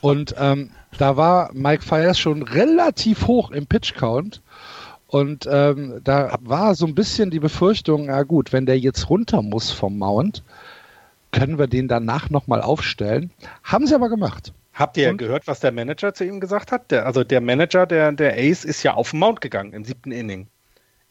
und 0.00 0.34
ähm, 0.38 0.70
da 0.98 1.16
war 1.16 1.50
Mike 1.52 1.82
Fires 1.82 2.18
schon 2.18 2.42
relativ 2.42 3.26
hoch 3.26 3.52
im 3.52 3.66
Pitch-Count 3.66 4.42
und 5.14 5.48
ähm, 5.48 6.00
da 6.02 6.36
war 6.40 6.74
so 6.74 6.86
ein 6.86 6.94
bisschen 6.96 7.30
die 7.30 7.38
Befürchtung, 7.38 8.06
ja 8.06 8.24
gut, 8.24 8.52
wenn 8.52 8.66
der 8.66 8.78
jetzt 8.80 9.08
runter 9.10 9.42
muss 9.42 9.70
vom 9.70 9.98
Mount, 9.98 10.42
können 11.30 11.58
wir 11.58 11.68
den 11.68 11.86
danach 11.86 12.30
nochmal 12.30 12.62
aufstellen. 12.62 13.30
Haben 13.62 13.86
sie 13.86 13.94
aber 13.94 14.08
gemacht. 14.08 14.52
Habt 14.72 14.96
ihr 14.96 15.10
Und? 15.10 15.18
gehört, 15.18 15.46
was 15.46 15.60
der 15.60 15.70
Manager 15.70 16.14
zu 16.14 16.24
ihm 16.24 16.40
gesagt 16.40 16.72
hat? 16.72 16.90
Der, 16.90 17.06
also 17.06 17.22
der 17.22 17.40
Manager 17.40 17.86
der, 17.86 18.10
der 18.10 18.34
Ace 18.36 18.64
ist 18.64 18.82
ja 18.82 18.94
auf 18.94 19.12
den 19.12 19.20
Mount 19.20 19.40
gegangen 19.40 19.72
im 19.72 19.84
siebten 19.84 20.10
Inning. 20.10 20.48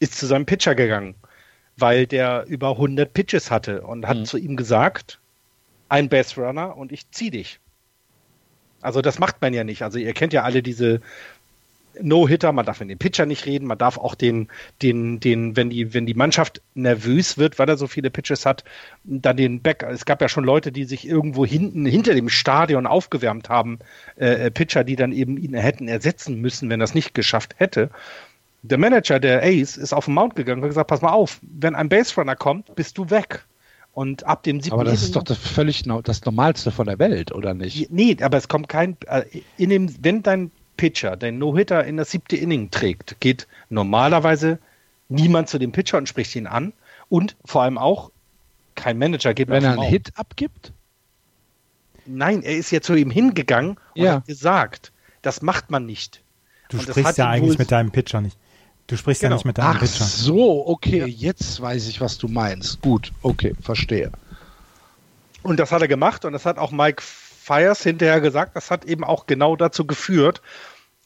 Ist 0.00 0.18
zu 0.18 0.26
seinem 0.26 0.44
Pitcher 0.44 0.74
gegangen, 0.74 1.14
weil 1.76 2.06
der 2.06 2.44
über 2.46 2.70
100 2.70 3.12
Pitches 3.12 3.50
hatte 3.50 3.82
und 3.82 4.06
hat 4.06 4.18
mhm. 4.18 4.24
zu 4.24 4.38
ihm 4.38 4.56
gesagt, 4.56 5.18
ein 5.88 6.08
Base 6.08 6.40
Runner 6.40 6.76
und 6.76 6.92
ich 6.92 7.10
zieh 7.10 7.30
dich. 7.30 7.60
Also 8.80 9.00
das 9.00 9.18
macht 9.18 9.40
man 9.40 9.54
ja 9.54 9.64
nicht. 9.64 9.82
Also 9.82 9.98
ihr 9.98 10.12
kennt 10.12 10.32
ja 10.32 10.42
alle 10.42 10.62
diese 10.62 11.00
No-Hitter, 12.00 12.52
man 12.52 12.66
darf 12.66 12.80
in 12.80 12.88
den 12.88 12.98
Pitcher 12.98 13.26
nicht 13.26 13.46
reden, 13.46 13.66
man 13.66 13.78
darf 13.78 13.98
auch 13.98 14.14
den, 14.14 14.48
den, 14.82 15.20
den, 15.20 15.56
wenn 15.56 15.70
die, 15.70 15.94
wenn 15.94 16.06
die 16.06 16.14
Mannschaft 16.14 16.60
nervös 16.74 17.38
wird, 17.38 17.58
weil 17.58 17.68
er 17.68 17.76
so 17.76 17.86
viele 17.86 18.10
Pitches 18.10 18.46
hat, 18.46 18.64
dann 19.04 19.36
den 19.36 19.60
Back, 19.60 19.84
es 19.84 20.04
gab 20.04 20.20
ja 20.20 20.28
schon 20.28 20.44
Leute, 20.44 20.72
die 20.72 20.84
sich 20.84 21.06
irgendwo 21.06 21.46
hinten, 21.46 21.86
hinter 21.86 22.14
dem 22.14 22.28
Stadion 22.28 22.86
aufgewärmt 22.86 23.48
haben, 23.48 23.78
äh, 24.16 24.46
äh 24.46 24.50
Pitcher, 24.50 24.84
die 24.84 24.96
dann 24.96 25.12
eben 25.12 25.36
ihn 25.36 25.54
hätten 25.54 25.88
ersetzen 25.88 26.40
müssen, 26.40 26.68
wenn 26.68 26.80
er 26.80 26.84
es 26.84 26.94
nicht 26.94 27.14
geschafft 27.14 27.54
hätte. 27.58 27.90
Der 28.66 28.78
Manager 28.78 29.20
der 29.20 29.42
Ace 29.42 29.76
ist 29.76 29.92
auf 29.92 30.06
den 30.06 30.14
Mount 30.14 30.36
gegangen 30.36 30.60
und 30.60 30.64
hat 30.64 30.70
gesagt, 30.70 30.88
pass 30.88 31.02
mal 31.02 31.12
auf, 31.12 31.38
wenn 31.42 31.74
ein 31.74 31.90
Base 31.90 32.14
Runner 32.16 32.34
kommt, 32.34 32.74
bist 32.74 32.96
du 32.96 33.10
weg. 33.10 33.44
Und 33.92 34.24
ab 34.24 34.42
dem 34.42 34.60
siebten. 34.60 34.80
Aber 34.80 34.84
das 34.84 35.02
ist 35.02 35.14
doch 35.14 35.22
das 35.22 35.36
völlig 35.36 35.84
das 36.02 36.24
Normalste 36.24 36.72
von 36.72 36.86
der 36.86 36.98
Welt, 36.98 37.30
oder 37.30 37.52
nicht? 37.52 37.92
Nee, 37.92 38.16
aber 38.22 38.38
es 38.38 38.48
kommt 38.48 38.68
kein. 38.68 38.96
Äh, 39.06 39.24
in 39.58 39.68
dem, 39.68 39.94
wenn 40.02 40.22
dein 40.22 40.50
Pitcher 40.78 41.16
den 41.16 41.38
No-Hitter 41.38 41.84
in 41.84 41.98
das 41.98 42.10
siebte 42.10 42.36
Inning 42.36 42.70
trägt, 42.70 43.20
geht 43.20 43.46
normalerweise 43.68 44.58
niemand 45.08 45.50
zu 45.50 45.58
dem 45.58 45.70
Pitcher 45.70 45.98
und 45.98 46.08
spricht 46.08 46.34
ihn 46.34 46.46
an. 46.46 46.72
Und 47.10 47.36
vor 47.44 47.62
allem 47.62 47.76
auch 47.76 48.10
kein 48.74 48.96
Manager 48.98 49.34
geht 49.34 49.48
Wenn 49.48 49.62
er 49.62 49.72
einen. 49.72 49.82
Hit 49.82 50.10
abgibt? 50.16 50.72
Nein, 52.06 52.42
er 52.42 52.56
ist 52.56 52.70
ja 52.70 52.80
zu 52.80 52.94
ihm 52.94 53.10
hingegangen 53.10 53.76
und 53.94 54.02
ja. 54.02 54.14
hat 54.14 54.26
gesagt, 54.26 54.90
das 55.22 55.42
macht 55.42 55.70
man 55.70 55.84
nicht. 55.86 56.22
Du 56.70 56.78
und 56.78 56.88
sprichst 56.88 57.18
ja 57.18 57.28
eigentlich 57.28 57.58
mit 57.58 57.70
deinem 57.70 57.92
Pitcher 57.92 58.22
nicht. 58.22 58.38
Du 58.86 58.96
sprichst 58.96 59.22
genau. 59.22 59.32
ja 59.32 59.36
nicht 59.36 59.44
mit 59.44 59.58
deinem 59.58 59.76
Ach 59.76 59.80
Pitcher. 59.80 60.04
so, 60.04 60.66
okay, 60.66 60.98
ja. 60.98 61.06
jetzt 61.06 61.60
weiß 61.60 61.88
ich, 61.88 62.00
was 62.00 62.18
du 62.18 62.28
meinst. 62.28 62.82
Gut, 62.82 63.12
okay, 63.22 63.54
verstehe. 63.60 64.10
Und 65.42 65.58
das 65.58 65.72
hat 65.72 65.82
er 65.82 65.88
gemacht 65.88 66.24
und 66.24 66.32
das 66.32 66.44
hat 66.46 66.58
auch 66.58 66.70
Mike 66.70 67.02
Fires 67.02 67.82
hinterher 67.82 68.20
gesagt, 68.20 68.56
das 68.56 68.70
hat 68.70 68.84
eben 68.84 69.04
auch 69.04 69.26
genau 69.26 69.56
dazu 69.56 69.86
geführt, 69.86 70.40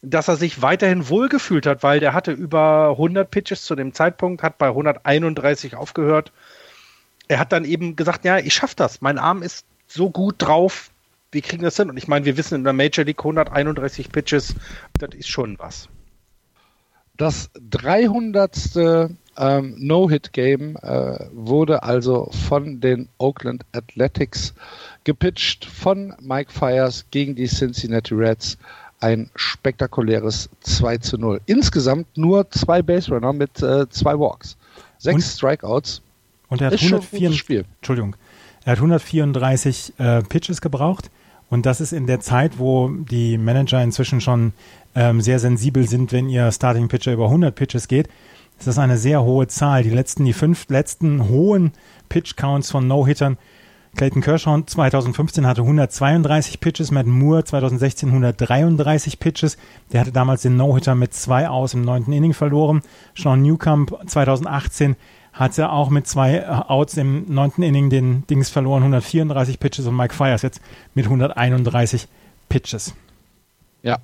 dass 0.03 0.29
er 0.29 0.37
sich 0.37 0.63
weiterhin 0.63 1.09
wohlgefühlt 1.09 1.67
hat, 1.67 1.83
weil 1.83 1.99
der 1.99 2.15
hatte 2.15 2.33
über 2.33 2.91
100 2.91 3.29
Pitches 3.31 3.63
zu 3.63 3.75
dem 3.75 3.93
Zeitpunkt, 3.93 4.43
hat 4.43 4.59
bei 4.59 4.69
131 4.69 5.75
aufgehört. 5.75 6.33
Er 7.27 7.41
hat 7.41 7.53
dann 7.53 7.65
eben 7.65 7.97
gesagt, 7.97 8.25
ja, 8.25 8.39
ich 8.39 8.55
schaffe 8.55 8.77
das. 8.77 9.01
Mein 9.01 9.19
Arm 9.19 9.43
ist 9.43 9.67
so 9.89 10.11
gut 10.11 10.37
drauf, 10.39 10.91
wir 11.33 11.43
kriegen 11.43 11.65
das 11.65 11.77
hin. 11.77 11.91
Und 11.91 11.97
ich 11.97 12.09
meine, 12.09 12.25
wir 12.25 12.37
wissen 12.37 12.55
in 12.55 12.65
der 12.65 12.73
Major 12.73 13.05
League 13.05 13.21
131 13.21 14.11
Pitches, 14.13 14.55
das 14.99 15.15
ist 15.15 15.29
schon 15.29 15.59
was. 15.59 15.89
Das 17.19 17.51
300. 17.71 19.17
ähm, 19.39 19.75
No-Hit-Game 19.79 20.77
äh, 20.77 21.19
wurde 21.33 21.83
also 21.83 22.31
von 22.49 22.81
den 22.81 23.09
Oakland 23.19 23.65
Athletics 23.73 24.55
gepitcht 25.05 25.65
von 25.65 26.15
Mike 26.21 26.53
Fires 26.53 27.05
gegen 27.11 27.35
die 27.35 27.47
Cincinnati 27.47 28.15
Reds. 28.15 28.57
Ein 29.01 29.31
spektakuläres 29.37 30.49
2 30.61 30.99
zu 30.99 31.19
0. 31.19 31.41
Insgesamt 31.47 32.17
nur 32.17 32.51
zwei 32.51 32.83
Base 32.83 33.13
Runner 33.13 33.33
mit 33.33 33.63
äh, 33.63 33.89
zwei 33.91 34.19
Walks. 34.19 34.57
Sechs 34.99 35.15
und, 35.15 35.23
Strikeouts. 35.23 36.03
Und 36.49 36.61
er 36.61 36.69
hat, 36.69 36.83
134, 36.83 37.65
Entschuldigung, 37.79 38.17
er 38.65 38.73
hat 38.73 38.79
134 38.79 39.95
äh, 39.99 40.23
Pitches 40.23 40.61
gebraucht. 40.61 41.11
Und 41.51 41.65
das 41.65 41.81
ist 41.81 41.93
in 41.93 42.07
der 42.07 42.21
Zeit, 42.21 42.59
wo 42.59 42.89
die 42.89 43.39
Manager 43.39 43.83
inzwischen 43.83 44.21
schon 44.21 44.53
ähm, 44.99 45.21
sehr 45.21 45.39
sensibel 45.39 45.89
sind, 45.89 46.13
wenn 46.13 46.29
ihr 46.29 46.51
Starting 46.51 46.89
Pitcher 46.89 47.13
über 47.13 47.27
100 47.27 47.55
Pitches 47.55 47.87
geht. 47.87 48.09
Das 48.59 48.67
ist 48.67 48.79
eine 48.79 48.99
sehr 48.99 49.23
hohe 49.23 49.47
Zahl. 49.47 49.85
Die 49.85 49.91
letzten, 49.91 50.25
die 50.25 50.33
fünf 50.33 50.69
letzten 50.69 51.29
hohen 51.29 51.73
Pitch 52.09 52.35
Counts 52.35 52.73
von 52.73 52.89
No-Hittern 52.89 53.39
Clayton 53.97 54.23
Kershaw 54.23 54.61
2015 54.67 55.47
hatte 55.47 55.63
132 55.63 56.61
Pitches, 56.61 56.91
Matt 56.91 57.07
Moore 57.07 57.45
2016 57.45 58.09
133 58.09 59.19
Pitches. 59.19 59.57
Der 59.93 60.01
hatte 60.01 60.13
damals 60.13 60.43
den 60.43 60.57
No-Hitter 60.57 60.95
mit 60.95 61.15
zwei 61.15 61.49
aus 61.49 61.75
im 61.75 61.83
neunten 61.83 62.13
Inning 62.13 62.35
verloren. 62.35 62.83
Sean 63.15 63.43
Newcomb 63.43 63.97
2018 64.07 64.97
hatte 65.33 65.71
auch 65.71 65.91
mit 65.91 66.07
zwei 66.09 66.49
Outs 66.49 66.97
im 66.97 67.33
neunten 67.33 67.63
Inning 67.63 67.91
den 67.91 68.27
Dings 68.27 68.51
verloren, 68.51 68.83
134 68.83 69.61
Pitches 69.61 69.87
und 69.87 69.97
Mike 69.97 70.15
Fires 70.15 70.43
jetzt 70.43 70.61
mit 70.95 71.07
131 71.07 72.09
Pitches. 72.49 72.95
Ja. 73.83 73.99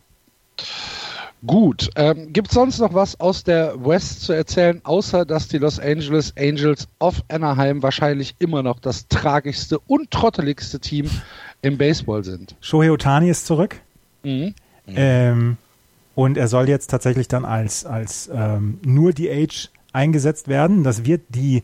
Gut. 1.46 1.90
Ähm, 1.96 2.32
Gibt 2.32 2.48
es 2.48 2.54
sonst 2.54 2.78
noch 2.78 2.94
was 2.94 3.20
aus 3.20 3.44
der 3.44 3.74
West 3.84 4.22
zu 4.22 4.32
erzählen, 4.32 4.80
außer 4.82 5.26
dass 5.26 5.48
die 5.48 5.58
Los 5.58 5.78
Angeles 5.78 6.32
Angels 6.38 6.88
of 7.00 7.22
Anaheim 7.28 7.82
wahrscheinlich 7.82 8.34
immer 8.38 8.62
noch 8.62 8.78
das 8.78 9.08
tragischste 9.08 9.78
und 9.78 10.10
trotteligste 10.10 10.80
Team 10.80 11.10
im 11.60 11.76
Baseball 11.76 12.24
sind? 12.24 12.56
Shohei 12.60 12.90
Otani 12.90 13.28
ist 13.28 13.46
zurück. 13.46 13.76
Mhm. 14.22 14.54
Ähm, 14.86 15.56
und 16.14 16.38
er 16.38 16.48
soll 16.48 16.68
jetzt 16.68 16.88
tatsächlich 16.88 17.28
dann 17.28 17.44
als, 17.44 17.84
als 17.84 18.30
ähm, 18.32 18.78
nur 18.84 19.12
DH 19.12 19.68
eingesetzt 19.92 20.48
werden. 20.48 20.82
Das 20.82 21.04
wird 21.04 21.22
die, 21.28 21.62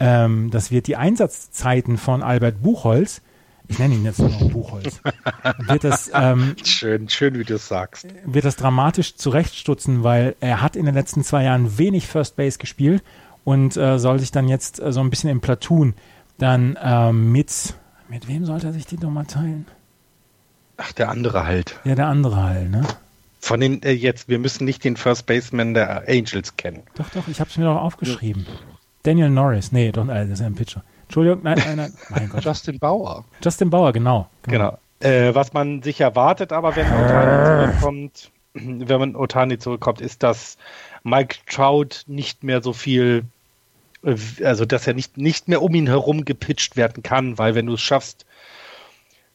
ähm, 0.00 0.50
das 0.50 0.72
wird 0.72 0.86
die 0.88 0.96
Einsatzzeiten 0.96 1.98
von 1.98 2.22
Albert 2.22 2.62
Buchholz 2.62 3.22
ich 3.70 3.78
nenne 3.78 3.94
ihn 3.94 4.04
jetzt 4.04 4.18
nur 4.18 4.28
noch 4.28 4.50
Buchholz, 4.50 5.00
wird 5.58 5.84
das, 5.84 6.10
ähm, 6.12 6.56
schön, 6.64 7.08
schön, 7.08 7.38
wie 7.38 7.44
du 7.44 7.54
es 7.54 7.68
sagst, 7.68 8.06
wird 8.24 8.44
das 8.44 8.56
dramatisch 8.56 9.14
zurechtstutzen, 9.14 10.02
weil 10.02 10.34
er 10.40 10.60
hat 10.60 10.74
in 10.74 10.86
den 10.86 10.94
letzten 10.94 11.22
zwei 11.22 11.44
Jahren 11.44 11.78
wenig 11.78 12.08
First 12.08 12.34
Base 12.36 12.58
gespielt 12.58 13.02
und 13.44 13.76
äh, 13.76 13.98
soll 13.98 14.18
sich 14.18 14.32
dann 14.32 14.48
jetzt 14.48 14.80
äh, 14.80 14.92
so 14.92 15.00
ein 15.00 15.08
bisschen 15.08 15.30
im 15.30 15.40
Platoon 15.40 15.94
dann 16.38 16.76
ähm, 16.82 17.30
mit, 17.30 17.74
mit 18.08 18.26
wem 18.26 18.44
sollte 18.44 18.66
er 18.66 18.72
sich 18.72 18.86
die 18.86 18.98
nochmal 18.98 19.26
teilen? 19.26 19.66
Ach, 20.76 20.92
der 20.92 21.10
andere 21.10 21.44
halt. 21.44 21.78
Ja, 21.84 21.94
der 21.94 22.08
andere 22.08 22.42
halt, 22.42 22.70
ne? 22.70 22.82
Von 23.38 23.60
den 23.60 23.82
äh, 23.82 23.92
jetzt, 23.92 24.28
wir 24.28 24.38
müssen 24.38 24.64
nicht 24.64 24.82
den 24.82 24.96
First 24.96 25.26
Baseman 25.26 25.74
der 25.74 26.08
Angels 26.08 26.56
kennen. 26.56 26.82
Doch, 26.96 27.08
doch, 27.10 27.28
ich 27.28 27.38
habe 27.38 27.48
es 27.48 27.56
mir 27.56 27.64
doch 27.64 27.80
aufgeschrieben. 27.80 28.46
Daniel 29.04 29.30
Norris, 29.30 29.70
nee, 29.70 29.92
doch, 29.92 30.08
äh, 30.08 30.22
das 30.22 30.30
ist 30.30 30.40
ja 30.40 30.46
ein 30.46 30.56
Pitcher. 30.56 30.82
Entschuldigung, 31.10 31.40
nein, 31.42 31.58
nein, 31.58 31.76
nein. 31.76 31.92
Mein 32.10 32.28
Gott. 32.28 32.44
Justin 32.44 32.78
Bauer. 32.78 33.24
Justin 33.42 33.68
Bauer, 33.68 33.92
genau. 33.92 34.28
Genau. 34.42 34.78
genau. 35.00 35.12
Äh, 35.12 35.34
was 35.34 35.52
man 35.52 35.82
sich 35.82 36.00
erwartet, 36.00 36.52
aber 36.52 36.76
wenn 36.76 36.86
Otani 36.86 37.44
zurückkommt, 37.44 38.30
wenn 38.54 39.00
man 39.00 39.16
Otani 39.16 39.58
zurückkommt, 39.58 40.00
ist, 40.00 40.22
dass 40.22 40.56
Mike 41.02 41.38
Trout 41.46 42.04
nicht 42.06 42.44
mehr 42.44 42.62
so 42.62 42.72
viel, 42.72 43.24
äh, 44.04 44.14
also 44.44 44.64
dass 44.66 44.86
er 44.86 44.94
nicht, 44.94 45.16
nicht 45.16 45.48
mehr 45.48 45.62
um 45.62 45.74
ihn 45.74 45.88
herum 45.88 46.24
gepitcht 46.24 46.76
werden 46.76 47.02
kann, 47.02 47.38
weil 47.38 47.56
wenn 47.56 47.66
du 47.66 47.74
es 47.74 47.80
schaffst, 47.80 48.24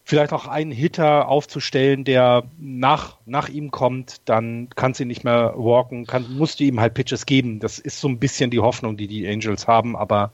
vielleicht 0.06 0.32
auch 0.32 0.48
einen 0.48 0.72
Hitter 0.72 1.28
aufzustellen, 1.28 2.06
der 2.06 2.44
nach, 2.58 3.18
nach 3.26 3.50
ihm 3.50 3.72
kommt, 3.72 4.22
dann 4.30 4.70
kannst 4.78 5.02
du 5.02 5.04
ihn 5.04 5.10
nicht 5.10 5.26
mehr 5.26 5.56
walken, 5.58 6.06
kann, 6.06 6.38
musst 6.38 6.62
du 6.62 6.64
ihm 6.64 6.80
halt 6.80 6.94
Pitches 6.94 7.26
geben. 7.26 7.60
Das 7.60 7.80
ist 7.80 8.00
so 8.00 8.08
ein 8.08 8.20
bisschen 8.20 8.50
die 8.50 8.62
Hoffnung, 8.62 8.96
die 8.96 9.08
die 9.08 9.28
Angels 9.28 9.68
haben, 9.68 9.98
aber 9.98 10.32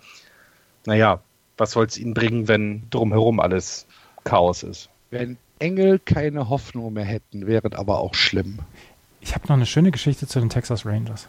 naja, 0.85 1.22
was 1.62 1.72
soll 1.72 1.86
es 1.86 1.98
ihnen 1.98 2.14
bringen, 2.16 2.48
wenn 2.48 2.90
drumherum 2.90 3.40
alles 3.40 3.86
Chaos 4.24 4.64
ist? 4.64 4.90
Wenn 5.12 5.38
Engel 5.60 6.00
keine 6.00 6.50
Hoffnung 6.50 6.92
mehr 6.92 7.06
hätten, 7.06 7.46
wäre 7.46 7.70
aber 7.78 8.00
auch 8.00 8.16
schlimm. 8.16 8.60
Ich 9.22 9.36
habe 9.36 9.48
noch 9.48 9.56
eine 9.56 9.68
schöne 9.68 9.92
Geschichte 9.92 10.26
zu 10.26 10.40
den 10.40 10.50
Texas 10.50 10.86
Rangers. 10.86 11.28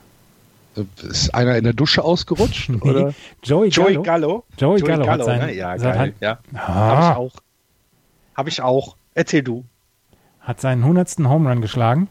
Ist 1.02 1.34
einer 1.34 1.58
in 1.58 1.64
der 1.64 1.74
Dusche 1.74 2.02
ausgerutscht? 2.02 2.68
nee. 2.70 2.80
oder? 2.80 3.14
Joey 3.42 3.68
Gallo. 3.68 3.92
Joey 3.92 4.02
Gallo. 4.02 4.44
Joey, 4.56 4.80
Joey 4.80 4.88
Gallo, 4.88 5.04
Gallo 5.04 5.24
sein, 5.24 5.40
ne? 5.40 5.54
Ja, 5.54 5.76
geil. 5.76 5.98
Hat, 5.98 6.12
ja. 6.20 6.38
Ah. 6.54 6.66
Habe 6.66 7.02
ich 7.02 7.16
auch. 7.16 7.34
Habe 8.34 8.48
ich 8.48 8.62
auch. 8.62 8.96
Erzähl 9.14 9.42
du. 9.42 9.64
Hat 10.40 10.62
seinen 10.62 10.82
100. 10.82 11.18
Home 11.24 11.50
Run 11.50 11.60
geschlagen. 11.60 12.08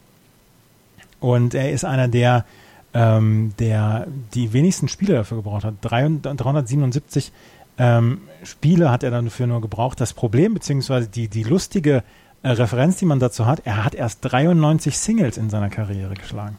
Und 1.20 1.56
er 1.56 1.72
ist 1.72 1.86
einer 1.86 2.08
der 2.08 2.46
ähm, 2.94 3.54
der 3.60 4.08
die 4.34 4.54
wenigsten 4.54 4.88
Spiele 4.88 5.14
dafür 5.14 5.38
gebraucht 5.38 5.64
hat. 5.64 5.76
377 5.82 7.32
ähm, 7.78 8.22
Spiele 8.44 8.92
hat 8.92 9.04
er 9.04 9.12
dafür 9.12 9.48
nur 9.48 9.62
gebraucht. 9.62 10.00
Das 10.00 10.14
Problem, 10.14 10.54
beziehungsweise 10.54 11.08
die, 11.08 11.28
die 11.28 11.44
lustige 11.44 12.04
äh, 12.44 12.50
Referenz, 12.50 12.98
die 12.98 13.06
man 13.06 13.20
dazu 13.20 13.46
hat, 13.46 13.62
er 13.66 13.84
hat 13.84 13.96
erst 13.96 14.20
93 14.22 14.98
Singles 14.98 15.38
in 15.38 15.50
seiner 15.50 15.70
Karriere 15.70 16.14
geschlagen. 16.16 16.58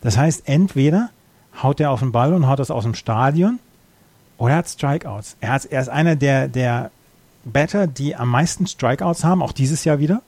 Das 0.00 0.16
heißt, 0.16 0.48
entweder 0.48 1.10
haut 1.62 1.80
er 1.80 1.90
auf 1.90 2.00
den 2.00 2.12
Ball 2.12 2.32
und 2.32 2.46
haut 2.46 2.58
das 2.58 2.70
aus 2.70 2.84
dem 2.84 2.94
Stadion 2.94 3.58
oder 4.38 4.54
er 4.54 4.58
hat 4.58 4.68
Strikeouts. 4.68 5.36
Er, 5.40 5.52
hat, 5.52 5.66
er 5.66 5.80
ist 5.82 5.88
einer 5.88 6.16
der, 6.16 6.48
der 6.48 6.90
Batter, 7.44 7.86
die 7.86 8.16
am 8.16 8.30
meisten 8.30 8.66
Strikeouts 8.66 9.24
haben, 9.24 9.42
auch 9.42 9.52
dieses 9.52 9.84
Jahr 9.84 9.98
wieder. 9.98 10.22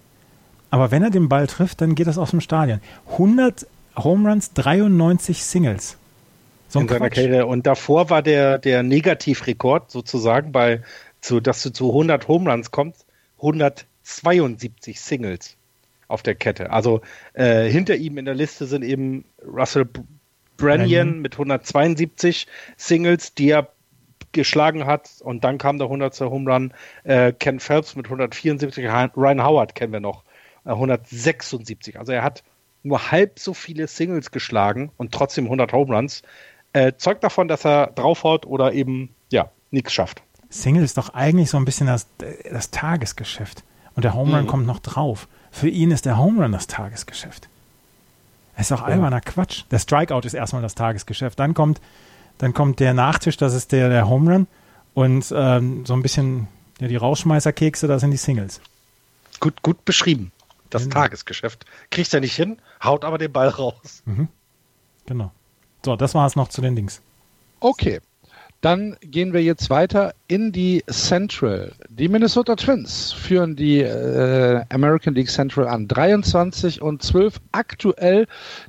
Aber 0.71 0.91
wenn 0.91 1.03
er 1.03 1.11
den 1.11 1.29
Ball 1.29 1.47
trifft, 1.47 1.81
dann 1.81 1.95
geht 1.95 2.07
das 2.07 2.19
aus 2.19 2.31
dem 2.31 2.41
Stadion. 2.41 2.81
100 3.13 3.67
Home 3.97 4.29
Runs, 4.29 4.53
93 4.55 5.45
Singles. 5.45 5.97
So 6.73 6.81
in 6.81 6.89
seiner 6.89 7.11
Karriere. 7.11 7.47
Und 7.47 7.67
davor 7.67 8.09
war 8.09 8.23
der, 8.23 8.59
der 8.59 8.83
Negativrekord 8.83 9.91
sozusagen 9.91 10.53
bei, 10.53 10.81
zu, 11.21 11.41
dass 11.41 11.63
du 11.63 11.71
zu 11.71 11.89
100 11.89 12.29
Home 12.29 12.51
Runs 12.51 12.71
kommst, 12.71 13.05
172 13.37 14.99
Singles 15.01 15.57
auf 16.09 16.23
der 16.23 16.35
Kette. 16.35 16.71
Also 16.71 17.03
äh, 17.35 17.69
hinter 17.69 17.97
ihm 17.97 18.17
in 18.17 18.25
der 18.25 18.35
Liste 18.35 18.67
sind 18.67 18.85
eben 18.85 19.25
Russell 19.47 19.87
Branyan 20.57 21.21
mit 21.21 21.35
172 21.35 22.47
Singles, 22.77 23.35
die 23.35 23.51
er 23.51 23.69
geschlagen 24.33 24.87
hat. 24.87 25.11
Und 25.21 25.45
dann 25.45 25.59
kam 25.59 25.79
der 25.79 25.89
100. 25.89 26.21
Home 26.21 26.51
Run. 26.51 26.75
Äh, 27.05 27.33
Ken 27.33 27.61
Phelps 27.61 27.97
mit 27.97 28.07
174, 28.07 28.87
Ryan 28.87 29.45
Howard 29.45 29.75
kennen 29.75 29.93
wir 29.93 30.01
noch, 30.01 30.25
äh, 30.65 30.71
176. 30.71 31.99
Also 31.99 32.13
er 32.13 32.23
hat 32.23 32.43
nur 32.83 33.11
halb 33.11 33.39
so 33.39 33.55
viele 33.55 33.87
Singles 33.87 34.31
geschlagen 34.31 34.91
und 34.97 35.13
trotzdem 35.13 35.45
100 35.45 35.73
Home 35.73 35.95
Runs, 35.95 36.23
äh, 36.73 36.93
zeugt 36.97 37.25
davon, 37.25 37.49
dass 37.49 37.65
er 37.65 37.89
draufhaut 37.89 38.47
oder 38.47 38.73
eben, 38.73 39.15
ja, 39.31 39.51
nichts 39.71 39.93
schafft. 39.93 40.23
Single 40.51 40.85
ist 40.85 40.99
doch 40.99 41.15
eigentlich 41.15 41.51
so 41.51 41.57
ein 41.57 41.65
bisschen 41.65 41.87
das, 41.87 42.07
das 42.51 42.71
Tagesgeschäft. 42.71 43.65
Und 43.95 44.05
der 44.05 44.15
Home 44.15 44.35
Run 44.35 44.45
mhm. 44.45 44.49
kommt 44.49 44.67
noch 44.67 44.81
drauf. 44.81 45.29
Für 45.51 45.69
ihn 45.69 45.91
ist 45.91 46.07
der 46.07 46.19
Home 46.19 46.43
Run 46.43 46.53
das 46.53 46.67
Tagesgeschäft. 46.67 47.49
Das 48.57 48.67
ist 48.67 48.71
doch 48.71 48.83
alberner 48.83 49.21
Quatsch. 49.21 49.65
Der 49.71 49.79
Strikeout 49.79 50.21
ist 50.21 50.35
erstmal 50.35 50.63
das 50.63 50.75
Tagesgeschäft. 50.75 51.39
Dann 51.39 51.55
kommt, 51.55 51.81
dann 52.39 52.53
kommt 52.53 52.81
der 52.81 52.95
Nachtisch, 52.95 53.37
das 53.37 53.55
ist 53.55 53.73
der, 53.73 53.89
der 53.89 54.09
Home 54.09 54.33
Run. 54.33 54.47
Und 54.95 55.33
ähm, 55.35 55.87
so 55.87 55.95
ein 55.95 56.03
bisschen 56.03 56.49
ja, 56.81 56.89
die 56.89 56.97
Rausschmeißerkekse, 56.97 57.87
das 57.87 58.03
sind 58.03 58.11
die 58.11 58.19
Singles. 58.19 58.61
Gut, 59.41 59.63
gut 59.63 59.85
beschrieben 59.85 60.33
das 60.73 60.85
genau. 60.85 60.95
Tagesgeschäft. 60.95 61.67
Kriegt 61.91 62.13
er 62.13 62.21
nicht 62.21 62.35
hin, 62.35 62.59
haut 62.83 63.05
aber 63.05 63.19
den 63.19 63.33
Ball 63.33 63.49
raus. 63.49 64.03
Mhm. 64.05 64.29
Genau. 65.07 65.33
So, 65.85 65.97
das 65.97 66.15
war 66.15 66.27
es 66.27 66.37
noch 66.37 66.49
zu 66.49 66.61
den 66.61 66.77
Dings. 66.77 67.03
Okay. 67.61 68.01
Dann 68.61 68.97
gehen 69.01 69.33
wir 69.33 69.43
jetzt 69.43 69.71
weiter 69.71 70.15
in 70.29 70.53
die 70.53 70.85
Central. 70.89 71.73
Die 71.89 72.09
Minnesota 72.09 72.55
Twins 72.55 73.13
führen 73.13 73.57
die 73.57 73.81
äh, 73.81 74.63
American 74.69 75.15
League 75.15 75.31
Central 75.31 75.67
an. 75.67 75.89
23 75.89 76.81
und 76.81 77.03
12 77.03 77.41
aktuell 77.51 78.29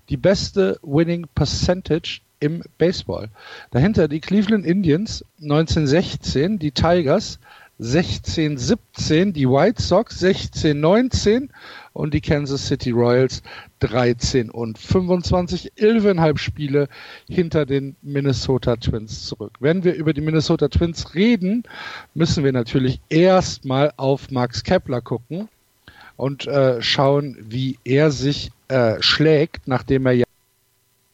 die 0.09 0.17
beste 0.17 0.79
Winning 0.81 1.27
Percentage 1.35 2.21
im 2.39 2.63
Baseball. 2.79 3.29
Dahinter 3.69 4.07
die 4.07 4.19
Cleveland 4.19 4.65
Indians 4.65 5.23
1916, 5.41 6.57
die 6.57 6.71
Tigers 6.71 7.37
16-17, 7.79 9.31
die 9.31 9.47
White 9.47 9.81
Sox 9.81 10.21
16-19 10.23 11.49
und 11.93 12.13
die 12.13 12.21
Kansas 12.21 12.67
City 12.67 12.91
Royals 12.91 13.43
13 13.79 14.49
und 14.49 14.77
25, 14.77 15.73
11,5 15.77 16.37
Spiele 16.37 16.89
hinter 17.29 17.65
den 17.65 17.95
Minnesota 18.01 18.75
Twins 18.75 19.25
zurück. 19.25 19.53
Wenn 19.59 19.83
wir 19.83 19.93
über 19.93 20.13
die 20.13 20.21
Minnesota 20.21 20.67
Twins 20.67 21.15
reden, 21.15 21.63
müssen 22.13 22.43
wir 22.43 22.51
natürlich 22.51 22.99
erstmal 23.09 23.93
auf 23.97 24.31
Max 24.31 24.63
Kepler 24.63 25.01
gucken 25.01 25.47
und 26.17 26.47
äh, 26.47 26.81
schauen, 26.81 27.37
wie 27.39 27.77
er 27.83 28.11
sich 28.11 28.51
äh, 28.67 29.01
schlägt, 29.01 29.67
nachdem 29.67 30.05
er 30.05 30.13
ja 30.13 30.25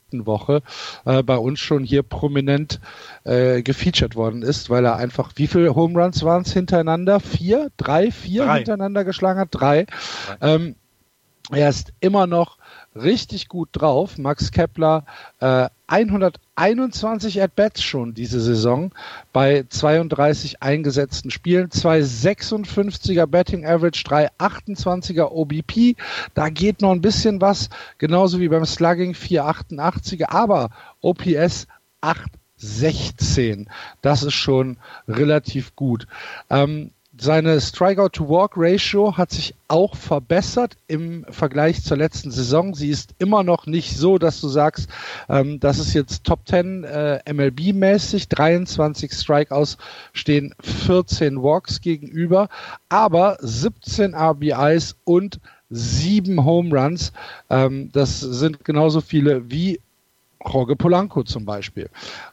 letzten 0.10 0.26
Woche 0.26 0.61
äh, 1.06 1.23
bei 1.23 1.38
uns 1.38 1.60
schon 1.60 1.84
hier 1.84 2.03
prominent 2.03 2.80
äh, 3.23 3.61
gefeatured 3.61 4.15
worden 4.15 4.41
ist, 4.41 4.69
weil 4.69 4.86
er 4.86 4.95
einfach, 4.95 5.31
wie 5.36 5.48
viele 5.48 5.76
Home 5.76 5.99
Runs 6.02 6.23
waren 6.23 6.41
es 6.41 6.53
hintereinander? 6.53 7.19
Vier? 7.19 7.69
Drei? 7.77 8.11
Vier 8.11 8.45
Drei. 8.45 8.57
hintereinander 8.57 9.03
geschlagen 9.03 9.40
hat? 9.40 9.49
Drei. 9.52 9.86
Drei. 10.40 10.56
Ähm, 10.56 10.76
er 11.52 11.69
ist 11.69 11.94
immer 11.99 12.27
noch 12.27 12.59
richtig 12.95 13.48
gut 13.48 13.70
drauf. 13.72 14.18
Max 14.18 14.52
Kepler 14.52 15.06
äh, 15.40 15.70
121 15.88 17.41
At-Bats 17.41 17.82
schon 17.82 18.14
diese 18.14 18.40
Saison 18.40 18.91
bei 19.34 19.66
32 19.68 20.61
eingesetzten 20.61 21.32
Spielen, 21.32 21.70
256er 21.70 23.26
Betting 23.26 23.66
Average, 23.66 24.03
328er 24.06 25.32
OBP. 25.32 25.95
Da 26.34 26.49
geht 26.49 26.82
noch 26.82 26.91
ein 26.91 27.02
bisschen 27.02 27.41
was, 27.41 27.70
genauso 27.98 28.40
wie 28.40 28.49
beim 28.49 28.66
Slugging 28.66 29.14
488er, 29.14 30.30
aber 30.30 30.70
OPS 31.02 31.68
816. 32.02 33.70
Das 34.02 34.24
ist 34.24 34.36
schon 34.36 34.78
relativ 35.07 35.76
gut. 35.76 36.07
Ähm, 36.49 36.91
seine 37.22 37.60
Strikeout-to-Walk-Ratio 37.60 39.18
hat 39.18 39.32
sich 39.32 39.54
auch 39.68 39.96
verbessert 39.96 40.78
im 40.88 41.26
Vergleich 41.30 41.84
zur 41.84 41.98
letzten 41.98 42.32
Saison. 42.32 42.74
Sie 42.74 42.90
ist 42.90 43.14
immer 43.20 43.44
noch 43.44 43.66
nicht 43.66 43.98
so, 43.98 44.18
dass 44.18 44.40
du 44.40 44.48
sagst, 44.48 44.90
ähm, 45.28 45.60
das 45.60 45.80
ist 45.80 45.94
jetzt 45.94 46.24
Top 46.24 46.48
10 46.48 46.86
äh, 46.86 47.20
MLB-mäßig. 47.26 48.30
23 48.30 49.12
Strikeouts 49.12 49.78
stehen 50.14 50.56
14 50.62 51.44
Walks 51.44 51.82
gegenüber, 51.82 52.48
aber 52.88 53.38
17 53.41 54.16
RBIs 54.16 54.96
und 55.04 55.41
7 55.70 56.44
Home 56.46 56.78
Runs. 56.78 57.12
Ähm, 57.50 57.91
das 57.91 58.22
sind 58.22 58.64
genauso 58.64 59.02
viele 59.02 59.52
wie 59.52 59.82
Jorge 60.46 60.78
Polanco 60.78 61.24
zum 61.24 61.44
Beispiel. 61.44 61.90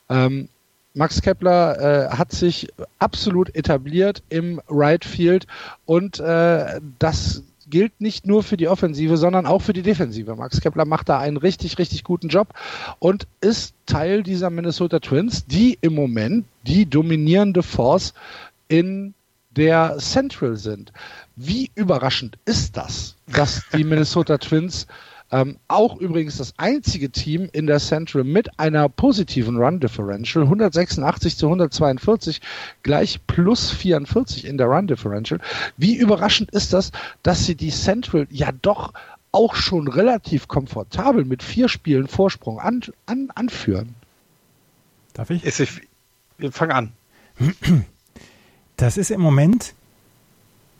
Ähm, 0.08 0.48
Max 0.96 1.20
Kepler 1.20 1.78
äh, 1.78 2.16
hat 2.16 2.32
sich 2.32 2.68
absolut 2.98 3.54
etabliert 3.54 4.22
im 4.30 4.62
Right 4.66 5.04
Field 5.04 5.46
und 5.84 6.20
äh, 6.20 6.80
das 6.98 7.42
gilt 7.68 8.00
nicht 8.00 8.26
nur 8.26 8.42
für 8.42 8.56
die 8.56 8.68
Offensive, 8.68 9.18
sondern 9.18 9.44
auch 9.44 9.60
für 9.60 9.74
die 9.74 9.82
Defensive. 9.82 10.34
Max 10.36 10.62
Kepler 10.62 10.86
macht 10.86 11.10
da 11.10 11.18
einen 11.18 11.36
richtig, 11.36 11.76
richtig 11.78 12.02
guten 12.02 12.28
Job 12.28 12.54
und 12.98 13.26
ist 13.42 13.74
Teil 13.84 14.22
dieser 14.22 14.48
Minnesota 14.48 14.98
Twins, 15.00 15.44
die 15.44 15.76
im 15.82 15.94
Moment 15.94 16.46
die 16.66 16.88
dominierende 16.88 17.62
Force 17.62 18.14
in 18.68 19.12
der 19.50 19.98
Central 19.98 20.56
sind. 20.56 20.92
Wie 21.34 21.70
überraschend 21.74 22.38
ist 22.46 22.78
das, 22.78 23.16
dass 23.26 23.64
die 23.74 23.84
Minnesota 23.84 24.38
Twins 24.38 24.86
ähm, 25.36 25.58
auch 25.68 25.98
übrigens 25.98 26.38
das 26.38 26.54
einzige 26.56 27.10
Team 27.10 27.50
in 27.52 27.66
der 27.66 27.78
Central 27.78 28.24
mit 28.24 28.58
einer 28.58 28.88
positiven 28.88 29.58
Run 29.58 29.80
Differential, 29.80 30.44
186 30.44 31.36
zu 31.36 31.46
142, 31.46 32.40
gleich 32.82 33.20
plus 33.26 33.70
44 33.70 34.46
in 34.46 34.56
der 34.56 34.68
Run 34.68 34.86
Differential. 34.86 35.38
Wie 35.76 35.94
überraschend 35.94 36.52
ist 36.52 36.72
das, 36.72 36.90
dass 37.22 37.44
sie 37.44 37.54
die 37.54 37.70
Central 37.70 38.26
ja 38.30 38.50
doch 38.62 38.94
auch 39.30 39.56
schon 39.56 39.88
relativ 39.88 40.48
komfortabel 40.48 41.26
mit 41.26 41.42
vier 41.42 41.68
Spielen 41.68 42.08
Vorsprung 42.08 42.58
an, 42.58 42.80
an, 43.04 43.28
anführen? 43.34 43.94
Darf 45.12 45.28
ich? 45.28 45.44
Ist, 45.44 45.60
ich 45.60 45.82
fang 46.50 46.70
an. 46.70 46.92
Das 48.76 48.96
ist 48.96 49.10
im 49.10 49.20
Moment, 49.20 49.74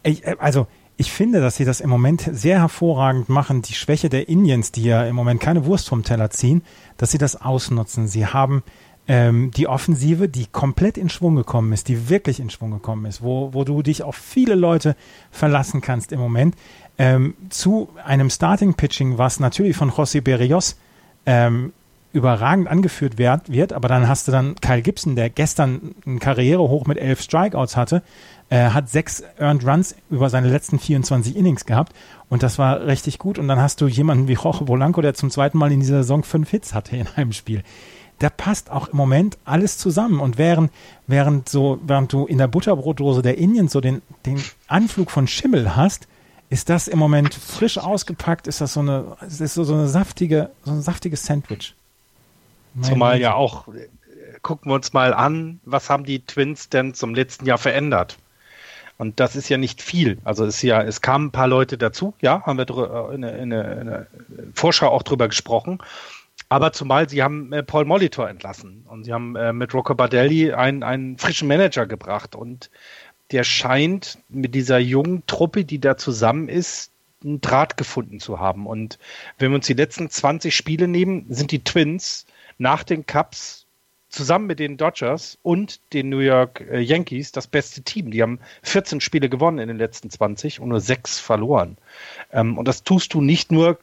ich, 0.03 0.27
also 0.41 0.67
ich 0.97 1.13
finde, 1.13 1.41
dass 1.41 1.57
sie 1.57 1.65
das 1.65 1.81
im 1.81 1.91
Moment 1.91 2.29
sehr 2.33 2.61
hervorragend 2.61 3.29
machen, 3.29 3.63
die 3.63 3.75
Schwäche 3.75 4.09
der 4.09 4.29
Indians, 4.29 4.73
die 4.73 4.85
ja 4.85 5.05
im 5.05 5.15
Moment 5.15 5.41
keine 5.41 5.67
Wurst 5.67 5.89
vom 5.89 6.05
Teller 6.05 6.31
ziehen, 6.31 6.63
dass 6.97 7.11
sie 7.11 7.19
das 7.19 7.41
ausnutzen. 7.41 8.09
Sie 8.09 8.27
haben 8.27 8.63
ähm, 9.09 9.51
die 9.51 9.69
Offensive, 9.69 10.29
die 10.29 10.47
komplett 10.47 10.97
in 10.97 11.09
Schwung 11.09 11.37
gekommen 11.37 11.73
ist, 11.73 11.89
die 11.89 12.09
wirklich 12.09 12.41
in 12.41 12.51
Schwung 12.51 12.71
gekommen 12.71 13.05
ist, 13.05 13.23
wo, 13.23 13.53
wo 13.53 13.65
du 13.65 13.83
dich 13.83 14.03
auf 14.03 14.17
viele 14.17 14.55
Leute 14.55 14.97
verlassen 15.31 15.81
kannst 15.81 16.13
im 16.13 16.21
Moment, 16.21 16.57
ähm, 16.99 17.35
zu 17.51 17.91
einem 18.05 18.31
Starting-Pitching, 18.31 19.19
was 19.19 19.39
natürlich 19.39 19.77
von 19.77 19.91
José 19.91 20.23
Berrios 20.23 20.77
ähm, 21.27 21.73
überragend 22.13 22.69
angeführt 22.69 23.19
wird, 23.19 23.53
wird, 23.53 23.75
aber 23.75 23.89
dann 23.89 24.09
hast 24.09 24.27
du 24.27 24.33
dann 24.33 24.55
Kyle 24.63 24.81
Gibson, 24.81 25.17
der 25.17 25.29
gestern 25.29 25.95
ein 26.07 26.19
Karrierehoch 26.19 26.87
mit 26.87 26.97
elf 26.97 27.21
Strikeouts 27.21 27.77
hatte, 27.77 28.03
er 28.49 28.75
hat 28.75 28.89
sechs 28.89 29.23
Earned 29.39 29.67
Runs 29.67 29.97
über 30.09 30.31
seine 30.31 30.49
letzten 30.49 30.79
24 30.79 31.37
Innings 31.37 31.67
gehabt 31.67 31.93
und 32.29 32.43
das 32.43 32.59
war 32.59 32.87
richtig 32.87 33.19
gut. 33.19 33.39
Und 33.39 33.49
dann 33.49 33.61
hast 33.61 33.81
du 33.81 33.89
jemanden 33.89 34.29
wie 34.29 34.35
Jorge 34.35 34.65
Polanco, 34.65 35.01
der 35.01 35.15
zum 35.15 35.31
zweiten 35.31 35.59
Mal 35.59 35.73
in 35.73 35.81
dieser 35.81 35.99
Saison 35.99 36.23
fünf 36.23 36.51
Hits 36.51 36.75
hatte 36.75 36.97
in 36.97 37.09
einem 37.17 37.33
Spiel. 37.33 37.63
Da 38.19 38.31
passt 38.31 38.71
auch 38.71 38.89
im 38.89 38.97
Moment 38.97 39.37
alles 39.45 39.79
zusammen. 39.79 40.21
Und 40.21 40.39
während, 40.39 40.73
während 41.07 41.49
so, 41.49 41.79
während 41.83 42.13
du 42.13 42.27
in 42.27 42.39
der 42.39 42.49
Butterbrotdose 42.49 43.23
der 43.23 43.37
Indians 43.37 43.73
so 43.73 43.81
den, 43.81 44.01
den 44.25 44.43
Anflug 44.69 45.11
von 45.11 45.27
Schimmel 45.27 45.77
hast, 45.77 46.09
ist 46.49 46.71
das 46.71 46.89
im 46.89 46.99
Moment 46.99 47.35
frisch 47.35 47.77
ausgepackt, 47.77 48.47
ist 48.47 48.61
das 48.61 48.73
so 48.73 48.81
eine, 48.81 49.17
ist 49.27 49.39
so, 49.39 49.65
so 49.65 49.75
eine 49.75 49.89
saftige, 49.89 50.51
so 50.65 50.71
ein 50.71 50.81
saftiges 50.81 51.27
Sandwich. 51.27 51.75
Zumal 52.81 53.21
ja 53.21 53.35
auch, 53.35 53.67
gucken 54.43 54.71
wir 54.71 54.77
uns 54.77 54.93
mal 54.93 55.13
an, 55.13 55.61
was 55.65 55.91
haben 55.91 56.05
die 56.05 56.21
Twins 56.21 56.69
denn 56.69 56.95
zum 56.95 57.15
letzten 57.15 57.47
Jahr 57.47 57.59
verändert? 57.59 58.17
Und 58.99 59.21
das 59.21 59.37
ist 59.37 59.49
ja 59.49 59.59
nicht 59.59 59.83
viel. 59.83 60.19
Also 60.25 60.45
es 60.47 60.63
ja, 60.63 60.83
es 60.83 61.01
kamen 61.01 61.27
ein 61.27 61.33
paar 61.33 61.49
Leute 61.49 61.77
dazu, 61.77 62.15
ja, 62.21 62.43
haben 62.43 62.59
wir 62.59 62.69
äh, 62.69 63.15
in 63.15 63.23
der, 63.23 63.39
in 63.41 63.51
der 63.51 64.07
Vorschau 64.55 64.89
auch 64.89 65.03
drüber 65.03 65.29
gesprochen. 65.29 65.79
Aber 66.49 66.73
zumal 66.73 67.09
sie 67.09 67.23
haben 67.23 67.53
äh, 67.53 67.63
Paul 67.63 67.85
Molitor 67.85 68.29
entlassen 68.29 68.85
und 68.89 69.05
sie 69.05 69.13
haben 69.13 69.37
äh, 69.37 69.53
mit 69.53 69.75
Rocco 69.75 69.95
Bardelli 69.95 70.53
einen, 70.53 70.83
einen 70.83 71.19
frischen 71.19 71.49
Manager 71.49 71.87
gebracht 71.87 72.37
und 72.37 72.71
der 73.33 73.43
scheint 73.43 74.19
mit 74.29 74.55
dieser 74.55 74.79
jungen 74.79 75.27
Truppe, 75.27 75.65
die 75.65 75.81
da 75.81 75.97
zusammen 75.97 76.49
ist, 76.49 76.93
einen 77.25 77.41
Draht 77.41 77.77
gefunden 77.77 78.21
zu 78.21 78.39
haben. 78.39 78.67
Und 78.67 78.99
wenn 79.39 79.51
wir 79.51 79.57
uns 79.57 79.67
die 79.67 79.75
letzten 79.75 80.09
20 80.09 80.55
Spiele 80.55 80.87
nehmen, 80.87 81.27
sind 81.29 81.51
die 81.51 81.65
Twins 81.65 82.27
nach 82.59 82.85
den 82.85 83.05
Cups 83.05 83.66
zusammen 84.09 84.47
mit 84.47 84.59
den 84.59 84.77
Dodgers 84.77 85.39
und 85.43 85.81
den 85.93 86.09
New 86.09 86.19
York 86.19 86.61
äh, 86.61 86.81
Yankees 86.81 87.33
das 87.33 87.47
beste 87.47 87.83
Team. 87.83 88.11
Die 88.11 88.23
haben 88.23 88.39
14 88.63 89.01
Spiele 89.01 89.29
gewonnen 89.29 89.59
in 89.59 89.69
den 89.69 89.79
letzten 89.79 90.11
20 90.11 90.61
und 90.61 90.69
nur 90.69 90.81
sechs 90.81 91.19
verloren. 91.19 91.77
Ähm, 92.33 92.57
und 92.59 92.67
das 92.69 92.83
tust 92.85 93.15
du 93.15 93.21
nicht 93.21 93.51
nur, 93.51 93.79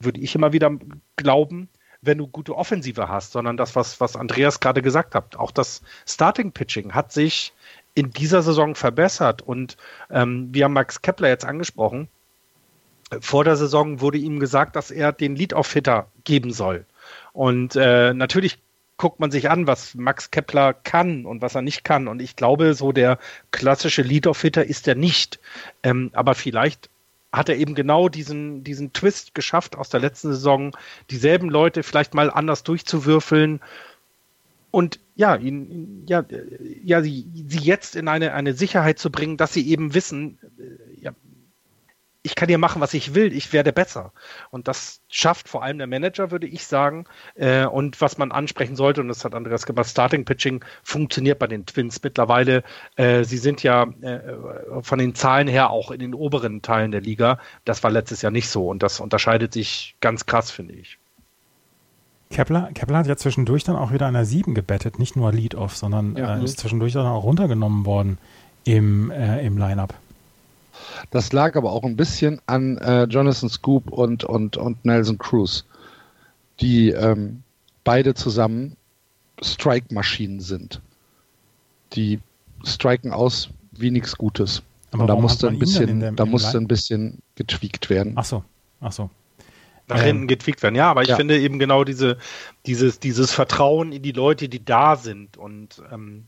würde 0.00 0.20
ich 0.20 0.34
immer 0.34 0.52
wieder 0.52 0.72
glauben, 1.16 1.68
wenn 2.02 2.18
du 2.18 2.26
gute 2.26 2.56
Offensive 2.56 3.08
hast, 3.08 3.32
sondern 3.32 3.56
das, 3.56 3.76
was, 3.76 4.00
was 4.00 4.16
Andreas 4.16 4.60
gerade 4.60 4.82
gesagt 4.82 5.14
hat. 5.14 5.36
Auch 5.36 5.50
das 5.50 5.82
Starting 6.06 6.52
Pitching 6.52 6.92
hat 6.92 7.12
sich 7.12 7.52
in 7.94 8.10
dieser 8.10 8.42
Saison 8.42 8.74
verbessert. 8.74 9.42
Und 9.42 9.76
ähm, 10.10 10.48
wir 10.52 10.64
haben 10.64 10.72
Max 10.72 11.02
Kepler 11.02 11.28
jetzt 11.28 11.44
angesprochen. 11.44 12.08
Vor 13.20 13.44
der 13.44 13.56
Saison 13.56 14.00
wurde 14.00 14.18
ihm 14.18 14.38
gesagt, 14.38 14.76
dass 14.76 14.90
er 14.90 15.12
den 15.12 15.36
Lead-Off-Hitter 15.36 16.06
geben 16.24 16.52
soll. 16.52 16.86
Und 17.32 17.76
äh, 17.76 18.14
natürlich 18.14 18.58
guckt 19.00 19.18
man 19.18 19.30
sich 19.30 19.48
an, 19.48 19.66
was 19.66 19.94
Max 19.94 20.30
Kepler 20.30 20.74
kann 20.74 21.24
und 21.24 21.40
was 21.40 21.54
er 21.54 21.62
nicht 21.62 21.84
kann. 21.84 22.06
Und 22.06 22.20
ich 22.20 22.36
glaube, 22.36 22.74
so 22.74 22.92
der 22.92 23.18
klassische 23.50 24.02
Lead-Off-Hitter 24.02 24.62
ist 24.62 24.86
er 24.86 24.94
nicht. 24.94 25.40
Ähm, 25.82 26.10
aber 26.12 26.34
vielleicht 26.34 26.90
hat 27.32 27.48
er 27.48 27.56
eben 27.56 27.74
genau 27.74 28.10
diesen, 28.10 28.62
diesen 28.62 28.92
Twist 28.92 29.34
geschafft 29.34 29.74
aus 29.74 29.88
der 29.88 30.00
letzten 30.00 30.28
Saison, 30.28 30.76
dieselben 31.08 31.48
Leute 31.48 31.82
vielleicht 31.82 32.12
mal 32.12 32.30
anders 32.30 32.62
durchzuwürfeln 32.62 33.60
und 34.70 35.00
ja, 35.16 35.34
ihn, 35.34 36.04
ja, 36.06 36.22
ja, 36.84 37.00
sie, 37.00 37.26
sie 37.48 37.58
jetzt 37.58 37.96
in 37.96 38.06
eine, 38.06 38.34
eine 38.34 38.52
Sicherheit 38.52 38.98
zu 38.98 39.10
bringen, 39.10 39.38
dass 39.38 39.54
sie 39.54 39.66
eben 39.66 39.94
wissen, 39.94 40.38
äh, 40.58 41.00
ja, 41.00 41.12
ich 42.22 42.34
kann 42.34 42.48
hier 42.48 42.58
machen, 42.58 42.82
was 42.82 42.92
ich 42.92 43.14
will, 43.14 43.32
ich 43.32 43.52
werde 43.52 43.72
besser. 43.72 44.12
Und 44.50 44.68
das 44.68 45.00
schafft 45.08 45.48
vor 45.48 45.62
allem 45.62 45.78
der 45.78 45.86
Manager, 45.86 46.30
würde 46.30 46.46
ich 46.46 46.66
sagen. 46.66 47.04
Äh, 47.34 47.64
und 47.64 48.00
was 48.00 48.18
man 48.18 48.30
ansprechen 48.30 48.76
sollte, 48.76 49.00
und 49.00 49.08
das 49.08 49.24
hat 49.24 49.34
Andreas 49.34 49.64
gemacht, 49.64 49.88
Starting 49.88 50.24
Pitching 50.26 50.62
funktioniert 50.82 51.38
bei 51.38 51.46
den 51.46 51.64
Twins 51.64 52.02
mittlerweile. 52.02 52.62
Äh, 52.96 53.24
sie 53.24 53.38
sind 53.38 53.62
ja 53.62 53.84
äh, 54.02 54.20
von 54.82 54.98
den 54.98 55.14
Zahlen 55.14 55.48
her 55.48 55.70
auch 55.70 55.90
in 55.90 56.00
den 56.00 56.14
oberen 56.14 56.60
Teilen 56.60 56.90
der 56.90 57.00
Liga. 57.00 57.38
Das 57.64 57.82
war 57.82 57.90
letztes 57.90 58.20
Jahr 58.20 58.32
nicht 58.32 58.48
so. 58.48 58.68
Und 58.68 58.82
das 58.82 59.00
unterscheidet 59.00 59.54
sich 59.54 59.96
ganz 60.00 60.26
krass, 60.26 60.50
finde 60.50 60.74
ich. 60.74 60.98
Kepler, 62.30 62.70
Kepler 62.74 62.98
hat 62.98 63.06
ja 63.06 63.16
zwischendurch 63.16 63.64
dann 63.64 63.76
auch 63.76 63.92
wieder 63.92 64.06
an 64.06 64.14
der 64.14 64.24
7 64.24 64.54
gebettet, 64.54 64.98
nicht 64.98 65.16
nur 65.16 65.32
Lead-Off, 65.32 65.76
sondern 65.76 66.16
ja, 66.16 66.38
äh, 66.38 66.44
ist 66.44 66.60
zwischendurch 66.60 66.92
dann 66.92 67.06
auch 67.06 67.24
runtergenommen 67.24 67.86
worden 67.86 68.18
im, 68.64 69.10
äh, 69.10 69.44
im 69.44 69.56
Line-Up. 69.58 69.94
Das 71.10 71.32
lag 71.32 71.56
aber 71.56 71.72
auch 71.72 71.84
ein 71.84 71.96
bisschen 71.96 72.40
an 72.46 72.78
äh, 72.78 73.04
Jonathan 73.04 73.48
Scoop 73.48 73.90
und, 73.90 74.24
und, 74.24 74.56
und 74.56 74.84
Nelson 74.84 75.18
Cruz, 75.18 75.64
die 76.60 76.90
ähm, 76.90 77.42
beide 77.84 78.14
zusammen 78.14 78.76
Strike-Maschinen 79.42 80.40
sind. 80.40 80.80
Die 81.92 82.20
striken 82.64 83.12
aus 83.12 83.50
wie 83.72 83.90
nichts 83.90 84.16
Gutes. 84.16 84.62
Aber 84.92 85.02
und 85.02 85.06
da 85.08 85.16
musste 85.16 85.48
ein 85.48 85.58
bisschen, 85.58 86.00
dem, 86.00 86.16
da 86.16 86.26
musste 86.26 86.58
ein 86.58 86.68
bisschen 86.68 87.22
getweakt 87.36 87.90
werden. 87.90 88.14
Ach 88.16 88.24
so, 88.24 88.44
ach 88.80 88.92
so. 88.92 89.10
nach 89.88 89.98
ähm, 89.98 90.04
hinten 90.04 90.26
getweakt 90.26 90.62
werden. 90.62 90.74
Ja, 90.74 90.90
aber 90.90 91.02
ich 91.02 91.08
ja. 91.08 91.16
finde 91.16 91.38
eben 91.38 91.58
genau 91.58 91.84
diese, 91.84 92.18
dieses, 92.66 92.98
dieses 92.98 93.32
Vertrauen 93.32 93.92
in 93.92 94.02
die 94.02 94.12
Leute, 94.12 94.48
die 94.48 94.64
da 94.64 94.96
sind. 94.96 95.36
Und 95.36 95.82
ähm, 95.92 96.24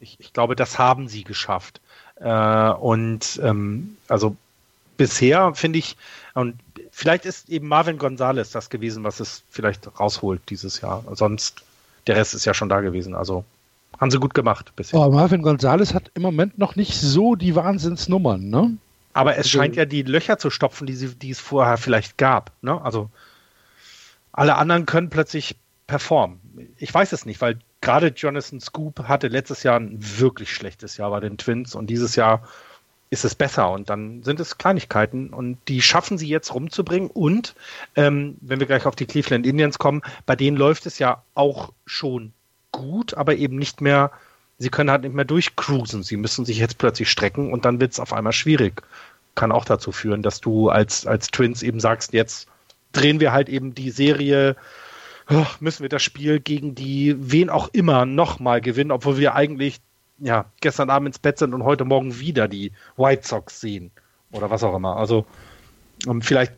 ich, 0.00 0.16
ich 0.20 0.32
glaube, 0.32 0.56
das 0.56 0.78
haben 0.78 1.08
sie 1.08 1.24
geschafft. 1.24 1.80
Äh, 2.16 2.70
und 2.70 3.40
ähm, 3.42 3.96
also 4.08 4.36
bisher 4.96 5.54
finde 5.54 5.78
ich, 5.78 5.96
und 6.34 6.58
vielleicht 6.90 7.24
ist 7.24 7.48
eben 7.48 7.68
Marvin 7.68 7.98
Gonzalez 7.98 8.50
das 8.50 8.70
gewesen, 8.70 9.04
was 9.04 9.20
es 9.20 9.42
vielleicht 9.50 9.98
rausholt 9.98 10.42
dieses 10.48 10.80
Jahr. 10.80 11.04
Sonst, 11.12 11.62
der 12.06 12.16
Rest 12.16 12.34
ist 12.34 12.44
ja 12.44 12.54
schon 12.54 12.68
da 12.68 12.80
gewesen. 12.80 13.14
Also 13.14 13.44
haben 14.00 14.10
sie 14.10 14.18
gut 14.18 14.34
gemacht 14.34 14.72
bisher. 14.76 14.98
Oh, 14.98 15.10
Marvin 15.10 15.42
Gonzalez 15.42 15.94
hat 15.94 16.10
im 16.14 16.22
Moment 16.22 16.58
noch 16.58 16.76
nicht 16.76 16.94
so 17.00 17.36
die 17.36 17.54
Wahnsinnsnummern, 17.54 18.48
ne? 18.48 18.76
Aber 19.12 19.32
es 19.32 19.38
also, 19.38 19.50
scheint 19.50 19.76
ja 19.76 19.84
die 19.84 20.02
Löcher 20.02 20.38
zu 20.38 20.50
stopfen, 20.50 20.86
die, 20.86 20.94
sie, 20.94 21.14
die 21.14 21.30
es 21.30 21.38
vorher 21.38 21.76
vielleicht 21.78 22.18
gab. 22.18 22.50
Ne? 22.62 22.82
Also 22.82 23.10
alle 24.32 24.56
anderen 24.56 24.86
können 24.86 25.08
plötzlich 25.08 25.56
performen. 25.86 26.40
Ich 26.78 26.92
weiß 26.92 27.12
es 27.12 27.24
nicht, 27.24 27.40
weil 27.40 27.58
gerade 27.84 28.08
Jonathan 28.08 28.60
Scoop 28.60 29.04
hatte 29.06 29.28
letztes 29.28 29.62
Jahr 29.62 29.78
ein 29.78 29.98
wirklich 30.00 30.52
schlechtes 30.52 30.96
Jahr 30.96 31.10
bei 31.10 31.20
den 31.20 31.36
Twins 31.36 31.74
und 31.74 31.88
dieses 31.88 32.16
Jahr 32.16 32.42
ist 33.10 33.24
es 33.24 33.34
besser 33.34 33.70
und 33.70 33.90
dann 33.90 34.24
sind 34.24 34.40
es 34.40 34.58
Kleinigkeiten 34.58 35.28
und 35.32 35.58
die 35.68 35.82
schaffen 35.82 36.18
sie 36.18 36.26
jetzt 36.26 36.52
rumzubringen 36.52 37.10
und 37.10 37.54
ähm, 37.94 38.36
wenn 38.40 38.58
wir 38.58 38.66
gleich 38.66 38.86
auf 38.86 38.96
die 38.96 39.06
Cleveland 39.06 39.46
Indians 39.46 39.78
kommen, 39.78 40.02
bei 40.26 40.34
denen 40.34 40.56
läuft 40.56 40.86
es 40.86 40.98
ja 40.98 41.22
auch 41.34 41.72
schon 41.86 42.32
gut, 42.72 43.14
aber 43.14 43.36
eben 43.36 43.56
nicht 43.56 43.80
mehr, 43.80 44.10
sie 44.58 44.70
können 44.70 44.90
halt 44.90 45.02
nicht 45.02 45.14
mehr 45.14 45.26
durchcruisen, 45.26 46.02
sie 46.02 46.16
müssen 46.16 46.44
sich 46.44 46.58
jetzt 46.58 46.78
plötzlich 46.78 47.10
strecken 47.10 47.52
und 47.52 47.64
dann 47.66 47.80
wird 47.80 47.92
es 47.92 48.00
auf 48.00 48.12
einmal 48.12 48.32
schwierig. 48.32 48.82
Kann 49.36 49.52
auch 49.52 49.64
dazu 49.64 49.92
führen, 49.92 50.22
dass 50.22 50.40
du 50.40 50.70
als, 50.70 51.06
als 51.06 51.28
Twins 51.28 51.62
eben 51.62 51.80
sagst, 51.80 52.12
jetzt 52.12 52.48
drehen 52.92 53.20
wir 53.20 53.32
halt 53.32 53.48
eben 53.48 53.74
die 53.74 53.90
Serie 53.90 54.56
müssen 55.60 55.82
wir 55.82 55.88
das 55.88 56.02
Spiel 56.02 56.40
gegen 56.40 56.74
die 56.74 57.16
wen 57.18 57.50
auch 57.50 57.68
immer 57.72 58.04
nochmal 58.06 58.60
gewinnen, 58.60 58.90
obwohl 58.90 59.18
wir 59.18 59.34
eigentlich 59.34 59.80
ja, 60.18 60.46
gestern 60.60 60.90
Abend 60.90 61.08
ins 61.08 61.18
Bett 61.18 61.38
sind 61.38 61.54
und 61.54 61.64
heute 61.64 61.84
Morgen 61.84 62.18
wieder 62.20 62.48
die 62.48 62.72
White 62.96 63.26
Sox 63.26 63.60
sehen 63.60 63.90
oder 64.30 64.50
was 64.50 64.62
auch 64.62 64.74
immer. 64.74 64.96
Also 64.96 65.26
ähm, 66.06 66.22
vielleicht 66.22 66.52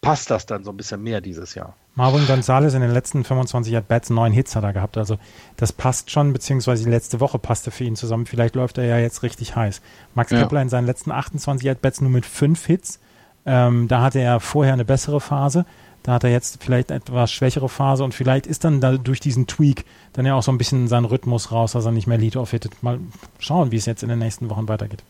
passt 0.00 0.30
das 0.30 0.46
dann 0.46 0.64
so 0.64 0.70
ein 0.70 0.76
bisschen 0.76 1.02
mehr 1.02 1.20
dieses 1.20 1.54
Jahr. 1.54 1.74
Marvin 1.94 2.26
Gonzalez 2.26 2.74
in 2.74 2.80
den 2.80 2.92
letzten 2.92 3.24
25 3.24 3.76
At-Bats 3.76 4.10
neun 4.10 4.32
Hits 4.32 4.54
hat 4.54 4.62
er 4.62 4.72
gehabt. 4.72 4.96
Also 4.96 5.18
das 5.56 5.72
passt 5.72 6.12
schon, 6.12 6.32
beziehungsweise 6.32 6.84
die 6.84 6.90
letzte 6.90 7.18
Woche 7.18 7.40
passte 7.40 7.72
für 7.72 7.84
ihn 7.84 7.96
zusammen. 7.96 8.26
Vielleicht 8.26 8.54
läuft 8.54 8.78
er 8.78 8.84
ja 8.84 8.98
jetzt 8.98 9.24
richtig 9.24 9.56
heiß. 9.56 9.80
Max 10.14 10.30
ja. 10.30 10.42
Kepler 10.42 10.62
in 10.62 10.68
seinen 10.68 10.86
letzten 10.86 11.10
28 11.10 11.68
At-Bats 11.68 12.00
nur 12.00 12.10
mit 12.10 12.24
fünf 12.24 12.66
Hits. 12.66 13.00
Ähm, 13.46 13.88
da 13.88 14.02
hatte 14.02 14.20
er 14.20 14.38
vorher 14.38 14.74
eine 14.74 14.84
bessere 14.84 15.20
Phase. 15.20 15.64
Da 16.08 16.14
hat 16.14 16.24
er 16.24 16.30
jetzt 16.30 16.64
vielleicht 16.64 16.90
etwas 16.90 17.30
schwächere 17.30 17.68
Phase 17.68 18.02
und 18.02 18.14
vielleicht 18.14 18.46
ist 18.46 18.64
dann 18.64 18.80
da 18.80 18.96
durch 18.96 19.20
diesen 19.20 19.46
Tweak 19.46 19.84
dann 20.14 20.24
ja 20.24 20.36
auch 20.36 20.42
so 20.42 20.50
ein 20.50 20.56
bisschen 20.56 20.88
sein 20.88 21.04
Rhythmus 21.04 21.52
raus, 21.52 21.72
dass 21.72 21.84
er 21.84 21.92
nicht 21.92 22.06
mehr 22.06 22.16
Lead-Off 22.16 22.52
hittet. 22.52 22.82
Mal 22.82 22.98
schauen, 23.38 23.72
wie 23.72 23.76
es 23.76 23.84
jetzt 23.84 24.02
in 24.02 24.08
den 24.08 24.18
nächsten 24.18 24.48
Wochen 24.48 24.68
weitergeht. 24.68 25.02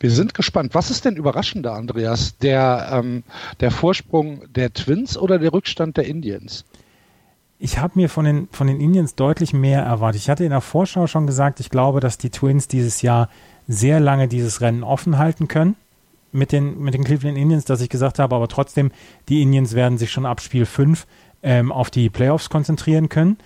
Wir 0.00 0.10
sind 0.10 0.34
gespannt. 0.34 0.74
Was 0.74 0.90
ist 0.90 1.04
denn 1.04 1.14
überraschender, 1.14 1.74
Andreas? 1.74 2.36
Der, 2.38 2.88
ähm, 2.90 3.22
der 3.60 3.70
Vorsprung 3.70 4.42
der 4.52 4.72
Twins 4.72 5.16
oder 5.16 5.38
der 5.38 5.52
Rückstand 5.52 5.96
der 5.96 6.08
Indians? 6.08 6.64
Ich 7.60 7.78
habe 7.78 7.92
mir 7.94 8.08
von 8.08 8.24
den, 8.24 8.48
von 8.50 8.66
den 8.66 8.80
Indians 8.80 9.14
deutlich 9.14 9.52
mehr 9.52 9.82
erwartet. 9.82 10.20
Ich 10.20 10.28
hatte 10.28 10.42
in 10.42 10.50
der 10.50 10.62
Vorschau 10.62 11.06
schon 11.06 11.28
gesagt, 11.28 11.60
ich 11.60 11.70
glaube, 11.70 12.00
dass 12.00 12.18
die 12.18 12.30
Twins 12.30 12.66
dieses 12.66 13.02
Jahr 13.02 13.28
sehr 13.68 14.00
lange 14.00 14.26
dieses 14.26 14.60
Rennen 14.60 14.82
offen 14.82 15.16
halten 15.16 15.46
können 15.46 15.76
mit 16.32 16.52
den, 16.52 16.80
mit 16.80 16.94
den 16.94 17.04
Cleveland 17.04 17.38
Indians, 17.38 17.64
dass 17.64 17.80
ich 17.80 17.88
gesagt 17.88 18.18
habe, 18.18 18.34
aber 18.34 18.48
trotzdem, 18.48 18.90
die 19.28 19.42
Indians 19.42 19.74
werden 19.74 19.98
sich 19.98 20.10
schon 20.10 20.26
ab 20.26 20.40
Spiel 20.40 20.66
5 20.66 21.06
ähm, 21.42 21.70
auf 21.70 21.90
die 21.90 22.08
Playoffs 22.10 22.48
konzentrieren 22.50 23.08
können. 23.08 23.36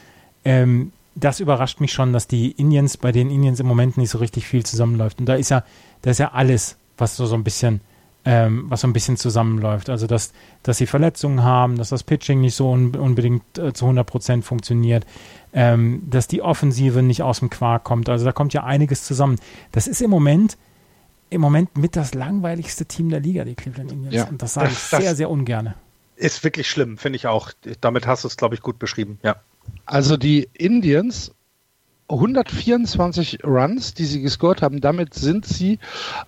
Ähm, 0.44 0.92
das 1.16 1.40
überrascht 1.40 1.80
mich 1.80 1.92
schon, 1.92 2.12
dass 2.12 2.28
die 2.28 2.52
Indians, 2.52 2.96
bei 2.98 3.10
den 3.10 3.30
Indians 3.30 3.58
im 3.58 3.66
Moment 3.66 3.96
nicht 3.96 4.10
so 4.10 4.18
richtig 4.18 4.46
viel 4.46 4.64
zusammenläuft. 4.64 5.18
Und 5.18 5.26
da 5.26 5.34
ist 5.34 5.48
ja, 5.48 5.64
da 6.02 6.10
ist 6.10 6.18
ja 6.18 6.32
alles, 6.32 6.76
was 6.98 7.16
so, 7.16 7.26
so 7.26 7.34
ein 7.34 7.42
bisschen, 7.42 7.80
ähm, 8.26 8.66
was 8.68 8.82
so 8.82 8.86
ein 8.86 8.92
bisschen 8.92 9.16
zusammenläuft. 9.16 9.88
Also, 9.88 10.06
dass, 10.06 10.32
dass 10.62 10.76
sie 10.76 10.86
Verletzungen 10.86 11.42
haben, 11.42 11.78
dass 11.78 11.88
das 11.88 12.02
Pitching 12.02 12.42
nicht 12.42 12.54
so 12.54 12.70
un 12.70 12.94
unbedingt 12.94 13.58
äh, 13.58 13.72
zu 13.72 13.86
100 13.86 14.06
Prozent 14.06 14.44
funktioniert, 14.44 15.06
ähm, 15.54 16.02
dass 16.08 16.28
die 16.28 16.42
Offensive 16.42 17.02
nicht 17.02 17.22
aus 17.22 17.38
dem 17.38 17.48
Quark 17.48 17.84
kommt. 17.84 18.10
Also, 18.10 18.26
da 18.26 18.32
kommt 18.32 18.52
ja 18.52 18.64
einiges 18.64 19.04
zusammen. 19.04 19.36
Das 19.72 19.86
ist 19.86 20.02
im 20.02 20.10
Moment, 20.10 20.58
im 21.30 21.40
Moment 21.40 21.76
mit 21.76 21.96
das 21.96 22.14
langweiligste 22.14 22.86
Team 22.86 23.10
der 23.10 23.20
Liga, 23.20 23.44
die 23.44 23.54
Cleveland 23.54 23.92
Indians. 23.92 24.14
Ja. 24.14 24.28
Und 24.28 24.42
das 24.42 24.54
sage 24.54 24.68
ich 24.70 24.78
sehr, 24.78 25.14
sehr 25.14 25.30
ungern. 25.30 25.74
Ist 26.16 26.44
wirklich 26.44 26.70
schlimm, 26.70 26.96
finde 26.96 27.16
ich 27.16 27.26
auch. 27.26 27.50
Damit 27.80 28.06
hast 28.06 28.24
du 28.24 28.28
es, 28.28 28.36
glaube 28.36 28.54
ich, 28.54 28.62
gut 28.62 28.78
beschrieben, 28.78 29.18
ja. 29.22 29.36
Also 29.84 30.16
die 30.16 30.48
Indians 30.54 31.32
124 32.08 33.44
Runs, 33.44 33.94
die 33.94 34.04
sie 34.04 34.22
gescored 34.22 34.62
haben. 34.62 34.80
Damit 34.80 35.14
sind 35.14 35.44
sie 35.44 35.78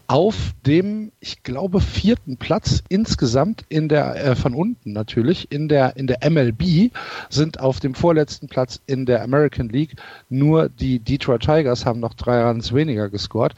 auf 0.09 0.35
dem, 0.67 1.13
ich 1.21 1.45
glaube, 1.45 1.81
vierten 1.81 2.37
Platz 2.37 2.83
insgesamt 2.89 3.65
in 3.69 3.89
der, 3.89 4.17
äh, 4.17 4.37
von 4.37 4.55
unten 4.55 4.93
natürlich, 4.93 5.53
in 5.53 5.69
der, 5.69 5.97
in 5.97 6.09
der 6.09 6.29
MLB, 6.29 6.91
sind 7.31 7.61
auf 7.61 7.79
dem 7.79 7.95
vorletzten 7.95 8.49
Platz 8.49 8.81
in 8.87 9.07
der 9.07 9.23
American 9.23 9.69
League. 9.69 9.95
Nur 10.29 10.69
die 10.69 10.99
Detroit 10.99 11.43
Tigers 11.43 11.87
haben 11.87 12.01
noch 12.01 12.15
drei 12.15 12.43
Runs 12.43 12.75
weniger 12.75 13.09
gescored. 13.09 13.55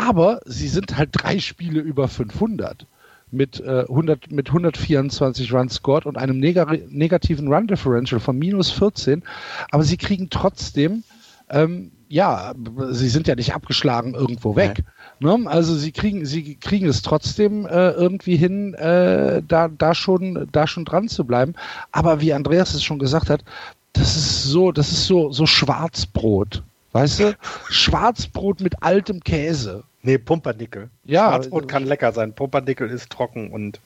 Aber 0.00 0.40
sie 0.46 0.68
sind 0.68 0.96
halt 0.96 1.10
drei 1.12 1.38
Spiele 1.38 1.80
über 1.80 2.08
500 2.08 2.86
mit, 3.30 3.60
äh, 3.60 3.84
100, 3.88 4.32
mit 4.32 4.48
124 4.48 5.52
Runs 5.52 5.74
scored 5.74 6.06
und 6.06 6.16
einem 6.16 6.38
neg 6.38 6.56
negativen 6.90 7.52
Run 7.52 7.66
Differential 7.66 8.18
von 8.18 8.38
minus 8.38 8.70
14. 8.70 9.22
Aber 9.70 9.84
sie 9.84 9.98
kriegen 9.98 10.30
trotzdem 10.30 11.04
ähm, 11.50 11.90
ja, 12.08 12.54
sie 12.90 13.08
sind 13.08 13.28
ja 13.28 13.36
nicht 13.36 13.54
abgeschlagen 13.54 14.14
irgendwo 14.14 14.56
weg. 14.56 14.82
Ne? 15.20 15.38
Also 15.44 15.76
sie 15.76 15.92
kriegen, 15.92 16.26
sie 16.26 16.56
kriegen 16.56 16.86
es 16.88 17.02
trotzdem 17.02 17.66
äh, 17.66 17.90
irgendwie 17.90 18.36
hin, 18.36 18.74
äh, 18.74 19.42
da, 19.46 19.68
da 19.68 19.94
schon, 19.94 20.48
da 20.50 20.66
schon 20.66 20.84
dran 20.84 21.06
zu 21.06 21.24
bleiben. 21.24 21.54
Aber 21.92 22.20
wie 22.20 22.32
Andreas 22.32 22.74
es 22.74 22.82
schon 22.82 22.98
gesagt 22.98 23.30
hat, 23.30 23.44
das 23.92 24.16
ist 24.16 24.44
so, 24.44 24.72
das 24.72 24.90
ist 24.90 25.06
so, 25.06 25.30
so 25.30 25.46
Schwarzbrot. 25.46 26.64
Weißt 26.92 27.20
du? 27.20 27.36
Schwarzbrot 27.68 28.60
mit 28.60 28.82
altem 28.82 29.20
Käse. 29.20 29.84
Nee, 30.02 30.18
Pumpernickel. 30.18 30.90
Ja. 31.04 31.28
Schwarzbrot 31.28 31.68
kann 31.68 31.84
lecker 31.84 32.12
sein. 32.12 32.32
Pumpernickel 32.32 32.88
ist 32.90 33.10
trocken 33.10 33.50
und 33.50 33.80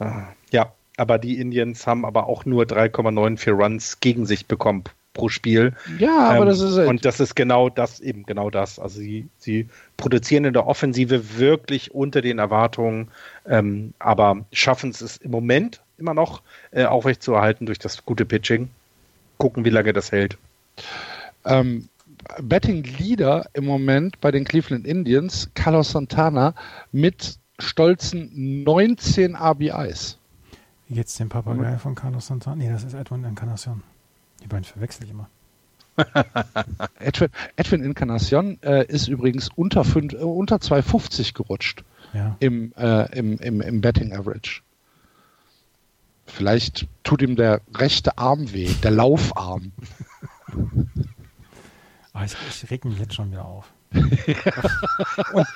äh, 0.00 0.10
ja, 0.50 0.72
aber 0.96 1.18
die 1.18 1.38
Indians 1.38 1.86
haben 1.86 2.04
aber 2.04 2.26
auch 2.26 2.44
nur 2.44 2.64
3,94 2.64 3.50
Runs 3.50 4.00
gegen 4.00 4.26
sich 4.26 4.46
bekommen 4.46 4.84
pro 5.16 5.28
Spiel. 5.28 5.72
Ja, 5.98 6.30
aber 6.30 6.42
ähm, 6.42 6.46
das 6.46 6.60
ist 6.60 6.76
halt 6.76 6.88
und 6.88 7.04
das 7.04 7.20
ist 7.20 7.34
genau 7.34 7.70
das 7.70 8.00
eben 8.00 8.24
genau 8.24 8.50
das. 8.50 8.78
Also 8.78 9.00
sie 9.00 9.28
sie 9.38 9.68
produzieren 9.96 10.44
in 10.44 10.52
der 10.52 10.66
Offensive 10.66 11.38
wirklich 11.38 11.94
unter 11.94 12.20
den 12.20 12.38
Erwartungen, 12.38 13.08
ähm, 13.46 13.94
aber 13.98 14.44
schaffen 14.52 14.90
es 14.90 15.16
im 15.16 15.30
Moment 15.30 15.80
immer 15.98 16.14
noch 16.14 16.42
äh, 16.70 16.84
aufrechtzuerhalten 16.84 17.66
durch 17.66 17.78
das 17.78 18.04
gute 18.04 18.26
Pitching. 18.26 18.68
Gucken, 19.38 19.64
wie 19.64 19.70
lange 19.70 19.92
das 19.92 20.12
hält. 20.12 20.36
Ähm, 21.44 21.88
Betting 22.40 22.84
Leader 22.98 23.46
im 23.52 23.64
Moment 23.64 24.20
bei 24.20 24.30
den 24.30 24.44
Cleveland 24.44 24.86
Indians, 24.86 25.50
Carlos 25.54 25.92
Santana 25.92 26.54
mit 26.92 27.38
stolzen 27.58 28.62
19 28.64 29.34
RBIs. 29.34 30.18
Wie 30.88 30.94
geht's 30.94 31.16
dem 31.16 31.28
Papagei 31.28 31.78
von 31.78 31.94
Carlos 31.94 32.26
Santana? 32.26 32.56
Nee, 32.56 32.68
das 32.68 32.84
ist 32.84 32.94
Edwin 32.94 33.24
Encarnacion. 33.24 33.82
Die 34.42 34.46
beiden 34.46 34.64
verwechsel 34.64 35.04
ich 35.04 35.10
immer. 35.10 35.28
Edwin, 36.98 37.28
Edwin 37.56 37.82
Encarnacion 37.82 38.58
äh, 38.62 38.86
ist 38.86 39.08
übrigens 39.08 39.48
unter, 39.56 39.84
fünf, 39.84 40.12
äh, 40.12 40.16
unter 40.16 40.56
2,50 40.56 41.34
gerutscht 41.34 41.84
ja. 42.12 42.36
im, 42.38 42.72
äh, 42.76 43.18
im, 43.18 43.38
im, 43.38 43.60
im 43.62 43.80
Betting 43.80 44.12
Average. 44.12 44.60
Vielleicht 46.26 46.86
tut 47.02 47.22
ihm 47.22 47.36
der 47.36 47.62
rechte 47.74 48.18
Arm 48.18 48.52
weh, 48.52 48.68
der 48.82 48.90
Laufarm. 48.90 49.72
oh, 52.16 52.24
ich, 52.24 52.34
ich 52.48 52.70
reg 52.70 52.84
mich 52.84 52.98
jetzt 52.98 53.14
schon 53.14 53.30
wieder 53.30 53.44
auf. 53.44 53.72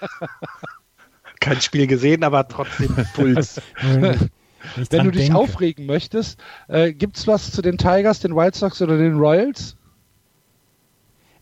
Kein 1.41 1.61
Spiel 1.61 1.87
gesehen, 1.87 2.23
aber 2.23 2.47
trotzdem 2.49 2.95
Puls. 3.15 3.61
Wenn 3.81 5.05
du 5.05 5.11
dich 5.11 5.27
denke. 5.27 5.39
aufregen 5.39 5.87
möchtest, 5.87 6.39
äh, 6.69 6.93
gibt 6.93 7.17
es 7.17 7.27
was 7.27 7.51
zu 7.51 7.63
den 7.63 7.79
Tigers, 7.79 8.21
den 8.21 8.37
White 8.37 8.59
Sox 8.59 8.83
oder 8.83 8.99
den 8.99 9.17
Royals? 9.17 9.77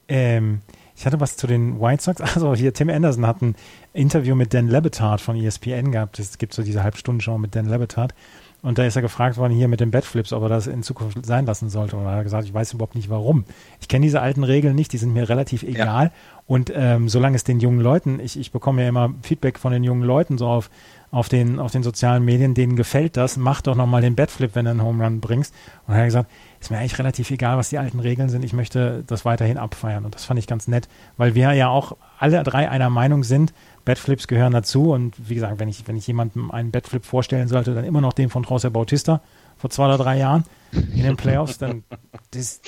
Ähm, 0.08 0.60
ich 0.96 1.04
hatte 1.04 1.20
was 1.20 1.36
zu 1.36 1.46
den 1.46 1.80
White 1.80 2.02
Sox. 2.02 2.20
Also 2.34 2.54
hier, 2.54 2.72
Tim 2.72 2.88
Anderson 2.88 3.26
hat 3.26 3.42
ein 3.42 3.56
Interview 3.92 4.34
mit 4.34 4.54
Dan 4.54 4.68
Lebetard 4.68 5.20
von 5.20 5.36
ESPN 5.36 5.92
gehabt. 5.92 6.18
Es 6.18 6.38
gibt 6.38 6.54
so 6.54 6.62
diese 6.62 6.82
Halbstundenshow 6.82 7.38
mit 7.38 7.54
Dan 7.54 7.66
Lebetard. 7.66 8.14
Und 8.60 8.76
da 8.78 8.84
ist 8.84 8.96
er 8.96 9.02
gefragt 9.02 9.36
worden 9.36 9.52
hier 9.52 9.68
mit 9.68 9.78
den 9.78 9.92
Batflips, 9.92 10.32
ob 10.32 10.42
er 10.42 10.48
das 10.48 10.66
in 10.66 10.82
Zukunft 10.82 11.24
sein 11.24 11.46
lassen 11.46 11.70
sollte. 11.70 11.96
Und 11.96 12.06
er 12.06 12.16
hat 12.16 12.24
gesagt, 12.24 12.44
ich 12.44 12.52
weiß 12.52 12.72
überhaupt 12.72 12.96
nicht 12.96 13.08
warum. 13.08 13.44
Ich 13.80 13.86
kenne 13.86 14.04
diese 14.04 14.20
alten 14.20 14.42
Regeln 14.42 14.74
nicht, 14.74 14.92
die 14.92 14.98
sind 14.98 15.12
mir 15.12 15.28
relativ 15.28 15.62
egal. 15.62 16.06
Ja. 16.06 16.12
Und 16.46 16.72
ähm, 16.74 17.08
solange 17.08 17.36
es 17.36 17.44
den 17.44 17.60
jungen 17.60 17.80
Leuten, 17.80 18.18
ich, 18.18 18.38
ich 18.38 18.50
bekomme 18.50 18.82
ja 18.82 18.88
immer 18.88 19.14
Feedback 19.22 19.60
von 19.60 19.72
den 19.72 19.84
jungen 19.84 20.02
Leuten 20.02 20.38
so 20.38 20.48
auf, 20.48 20.70
auf, 21.12 21.28
den, 21.28 21.60
auf 21.60 21.70
den 21.70 21.84
sozialen 21.84 22.24
Medien, 22.24 22.54
denen 22.54 22.74
gefällt 22.74 23.16
das, 23.16 23.36
mach 23.36 23.60
doch 23.60 23.76
nochmal 23.76 24.02
den 24.02 24.16
Batflip, 24.16 24.54
wenn 24.54 24.64
du 24.64 24.72
einen 24.72 24.82
Home 24.82 25.04
Run 25.04 25.20
bringst. 25.20 25.54
Und 25.86 25.94
er 25.94 26.00
hat 26.00 26.06
gesagt, 26.06 26.30
ist 26.60 26.70
mir 26.70 26.78
eigentlich 26.78 26.98
relativ 26.98 27.30
egal, 27.30 27.56
was 27.56 27.68
die 27.68 27.78
alten 27.78 28.00
Regeln 28.00 28.28
sind, 28.28 28.44
ich 28.44 28.52
möchte 28.52 29.04
das 29.06 29.24
weiterhin 29.24 29.58
abfeiern. 29.58 30.04
Und 30.04 30.14
das 30.14 30.24
fand 30.24 30.38
ich 30.38 30.46
ganz 30.46 30.68
nett, 30.68 30.88
weil 31.16 31.34
wir 31.34 31.52
ja 31.52 31.68
auch 31.68 31.96
alle 32.18 32.42
drei 32.42 32.68
einer 32.68 32.90
Meinung 32.90 33.22
sind, 33.22 33.52
Batflips 33.84 34.28
gehören 34.28 34.52
dazu. 34.52 34.92
Und 34.92 35.14
wie 35.28 35.34
gesagt, 35.34 35.58
wenn 35.58 35.68
ich, 35.68 35.86
wenn 35.86 35.96
ich 35.96 36.06
jemandem 36.06 36.50
einen 36.50 36.70
Batflip 36.70 37.04
vorstellen 37.04 37.48
sollte, 37.48 37.74
dann 37.74 37.84
immer 37.84 38.00
noch 38.00 38.12
den 38.12 38.28
von 38.28 38.44
José 38.44 38.70
Bautista 38.70 39.20
vor 39.56 39.70
zwei 39.70 39.86
oder 39.86 39.98
drei 39.98 40.18
Jahren 40.18 40.44
in 40.72 41.02
den 41.02 41.16
Playoffs, 41.16 41.58
dann 41.58 41.84
das, 42.32 42.60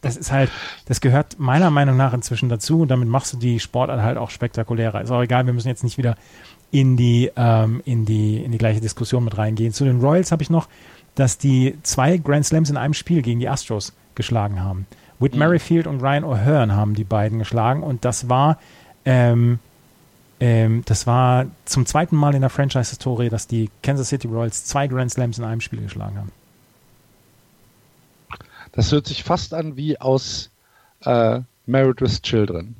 das 0.00 0.16
ist 0.16 0.32
halt, 0.32 0.50
das 0.86 1.00
gehört 1.00 1.38
meiner 1.38 1.70
Meinung 1.70 1.96
nach 1.96 2.14
inzwischen 2.14 2.48
dazu 2.48 2.80
und 2.82 2.88
damit 2.88 3.08
machst 3.08 3.32
du 3.34 3.36
die 3.36 3.60
Sportart 3.60 4.00
halt 4.00 4.16
auch 4.16 4.30
spektakulärer. 4.30 5.02
Ist 5.02 5.10
auch 5.10 5.22
egal, 5.22 5.46
wir 5.46 5.52
müssen 5.52 5.68
jetzt 5.68 5.84
nicht 5.84 5.98
wieder 5.98 6.16
in 6.70 6.96
die, 6.96 7.30
ähm, 7.36 7.82
in 7.84 8.04
die, 8.04 8.42
in 8.42 8.52
die 8.52 8.58
gleiche 8.58 8.80
Diskussion 8.80 9.24
mit 9.24 9.38
reingehen. 9.38 9.72
Zu 9.72 9.84
den 9.84 10.00
Royals 10.00 10.32
habe 10.32 10.42
ich 10.42 10.50
noch, 10.50 10.68
dass 11.18 11.38
die 11.38 11.78
zwei 11.82 12.16
Grand 12.18 12.46
Slams 12.46 12.70
in 12.70 12.76
einem 12.76 12.94
Spiel 12.94 13.22
gegen 13.22 13.40
die 13.40 13.48
Astros 13.48 13.92
geschlagen 14.14 14.62
haben. 14.62 14.86
Whit 15.18 15.32
mhm. 15.32 15.40
Merrifield 15.40 15.86
und 15.86 16.00
Ryan 16.00 16.24
O'Hearn 16.24 16.72
haben 16.72 16.94
die 16.94 17.04
beiden 17.04 17.38
geschlagen 17.38 17.82
und 17.82 18.04
das 18.04 18.28
war 18.28 18.58
ähm, 19.04 19.58
ähm, 20.40 20.82
das 20.84 21.06
war 21.06 21.46
zum 21.64 21.86
zweiten 21.86 22.14
Mal 22.14 22.34
in 22.34 22.42
der 22.42 22.50
Franchise-Historie, 22.50 23.28
dass 23.28 23.46
die 23.46 23.70
Kansas 23.82 24.08
City 24.08 24.28
Royals 24.28 24.64
zwei 24.64 24.86
Grand 24.86 25.10
Slams 25.10 25.38
in 25.38 25.44
einem 25.44 25.60
Spiel 25.60 25.80
geschlagen 25.80 26.18
haben. 26.18 26.32
Das 28.72 28.92
hört 28.92 29.06
sich 29.06 29.24
fast 29.24 29.54
an 29.54 29.76
wie 29.76 30.00
aus 30.00 30.50
äh, 31.04 31.40
Married 31.66 32.00
with 32.00 32.22
Children. 32.22 32.76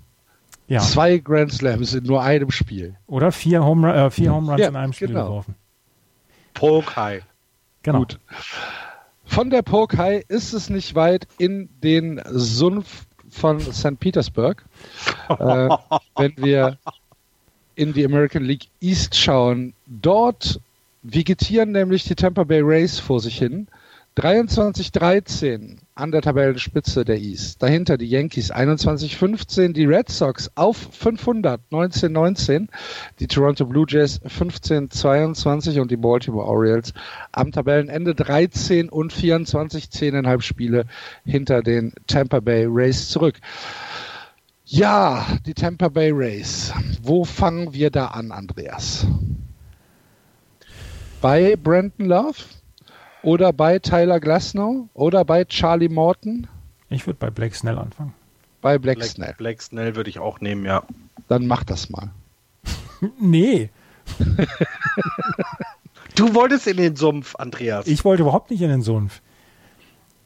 Ja. 0.69 0.81
Zwei 0.81 1.19
Grand 1.19 1.53
Slams 1.53 1.95
in 1.95 2.05
nur 2.05 2.23
einem 2.23 2.51
Spiel. 2.51 2.95
Oder 3.07 3.33
vier 3.33 3.65
Home, 3.65 3.93
äh, 3.93 4.11
vier 4.11 4.33
Home 4.33 4.49
Runs 4.51 4.61
ja, 4.61 4.69
in 4.69 4.77
einem 4.77 4.93
Spiel 4.93 5.09
genau. 5.09 5.25
geworfen. 5.25 5.55
Polk 6.55 6.95
High. 6.95 7.25
Genau. 7.83 8.01
Gut. 8.01 8.19
Von 9.25 9.51
der 9.51 9.63
Polk 9.63 9.97
High 9.97 10.25
ist 10.29 10.53
es 10.53 10.71
nicht 10.71 10.95
weit 10.95 11.29
in 11.39 11.69
den 11.83 12.21
Sumpf 12.27 13.07
von 13.31 13.61
St. 13.61 14.01
Petersburg. 14.01 14.65
äh, 15.29 15.37
wenn 16.17 16.35
wir 16.37 16.79
in 17.75 17.93
die 17.93 18.05
American 18.05 18.45
League 18.45 18.69
East 18.81 19.15
schauen, 19.15 19.75
dort 19.87 20.61
vegetieren 21.03 21.73
nämlich 21.73 22.05
die 22.05 22.15
Tampa 22.15 22.45
Bay 22.45 22.61
Rays 22.63 22.99
vor 22.99 23.21
sich 23.21 23.39
hin. 23.39 23.69
23-13 24.19 25.77
an 25.95 26.11
der 26.11 26.23
Tabellenspitze 26.23 27.05
der 27.05 27.19
East. 27.19 27.63
Dahinter 27.63 27.97
die 27.97 28.09
Yankees 28.09 28.53
21-15, 28.53 29.73
die 29.73 29.85
Red 29.85 30.09
Sox 30.09 30.51
auf 30.57 30.77
500 30.77 31.61
19-19, 31.71 32.67
die 33.21 33.29
Toronto 33.29 33.65
Blue 33.65 33.87
Jays 33.89 34.21
15-22 34.23 35.81
und 35.81 35.93
die 35.93 35.97
Baltimore 35.97 36.47
Orioles 36.47 36.93
am 37.31 37.53
Tabellenende 37.53 38.15
13 38.17 38.89
und 38.89 39.13
24, 39.13 39.85
10,5 39.85 40.43
Spiele 40.43 40.87
hinter 41.25 41.63
den 41.63 41.93
Tampa 42.09 42.41
Bay 42.41 42.67
Rays 42.69 43.11
zurück. 43.11 43.37
Ja, 44.65 45.27
die 45.47 45.55
Tampa 45.55 45.89
Bay 45.89 46.11
Rays. 46.13 46.73
Wo 47.03 47.25
fangen 47.25 47.73
wir 47.73 47.91
da 47.91 48.09
an, 48.09 48.33
Andreas? 48.33 49.07
Bei 51.21 51.57
Brandon 51.57 52.07
Love? 52.07 52.58
Oder 53.29 53.53
bei 53.53 53.79
Tyler 53.79 54.21
Glasnow? 54.21 54.89
Oder 54.95 55.23
bei 55.23 55.45
Charlie 55.45 55.91
Morton? 55.91 56.47
Ich 56.89 57.07
würde 57.07 57.19
bei 57.19 57.29
Blake 57.29 57.55
Snell 57.55 57.77
anfangen. 57.77 58.15
Bei 58.63 58.79
Blake, 58.79 59.01
Blake 59.01 59.13
Snell. 59.13 59.35
Blake 59.37 59.63
Snell 59.63 59.97
würde 59.97 60.09
ich 60.09 60.19
auch 60.19 60.41
nehmen, 60.41 60.65
ja. 60.65 60.83
Dann 61.29 61.47
mach 61.47 61.63
das 61.63 61.91
mal. 61.91 62.11
nee. 63.21 63.69
du 66.15 66.35
wolltest 66.35 66.69
in 66.69 66.79
den 66.79 66.97
Sumpf, 66.97 67.37
Andreas. 67.37 67.87
Ich 67.87 68.03
wollte 68.03 68.23
überhaupt 68.23 68.51
nicht 68.51 68.63
in 68.63 68.71
den 68.71 68.81
Sumpf. 68.81 69.21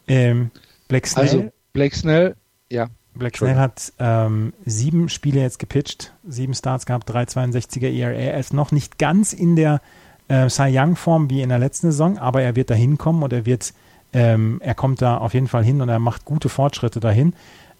Ähm, 0.07 0.53
Blake 0.87 1.09
Snell. 1.09 1.24
Also, 1.24 1.53
Blake 1.73 1.97
Snell, 1.97 2.37
ja. 2.70 2.87
Black 3.15 3.37
Snell 3.37 3.57
hat 3.57 3.93
ähm, 3.99 4.53
sieben 4.65 5.09
Spiele 5.09 5.41
jetzt 5.41 5.59
gepitcht, 5.59 6.12
sieben 6.24 6.55
Starts 6.55 6.87
gehabt, 6.87 7.11
3,62er 7.11 7.93
ERA. 7.93 8.12
Er 8.12 8.39
ist 8.39 8.55
noch 8.55 8.70
nicht 8.70 8.99
ganz 8.99 9.33
in 9.33 9.57
der 9.57 9.81
äh, 10.28 10.49
Cy 10.49 10.70
Young 10.73 10.97
Form 10.97 11.31
wie 11.31 11.43
in 11.43 11.49
der 11.49 11.59
letzten 11.59 11.90
Saison, 11.90 12.19
aber 12.19 12.43
er 12.43 12.57
wird 12.57 12.70
da 12.70 12.74
hinkommen 12.74 13.23
und 13.23 13.32
er 13.32 13.47
wird, 13.47 13.73
ähm, 14.12 14.61
er 14.62 14.74
kommt 14.74 15.03
da 15.03 15.19
auf 15.19 15.35
jeden 15.35 15.49
Fall 15.49 15.65
hin 15.65 15.81
und 15.81 15.89
er 15.89 15.99
macht 15.99 16.24
gute 16.24 16.49
Fortschritte 16.49 17.01
dahin. 17.01 17.35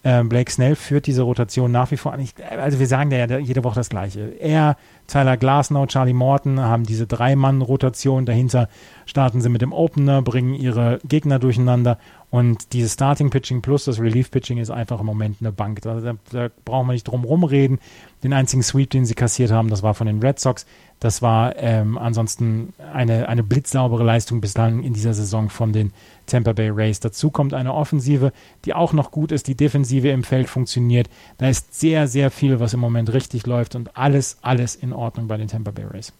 Ähm, 0.05 0.29
Blake 0.29 0.51
Snell 0.51 0.75
führt 0.75 1.07
diese 1.07 1.23
Rotation 1.23 1.71
nach 1.71 1.93
wie 1.93 1.97
vor 1.97 2.13
an. 2.13 2.19
Ich, 2.19 2.35
also 2.51 2.81
wir 2.81 2.89
sagen 2.89 3.13
ja 3.13 3.39
jede 3.39 3.63
Woche 3.63 3.77
das 3.77 3.89
Gleiche. 3.89 4.35
Er, 4.41 4.77
Tyler 5.07 5.37
Glasnow, 5.37 5.87
Charlie 5.87 6.13
Morton 6.13 6.59
haben 6.61 6.83
diese 6.83 7.07
Drei-Mann-Rotation. 7.07 8.27
Dahinter 8.27 8.69
starten 9.07 9.41
sie 9.41 9.49
mit 9.49 9.63
dem 9.63 9.73
Opener, 9.73 10.21
bringen 10.21 10.55
ihre 10.55 10.99
Gegner 11.05 11.39
durcheinander 11.39 11.99
und 12.33 12.73
dieses 12.73 12.95
Starting 12.95 13.31
Pitching 13.31 13.61
plus 13.61 13.85
das 13.85 14.01
Relief 14.01 14.31
Pitching 14.31 14.57
ist 14.57 14.71
einfach 14.71 15.01
im 15.01 15.07
Moment 15.07 15.37
eine 15.41 15.53
Bank. 15.53 15.83
Da, 15.83 16.01
da, 16.01 16.15
da 16.31 16.49
brauchen 16.65 16.89
wir 16.89 16.95
nicht 16.95 17.05
drum 17.05 17.25
rumreden. 17.25 17.79
Den 18.25 18.33
einzigen 18.33 18.63
Sweep, 18.63 18.91
den 18.91 19.05
sie 19.05 19.15
kassiert 19.15 19.53
haben, 19.53 19.69
das 19.69 19.83
war 19.83 19.93
von 19.95 20.07
den 20.07 20.19
Red 20.21 20.41
Sox. 20.41 20.67
Das 21.03 21.21
war 21.21 21.57
ähm, 21.57 21.99
ansonsten 21.99 22.75
eine, 22.93 23.29
eine 23.29 23.43
blitzsaubere 23.43 24.05
Leistung 24.05 24.41
bislang 24.41 24.85
in 24.85 24.93
dieser 24.93 25.15
Saison 25.15 25.51
von 25.51 25.73
den 25.73 25.93
Tampa 26.27 26.53
Bay 26.53 26.69
Rays. 26.69 27.01
Dazu 27.01 27.33
kommt 27.33 27.55
eine 27.55 27.75
Offensive, 27.75 28.33
die 28.65 28.73
auch 28.73 28.93
noch 28.93 29.11
gut 29.11 29.33
ist, 29.33 29.49
die 29.49 29.57
Defensive 29.57 30.11
im 30.11 30.23
Feld 30.23 30.49
funktioniert. 30.49 31.11
Da 31.39 31.49
ist 31.49 31.75
sehr, 31.75 32.07
sehr 32.07 32.31
viel, 32.31 32.61
was 32.61 32.73
im 32.73 32.79
Moment 32.79 33.13
richtig 33.13 33.49
läuft 33.49 33.75
und 33.75 33.97
alles, 33.97 34.39
alles 34.43 34.77
in 34.77 34.93
Ordnung 34.93 35.27
bei 35.27 35.37
den 35.37 35.49
Tampa 35.49 35.73
Bay 35.73 35.87
Rays. 35.87 36.13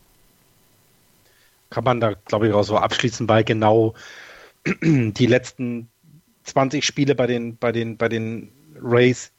Kann 1.71 1.85
man 1.85 2.01
da, 2.01 2.15
glaube 2.25 2.49
ich, 2.49 2.53
auch 2.53 2.65
so 2.65 2.77
abschließen, 2.77 3.29
weil 3.29 3.45
genau 3.45 3.95
die 4.83 5.27
letzten 5.27 5.91
20 6.43 6.85
Spiele 6.85 7.15
bei 7.15 7.29
den, 7.29 7.57
bei 7.57 7.71
den, 7.71 7.99
bei 7.99 8.09
den 8.09 8.51
Rays 8.83 9.31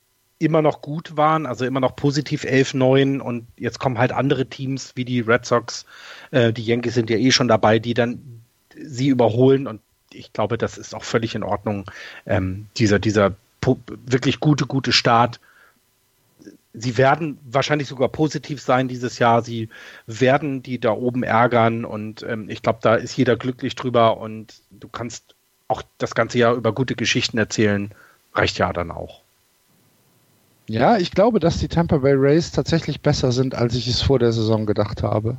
immer 0.43 0.61
noch 0.61 0.81
gut 0.81 1.17
waren, 1.17 1.45
also 1.45 1.65
immer 1.65 1.79
noch 1.79 1.95
positiv 1.95 2.43
11-9 2.43 3.19
und 3.19 3.47
jetzt 3.57 3.79
kommen 3.79 3.97
halt 3.97 4.11
andere 4.11 4.45
Teams 4.45 4.93
wie 4.95 5.05
die 5.05 5.21
Red 5.21 5.45
Sox, 5.45 5.85
äh, 6.31 6.53
die 6.53 6.63
Yankees 6.63 6.93
sind 6.93 7.09
ja 7.09 7.17
eh 7.17 7.31
schon 7.31 7.47
dabei, 7.47 7.79
die 7.79 7.93
dann 7.93 8.41
sie 8.75 9.07
überholen 9.07 9.67
und 9.67 9.81
ich 10.13 10.33
glaube, 10.33 10.57
das 10.57 10.77
ist 10.77 10.93
auch 10.93 11.03
völlig 11.03 11.35
in 11.35 11.43
Ordnung. 11.43 11.89
Ähm, 12.25 12.67
dieser, 12.77 12.99
dieser 12.99 13.35
wirklich 13.87 14.39
gute, 14.39 14.65
gute 14.65 14.91
Start. 14.91 15.39
Sie 16.73 16.97
werden 16.97 17.39
wahrscheinlich 17.45 17.87
sogar 17.87 18.09
positiv 18.09 18.61
sein 18.61 18.87
dieses 18.87 19.19
Jahr. 19.19 19.41
Sie 19.41 19.69
werden 20.05 20.63
die 20.63 20.79
da 20.79 20.91
oben 20.91 21.23
ärgern 21.23 21.85
und 21.85 22.23
ähm, 22.23 22.49
ich 22.49 22.61
glaube, 22.61 22.79
da 22.81 22.95
ist 22.95 23.15
jeder 23.15 23.35
glücklich 23.35 23.75
drüber 23.75 24.17
und 24.17 24.61
du 24.71 24.87
kannst 24.87 25.35
auch 25.67 25.83
das 25.97 26.15
ganze 26.15 26.39
Jahr 26.39 26.55
über 26.55 26.73
gute 26.73 26.95
Geschichten 26.95 27.37
erzählen, 27.37 27.93
reicht 28.33 28.57
ja 28.57 28.73
dann 28.73 28.91
auch. 28.91 29.22
Ja, 30.73 30.97
ich 30.97 31.11
glaube, 31.11 31.39
dass 31.39 31.59
die 31.59 31.67
Tampa 31.67 31.97
Bay 31.97 32.13
Rays 32.15 32.51
tatsächlich 32.51 33.01
besser 33.01 33.31
sind, 33.31 33.53
als 33.53 33.75
ich 33.75 33.87
es 33.87 34.01
vor 34.01 34.17
der 34.17 34.31
Saison 34.31 34.65
gedacht 34.65 35.03
habe. 35.03 35.37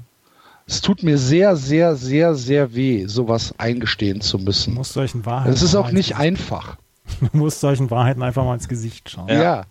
Es 0.66 0.80
tut 0.80 1.02
mir 1.02 1.18
sehr, 1.18 1.56
sehr, 1.56 1.96
sehr, 1.96 2.36
sehr 2.36 2.74
weh, 2.74 3.06
sowas 3.06 3.52
eingestehen 3.58 4.20
zu 4.20 4.38
müssen. 4.38 4.74
Du 4.74 4.78
musst 4.78 4.92
solchen 4.92 5.26
Wahrheiten. 5.26 5.52
Es 5.52 5.62
ist 5.62 5.74
auch 5.74 5.90
nicht 5.90 6.16
einfach. 6.16 6.76
Du 7.20 7.28
musst 7.36 7.60
solchen 7.60 7.90
Wahrheiten 7.90 8.22
einfach 8.22 8.44
mal 8.44 8.54
ins 8.54 8.68
Gesicht 8.68 9.10
schauen. 9.10 9.28
Ja. 9.28 9.42
ja. 9.42 9.64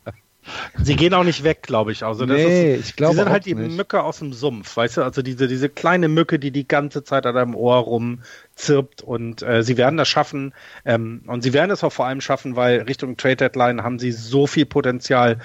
Sie 0.82 0.96
gehen 0.96 1.14
auch 1.14 1.24
nicht 1.24 1.44
weg, 1.44 1.62
glaube 1.64 1.92
ich. 1.92 2.04
Also 2.04 2.26
das 2.26 2.38
nee, 2.38 2.76
ist, 2.76 2.90
ich 2.90 2.96
glaube 2.96 3.14
Sie 3.14 3.20
sind 3.22 3.30
halt 3.30 3.46
die 3.46 3.56
nicht. 3.56 3.76
Mücke 3.76 4.04
aus 4.04 4.20
dem 4.20 4.34
Sumpf, 4.34 4.76
weißt 4.76 4.98
du? 4.98 5.04
Also 5.04 5.22
diese, 5.22 5.48
diese 5.48 5.70
kleine 5.70 6.08
Mücke, 6.08 6.40
die 6.40 6.52
die 6.52 6.68
ganze 6.68 7.04
Zeit 7.04 7.26
an 7.26 7.36
deinem 7.36 7.56
Ohr 7.56 7.78
rumzirpt 7.78 9.02
und 9.02 9.42
äh, 9.42 9.64
sie 9.64 9.78
werden 9.78 9.98
das 9.98 10.08
schaffen 10.08 10.54
ähm, 10.86 11.22
und 11.28 11.44
sie 11.44 11.54
werden 11.54 11.72
es 11.72 11.84
auch 11.84 11.94
vor 11.94 12.06
allem 12.06 12.22
schaffen, 12.22 12.56
weil 12.56 12.82
Richtung 12.82 13.18
Trade 13.18 13.38
Deadline 13.38 13.84
haben 13.84 14.00
sie 14.00 14.12
so 14.12 14.48
viel 14.48 14.66
Potenzial, 14.66 15.40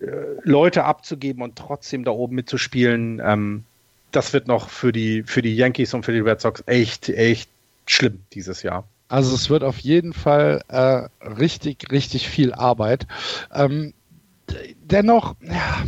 äh, 0.00 0.06
Leute 0.44 0.84
abzugeben 0.84 1.42
und 1.42 1.56
trotzdem 1.56 2.04
da 2.04 2.10
oben 2.10 2.34
mitzuspielen. 2.34 3.20
Ähm, 3.24 3.64
das 4.12 4.32
wird 4.32 4.48
noch 4.48 4.70
für 4.70 4.92
die, 4.92 5.22
für 5.24 5.42
die 5.42 5.54
Yankees 5.54 5.94
und 5.94 6.04
für 6.04 6.12
die 6.12 6.20
Red 6.20 6.40
Sox 6.40 6.64
echt, 6.66 7.08
echt 7.08 7.50
schlimm 7.86 8.20
dieses 8.32 8.62
Jahr. 8.62 8.84
Also 9.10 9.34
es 9.34 9.50
wird 9.50 9.64
auf 9.64 9.80
jeden 9.80 10.12
Fall 10.12 10.62
äh, 10.68 11.08
richtig, 11.26 11.90
richtig 11.90 12.28
viel 12.28 12.54
Arbeit. 12.54 13.08
Ähm, 13.52 13.92
dennoch, 14.82 15.34
ja, 15.42 15.84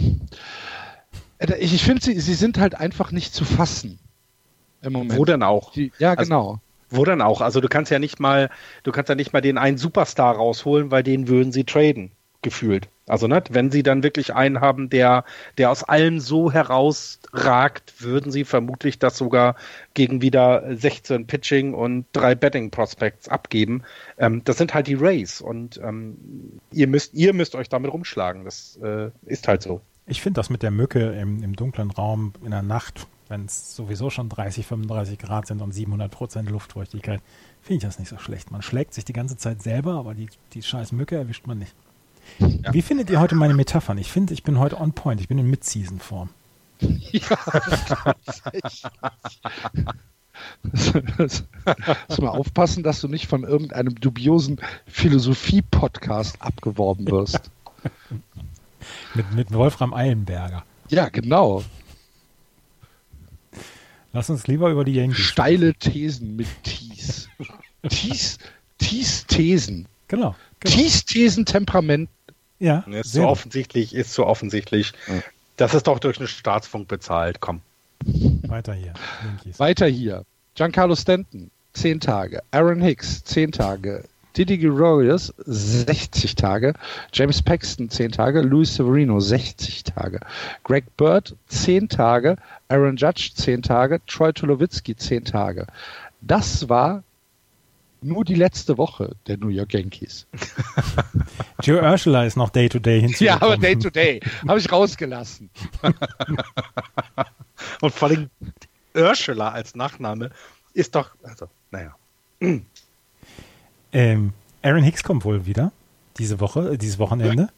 äh, 1.38 1.56
ich, 1.58 1.72
ich 1.72 1.84
finde, 1.84 2.02
sie, 2.02 2.18
sie 2.18 2.34
sind 2.34 2.58
halt 2.58 2.74
einfach 2.74 3.12
nicht 3.12 3.32
zu 3.32 3.44
fassen 3.44 4.00
im 4.82 4.92
Moment. 4.92 5.18
Wo 5.20 5.24
denn 5.24 5.44
auch? 5.44 5.72
Die, 5.72 5.92
ja, 6.00 6.14
also, 6.14 6.28
genau. 6.28 6.60
Wo 6.90 7.04
denn 7.04 7.22
auch? 7.22 7.40
Also 7.40 7.60
du 7.60 7.68
kannst 7.68 7.92
ja 7.92 8.00
nicht 8.00 8.18
mal, 8.18 8.50
du 8.82 8.90
kannst 8.90 9.08
ja 9.08 9.14
nicht 9.14 9.32
mal 9.32 9.40
den 9.40 9.56
einen 9.56 9.78
Superstar 9.78 10.34
rausholen, 10.34 10.90
weil 10.90 11.04
den 11.04 11.28
würden 11.28 11.52
sie 11.52 11.62
traden. 11.62 12.10
Gefühlt. 12.42 12.88
Also, 13.08 13.26
ne, 13.26 13.42
wenn 13.50 13.70
sie 13.70 13.82
dann 13.82 14.02
wirklich 14.02 14.34
einen 14.34 14.60
haben, 14.60 14.88
der, 14.88 15.24
der 15.58 15.70
aus 15.70 15.82
allem 15.82 16.20
so 16.20 16.52
herausragt, 16.52 17.94
würden 17.98 18.30
sie 18.30 18.44
vermutlich 18.44 18.98
das 18.98 19.18
sogar 19.18 19.56
gegen 19.94 20.22
wieder 20.22 20.76
16 20.76 21.26
Pitching 21.26 21.74
und 21.74 22.06
drei 22.12 22.34
Betting 22.34 22.70
Prospects 22.70 23.28
abgeben. 23.28 23.82
Ähm, 24.18 24.42
das 24.44 24.58
sind 24.58 24.74
halt 24.74 24.86
die 24.86 24.94
Rays 24.94 25.40
und 25.40 25.80
ähm, 25.82 26.60
ihr 26.70 26.86
müsst, 26.86 27.14
ihr 27.14 27.32
müsst 27.32 27.54
euch 27.54 27.68
damit 27.68 27.92
rumschlagen. 27.92 28.44
Das 28.44 28.78
äh, 28.82 29.10
ist 29.26 29.48
halt 29.48 29.62
so. 29.62 29.80
Ich 30.06 30.20
finde 30.20 30.38
das 30.38 30.50
mit 30.50 30.62
der 30.62 30.70
Mücke 30.70 31.12
im, 31.12 31.42
im 31.42 31.54
dunklen 31.54 31.90
Raum 31.90 32.32
in 32.44 32.50
der 32.50 32.62
Nacht, 32.62 33.06
wenn 33.28 33.46
es 33.46 33.74
sowieso 33.74 34.10
schon 34.10 34.28
30, 34.28 34.66
35 34.66 35.18
Grad 35.18 35.46
sind 35.46 35.62
und 35.62 35.72
700 35.72 36.10
Prozent 36.10 36.50
Luftfeuchtigkeit, 36.50 37.20
finde 37.62 37.76
ich 37.78 37.82
das 37.82 37.98
nicht 37.98 38.08
so 38.08 38.18
schlecht. 38.18 38.50
Man 38.50 38.62
schlägt 38.62 38.94
sich 38.94 39.04
die 39.04 39.12
ganze 39.12 39.36
Zeit 39.36 39.62
selber, 39.62 39.94
aber 39.94 40.14
die, 40.14 40.28
die 40.52 40.62
scheiß 40.62 40.92
Mücke 40.92 41.16
erwischt 41.16 41.46
man 41.46 41.58
nicht. 41.58 41.74
Ja. 42.38 42.72
Wie 42.72 42.82
findet 42.82 43.10
ihr 43.10 43.20
heute 43.20 43.34
meine 43.34 43.54
Metaphern? 43.54 43.98
Ich 43.98 44.10
finde, 44.10 44.34
ich 44.34 44.42
bin 44.42 44.58
heute 44.58 44.80
on 44.80 44.92
point. 44.92 45.20
Ich 45.20 45.28
bin 45.28 45.38
in 45.38 45.48
Mid-Season-Form. 45.48 46.30
Ja, 47.12 47.36
Muss 50.62 51.44
mal 52.18 52.28
aufpassen, 52.28 52.82
dass 52.82 53.00
du 53.00 53.08
nicht 53.08 53.26
von 53.26 53.44
irgendeinem 53.44 53.94
dubiosen 53.94 54.60
Philosophie-Podcast 54.86 56.40
abgeworben 56.40 57.08
wirst. 57.10 57.50
mit, 59.14 59.32
mit 59.32 59.52
Wolfram 59.52 59.94
Eilenberger. 59.94 60.64
Ja, 60.88 61.08
genau. 61.08 61.62
Lass 64.12 64.28
uns 64.28 64.46
lieber 64.46 64.70
über 64.70 64.84
die 64.84 64.94
Yankees. 64.94 65.18
Steile 65.18 65.74
Thesen 65.74 66.36
mit 66.36 66.48
Tees. 66.64 67.28
Tees, 67.88 68.38
Tees 68.78 69.26
Thesen. 69.26 69.86
Genau. 70.08 70.34
Genau. 70.62 70.74
Tees 70.74 71.04
Thesen 71.04 71.44
Temperament. 71.44 72.08
Ja. 72.58 72.84
Ist 72.90 73.12
so 73.12 73.26
offensichtlich, 73.26 73.94
ist 73.94 74.14
so 74.14 74.26
offensichtlich. 74.26 74.92
Mhm. 75.08 75.22
Das 75.56 75.74
ist 75.74 75.86
doch 75.86 75.98
durch 75.98 76.18
einen 76.18 76.28
Staatsfunk 76.28 76.88
bezahlt. 76.88 77.40
Komm. 77.40 77.60
Weiter 78.04 78.74
hier. 78.74 78.94
Yankees. 79.24 79.58
Weiter 79.58 79.86
hier. 79.86 80.24
Giancarlo 80.54 80.94
Stanton, 80.94 81.50
10 81.74 82.00
Tage. 82.00 82.42
Aaron 82.50 82.80
Hicks, 82.80 83.24
10 83.24 83.52
Tage. 83.52 84.04
Didi 84.36 84.56
Gregorius 84.56 85.32
60 85.44 86.34
Tage, 86.36 86.72
James 87.12 87.42
Paxton 87.42 87.90
10 87.90 88.12
Tage, 88.12 88.40
Luis 88.40 88.74
Severino 88.74 89.20
60 89.20 89.84
Tage, 89.84 90.20
Greg 90.64 90.84
Bird 90.96 91.36
10 91.48 91.88
Tage, 91.90 92.36
Aaron 92.68 92.96
Judge 92.96 93.32
10 93.34 93.62
Tage, 93.62 94.00
Troy 94.06 94.32
Tulowitzki 94.32 94.96
10 94.96 95.26
Tage. 95.26 95.66
Das 96.22 96.68
war 96.68 97.02
nur 98.02 98.24
die 98.24 98.34
letzte 98.34 98.78
Woche 98.78 99.16
der 99.26 99.38
New 99.38 99.48
York 99.48 99.74
Yankees. 99.74 100.26
Joe 101.62 101.82
Ursula 101.82 102.24
ist 102.24 102.36
noch 102.36 102.50
Day-to-Day 102.50 102.98
-Day 102.98 103.00
hinzugekommen. 103.00 103.40
Ja, 103.40 103.46
aber 103.46 103.56
Day-to-Day. 103.56 104.20
Habe 104.46 104.58
ich 104.58 104.70
rausgelassen. 104.70 105.50
Und 107.80 107.94
vor 107.94 108.08
allem 108.08 108.30
Ursula 108.94 109.50
als 109.50 109.74
Nachname 109.74 110.30
ist 110.74 110.94
doch, 110.94 111.10
also, 111.22 111.48
naja. 111.70 111.94
Ähm, 113.94 114.32
Aaron 114.62 114.82
Hicks 114.82 115.02
kommt 115.02 115.26
wohl 115.26 115.44
wieder 115.44 115.70
diese 116.16 116.40
Woche, 116.40 116.70
äh, 116.70 116.78
dieses 116.78 116.98
Wochenende. 116.98 117.50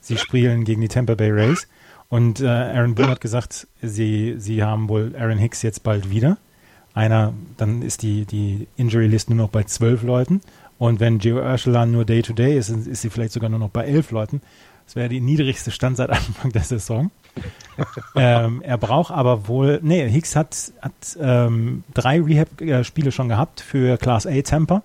Sie 0.00 0.16
spielen 0.18 0.64
gegen 0.64 0.80
die 0.80 0.88
Tampa 0.88 1.14
Bay 1.14 1.30
Rays. 1.30 1.68
Und 2.08 2.40
äh, 2.40 2.46
Aaron 2.46 2.94
Boone 2.94 3.08
hat 3.08 3.20
gesagt, 3.20 3.66
sie, 3.82 4.34
sie 4.38 4.62
haben 4.62 4.88
wohl 4.88 5.14
Aaron 5.16 5.38
Hicks 5.38 5.62
jetzt 5.62 5.82
bald 5.82 6.10
wieder. 6.10 6.38
Einer, 6.96 7.32
dann 7.56 7.82
ist 7.82 8.02
die, 8.02 8.24
die 8.24 8.66
Injury 8.76 9.06
List 9.06 9.30
nur 9.30 9.36
noch 9.36 9.50
bei 9.50 9.62
zwölf 9.62 10.02
Leuten. 10.02 10.40
Und 10.78 10.98
wenn 10.98 11.18
Gio 11.18 11.36
Ursula 11.36 11.86
nur 11.86 12.04
Day-to-Day 12.04 12.54
-Day 12.54 12.58
ist, 12.58 12.70
ist 12.70 13.02
sie 13.02 13.10
vielleicht 13.10 13.32
sogar 13.32 13.48
nur 13.48 13.60
noch 13.60 13.70
bei 13.70 13.84
elf 13.84 14.10
Leuten. 14.10 14.42
Das 14.84 14.96
wäre 14.96 15.08
die 15.08 15.20
niedrigste 15.20 15.70
Stand 15.70 15.96
seit 15.96 16.10
Anfang 16.10 16.50
der 16.52 16.62
Saison. 16.62 17.12
ähm, 18.16 18.62
er 18.62 18.78
braucht 18.78 19.12
aber 19.12 19.46
wohl, 19.46 19.78
nee, 19.82 20.08
Hicks 20.08 20.34
hat, 20.34 20.72
hat 20.80 20.92
ähm, 21.20 21.84
drei 21.94 22.20
Rehab-Spiele 22.20 23.12
schon 23.12 23.28
gehabt 23.28 23.60
für 23.60 23.96
Class 23.98 24.26
A 24.26 24.40
Tampa 24.42 24.82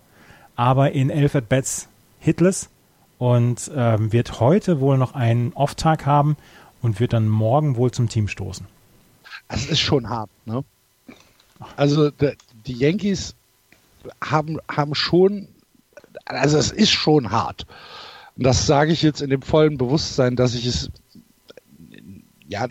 aber 0.62 0.92
in 0.92 1.10
elf 1.10 1.36
At-Bats 1.36 1.88
hitless 2.20 2.70
und 3.18 3.72
ähm, 3.76 4.12
wird 4.14 4.40
heute 4.40 4.80
wohl 4.80 4.98
noch 4.98 5.16
einen 5.16 5.54
Off-Tag 5.54 6.06
haben 6.06 6.38
und 6.84 7.00
wird 7.00 7.14
dann 7.14 7.28
morgen 7.28 7.76
wohl 7.78 7.90
zum 7.92 8.10
Team 8.10 8.28
stoßen. 8.28 8.68
Das 9.48 9.66
ist 9.66 9.80
schon 9.80 10.08
hart, 10.08 10.30
ne? 10.46 10.64
Also 11.76 12.12
die 12.66 12.74
Yankees 12.74 13.36
haben, 14.24 14.58
haben 14.70 14.96
schon, 14.96 15.48
also 16.26 16.58
es 16.58 16.72
ist 16.72 16.92
schon 16.92 17.32
hart. 17.32 17.66
Und 18.38 18.46
das 18.46 18.66
sage 18.66 18.92
ich 18.92 19.02
jetzt 19.02 19.22
in 19.22 19.30
dem 19.30 19.42
vollen 19.42 19.78
Bewusstsein, 19.78 20.36
dass 20.36 20.56
ich 20.56 20.66
es, 20.66 20.90
ja, 22.48 22.68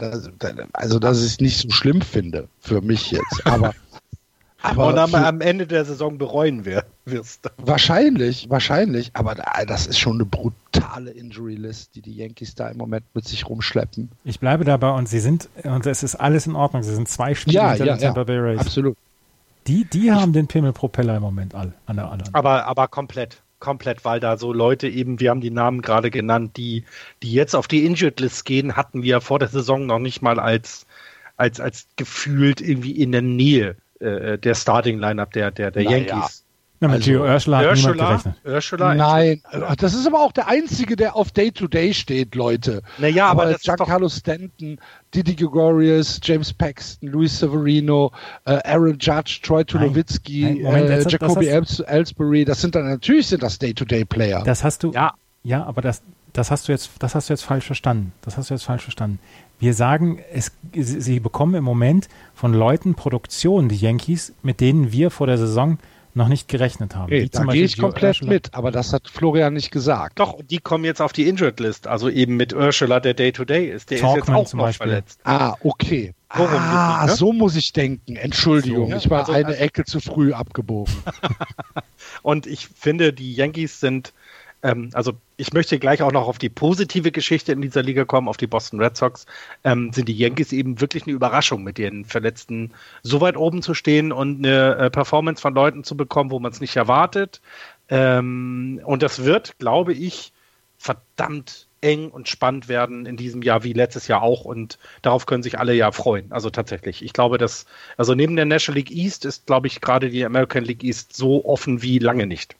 also 0.73 0.99
dass 0.99 1.21
ich 1.21 1.27
es 1.27 1.41
nicht 1.41 1.59
so 1.59 1.71
schlimm 1.71 2.03
finde 2.03 2.49
für 2.61 2.81
mich 2.81 3.11
jetzt. 3.11 3.47
Aber 3.47 3.75
aber 4.63 4.89
und 4.89 4.99
am, 4.99 5.15
am, 5.15 5.41
Ende 5.41 5.67
der 5.67 5.85
Saison 5.85 6.19
bereuen 6.19 6.65
wir, 6.65 6.85
wirst. 7.05 7.51
Wahrscheinlich, 7.57 8.51
wahrscheinlich. 8.51 9.11
Aber 9.15 9.37
das 9.67 9.87
ist 9.87 9.99
schon 9.99 10.15
eine 10.15 10.25
brutale 10.25 11.11
Injury 11.11 11.55
List, 11.55 11.95
die 11.95 12.03
die 12.03 12.15
Yankees 12.15 12.55
da 12.55 12.69
im 12.69 12.77
Moment 12.77 13.05
mit 13.15 13.27
sich 13.27 13.49
rumschleppen. 13.49 14.11
Ich 14.25 14.39
bleibe 14.41 14.65
dabei 14.65 14.91
und 14.91 15.09
sie 15.09 15.21
sind, 15.21 15.49
und 15.63 15.87
es 15.87 16.03
ist 16.03 16.17
alles 16.17 16.47
in 16.47 16.57
Ordnung. 16.57 16.83
Sie 16.83 16.95
sind 16.95 17.09
zwei 17.09 17.35
Spiele 17.35 17.57
ja, 17.57 17.71
hinter 17.71 17.87
ja, 17.87 17.95
den 17.95 18.01
Tampa 18.01 18.25
Bay 18.25 18.39
Rays. 18.39 18.61
Absolut. 18.61 18.97
Die, 19.67 19.85
die 19.85 20.13
haben 20.13 20.33
den 20.33 20.47
Pimmelpropeller 20.47 21.17
im 21.17 21.23
Moment 21.23 21.55
all, 21.55 21.73
an 21.87 21.97
der 21.97 22.11
anderen. 22.11 22.35
Aber, 22.35 22.67
aber 22.67 22.89
komplett. 22.89 23.43
Komplett, 23.61 24.07
weil 24.07 24.21
da 24.21 24.39
so 24.39 24.55
Leute 24.55 24.89
eben, 24.89 25.21
wir 25.21 25.29
haben 25.29 25.43
die 25.43 25.51
Namen 25.51 25.83
gerade 25.83 26.11
genannt, 26.11 26.57
die, 26.57 26.85
die 27.23 27.31
jetzt 27.31 27.55
auf 27.55 27.69
die 27.69 27.85
Injured 27.85 28.19
List 28.19 28.47
gehen, 28.47 28.75
hatten 28.75 29.03
wir 29.03 29.21
vor 29.21 29.39
der 29.39 29.49
Saison 29.49 29.85
noch 29.85 29.99
nicht 29.99 30.23
mal 30.23 30.41
als, 30.41 30.87
als, 31.37 31.61
als 31.61 31.87
gefühlt 31.97 32.63
irgendwie 32.63 32.93
in 32.93 33.13
der 33.13 33.21
Nähe 33.21 33.77
äh, 34.01 34.39
der 34.39 34.55
Starting-Lineup 34.55 35.33
der, 35.33 35.51
der, 35.51 35.71
der 35.71 35.83
Yankees. 35.83 36.09
Ja. 36.11 36.29
Ja, 36.83 36.89
mit 36.89 36.97
also, 36.97 37.11
Gio 37.11 37.25
Ursula 37.25 37.59
hat 37.59 37.67
Ursula, 37.67 37.93
niemand 37.93 38.23
gerechnet. 38.23 38.55
Ursula 38.55 38.95
Nein, 38.95 39.43
das 39.77 39.93
ist 39.93 40.07
aber 40.07 40.21
auch 40.21 40.33
der 40.33 40.49
Einzige, 40.49 40.97
der 40.97 41.15
auf 41.15 41.31
Day-to-Day 41.31 41.91
-Day 41.91 41.95
steht, 41.95 42.35
Leute. 42.35 42.81
Naja, 42.97 43.27
aber, 43.27 43.43
aber 43.43 43.59
Giancarlo 43.59 44.09
Stanton, 44.09 44.79
Didi 45.15 45.35
Gregorius, 45.35 46.19
James 46.23 46.55
Paxton, 46.55 47.11
Luis 47.11 47.39
Severino, 47.39 48.13
äh, 48.47 48.61
Aaron 48.65 48.97
Judge, 48.99 49.41
Troy 49.43 49.63
Tulowitzki, 49.63 50.63
äh, 50.65 51.05
Jacoby 51.07 51.49
Ellsbury, 51.49 52.47
das 52.47 52.63
sind 52.63 52.75
dann 52.75 52.89
natürlich 52.89 53.27
sind 53.27 53.43
das 53.43 53.59
Day-to-Day-Player. 53.59 54.43
Das 54.45 54.65
hast 54.65 54.83
du, 54.83 54.93
ja, 54.93 55.13
ja 55.43 55.63
aber 55.65 55.83
das, 55.83 56.01
das 56.33 56.51
hast 56.51 56.69
du 56.69 56.73
jetzt, 56.73 56.93
das 56.99 57.15
hast 57.15 57.29
du 57.29 57.35
jetzt 57.35 57.43
falsch 57.43 57.67
verstanden. 57.67 58.13
Das 58.23 58.39
hast 58.39 58.49
du 58.49 58.55
jetzt 58.55 58.65
falsch 58.65 58.85
verstanden. 58.85 59.19
Wir 59.61 59.75
sagen, 59.75 60.21
es, 60.33 60.53
sie 60.73 61.21
bekommen 61.21 61.55
im 61.55 61.65
Moment 61.65 62.09
von 62.35 62.55
Leuten 62.55 62.95
Produktionen, 62.95 63.69
die 63.69 63.77
Yankees, 63.77 64.33
mit 64.43 64.61
denen 64.61 64.91
wir 64.91 65.11
vor 65.11 65.27
der 65.27 65.37
Saison 65.37 65.79
noch 66.15 66.29
nicht 66.29 66.49
gerechnet 66.49 66.97
haben. 66.97 67.05
Okay, 67.05 67.29
da 67.31 67.45
gehe 67.45 67.65
ich 67.65 67.79
komplett 67.79 68.23
mit, 68.23 68.55
aber 68.55 68.71
das 68.71 68.93
hat 68.93 69.09
Florian 69.09 69.53
nicht 69.53 69.71
gesagt. 69.71 70.19
Doch, 70.19 70.41
die 70.43 70.59
kommen 70.59 70.85
jetzt 70.85 71.01
auf 71.01 71.13
die 71.13 71.29
Injured 71.29 71.61
List, 71.61 71.87
also 71.87 72.09
eben 72.09 72.37
mit 72.37 72.53
Ursula, 72.53 73.01
der 73.01 73.15
Day-to-Day 73.15 73.71
-Day 73.71 73.75
ist. 73.75 73.91
Der 73.91 73.99
Talkman 73.99 74.19
ist 74.19 74.27
jetzt 74.27 74.35
auch 74.35 74.49
zum 74.49 74.59
noch 74.59 74.65
Beispiel. 74.67 74.87
verletzt. 74.89 75.21
Ah, 75.25 75.55
okay. 75.63 76.15
ah, 76.31 77.05
ne? 77.07 77.15
so 77.15 77.33
muss 77.33 77.55
ich 77.55 77.73
denken. 77.73 78.17
Entschuldigung, 78.17 78.87
so, 78.87 78.91
ja. 78.91 78.97
ich 78.97 79.11
war 79.11 79.21
also, 79.21 79.33
eine 79.33 79.49
also, 79.49 79.61
Ecke 79.61 79.85
zu 79.85 80.01
früh 80.01 80.33
abgebogen. 80.33 80.95
Und 82.23 82.47
ich 82.47 82.67
finde, 82.67 83.13
die 83.13 83.35
Yankees 83.35 83.79
sind 83.79 84.13
ähm, 84.63 84.91
also 84.93 85.15
ich 85.37 85.53
möchte 85.53 85.79
gleich 85.79 86.03
auch 86.03 86.13
noch 86.13 86.29
auf 86.29 86.39
die 86.39 86.49
positive 86.49 87.13
Geschichte 87.13 87.53
in 87.53 87.63
dieser 87.63 87.83
Liga 87.83 88.05
kommen, 88.05 88.29
auf 88.29 88.37
die 88.37 88.47
Boston 88.47 88.81
Red 88.81 88.97
Sox, 88.97 89.27
ähm, 89.65 89.93
sind 89.93 90.09
die 90.09 90.17
Yankees 90.17 90.53
eben 90.53 90.81
wirklich 90.81 91.05
eine 91.05 91.13
Überraschung, 91.13 91.63
mit 91.63 91.79
ihren 91.79 92.05
Verletzten 92.05 92.73
so 93.03 93.21
weit 93.21 93.37
oben 93.37 93.63
zu 93.63 93.75
stehen 93.75 94.13
und 94.13 94.45
eine 94.45 94.77
äh, 94.77 94.91
Performance 94.91 95.41
von 95.41 95.55
Leuten 95.55 95.85
zu 95.85 95.97
bekommen, 95.97 96.31
wo 96.31 96.39
man 96.39 96.53
es 96.53 96.61
nicht 96.61 96.77
erwartet. 96.77 97.41
Ähm, 97.89 98.81
und 98.85 99.03
das 99.03 99.25
wird, 99.25 99.59
glaube 99.59 99.93
ich, 99.95 100.33
verdammt 100.79 101.69
eng 101.83 102.11
und 102.11 102.29
spannend 102.29 102.69
werden 102.69 103.07
in 103.07 103.17
diesem 103.17 103.43
Jahr 103.43 103.65
wie 103.65 103.73
letztes 103.73 104.09
Jahr 104.09 104.23
auch 104.23 104.45
und 104.45 104.79
darauf 105.03 105.27
können 105.27 105.43
sich 105.43 105.59
alle 105.59 105.75
ja 105.75 105.93
freuen. 105.93 106.31
Also 106.33 106.51
tatsächlich. 106.51 107.03
Ich 107.03 107.13
glaube, 107.13 107.39
dass, 107.39 107.67
also 107.97 108.15
neben 108.15 108.37
der 108.37 108.45
National 108.45 108.79
League 108.79 108.91
East 108.91 109.25
ist, 109.25 109.47
glaube 109.47 109.67
ich, 109.67 109.81
gerade 109.81 110.11
die 110.11 110.25
American 110.25 110.65
League 110.65 110.85
East 110.85 111.17
so 111.17 111.45
offen 111.45 111.83
wie 111.83 111.99
lange 111.99 112.27
nicht. 112.27 112.57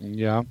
Ja, 0.00 0.44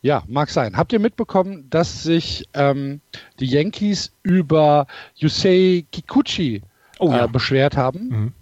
ja, 0.00 0.22
mag 0.26 0.50
sein. 0.50 0.76
Habt 0.76 0.92
ihr 0.92 0.98
mitbekommen, 0.98 1.68
dass 1.68 2.02
sich 2.02 2.48
ähm, 2.54 3.00
die 3.38 3.46
Yankees 3.46 4.12
über 4.22 4.86
Yusei 5.16 5.84
Kikuchi 5.92 6.62
oh, 6.98 7.10
äh, 7.10 7.16
ja. 7.18 7.26
beschwert 7.26 7.76
haben? 7.76 8.08
Mhm. 8.08 8.32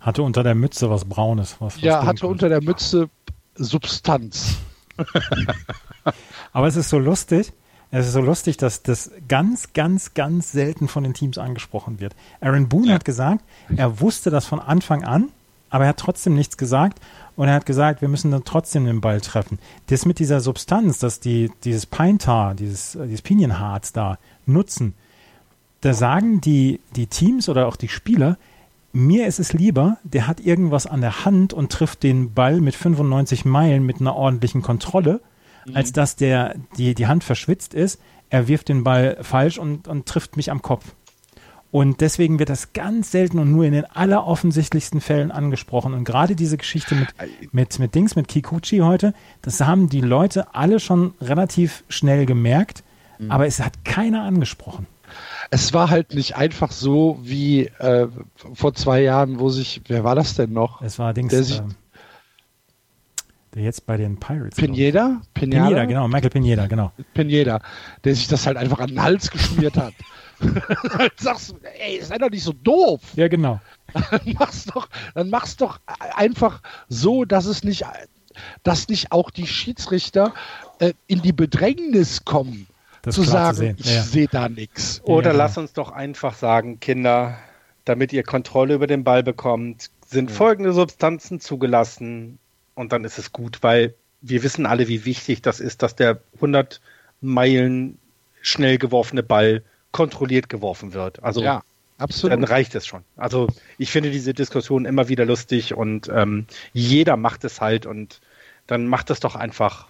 Hatte 0.00 0.22
unter 0.22 0.42
der 0.42 0.54
Mütze 0.54 0.90
was 0.90 1.04
Braunes. 1.04 1.56
Was, 1.60 1.76
was 1.76 1.82
ja, 1.82 2.04
hatte 2.04 2.26
unter 2.26 2.48
der 2.48 2.62
Mütze 2.62 3.08
Substanz. 3.54 4.56
Aber 6.52 6.66
es 6.66 6.76
ist 6.76 6.90
so 6.90 6.98
lustig. 6.98 7.52
Es 7.90 8.06
ist 8.06 8.14
so 8.14 8.22
lustig, 8.22 8.56
dass 8.56 8.82
das 8.82 9.10
ganz, 9.28 9.74
ganz, 9.74 10.14
ganz 10.14 10.50
selten 10.50 10.88
von 10.88 11.04
den 11.04 11.12
Teams 11.12 11.36
angesprochen 11.36 12.00
wird. 12.00 12.16
Aaron 12.40 12.68
Boone 12.68 12.88
ja. 12.88 12.94
hat 12.94 13.04
gesagt, 13.04 13.44
er 13.76 14.00
wusste 14.00 14.30
das 14.30 14.46
von 14.46 14.60
Anfang 14.60 15.04
an, 15.04 15.28
aber 15.68 15.84
er 15.84 15.90
hat 15.90 15.98
trotzdem 15.98 16.34
nichts 16.34 16.56
gesagt 16.56 16.98
und 17.36 17.48
er 17.48 17.54
hat 17.54 17.66
gesagt, 17.66 18.00
wir 18.02 18.08
müssen 18.08 18.30
dann 18.30 18.44
trotzdem 18.44 18.84
den 18.84 19.00
Ball 19.00 19.20
treffen. 19.20 19.58
Das 19.86 20.06
mit 20.06 20.18
dieser 20.18 20.40
Substanz, 20.40 20.98
dass 20.98 21.20
die 21.20 21.50
dieses 21.64 21.86
Pine 21.86 22.18
dieses, 22.58 22.94
äh, 22.94 23.06
dieses 23.06 23.22
Pinienharz 23.22 23.92
da 23.92 24.18
nutzen, 24.46 24.94
da 25.80 25.94
sagen 25.94 26.40
die, 26.40 26.80
die 26.94 27.06
Teams 27.06 27.48
oder 27.48 27.66
auch 27.66 27.76
die 27.76 27.88
Spieler, 27.88 28.38
mir 28.92 29.26
ist 29.26 29.40
es 29.40 29.52
lieber, 29.52 29.96
der 30.04 30.26
hat 30.26 30.40
irgendwas 30.40 30.86
an 30.86 31.00
der 31.00 31.24
Hand 31.24 31.54
und 31.54 31.72
trifft 31.72 32.02
den 32.02 32.34
Ball 32.34 32.60
mit 32.60 32.74
95 32.74 33.44
Meilen 33.44 33.84
mit 33.84 34.00
einer 34.00 34.14
ordentlichen 34.14 34.62
Kontrolle, 34.62 35.20
mhm. 35.66 35.76
als 35.76 35.92
dass 35.92 36.16
der, 36.16 36.56
die, 36.76 36.94
die 36.94 37.06
Hand 37.06 37.24
verschwitzt 37.24 37.74
ist, 37.74 38.00
er 38.30 38.48
wirft 38.48 38.68
den 38.68 38.84
Ball 38.84 39.18
falsch 39.22 39.58
und, 39.58 39.88
und 39.88 40.06
trifft 40.06 40.36
mich 40.36 40.50
am 40.50 40.62
Kopf. 40.62 40.94
Und 41.72 42.02
deswegen 42.02 42.38
wird 42.38 42.50
das 42.50 42.74
ganz 42.74 43.12
selten 43.12 43.38
und 43.38 43.50
nur 43.50 43.64
in 43.64 43.72
den 43.72 43.86
alleroffensichtlichsten 43.86 45.00
Fällen 45.00 45.30
angesprochen. 45.30 45.94
Und 45.94 46.04
gerade 46.04 46.36
diese 46.36 46.58
Geschichte 46.58 46.94
mit, 46.94 47.08
mit, 47.50 47.78
mit 47.78 47.94
Dings, 47.94 48.14
mit 48.14 48.28
Kikuchi 48.28 48.80
heute, 48.80 49.14
das 49.40 49.58
haben 49.62 49.88
die 49.88 50.02
Leute 50.02 50.54
alle 50.54 50.80
schon 50.80 51.14
relativ 51.22 51.82
schnell 51.88 52.26
gemerkt, 52.26 52.84
mhm. 53.18 53.30
aber 53.30 53.46
es 53.46 53.58
hat 53.58 53.86
keiner 53.86 54.22
angesprochen. 54.22 54.86
Es 55.50 55.72
war 55.72 55.88
halt 55.88 56.14
nicht 56.14 56.36
einfach 56.36 56.72
so 56.72 57.18
wie 57.22 57.68
äh, 57.78 58.06
vor 58.52 58.74
zwei 58.74 59.00
Jahren, 59.00 59.40
wo 59.40 59.48
sich, 59.48 59.80
wer 59.88 60.04
war 60.04 60.14
das 60.14 60.34
denn 60.34 60.52
noch? 60.52 60.82
Es 60.82 60.98
war 60.98 61.14
Dings, 61.14 61.30
der, 61.30 61.42
sich, 61.42 61.58
äh, 61.58 61.62
der 63.54 63.62
jetzt 63.62 63.86
bei 63.86 63.96
den 63.96 64.20
Pirates. 64.20 64.56
Pineda? 64.56 65.22
Pineda? 65.32 65.64
Pineda, 65.64 65.84
genau, 65.86 66.06
Michael 66.06 66.28
Pineda, 66.28 66.66
genau. 66.66 66.92
Pineda, 67.14 67.60
der 68.04 68.14
sich 68.14 68.28
das 68.28 68.46
halt 68.46 68.58
einfach 68.58 68.80
an 68.80 68.88
den 68.88 69.02
Hals 69.02 69.30
geschmiert 69.30 69.78
hat. 69.78 69.94
sagst 71.16 71.50
du, 71.50 71.56
ey, 71.78 72.02
sei 72.02 72.18
doch 72.18 72.30
nicht 72.30 72.44
so 72.44 72.52
doof. 72.52 73.00
Ja, 73.14 73.28
genau. 73.28 73.60
dann 73.92 74.20
mach's 74.38 74.64
doch, 74.64 74.88
dann 75.14 75.30
mach's 75.30 75.56
doch 75.56 75.80
einfach 76.14 76.62
so, 76.88 77.24
dass 77.24 77.46
es 77.46 77.64
nicht, 77.64 77.84
dass 78.62 78.88
nicht 78.88 79.12
auch 79.12 79.30
die 79.30 79.46
Schiedsrichter 79.46 80.34
äh, 80.78 80.92
in 81.06 81.22
die 81.22 81.32
Bedrängnis 81.32 82.24
kommen, 82.24 82.66
das 83.02 83.14
zu 83.14 83.22
sagen, 83.22 83.76
zu 83.76 83.84
ich 83.84 83.94
ja. 83.94 84.02
sehe 84.02 84.28
da 84.28 84.48
nichts. 84.48 85.02
Oder 85.04 85.32
ja, 85.32 85.36
lass 85.36 85.58
uns 85.58 85.72
doch 85.72 85.90
einfach 85.90 86.34
sagen, 86.34 86.80
Kinder, 86.80 87.38
damit 87.84 88.12
ihr 88.12 88.22
Kontrolle 88.22 88.74
über 88.74 88.86
den 88.86 89.04
Ball 89.04 89.22
bekommt, 89.22 89.90
sind 90.06 90.30
ja. 90.30 90.36
folgende 90.36 90.72
Substanzen 90.72 91.40
zugelassen 91.40 92.38
und 92.74 92.92
dann 92.92 93.04
ist 93.04 93.18
es 93.18 93.32
gut, 93.32 93.62
weil 93.62 93.94
wir 94.20 94.42
wissen 94.42 94.66
alle, 94.66 94.88
wie 94.88 95.04
wichtig 95.04 95.42
das 95.42 95.60
ist, 95.60 95.82
dass 95.82 95.96
der 95.96 96.20
100 96.36 96.80
Meilen 97.20 97.98
schnell 98.40 98.78
geworfene 98.78 99.22
Ball 99.22 99.62
kontrolliert 99.92 100.48
geworfen 100.48 100.94
wird. 100.94 101.22
Also 101.22 101.42
ja, 101.42 101.62
absolut. 101.98 102.32
dann 102.32 102.44
reicht 102.44 102.74
es 102.74 102.86
schon. 102.86 103.02
Also 103.16 103.48
ich 103.78 103.90
finde 103.90 104.10
diese 104.10 104.34
Diskussion 104.34 104.84
immer 104.84 105.08
wieder 105.08 105.24
lustig 105.24 105.74
und 105.74 106.10
ähm, 106.12 106.46
jeder 106.72 107.16
macht 107.16 107.44
es 107.44 107.60
halt 107.60 107.86
und 107.86 108.20
dann 108.66 108.86
macht 108.86 109.10
es 109.10 109.20
doch 109.20 109.36
einfach 109.36 109.88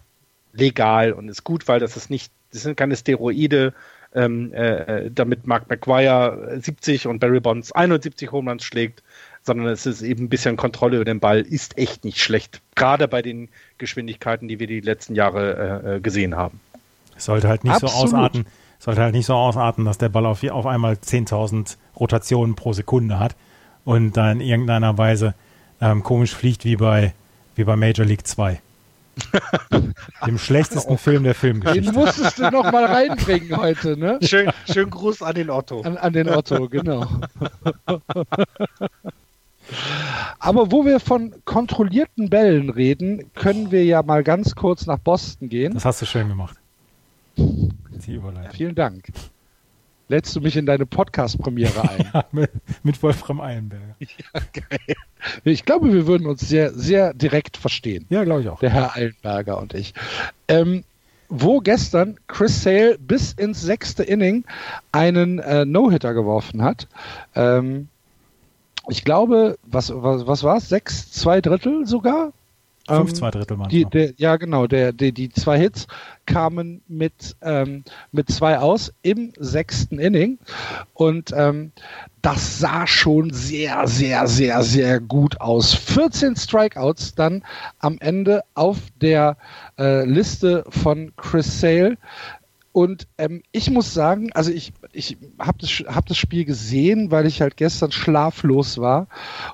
legal 0.53 1.13
und 1.13 1.29
ist 1.29 1.45
gut, 1.45 1.69
weil 1.69 1.81
das 1.81 1.97
ist 1.97 2.11
nicht, 2.11 2.33
das 2.53 2.63
sind 2.63 2.77
keine 2.77 2.97
Steroide, 2.97 3.73
ähm, 4.15 4.53
äh, 4.53 5.11
damit 5.11 5.47
Mark 5.47 5.71
McGuire 5.71 6.59
70 6.61 7.07
und 7.07 7.19
Barry 7.19 7.41
Bonds 7.41 7.73
71 7.73 8.31
Homeruns 8.31 8.63
schlägt, 8.63 9.03
sondern 9.43 9.69
es 9.69 9.87
ist 9.87 10.03
eben 10.03 10.25
ein 10.25 10.29
bisschen 10.29 10.57
Kontrolle 10.57 10.97
über 10.97 11.05
den 11.05 11.21
Ball, 11.21 11.41
ist 11.41 11.79
echt 11.79 12.05
nicht 12.05 12.23
schlecht. 12.23 12.61
Gerade 12.75 13.09
bei 13.09 13.23
den 13.23 13.49
Geschwindigkeiten, 13.79 14.49
die 14.49 14.61
wir 14.61 14.67
die 14.67 14.81
letzten 14.81 15.15
Jahre 15.15 15.83
äh, 15.85 15.97
äh 15.97 16.01
gesehen 16.01 16.37
haben. 16.37 16.61
Es 17.17 17.25
sollte 17.25 17.49
halt 17.49 17.65
nicht 17.65 17.75
Absolut. 17.75 17.95
so 17.95 18.05
ausarten, 18.05 18.47
sollte 18.83 19.01
halt 19.01 19.15
nicht 19.15 19.27
so 19.27 19.35
ausarten, 19.35 19.85
dass 19.85 19.99
der 19.99 20.09
Ball 20.09 20.27
auf, 20.27 20.43
auf 20.43 20.67
einmal 20.67 20.95
10.000 20.95 21.77
Rotationen 21.99 22.57
pro 22.57 22.73
Sekunde 22.73 23.21
hat 23.21 23.37
und 23.85 24.17
dann 24.17 24.41
in 24.41 24.49
irgendeiner 24.49 24.99
Weise 24.99 25.35
ähm, 25.81 26.03
komisch 26.03 26.35
fliegt 26.35 26.65
wie 26.65 26.75
bei, 26.75 27.15
wie 27.55 27.63
bei 27.63 27.77
Major 27.77 28.05
League 28.05 28.27
2. 28.27 28.61
Dem 30.27 30.39
schlechtesten 30.39 30.95
oh. 30.95 30.97
Film 30.97 31.23
der 31.23 31.37
Filmgeschichte. 31.37 31.93
Den 31.93 31.95
musstest 31.95 32.41
du 32.41 32.51
noch 32.51 32.73
mal 32.73 32.87
reinbringen 32.87 33.57
heute, 33.57 33.97
ne? 33.97 34.19
Schön, 34.23 34.51
schön 34.69 34.91
Gruß 34.91 35.23
an 35.23 35.35
den 35.37 35.51
Otto. 35.51 35.83
An, 35.83 35.97
an 35.97 36.13
den 36.13 36.29
Otto, 36.29 36.69
genau. 36.69 37.07
Aber 40.41 40.73
wo 40.73 40.85
wir 40.85 40.99
von 40.99 41.35
kontrollierten 41.45 42.31
Bällen 42.31 42.69
reden, 42.69 43.31
können 43.35 43.71
wir 43.71 43.85
ja 43.85 44.03
mal 44.03 44.25
ganz 44.25 44.57
kurz 44.57 44.87
nach 44.87 44.99
Boston 44.99 45.49
gehen. 45.49 45.75
Das 45.75 45.85
hast 45.85 46.03
du 46.03 46.07
schön 46.07 46.29
gemacht. 46.29 46.57
Die 48.07 48.15
Überleitung. 48.15 48.53
Vielen 48.53 48.75
Dank. 48.75 49.09
Lädst 50.09 50.37
du 50.37 50.41
mich 50.41 50.57
in 50.57 50.67
deine 50.67 50.85
Podcast-Premiere 50.85 51.83
ein? 51.89 52.11
ja, 52.13 52.25
mit, 52.33 52.51
mit, 52.83 53.03
Wolfram 53.03 53.41
Eilenberger. 53.41 53.97
Ja, 54.01 54.41
geil. 54.53 54.97
Ich 55.45 55.65
glaube, 55.65 55.93
wir 55.93 56.07
würden 56.07 56.27
uns 56.27 56.47
sehr, 56.47 56.73
sehr 56.73 57.15
direkt 57.15 57.57
verstehen. 57.57 58.07
Ja, 58.11 58.25
glaube 58.25 58.43
ich 58.43 58.49
auch. 58.49 58.59
Der 58.61 58.71
Herr 58.71 58.95
Eilenberger 58.97 59.59
und 59.59 59.75
ich. 59.75 59.95
Ähm, 60.49 60.85
wo 61.29 61.61
gestern 61.61 62.19
Chris 62.27 62.63
Sale 62.63 62.99
bis 62.99 63.33
ins 63.33 63.63
sechste 63.63 64.03
Inning 64.03 64.45
einen 64.91 65.39
äh, 65.39 65.65
No-Hitter 65.65 66.13
geworfen 66.13 66.63
hat. 66.63 66.89
Ähm, 67.35 67.89
ich 68.89 69.05
glaube, 69.05 69.59
was, 69.63 69.91
was, 69.95 70.27
was 70.27 70.43
war 70.43 70.59
es? 70.59 70.69
Sechs, 70.69 71.11
zwei 71.11 71.41
Drittel 71.41 71.87
sogar? 71.87 72.33
Fünf 72.89 73.11
ähm, 73.11 73.15
zwei 73.15 73.31
Drittel 73.31 73.59
waren 73.59 73.69
die, 73.69 73.85
der, 73.85 74.13
Ja, 74.17 74.37
genau. 74.37 74.67
Der, 74.67 74.93
der, 74.93 75.13
die 75.13 75.31
zwei 75.31 75.59
Hits 75.59 75.87
kamen 76.27 76.83
mit, 76.89 77.37
ähm, 77.41 77.85
mit 78.11 78.31
zwei 78.31 78.59
aus 78.59 78.93
im 79.03 79.33
sechsten 79.39 79.99
Inning. 79.99 80.39
Und 80.93 81.33
ähm, 81.35 81.73
das 82.23 82.59
sah 82.59 82.87
schon 82.87 83.33
sehr, 83.33 83.87
sehr, 83.87 84.27
sehr, 84.27 84.63
sehr 84.63 85.01
gut 85.01 85.41
aus. 85.41 85.75
14 85.75 86.37
Strikeouts 86.37 87.15
dann 87.15 87.45
am 87.79 87.99
Ende 88.01 88.43
auf 88.55 88.79
der 89.01 89.37
äh, 89.79 90.05
Liste 90.05 90.65
von 90.69 91.13
Chris 91.17 91.61
Sale. 91.61 91.99
Und 92.73 93.07
ähm, 93.19 93.43
ich 93.53 93.71
muss 93.71 93.93
sagen, 93.93 94.33
also 94.33 94.51
ich, 94.51 94.73
ich 94.93 95.19
habe 95.39 95.59
das, 95.61 95.71
hab 95.95 96.07
das 96.07 96.17
Spiel 96.17 96.45
gesehen, 96.47 97.11
weil 97.11 97.27
ich 97.27 97.43
halt 97.43 97.57
gestern 97.57 97.93
schlaflos 97.93 98.79
war. 98.79 99.09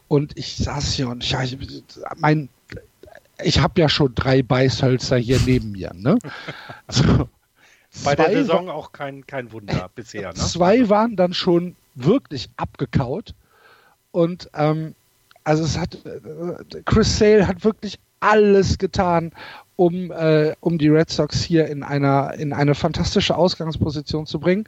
Und 0.06 0.38
ich 0.38 0.56
saß 0.56 0.92
hier 0.92 1.08
und 1.08 1.24
ich, 1.24 1.58
mein 2.16 2.48
ich 3.42 3.60
habe 3.60 3.80
ja 3.80 3.88
schon 3.88 4.14
drei 4.14 4.42
Beißhölzer 4.42 5.16
hier 5.16 5.40
neben 5.44 5.72
mir. 5.72 5.92
Ne? 5.94 6.18
So. 6.90 7.28
Bei 8.04 8.14
der 8.14 8.30
Saison 8.30 8.68
auch 8.68 8.92
kein, 8.92 9.26
kein 9.26 9.50
Wunder 9.50 9.90
bisher. 9.94 10.28
Ne? 10.28 10.34
Zwei 10.34 10.88
waren 10.90 11.16
dann 11.16 11.32
schon 11.32 11.74
wirklich 11.94 12.50
abgekaut. 12.56 13.34
Und 14.12 14.50
ähm, 14.54 14.94
also 15.42 15.64
es 15.64 15.78
hat 15.78 15.94
äh, 16.04 16.82
Chris 16.84 17.18
Sale 17.18 17.48
hat 17.48 17.64
wirklich 17.64 17.98
alles 18.20 18.76
getan, 18.76 19.32
um, 19.76 20.10
äh, 20.12 20.54
um 20.60 20.76
die 20.76 20.88
Red 20.88 21.08
Sox 21.08 21.42
hier 21.42 21.66
in 21.68 21.82
einer 21.82 22.34
in 22.34 22.52
eine 22.52 22.74
fantastische 22.74 23.36
Ausgangsposition 23.36 24.26
zu 24.26 24.38
bringen. 24.38 24.66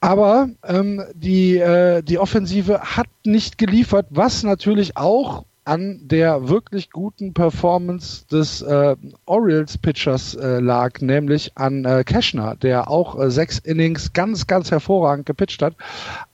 Aber 0.00 0.50
ähm, 0.64 1.02
die, 1.14 1.56
äh, 1.56 2.02
die 2.02 2.18
Offensive 2.18 2.78
hat 2.80 3.06
nicht 3.24 3.56
geliefert, 3.56 4.06
was 4.10 4.42
natürlich 4.42 4.98
auch 4.98 5.46
an 5.64 6.00
der 6.02 6.48
wirklich 6.48 6.90
guten 6.90 7.32
Performance 7.32 8.26
des 8.26 8.62
äh, 8.62 8.96
Orioles 9.26 9.78
Pitchers 9.78 10.34
äh, 10.34 10.60
lag, 10.60 11.00
nämlich 11.00 11.52
an 11.56 11.84
äh, 11.84 12.04
Cashner, 12.04 12.56
der 12.56 12.90
auch 12.90 13.18
äh, 13.18 13.30
sechs 13.30 13.58
Innings 13.58 14.12
ganz, 14.12 14.46
ganz 14.46 14.70
hervorragend 14.70 15.26
gepitcht 15.26 15.62
hat. 15.62 15.74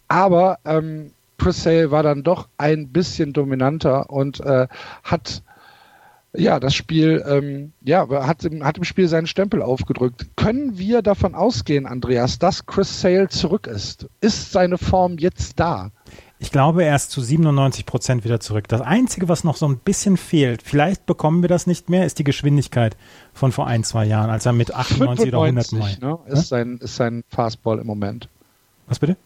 Aber 0.09 0.59
ähm, 0.65 1.13
Chris 1.39 1.63
Sale 1.63 1.91
war 1.91 2.03
dann 2.03 2.23
doch 2.23 2.49
ein 2.59 2.89
bisschen 2.89 3.33
dominanter 3.33 4.11
und 4.11 4.41
äh, 4.41 4.67
hat 5.05 5.43
ja, 6.33 6.61
das 6.61 6.75
Spiel, 6.75 7.25
ähm, 7.27 7.73
ja, 7.83 8.09
hat 8.09 8.45
im, 8.45 8.65
hat 8.65 8.79
im 8.79 8.85
Spiel 8.85 9.09
seinen 9.09 9.27
Stempel 9.27 9.63
aufgedrückt. 9.63 10.27
Können 10.37 10.79
wir 10.79 11.03
davon 11.03 11.35
ausgehen, 11.35 11.87
Andreas, 11.87 12.39
dass 12.39 12.67
Chris 12.67 13.01
Sale 13.01 13.29
zurück 13.29 13.67
ist? 13.67 14.07
Ist 14.21 14.53
seine 14.53 14.79
Form 14.79 15.19
jetzt 15.19 15.59
da? 15.59 15.91
Ich 16.43 16.51
glaube, 16.51 16.85
er 16.85 16.97
ist 16.97 17.11
zu 17.11 17.21
97 17.21 17.85
Prozent 17.85 18.25
wieder 18.25 18.41
zurück. 18.41 18.67
Das 18.67 18.81
Einzige, 18.81 19.29
was 19.29 19.45
noch 19.45 19.57
so 19.57 19.69
ein 19.69 19.77
bisschen 19.77 20.17
fehlt, 20.17 20.63
vielleicht 20.63 21.05
bekommen 21.05 21.43
wir 21.43 21.51
das 21.51 21.67
nicht 21.67 21.91
mehr, 21.91 22.07
ist 22.07 22.19
die 22.19 22.25
Geschwindigkeit 22.25 22.97
von 23.35 23.53
vor 23.53 23.67
ein, 23.67 23.85
zwei 23.85 24.07
Jahren, 24.07 24.31
als 24.31 24.47
er 24.47 24.55
mit 24.55 24.75
98 24.75 25.29
oder 25.29 25.43
100 25.43 25.73
Mal. 25.73 25.99
Ne, 26.01 26.19
ist, 26.29 26.49
sein, 26.49 26.79
ist 26.79 26.97
sein 26.97 27.25
Fastball 27.29 27.79
im 27.79 27.87
Moment. 27.87 28.31
Was 28.87 28.99
bitte? 28.99 29.19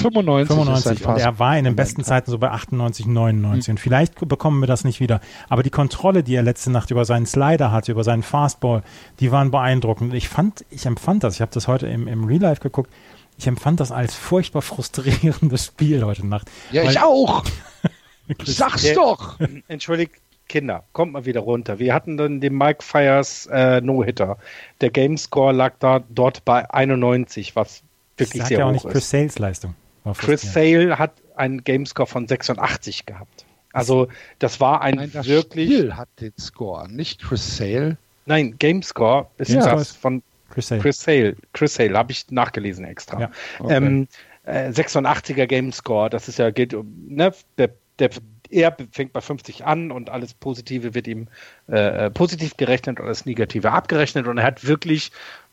95, 0.00 0.48
95 0.48 1.06
und 1.06 1.18
er 1.18 1.38
war 1.38 1.58
in 1.58 1.64
den 1.64 1.74
besten 1.74 2.04
Zeiten 2.04 2.30
so 2.30 2.38
bei 2.38 2.50
98, 2.50 3.06
99 3.06 3.68
mhm. 3.68 3.72
und 3.72 3.78
vielleicht 3.80 4.28
bekommen 4.28 4.60
wir 4.60 4.66
das 4.66 4.84
nicht 4.84 5.00
wieder. 5.00 5.20
Aber 5.48 5.62
die 5.62 5.70
Kontrolle, 5.70 6.22
die 6.22 6.34
er 6.34 6.42
letzte 6.42 6.70
Nacht 6.70 6.90
über 6.90 7.04
seinen 7.04 7.26
Slider 7.26 7.72
hatte, 7.72 7.92
über 7.92 8.04
seinen 8.04 8.22
Fastball, 8.22 8.82
die 9.20 9.32
waren 9.32 9.50
beeindruckend. 9.50 10.14
Ich 10.14 10.28
fand, 10.28 10.64
ich 10.70 10.86
empfand 10.86 11.24
das, 11.24 11.34
ich 11.34 11.40
habe 11.40 11.50
das 11.52 11.66
heute 11.66 11.88
im, 11.88 12.06
im 12.06 12.24
Real 12.24 12.42
Life 12.42 12.60
geguckt, 12.60 12.92
ich 13.38 13.46
empfand 13.46 13.80
das 13.80 13.92
als 13.92 14.14
furchtbar 14.14 14.62
frustrierendes 14.62 15.66
Spiel 15.66 16.04
heute 16.04 16.26
Nacht. 16.26 16.48
Ja, 16.72 16.82
ich 16.82 16.98
auch. 17.00 17.44
Sag's 18.44 18.82
der, 18.82 18.94
doch. 18.94 19.38
Entschuldigt, 19.68 20.14
Kinder, 20.48 20.84
kommt 20.92 21.12
mal 21.12 21.24
wieder 21.24 21.40
runter. 21.40 21.78
Wir 21.78 21.94
hatten 21.94 22.16
dann 22.16 22.40
den 22.40 22.56
Mike 22.56 22.82
Fires 22.82 23.46
äh, 23.46 23.80
No-Hitter. 23.80 24.38
Der 24.80 24.90
Gamescore 24.90 25.52
lag 25.52 25.74
da 25.78 26.02
dort 26.08 26.44
bei 26.44 26.68
91, 26.70 27.54
was 27.54 27.82
wirklich 28.16 28.42
sehr 28.44 28.58
ja 28.58 28.64
hoch 28.64 28.68
auch 28.68 28.72
nicht 28.72 28.88
Chris 28.88 29.08
Sales 29.08 29.38
Leistung. 29.38 29.74
Chris 30.16 30.52
Sale 30.52 30.98
hat 30.98 31.12
einen 31.36 31.62
Gamescore 31.64 32.06
von 32.06 32.26
86 32.26 33.06
gehabt. 33.06 33.44
Also 33.72 34.08
das 34.38 34.60
war 34.60 34.80
ein 34.80 34.96
Nein, 34.96 35.10
das 35.12 35.26
wirklich. 35.26 35.70
Spiel 35.70 35.96
hat 35.96 36.08
den 36.20 36.32
Score, 36.40 36.90
nicht 36.90 37.22
Chris 37.22 37.56
Sale. 37.56 37.98
Nein, 38.26 38.56
Gamescore 38.58 39.26
ist 39.38 39.50
Ja. 39.50 39.74
das 39.74 39.92
von 39.92 40.22
Chris 40.50 40.68
Sale. 40.68 40.80
Chris 40.80 41.00
Sale. 41.00 41.36
Chris 41.52 41.74
Sale 41.74 41.96
habe 41.96 42.12
ich 42.12 42.30
nachgelesen 42.30 42.84
extra. 42.84 43.20
Ja. 43.20 43.30
Okay. 43.58 43.74
Ähm, 43.74 44.08
äh, 44.44 44.70
86er 44.70 45.46
Gamescore, 45.46 46.10
das 46.10 46.28
ist 46.28 46.38
ja 46.38 46.50
um, 46.74 47.06
ne, 47.08 47.32
der, 47.58 47.70
der 47.98 48.10
er 48.50 48.74
fängt 48.92 49.12
bei 49.12 49.20
50 49.20 49.66
an 49.66 49.90
und 49.90 50.08
alles 50.08 50.32
Positive 50.32 50.94
wird 50.94 51.06
ihm 51.06 51.28
äh, 51.68 52.06
äh, 52.06 52.10
positiv 52.10 52.56
gerechnet 52.56 52.98
und 52.98 53.06
alles 53.06 53.26
Negative 53.26 53.72
abgerechnet 53.72 54.26
und 54.26 54.38
er 54.38 54.44
hat 54.44 54.66
wirklich 54.66 55.12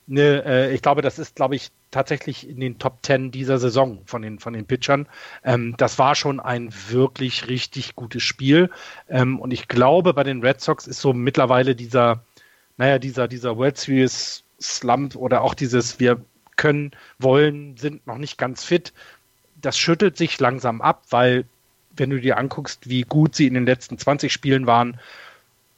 eine, 0.10 0.46
äh, 0.46 0.74
ich 0.74 0.82
glaube, 0.82 1.02
das 1.02 1.20
ist, 1.20 1.36
glaube 1.36 1.56
ich, 1.56 1.72
tatsächlich 1.92 2.48
in 2.48 2.60
den 2.60 2.78
Top 2.78 3.00
10 3.02 3.32
dieser 3.32 3.58
Saison 3.58 4.00
von 4.06 4.22
den, 4.22 4.40
von 4.40 4.54
den 4.54 4.66
Pitchern. 4.66 5.08
Ähm, 5.44 5.74
das 5.78 5.98
war 5.98 6.16
schon 6.16 6.40
ein 6.40 6.70
wirklich 6.90 7.48
richtig 7.48 7.96
gutes 7.96 8.24
Spiel. 8.24 8.70
Ähm, 9.10 9.40
und 9.40 9.52
ich 9.52 9.68
glaube, 9.68 10.14
bei 10.14 10.24
den 10.24 10.42
Red 10.42 10.62
Sox 10.62 10.88
ist 10.88 11.02
so 11.02 11.14
mittlerweile 11.14 11.76
dieser, 11.76 12.24
naja, 12.78 13.00
dieser, 13.00 13.28
dieser 13.28 13.58
World 13.58 13.78
Series 13.78 14.45
Slump 14.62 15.16
oder 15.16 15.42
auch 15.42 15.54
dieses, 15.54 16.00
wir 16.00 16.22
können, 16.56 16.92
wollen, 17.20 17.76
sind 17.78 18.08
noch 18.08 18.18
nicht 18.18 18.38
ganz 18.38 18.64
fit. 18.64 18.94
Das 19.62 19.78
schüttelt 19.78 20.18
sich 20.18 20.40
langsam 20.40 20.82
ab, 20.82 21.04
weil 21.10 21.46
wenn 21.98 22.10
du 22.10 22.20
dir 22.20 22.38
anguckst, 22.38 22.90
wie 22.90 23.02
gut 23.04 23.36
sie 23.36 23.48
in 23.48 23.54
den 23.54 23.66
letzten 23.66 23.98
20 23.98 24.32
Spielen 24.32 24.68
waren, 24.68 25.00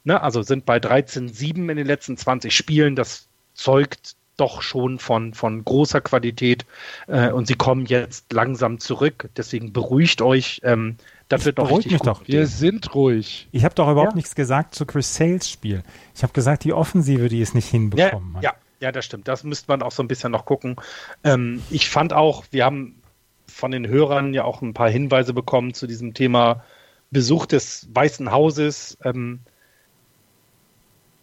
ne, 0.04 0.20
also 0.22 0.42
sind 0.42 0.66
bei 0.66 0.78
13-7 0.78 1.70
in 1.70 1.76
den 1.76 1.86
letzten 1.86 2.16
20 2.16 2.54
Spielen, 2.56 2.96
das 2.96 3.26
zeugt 3.54 4.14
doch 4.36 4.62
schon 4.62 5.00
von, 5.00 5.34
von 5.34 5.64
großer 5.64 6.00
Qualität 6.00 6.64
äh, 7.08 7.30
und 7.32 7.48
sie 7.48 7.56
kommen 7.56 7.86
jetzt 7.86 8.32
langsam 8.32 8.78
zurück. 8.78 9.28
Deswegen 9.36 9.72
beruhigt 9.72 10.22
euch. 10.22 10.60
Ähm, 10.62 10.96
das 11.28 11.44
wird 11.44 11.58
doch 11.58 11.70
richtig 11.70 11.92
mich 11.92 12.00
gut. 12.02 12.06
doch. 12.06 12.22
Wir 12.28 12.46
sind 12.46 12.94
ruhig. 12.94 13.48
Ich 13.50 13.64
habe 13.64 13.74
doch 13.74 13.90
überhaupt 13.90 14.12
Ja. 14.12 14.16
nichts 14.16 14.36
gesagt 14.36 14.76
zu 14.76 14.86
Chris 14.86 15.12
Sales 15.12 15.50
Spiel. 15.50 15.82
Ich 16.14 16.22
habe 16.22 16.32
gesagt, 16.32 16.62
die 16.62 16.72
Offensive, 16.72 17.28
die 17.28 17.42
es 17.42 17.52
nicht 17.52 17.66
Ja, 17.66 17.72
hinbekommen 17.72 18.36
hat. 18.36 18.42
ja, 18.44 18.54
ja, 18.80 18.92
das 18.92 19.04
stimmt. 19.04 19.28
Das 19.28 19.44
müsste 19.44 19.66
man 19.68 19.82
auch 19.82 19.92
so 19.92 20.02
ein 20.02 20.08
bisschen 20.08 20.32
noch 20.32 20.44
gucken. 20.44 20.76
Ähm, 21.24 21.62
ich 21.70 21.88
fand 21.88 22.12
auch, 22.12 22.44
wir 22.50 22.64
haben 22.64 23.02
von 23.46 23.70
den 23.70 23.88
Hörern 23.88 24.34
ja 24.34 24.44
auch 24.44 24.62
ein 24.62 24.74
paar 24.74 24.90
Hinweise 24.90 25.32
bekommen 25.32 25.74
zu 25.74 25.86
diesem 25.86 26.14
Thema 26.14 26.64
Besuch 27.10 27.46
des 27.46 27.88
Weißen 27.92 28.30
Hauses. 28.30 28.98
Ähm, 29.04 29.40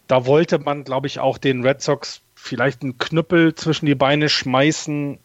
da 0.06 0.26
wollte 0.26 0.58
man, 0.58 0.84
glaube 0.84 1.06
ich, 1.06 1.18
auch 1.18 1.38
den 1.38 1.62
Red 1.62 1.82
Sox 1.82 2.22
vielleicht 2.34 2.82
einen 2.82 2.98
Knüppel 2.98 3.54
zwischen 3.54 3.86
die 3.86 3.94
Beine 3.94 4.28
schmeißen. 4.28 5.18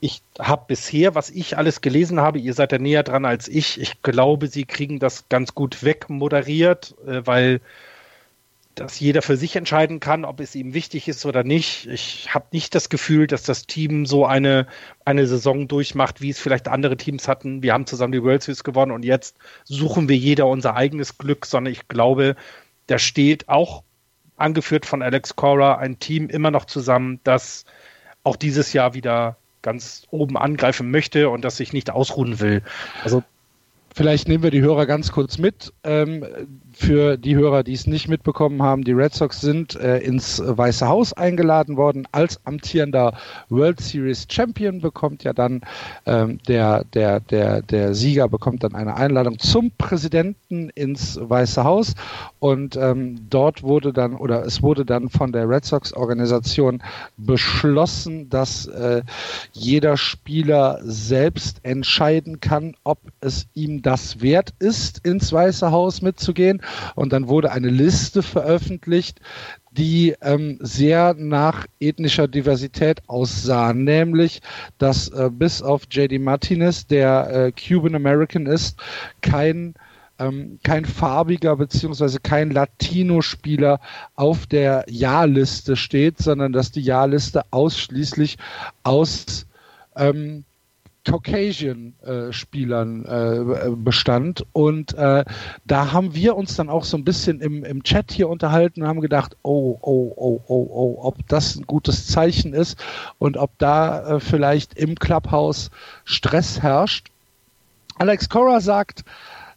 Ich 0.00 0.22
habe 0.38 0.64
bisher, 0.68 1.14
was 1.14 1.30
ich 1.30 1.56
alles 1.56 1.80
gelesen 1.80 2.20
habe, 2.20 2.38
ihr 2.38 2.54
seid 2.54 2.72
ja 2.72 2.78
näher 2.78 3.02
dran 3.02 3.24
als 3.24 3.48
ich. 3.48 3.80
Ich 3.80 4.02
glaube, 4.02 4.46
sie 4.46 4.64
kriegen 4.64 4.98
das 4.98 5.28
ganz 5.28 5.54
gut 5.54 5.82
wegmoderiert, 5.82 6.94
äh, 7.06 7.26
weil 7.26 7.60
dass 8.76 9.00
jeder 9.00 9.22
für 9.22 9.38
sich 9.38 9.56
entscheiden 9.56 10.00
kann, 10.00 10.26
ob 10.26 10.38
es 10.38 10.54
ihm 10.54 10.74
wichtig 10.74 11.08
ist 11.08 11.24
oder 11.24 11.42
nicht. 11.42 11.86
Ich 11.86 12.34
habe 12.34 12.44
nicht 12.52 12.74
das 12.74 12.90
Gefühl, 12.90 13.26
dass 13.26 13.42
das 13.42 13.66
Team 13.66 14.04
so 14.04 14.26
eine, 14.26 14.66
eine 15.06 15.26
Saison 15.26 15.66
durchmacht, 15.66 16.20
wie 16.20 16.28
es 16.28 16.38
vielleicht 16.38 16.68
andere 16.68 16.98
Teams 16.98 17.26
hatten. 17.26 17.62
Wir 17.62 17.72
haben 17.72 17.86
zusammen 17.86 18.12
die 18.12 18.22
World 18.22 18.42
Series 18.42 18.64
gewonnen 18.64 18.92
und 18.92 19.04
jetzt 19.04 19.36
suchen 19.64 20.10
wir 20.10 20.16
jeder 20.16 20.46
unser 20.46 20.76
eigenes 20.76 21.16
Glück, 21.16 21.46
sondern 21.46 21.72
ich 21.72 21.88
glaube, 21.88 22.36
da 22.86 22.98
steht 22.98 23.48
auch 23.48 23.82
angeführt 24.36 24.84
von 24.84 25.00
Alex 25.02 25.36
Cora 25.36 25.78
ein 25.78 25.98
Team 25.98 26.28
immer 26.28 26.50
noch 26.50 26.66
zusammen, 26.66 27.18
das 27.24 27.64
auch 28.24 28.36
dieses 28.36 28.74
Jahr 28.74 28.92
wieder 28.92 29.38
ganz 29.62 30.06
oben 30.10 30.36
angreifen 30.36 30.90
möchte 30.90 31.30
und 31.30 31.46
das 31.46 31.56
sich 31.56 31.72
nicht 31.72 31.90
ausruhen 31.90 32.40
will. 32.40 32.62
Also 33.02 33.24
Vielleicht 33.96 34.28
nehmen 34.28 34.42
wir 34.42 34.50
die 34.50 34.60
Hörer 34.60 34.84
ganz 34.84 35.10
kurz 35.10 35.38
mit. 35.38 35.72
Ähm, 35.82 36.22
für 36.78 37.16
die 37.16 37.34
Hörer, 37.36 37.62
die 37.62 37.72
es 37.72 37.86
nicht 37.86 38.06
mitbekommen 38.06 38.62
haben, 38.62 38.84
die 38.84 38.92
Red 38.92 39.14
Sox 39.14 39.40
sind 39.40 39.76
äh, 39.76 39.96
ins 40.00 40.42
Weiße 40.44 40.86
Haus 40.86 41.14
eingeladen 41.14 41.78
worden. 41.78 42.06
Als 42.12 42.38
amtierender 42.44 43.16
World 43.48 43.80
Series 43.80 44.26
Champion 44.30 44.82
bekommt 44.82 45.24
ja 45.24 45.32
dann 45.32 45.62
ähm, 46.04 46.38
der, 46.46 46.84
der, 46.84 47.20
der, 47.20 47.62
der 47.62 47.94
Sieger 47.94 48.28
bekommt 48.28 48.62
dann 48.62 48.74
eine 48.74 48.94
Einladung 48.94 49.38
zum 49.38 49.70
Präsidenten 49.78 50.68
ins 50.74 51.18
Weiße 51.18 51.64
Haus. 51.64 51.94
Und 52.40 52.76
ähm, 52.76 53.20
dort 53.30 53.62
wurde 53.62 53.94
dann, 53.94 54.14
oder 54.14 54.44
es 54.44 54.62
wurde 54.62 54.84
dann 54.84 55.08
von 55.08 55.32
der 55.32 55.48
Red 55.48 55.64
Sox 55.64 55.94
Organisation 55.94 56.82
beschlossen, 57.16 58.28
dass 58.28 58.66
äh, 58.66 59.02
jeder 59.52 59.96
Spieler 59.96 60.78
selbst 60.82 61.60
entscheiden 61.62 62.40
kann, 62.40 62.74
ob 62.84 62.98
es 63.20 63.46
ihm 63.54 63.80
das 63.80 64.20
wert 64.20 64.52
ist, 64.58 65.06
ins 65.06 65.32
Weiße 65.32 65.70
Haus 65.70 66.02
mitzugehen. 66.02 66.60
Und 66.94 67.12
dann 67.12 67.28
wurde 67.28 67.52
eine 67.52 67.68
Liste 67.68 68.22
veröffentlicht, 68.22 69.20
die 69.70 70.14
ähm, 70.22 70.58
sehr 70.60 71.14
nach 71.14 71.66
ethnischer 71.80 72.28
Diversität 72.28 73.02
aussah, 73.08 73.72
nämlich 73.72 74.40
dass 74.78 75.08
äh, 75.08 75.30
bis 75.30 75.62
auf 75.62 75.82
JD 75.90 76.20
Martinez, 76.20 76.86
der 76.86 77.30
äh, 77.30 77.52
Cuban 77.52 77.94
American 77.94 78.46
ist, 78.46 78.78
kein 79.20 79.74
ähm, 80.18 80.58
kein 80.62 80.86
farbiger 80.86 81.56
beziehungsweise 81.56 82.20
kein 82.20 82.50
Latino-Spieler 82.50 83.80
auf 84.14 84.46
der 84.46 84.86
Ja-Liste 84.88 85.76
steht, 85.76 86.18
sondern 86.18 86.54
dass 86.54 86.72
die 86.72 86.80
Ja-Liste 86.80 87.42
ausschließlich 87.50 88.38
aus 88.82 89.46
ähm, 89.94 90.45
Caucasian-Spielern 91.06 93.04
äh, 93.04 93.70
bestand. 93.76 94.44
Und 94.52 94.94
äh, 94.94 95.24
da 95.64 95.92
haben 95.92 96.14
wir 96.14 96.36
uns 96.36 96.56
dann 96.56 96.68
auch 96.68 96.84
so 96.84 96.96
ein 96.96 97.04
bisschen 97.04 97.40
im, 97.40 97.64
im 97.64 97.84
Chat 97.84 98.10
hier 98.10 98.28
unterhalten 98.28 98.82
und 98.82 98.88
haben 98.88 99.00
gedacht, 99.00 99.36
oh, 99.42 99.78
oh, 99.80 100.12
oh, 100.16 100.42
oh, 100.48 100.68
oh, 100.70 100.98
ob 101.02 101.26
das 101.28 101.54
ein 101.56 101.66
gutes 101.66 102.08
Zeichen 102.08 102.52
ist 102.52 102.84
und 103.18 103.36
ob 103.36 103.56
da 103.58 104.16
äh, 104.16 104.20
vielleicht 104.20 104.76
im 104.76 104.96
Clubhouse 104.96 105.70
Stress 106.04 106.60
herrscht. 106.60 107.06
Alex 107.98 108.28
Cora 108.28 108.60
sagt, 108.60 109.04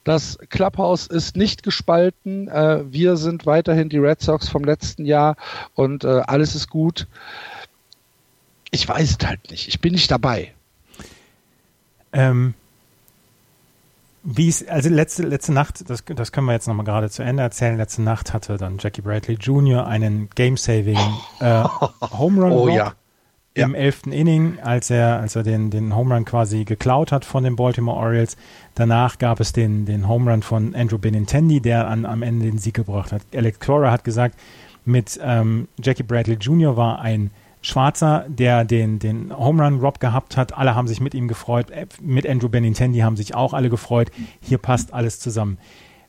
das 0.04 0.38
Clubhouse 0.50 1.08
ist 1.08 1.36
nicht 1.36 1.64
gespalten. 1.64 2.48
Äh, 2.48 2.84
wir 2.92 3.18
sind 3.18 3.48
weiterhin 3.48 3.90
die 3.90 3.98
Red 3.98 4.22
Sox 4.22 4.48
vom 4.48 4.64
letzten 4.64 5.06
Jahr 5.06 5.36
und 5.74 6.04
äh, 6.04 6.22
alles 6.28 6.54
ist 6.54 6.70
gut. 6.70 7.08
Ich 8.70 8.88
weiß 8.88 9.18
es 9.20 9.28
halt 9.28 9.50
nicht. 9.50 9.68
Ich 9.68 9.82
bin 9.82 9.94
nicht 9.94 10.12
dabei. 10.12 10.54
Ähm, 12.14 12.54
wie 14.24 14.50
es, 14.50 14.68
also 14.68 14.90
letzte, 14.90 15.24
letzte 15.24 15.54
Nacht, 15.54 15.90
das, 15.90 16.04
das 16.06 16.32
können 16.32 16.48
wir 16.48 16.54
jetzt 16.54 16.68
nochmal 16.68 16.86
gerade 16.86 17.10
zu 17.10 17.24
Ende 17.24 17.42
erzählen. 17.44 17.78
Letzte 17.78 18.02
Nacht 18.02 18.34
hatte 18.34 18.58
dann 18.58 18.78
Jackie 18.80 19.02
Bradley 19.02 19.36
Jr. 19.36 19.88
einen 19.88 20.30
Game-Saving 20.36 20.98
äh, 21.40 21.64
Home 22.18 22.42
Run 22.42 22.52
Oh 22.52 22.68
ja. 22.68 22.94
Ja. 23.58 23.66
im 23.66 23.76
elften 23.76 24.12
Inning, 24.12 24.60
als 24.62 24.90
er, 24.90 25.20
als 25.20 25.36
er 25.36 25.44
den, 25.44 25.72
den 25.72 25.96
Home 25.96 26.14
Run 26.14 26.26
quasi 26.26 26.66
geklaut 26.66 27.12
hat 27.12 27.26
von 27.26 27.44
den 27.44 27.56
Baltimore 27.56 27.98
Orioles. 27.98 28.38
Danach 28.76 29.18
gab 29.18 29.40
es 29.40 29.54
den, 29.54 29.86
den 29.86 30.08
Home 30.08 30.30
Run 30.32 30.44
von 30.44 30.76
Andrew 30.76 30.98
Benintendi, 30.98 31.60
der 31.62 31.88
an, 31.88 32.06
am 32.06 32.22
Ende 32.22 32.46
den 32.46 32.60
Sieg 32.60 32.76
gebracht 32.76 33.12
hat. 33.12 33.22
Alex 33.34 33.60
Cora 33.60 33.92
hat 33.92 34.04
gesagt, 34.04 34.36
mit 34.86 35.20
ähm, 35.24 35.68
Jackie 35.82 36.04
Bradley 36.04 36.36
Jr. 36.36 36.78
war 36.78 37.00
ein 37.00 37.32
Schwarzer, 37.62 38.26
der 38.30 38.64
den, 38.64 39.00
den 39.00 39.36
Home 39.36 39.64
Run 39.64 39.80
Rob 39.80 40.00
gehabt 40.00 40.38
hat. 40.38 40.58
Alle 40.58 40.76
haben 40.76 40.88
sich 40.88 41.02
mit 41.02 41.14
ihm 41.14 41.28
gefreut. 41.28 41.70
Äh, 41.72 41.88
Mit 42.02 42.28
Andrew 42.28 42.50
Benintendi 42.50 43.00
haben 43.00 43.18
sich 43.18 43.36
auch 43.36 43.54
alle 43.54 43.70
gefreut. 43.70 44.12
Hier 44.42 44.58
passt 44.58 44.94
alles 44.94 45.20
zusammen. 45.20 45.58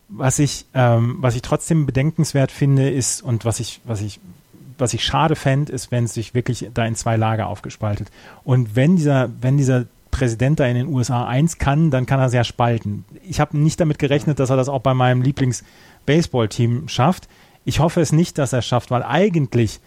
Was 0.09 0.39
ich, 0.39 0.67
ähm, 0.75 1.17
was 1.21 1.35
ich 1.35 1.43
trotzdem 1.43 1.87
bedenkenswert 1.87 2.51
finde, 2.53 2.91
ist, 2.91 3.23
und 3.23 3.45
was 3.45 3.61
ich, 3.61 3.81
was 3.85 4.01
ich, 4.01 4.21
was 4.79 4.95
ich 4.95 5.05
schade 5.05 5.37
fände, 5.37 5.73
ist, 5.73 5.91
wenn 5.91 6.05
es 6.05 6.15
sich 6.15 6.35
wirklich 6.35 6.69
da 6.73 6.85
in 6.85 6.95
zwei 6.95 7.17
Lager 7.17 7.49
aufgespaltet. 7.49 8.11
Und 8.45 8.77
wenn 8.77 8.97
dieser, 8.97 9.31
wenn 9.41 9.57
dieser 9.57 9.87
Präsident 10.11 10.61
da 10.61 10.67
in 10.67 10.75
den 10.75 10.89
USA 10.89 11.27
eins 11.27 11.59
kann, 11.59 11.91
dann 11.91 12.07
kann 12.07 12.21
er 12.21 12.29
sehr 12.29 12.45
spalten. 12.45 13.05
Ich 13.23 13.41
habe 13.41 13.57
nicht 13.59 13.81
damit 13.81 13.99
gerechnet, 13.99 14.39
dass 14.39 14.51
er 14.51 14.57
das 14.57 14.69
auch 14.69 14.81
bei 14.81 14.95
meinem 14.95 15.23
Lieblings-Baseball-Team 15.23 16.89
schafft. 16.89 17.29
Ich 17.65 17.81
hoffe 17.81 18.01
es 18.01 18.13
nicht, 18.13 18.39
dass 18.39 18.53
er 18.53 18.61
es 18.61 18.67
schafft, 18.67 18.91
weil 18.91 19.03
eigentlich 19.03 19.81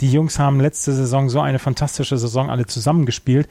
die 0.00 0.10
Jungs 0.10 0.38
haben 0.38 0.60
letzte 0.60 0.92
Saison 0.92 1.28
so 1.28 1.40
eine 1.40 1.58
fantastische 1.58 2.16
Saison 2.18 2.50
alle 2.50 2.66
zusammengespielt. 2.66 3.48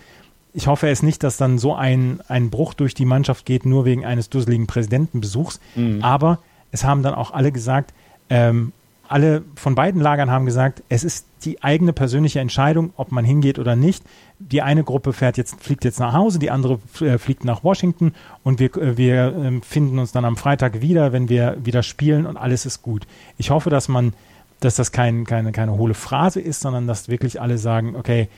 Ich 0.53 0.67
hoffe 0.67 0.89
es 0.89 1.03
nicht, 1.03 1.23
dass 1.23 1.37
dann 1.37 1.59
so 1.59 1.75
ein, 1.75 2.21
ein 2.27 2.49
Bruch 2.49 2.73
durch 2.73 2.93
die 2.93 3.05
Mannschaft 3.05 3.45
geht, 3.45 3.65
nur 3.65 3.85
wegen 3.85 4.05
eines 4.05 4.29
dusseligen 4.29 4.65
Präsidentenbesuchs. 4.67 5.59
Aber 6.01 6.39
es 6.71 6.83
haben 6.83 7.03
dann 7.03 7.13
auch 7.13 7.31
alle 7.31 7.51
gesagt, 7.51 7.93
ähm, 8.29 8.71
alle 9.09 9.43
von 9.55 9.73
beiden 9.73 10.01
Lagern 10.01 10.29
haben 10.29 10.45
gesagt, 10.45 10.83
es 10.87 11.03
ist 11.03 11.25
die 11.43 11.63
eigene 11.63 11.93
persönliche 11.93 12.39
Entscheidung, 12.39 12.93
ob 12.95 13.11
man 13.11 13.25
hingeht 13.25 13.57
oder 13.57 13.75
nicht. 13.75 14.03
Die 14.37 14.61
eine 14.61 14.83
Gruppe 14.83 15.13
fährt 15.13 15.37
jetzt, 15.37 15.63
fliegt 15.63 15.83
jetzt 15.83 15.99
nach 15.99 16.13
Hause, 16.13 16.37
die 16.37 16.51
andere 16.51 16.79
äh, 17.01 17.17
fliegt 17.17 17.43
nach 17.43 17.63
Washington 17.63 18.13
und 18.43 18.59
wir, 18.59 18.75
äh, 18.77 18.97
wir 18.97 19.35
äh, 19.35 19.61
finden 19.61 19.97
uns 19.97 20.11
dann 20.11 20.25
am 20.25 20.37
Freitag 20.37 20.81
wieder, 20.81 21.11
wenn 21.11 21.27
wir 21.27 21.57
wieder 21.63 21.81
spielen 21.81 22.27
und 22.27 22.37
alles 22.37 22.67
ist 22.67 22.83
gut. 22.83 23.07
Ich 23.37 23.49
hoffe, 23.49 23.71
dass 23.71 23.87
man, 23.87 24.13
dass 24.59 24.75
das 24.75 24.91
kein, 24.91 25.25
keine, 25.25 25.51
keine 25.51 25.77
hohle 25.77 25.93
Phrase 25.93 26.41
ist, 26.41 26.61
sondern 26.61 26.87
dass 26.87 27.09
wirklich 27.09 27.41
alle 27.41 27.57
sagen, 27.57 27.95
okay, 27.95 28.29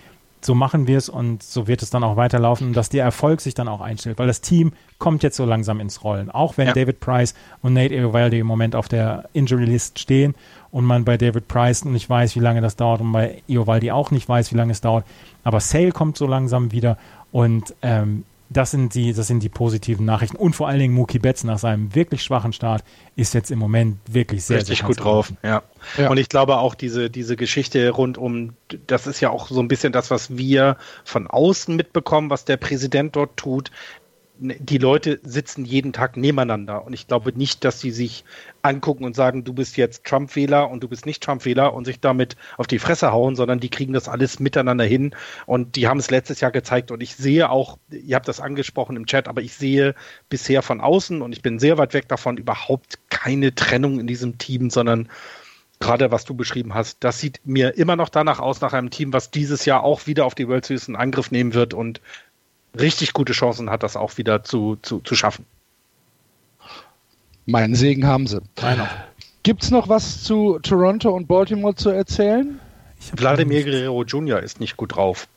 so 0.44 0.56
machen 0.56 0.88
wir 0.88 0.98
es 0.98 1.08
und 1.08 1.44
so 1.44 1.68
wird 1.68 1.84
es 1.84 1.92
dann 1.92 2.04
auch 2.04 2.16
weiterlaufen 2.16 2.68
und 2.68 2.74
dass 2.76 2.90
der 2.90 3.04
Erfolg 3.04 3.42
sich 3.42 3.54
dann 3.54 3.68
auch 3.68 3.82
einstellt, 3.82 4.18
weil 4.18 4.28
das 4.28 4.42
Team 4.42 4.74
kommt 4.98 5.24
jetzt 5.24 5.38
so 5.38 5.46
langsam 5.46 5.80
ins 5.80 6.04
Rollen. 6.04 6.32
Auch 6.32 6.58
wenn 6.58 6.68
ja. 6.68 6.74
David 6.74 7.00
Price 7.00 7.36
und 7.62 7.74
Nate 7.74 7.94
Eovaldi 7.94 8.40
im 8.40 8.48
Moment 8.48 8.76
auf 8.76 8.88
der 8.88 9.30
Injury 9.34 9.66
List 9.66 10.00
stehen 10.00 10.34
und 10.72 10.86
man 10.86 11.06
bei 11.06 11.18
David 11.18 11.48
Price 11.48 11.86
nicht 11.86 12.10
weiß, 12.10 12.36
wie 12.36 12.40
lange 12.40 12.62
das 12.62 12.76
dauert 12.76 13.02
und 13.02 13.12
bei 13.12 13.44
Eovaldi 13.48 13.92
auch 13.92 14.10
nicht 14.10 14.28
weiß, 14.28 14.52
wie 14.52 14.58
lange 14.58 14.72
es 14.72 14.82
dauert. 14.82 15.06
Aber 15.44 15.60
Sale 15.60 15.92
kommt 15.92 16.18
so 16.18 16.26
langsam 16.26 16.72
wieder 16.72 16.98
und 17.32 17.76
ähm, 17.84 18.24
das 18.52 18.72
sind 18.72 18.96
die, 18.96 19.14
das 19.14 19.28
sind 19.28 19.42
die 19.42 19.50
positiven 19.50 20.06
Nachrichten. 20.06 20.36
Und 20.36 20.56
vor 20.56 20.68
allen 20.68 20.80
Dingen 20.80 20.94
Mookie 20.94 21.20
Betts 21.20 21.46
nach 21.46 21.58
seinem 21.58 21.96
wirklich 21.96 22.22
schwachen 22.22 22.52
Start 22.52 22.84
ist 23.16 23.34
jetzt 23.34 23.50
im 23.50 23.60
Moment 23.60 23.98
wirklich 24.10 24.44
sehr, 24.44 24.58
Richtig 24.58 24.80
sehr 24.80 24.88
gut 24.88 25.00
drauf, 25.00 25.32
ja. 25.42 25.64
ja. 25.98 26.10
Und 26.10 26.18
ich 26.18 26.28
glaube 26.28 26.58
auch 26.58 26.76
diese, 26.76 27.10
diese 27.10 27.38
Geschichte 27.38 27.90
rund 27.92 28.18
um, 28.18 28.54
das 28.88 29.08
ist 29.08 29.22
ja 29.22 29.30
auch 29.30 29.48
so 29.48 29.62
ein 29.62 29.70
bisschen 29.70 29.94
das, 29.94 30.12
was 30.12 30.38
wir 30.38 30.76
von 31.06 31.28
außen 31.28 31.76
mitbekommen, 31.76 32.30
was 32.30 32.44
der 32.44 32.58
Präsident 32.58 33.16
dort 33.16 33.38
tut 33.38 33.72
die 34.42 34.80
Leute 34.80 35.20
sitzen 35.22 35.66
jeden 35.66 35.94
Tag 35.94 36.18
nebeneinander. 36.18 36.84
Und 36.84 36.94
ich 36.94 37.08
glaube 37.08 37.32
nicht, 37.36 37.64
dass 37.64 37.80
sie 37.80 37.92
sich 37.92 38.26
angucken 38.64 39.04
und 39.06 39.16
sagen, 39.16 39.44
du 39.44 39.54
bist 39.54 39.78
jetzt 39.78 40.04
Trump-Wähler 40.04 40.70
und 40.70 40.82
du 40.82 40.88
bist 40.88 41.06
nicht 41.06 41.22
Trump-Wähler 41.22 41.76
und 41.76 41.86
sich 41.86 42.00
damit 42.00 42.36
auf 42.58 42.66
die 42.66 42.80
Fresse 42.80 43.12
hauen, 43.12 43.36
sondern 43.36 43.60
die 43.60 43.70
kriegen 43.70 43.94
das 43.94 44.10
alles 44.10 44.40
miteinander 44.40 44.84
hin. 44.84 45.16
Und 45.46 45.76
die 45.76 45.88
haben 45.88 46.00
es 46.00 46.10
letztes 46.10 46.42
Jahr 46.42 46.52
gezeigt. 46.52 46.90
Und 46.90 47.04
ich 47.04 47.16
sehe 47.16 47.52
auch, 47.52 47.78
ihr 47.92 48.16
habt 48.16 48.28
das 48.28 48.40
angesprochen 48.40 48.96
im 48.96 49.06
Chat, 49.06 49.28
aber 49.28 49.42
ich 49.42 49.54
sehe 49.54 49.94
bisher 50.28 50.64
von 50.64 50.82
außen 50.82 51.22
und 51.22 51.34
ich 51.34 51.44
bin 51.44 51.60
sehr 51.60 51.78
weit 51.78 51.94
weg 51.94 52.08
davon 52.08 52.38
überhaupt 52.38 52.98
keine 53.10 53.54
Trennung 53.54 54.00
in 54.00 54.08
diesem 54.08 54.40
Team, 54.40 54.72
sondern 54.72 55.08
gerade 55.80 56.12
was 56.12 56.26
du 56.26 56.34
beschrieben 56.34 56.74
hast, 56.74 57.04
das 57.04 57.20
sieht 57.20 57.42
mir 57.44 57.78
immer 57.78 57.96
noch 57.96 58.10
danach 58.10 58.40
aus, 58.40 58.62
nach 58.62 58.74
einem 58.74 58.92
Team, 58.92 59.14
was 59.14 59.32
dieses 59.32 59.66
Jahr 59.66 59.84
auch 59.84 60.08
wieder 60.08 60.26
auf 60.26 60.36
die 60.36 60.48
World 60.48 60.66
Series 60.66 60.88
in 60.88 60.96
Angriff 60.96 61.32
nehmen 61.32 61.54
wird 61.54 61.74
und 61.74 62.02
richtig 62.78 63.14
gute 63.14 63.34
Chancen 63.34 63.70
hat, 63.70 63.84
das 63.84 63.96
auch 63.96 64.18
wieder 64.18 64.44
zu, 64.44 64.78
zu, 64.82 65.00
zu 65.00 65.16
schaffen. 65.16 65.46
Meinen 67.46 67.76
Segen 67.76 68.06
haben 68.06 68.28
sie. 68.28 68.42
Gibt 69.44 69.64
es 69.64 69.72
noch 69.72 69.90
was 69.90 70.24
zu 70.24 70.60
Toronto 70.60 71.10
und 71.10 71.28
Baltimore 71.28 71.76
zu 71.76 71.90
erzählen? 71.90 72.60
Vladimir 73.16 73.64
Guerrero 73.64 74.04
Jr. 74.04 74.42
ist 74.42 74.60
nicht 74.60 74.78
gut 74.78 74.96
drauf. 74.96 75.28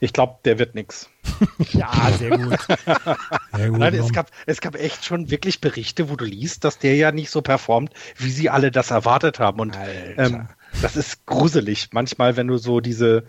Ich 0.00 0.12
glaube, 0.12 0.38
der 0.44 0.58
wird 0.58 0.74
nichts. 0.74 1.08
Ja, 1.72 1.90
sehr 2.16 2.30
gut. 2.30 2.58
Sehr 3.56 3.70
gut 3.70 3.78
Nein, 3.78 3.94
es, 3.94 4.12
gab, 4.12 4.30
es 4.46 4.60
gab 4.60 4.76
echt 4.76 5.04
schon 5.04 5.30
wirklich 5.30 5.60
Berichte, 5.60 6.08
wo 6.08 6.16
du 6.16 6.24
liest, 6.24 6.64
dass 6.64 6.78
der 6.78 6.94
ja 6.94 7.10
nicht 7.10 7.30
so 7.30 7.42
performt, 7.42 7.92
wie 8.16 8.30
sie 8.30 8.50
alle 8.50 8.70
das 8.70 8.90
erwartet 8.90 9.40
haben. 9.40 9.60
Und 9.60 9.76
ähm, 10.16 10.48
das 10.80 10.96
ist 10.96 11.26
gruselig. 11.26 11.88
Manchmal, 11.92 12.36
wenn 12.36 12.46
du 12.46 12.56
so 12.56 12.80
diese 12.80 13.24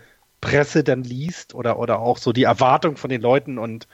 Presse 0.46 0.84
dann 0.84 1.02
liest 1.02 1.54
oder, 1.56 1.76
oder 1.76 1.98
auch 1.98 2.18
so 2.18 2.32
die 2.32 2.44
Erwartung 2.44 2.96
von 2.96 3.10
den 3.10 3.20
Leuten. 3.20 3.58
Und 3.58 3.88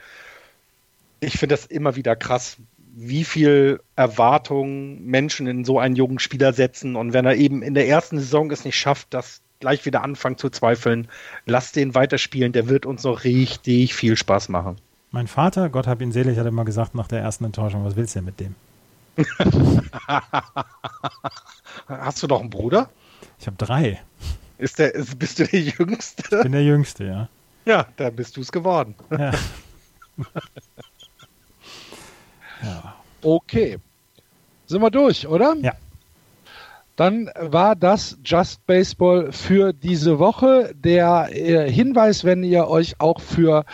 ich 1.19 1.39
finde 1.39 1.55
das 1.55 1.65
immer 1.65 1.95
wieder 1.95 2.15
krass, 2.15 2.57
wie 2.95 3.23
viel 3.23 3.81
Erwartung 3.95 5.03
Menschen 5.03 5.47
in 5.47 5.65
so 5.65 5.79
einen 5.79 5.95
jungen 5.95 6.19
Spieler 6.19 6.53
setzen. 6.53 6.95
Und 6.95 7.11
wenn 7.11 7.25
er 7.25 7.35
eben 7.37 7.63
in 7.63 7.73
der 7.73 7.87
ersten 7.87 8.19
Saison 8.19 8.51
es 8.51 8.65
nicht 8.65 8.77
schafft, 8.77 9.15
das 9.15 9.41
gleich 9.59 9.83
wieder 9.87 10.03
anfangen 10.03 10.37
zu 10.37 10.51
zweifeln, 10.51 11.07
lass 11.47 11.71
den 11.71 11.95
weiterspielen, 11.95 12.53
der 12.53 12.67
wird 12.67 12.85
uns 12.85 13.03
noch 13.03 13.23
richtig 13.23 13.95
viel 13.95 14.15
Spaß 14.15 14.49
machen. 14.49 14.75
Mein 15.09 15.25
Vater, 15.25 15.69
Gott 15.69 15.87
hab 15.87 16.01
ihn 16.01 16.11
selig, 16.11 16.37
hat 16.37 16.45
immer 16.45 16.65
gesagt 16.65 16.93
nach 16.93 17.07
der 17.07 17.21
ersten 17.21 17.45
Enttäuschung, 17.45 17.83
was 17.83 17.95
willst 17.95 18.13
du 18.13 18.19
denn 18.19 18.25
mit 18.25 18.39
dem? 18.39 18.53
Hast 21.87 22.21
du 22.21 22.27
doch 22.27 22.41
einen 22.41 22.51
Bruder? 22.51 22.89
Ich 23.39 23.47
habe 23.47 23.57
drei. 23.57 24.01
Ist 24.63 24.79
der, 24.79 24.95
ist, 24.95 25.19
bist 25.19 25.39
du 25.39 25.43
der 25.45 25.59
Jüngste? 25.59 26.23
Ich 26.23 26.41
bin 26.43 26.53
der 26.53 26.63
Jüngste, 26.63 27.03
ja. 27.03 27.27
Ja, 27.65 27.85
da 27.97 28.09
bist 28.09 28.37
du 28.37 28.41
es 28.41 28.49
geworden. 28.49 28.95
Ja. 29.11 29.31
ja. 32.63 32.95
Okay. 33.21 33.77
Sind 34.65 34.81
wir 34.81 34.89
durch, 34.89 35.27
oder? 35.27 35.53
Ja. 35.57 35.73
Dann 36.95 37.29
war 37.37 37.75
das 37.75 38.17
Just 38.23 38.65
Baseball 38.65 39.33
für 39.33 39.73
diese 39.73 40.17
Woche. 40.17 40.73
Der 40.73 41.27
äh, 41.31 41.69
Hinweis, 41.69 42.23
wenn 42.23 42.41
ihr 42.41 42.69
euch 42.69 43.01
auch 43.01 43.19
für 43.19 43.65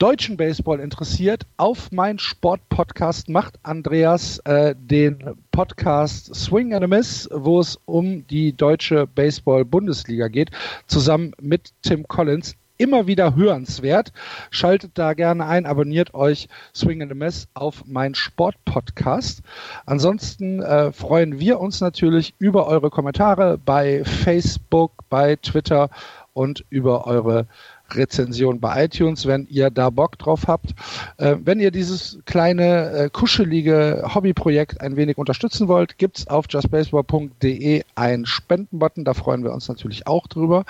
deutschen 0.00 0.38
Baseball 0.38 0.80
interessiert, 0.80 1.42
auf 1.58 1.92
mein 1.92 2.18
Sportpodcast 2.18 3.28
macht 3.28 3.58
Andreas 3.62 4.38
äh, 4.46 4.74
den 4.74 5.36
Podcast 5.50 6.34
Swing 6.34 6.72
and 6.72 6.84
a 6.84 6.86
Miss, 6.86 7.28
wo 7.30 7.60
es 7.60 7.78
um 7.84 8.26
die 8.26 8.56
deutsche 8.56 9.06
Baseball-Bundesliga 9.06 10.28
geht, 10.28 10.52
zusammen 10.86 11.32
mit 11.38 11.72
Tim 11.82 12.08
Collins. 12.08 12.56
Immer 12.78 13.06
wieder 13.06 13.36
hörenswert. 13.36 14.14
Schaltet 14.50 14.92
da 14.94 15.12
gerne 15.12 15.44
ein, 15.44 15.66
abonniert 15.66 16.14
euch 16.14 16.48
Swing 16.74 17.02
and 17.02 17.12
a 17.12 17.14
Miss 17.14 17.46
auf 17.52 17.84
mein 17.84 18.14
Sportpodcast. 18.14 19.42
Ansonsten 19.84 20.62
äh, 20.62 20.92
freuen 20.92 21.38
wir 21.38 21.60
uns 21.60 21.82
natürlich 21.82 22.32
über 22.38 22.66
eure 22.68 22.88
Kommentare 22.88 23.58
bei 23.58 24.02
Facebook, 24.04 24.92
bei 25.10 25.36
Twitter 25.36 25.90
und 26.32 26.64
über 26.70 27.06
eure 27.06 27.46
Rezension 27.96 28.60
bei 28.60 28.84
iTunes, 28.84 29.26
wenn 29.26 29.46
ihr 29.50 29.70
da 29.70 29.90
Bock 29.90 30.18
drauf 30.18 30.46
habt. 30.46 30.70
Äh, 31.18 31.36
wenn 31.44 31.60
ihr 31.60 31.70
dieses 31.70 32.18
kleine, 32.24 32.90
äh, 32.90 33.10
kuschelige 33.10 34.10
Hobbyprojekt 34.14 34.80
ein 34.80 34.96
wenig 34.96 35.18
unterstützen 35.18 35.68
wollt, 35.68 35.98
gibt's 35.98 36.26
auf 36.26 36.46
justbaseball.de 36.48 37.82
einen 37.94 38.26
Spendenbutton. 38.26 39.04
Da 39.04 39.14
freuen 39.14 39.44
wir 39.44 39.52
uns 39.52 39.68
natürlich 39.68 40.06
auch 40.06 40.26
drüber. 40.26 40.64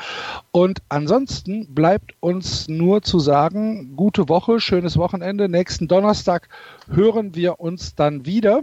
Und 0.51 0.83
ansonsten 0.89 1.75
bleibt 1.75 2.15
uns 2.21 2.69
nur 2.69 3.03
zu 3.03 3.19
sagen, 3.19 3.97
gute 3.97 4.29
Woche, 4.29 4.61
schönes 4.61 4.97
Wochenende. 4.97 5.49
Nächsten 5.49 5.89
Donnerstag 5.89 6.49
hören 6.89 7.35
wir 7.35 7.61
uns 7.61 7.95
dann 7.95 8.27
wieder. 8.27 8.63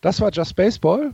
Das 0.00 0.20
war 0.20 0.30
Just 0.32 0.56
Baseball. 0.56 1.12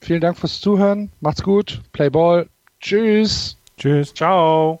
Vielen 0.00 0.20
Dank 0.20 0.38
fürs 0.38 0.60
Zuhören. 0.60 1.10
Macht's 1.20 1.42
gut. 1.42 1.82
Play 1.92 2.10
Ball. 2.10 2.48
Tschüss. 2.80 3.56
Tschüss. 3.76 4.14
Ciao. 4.14 4.80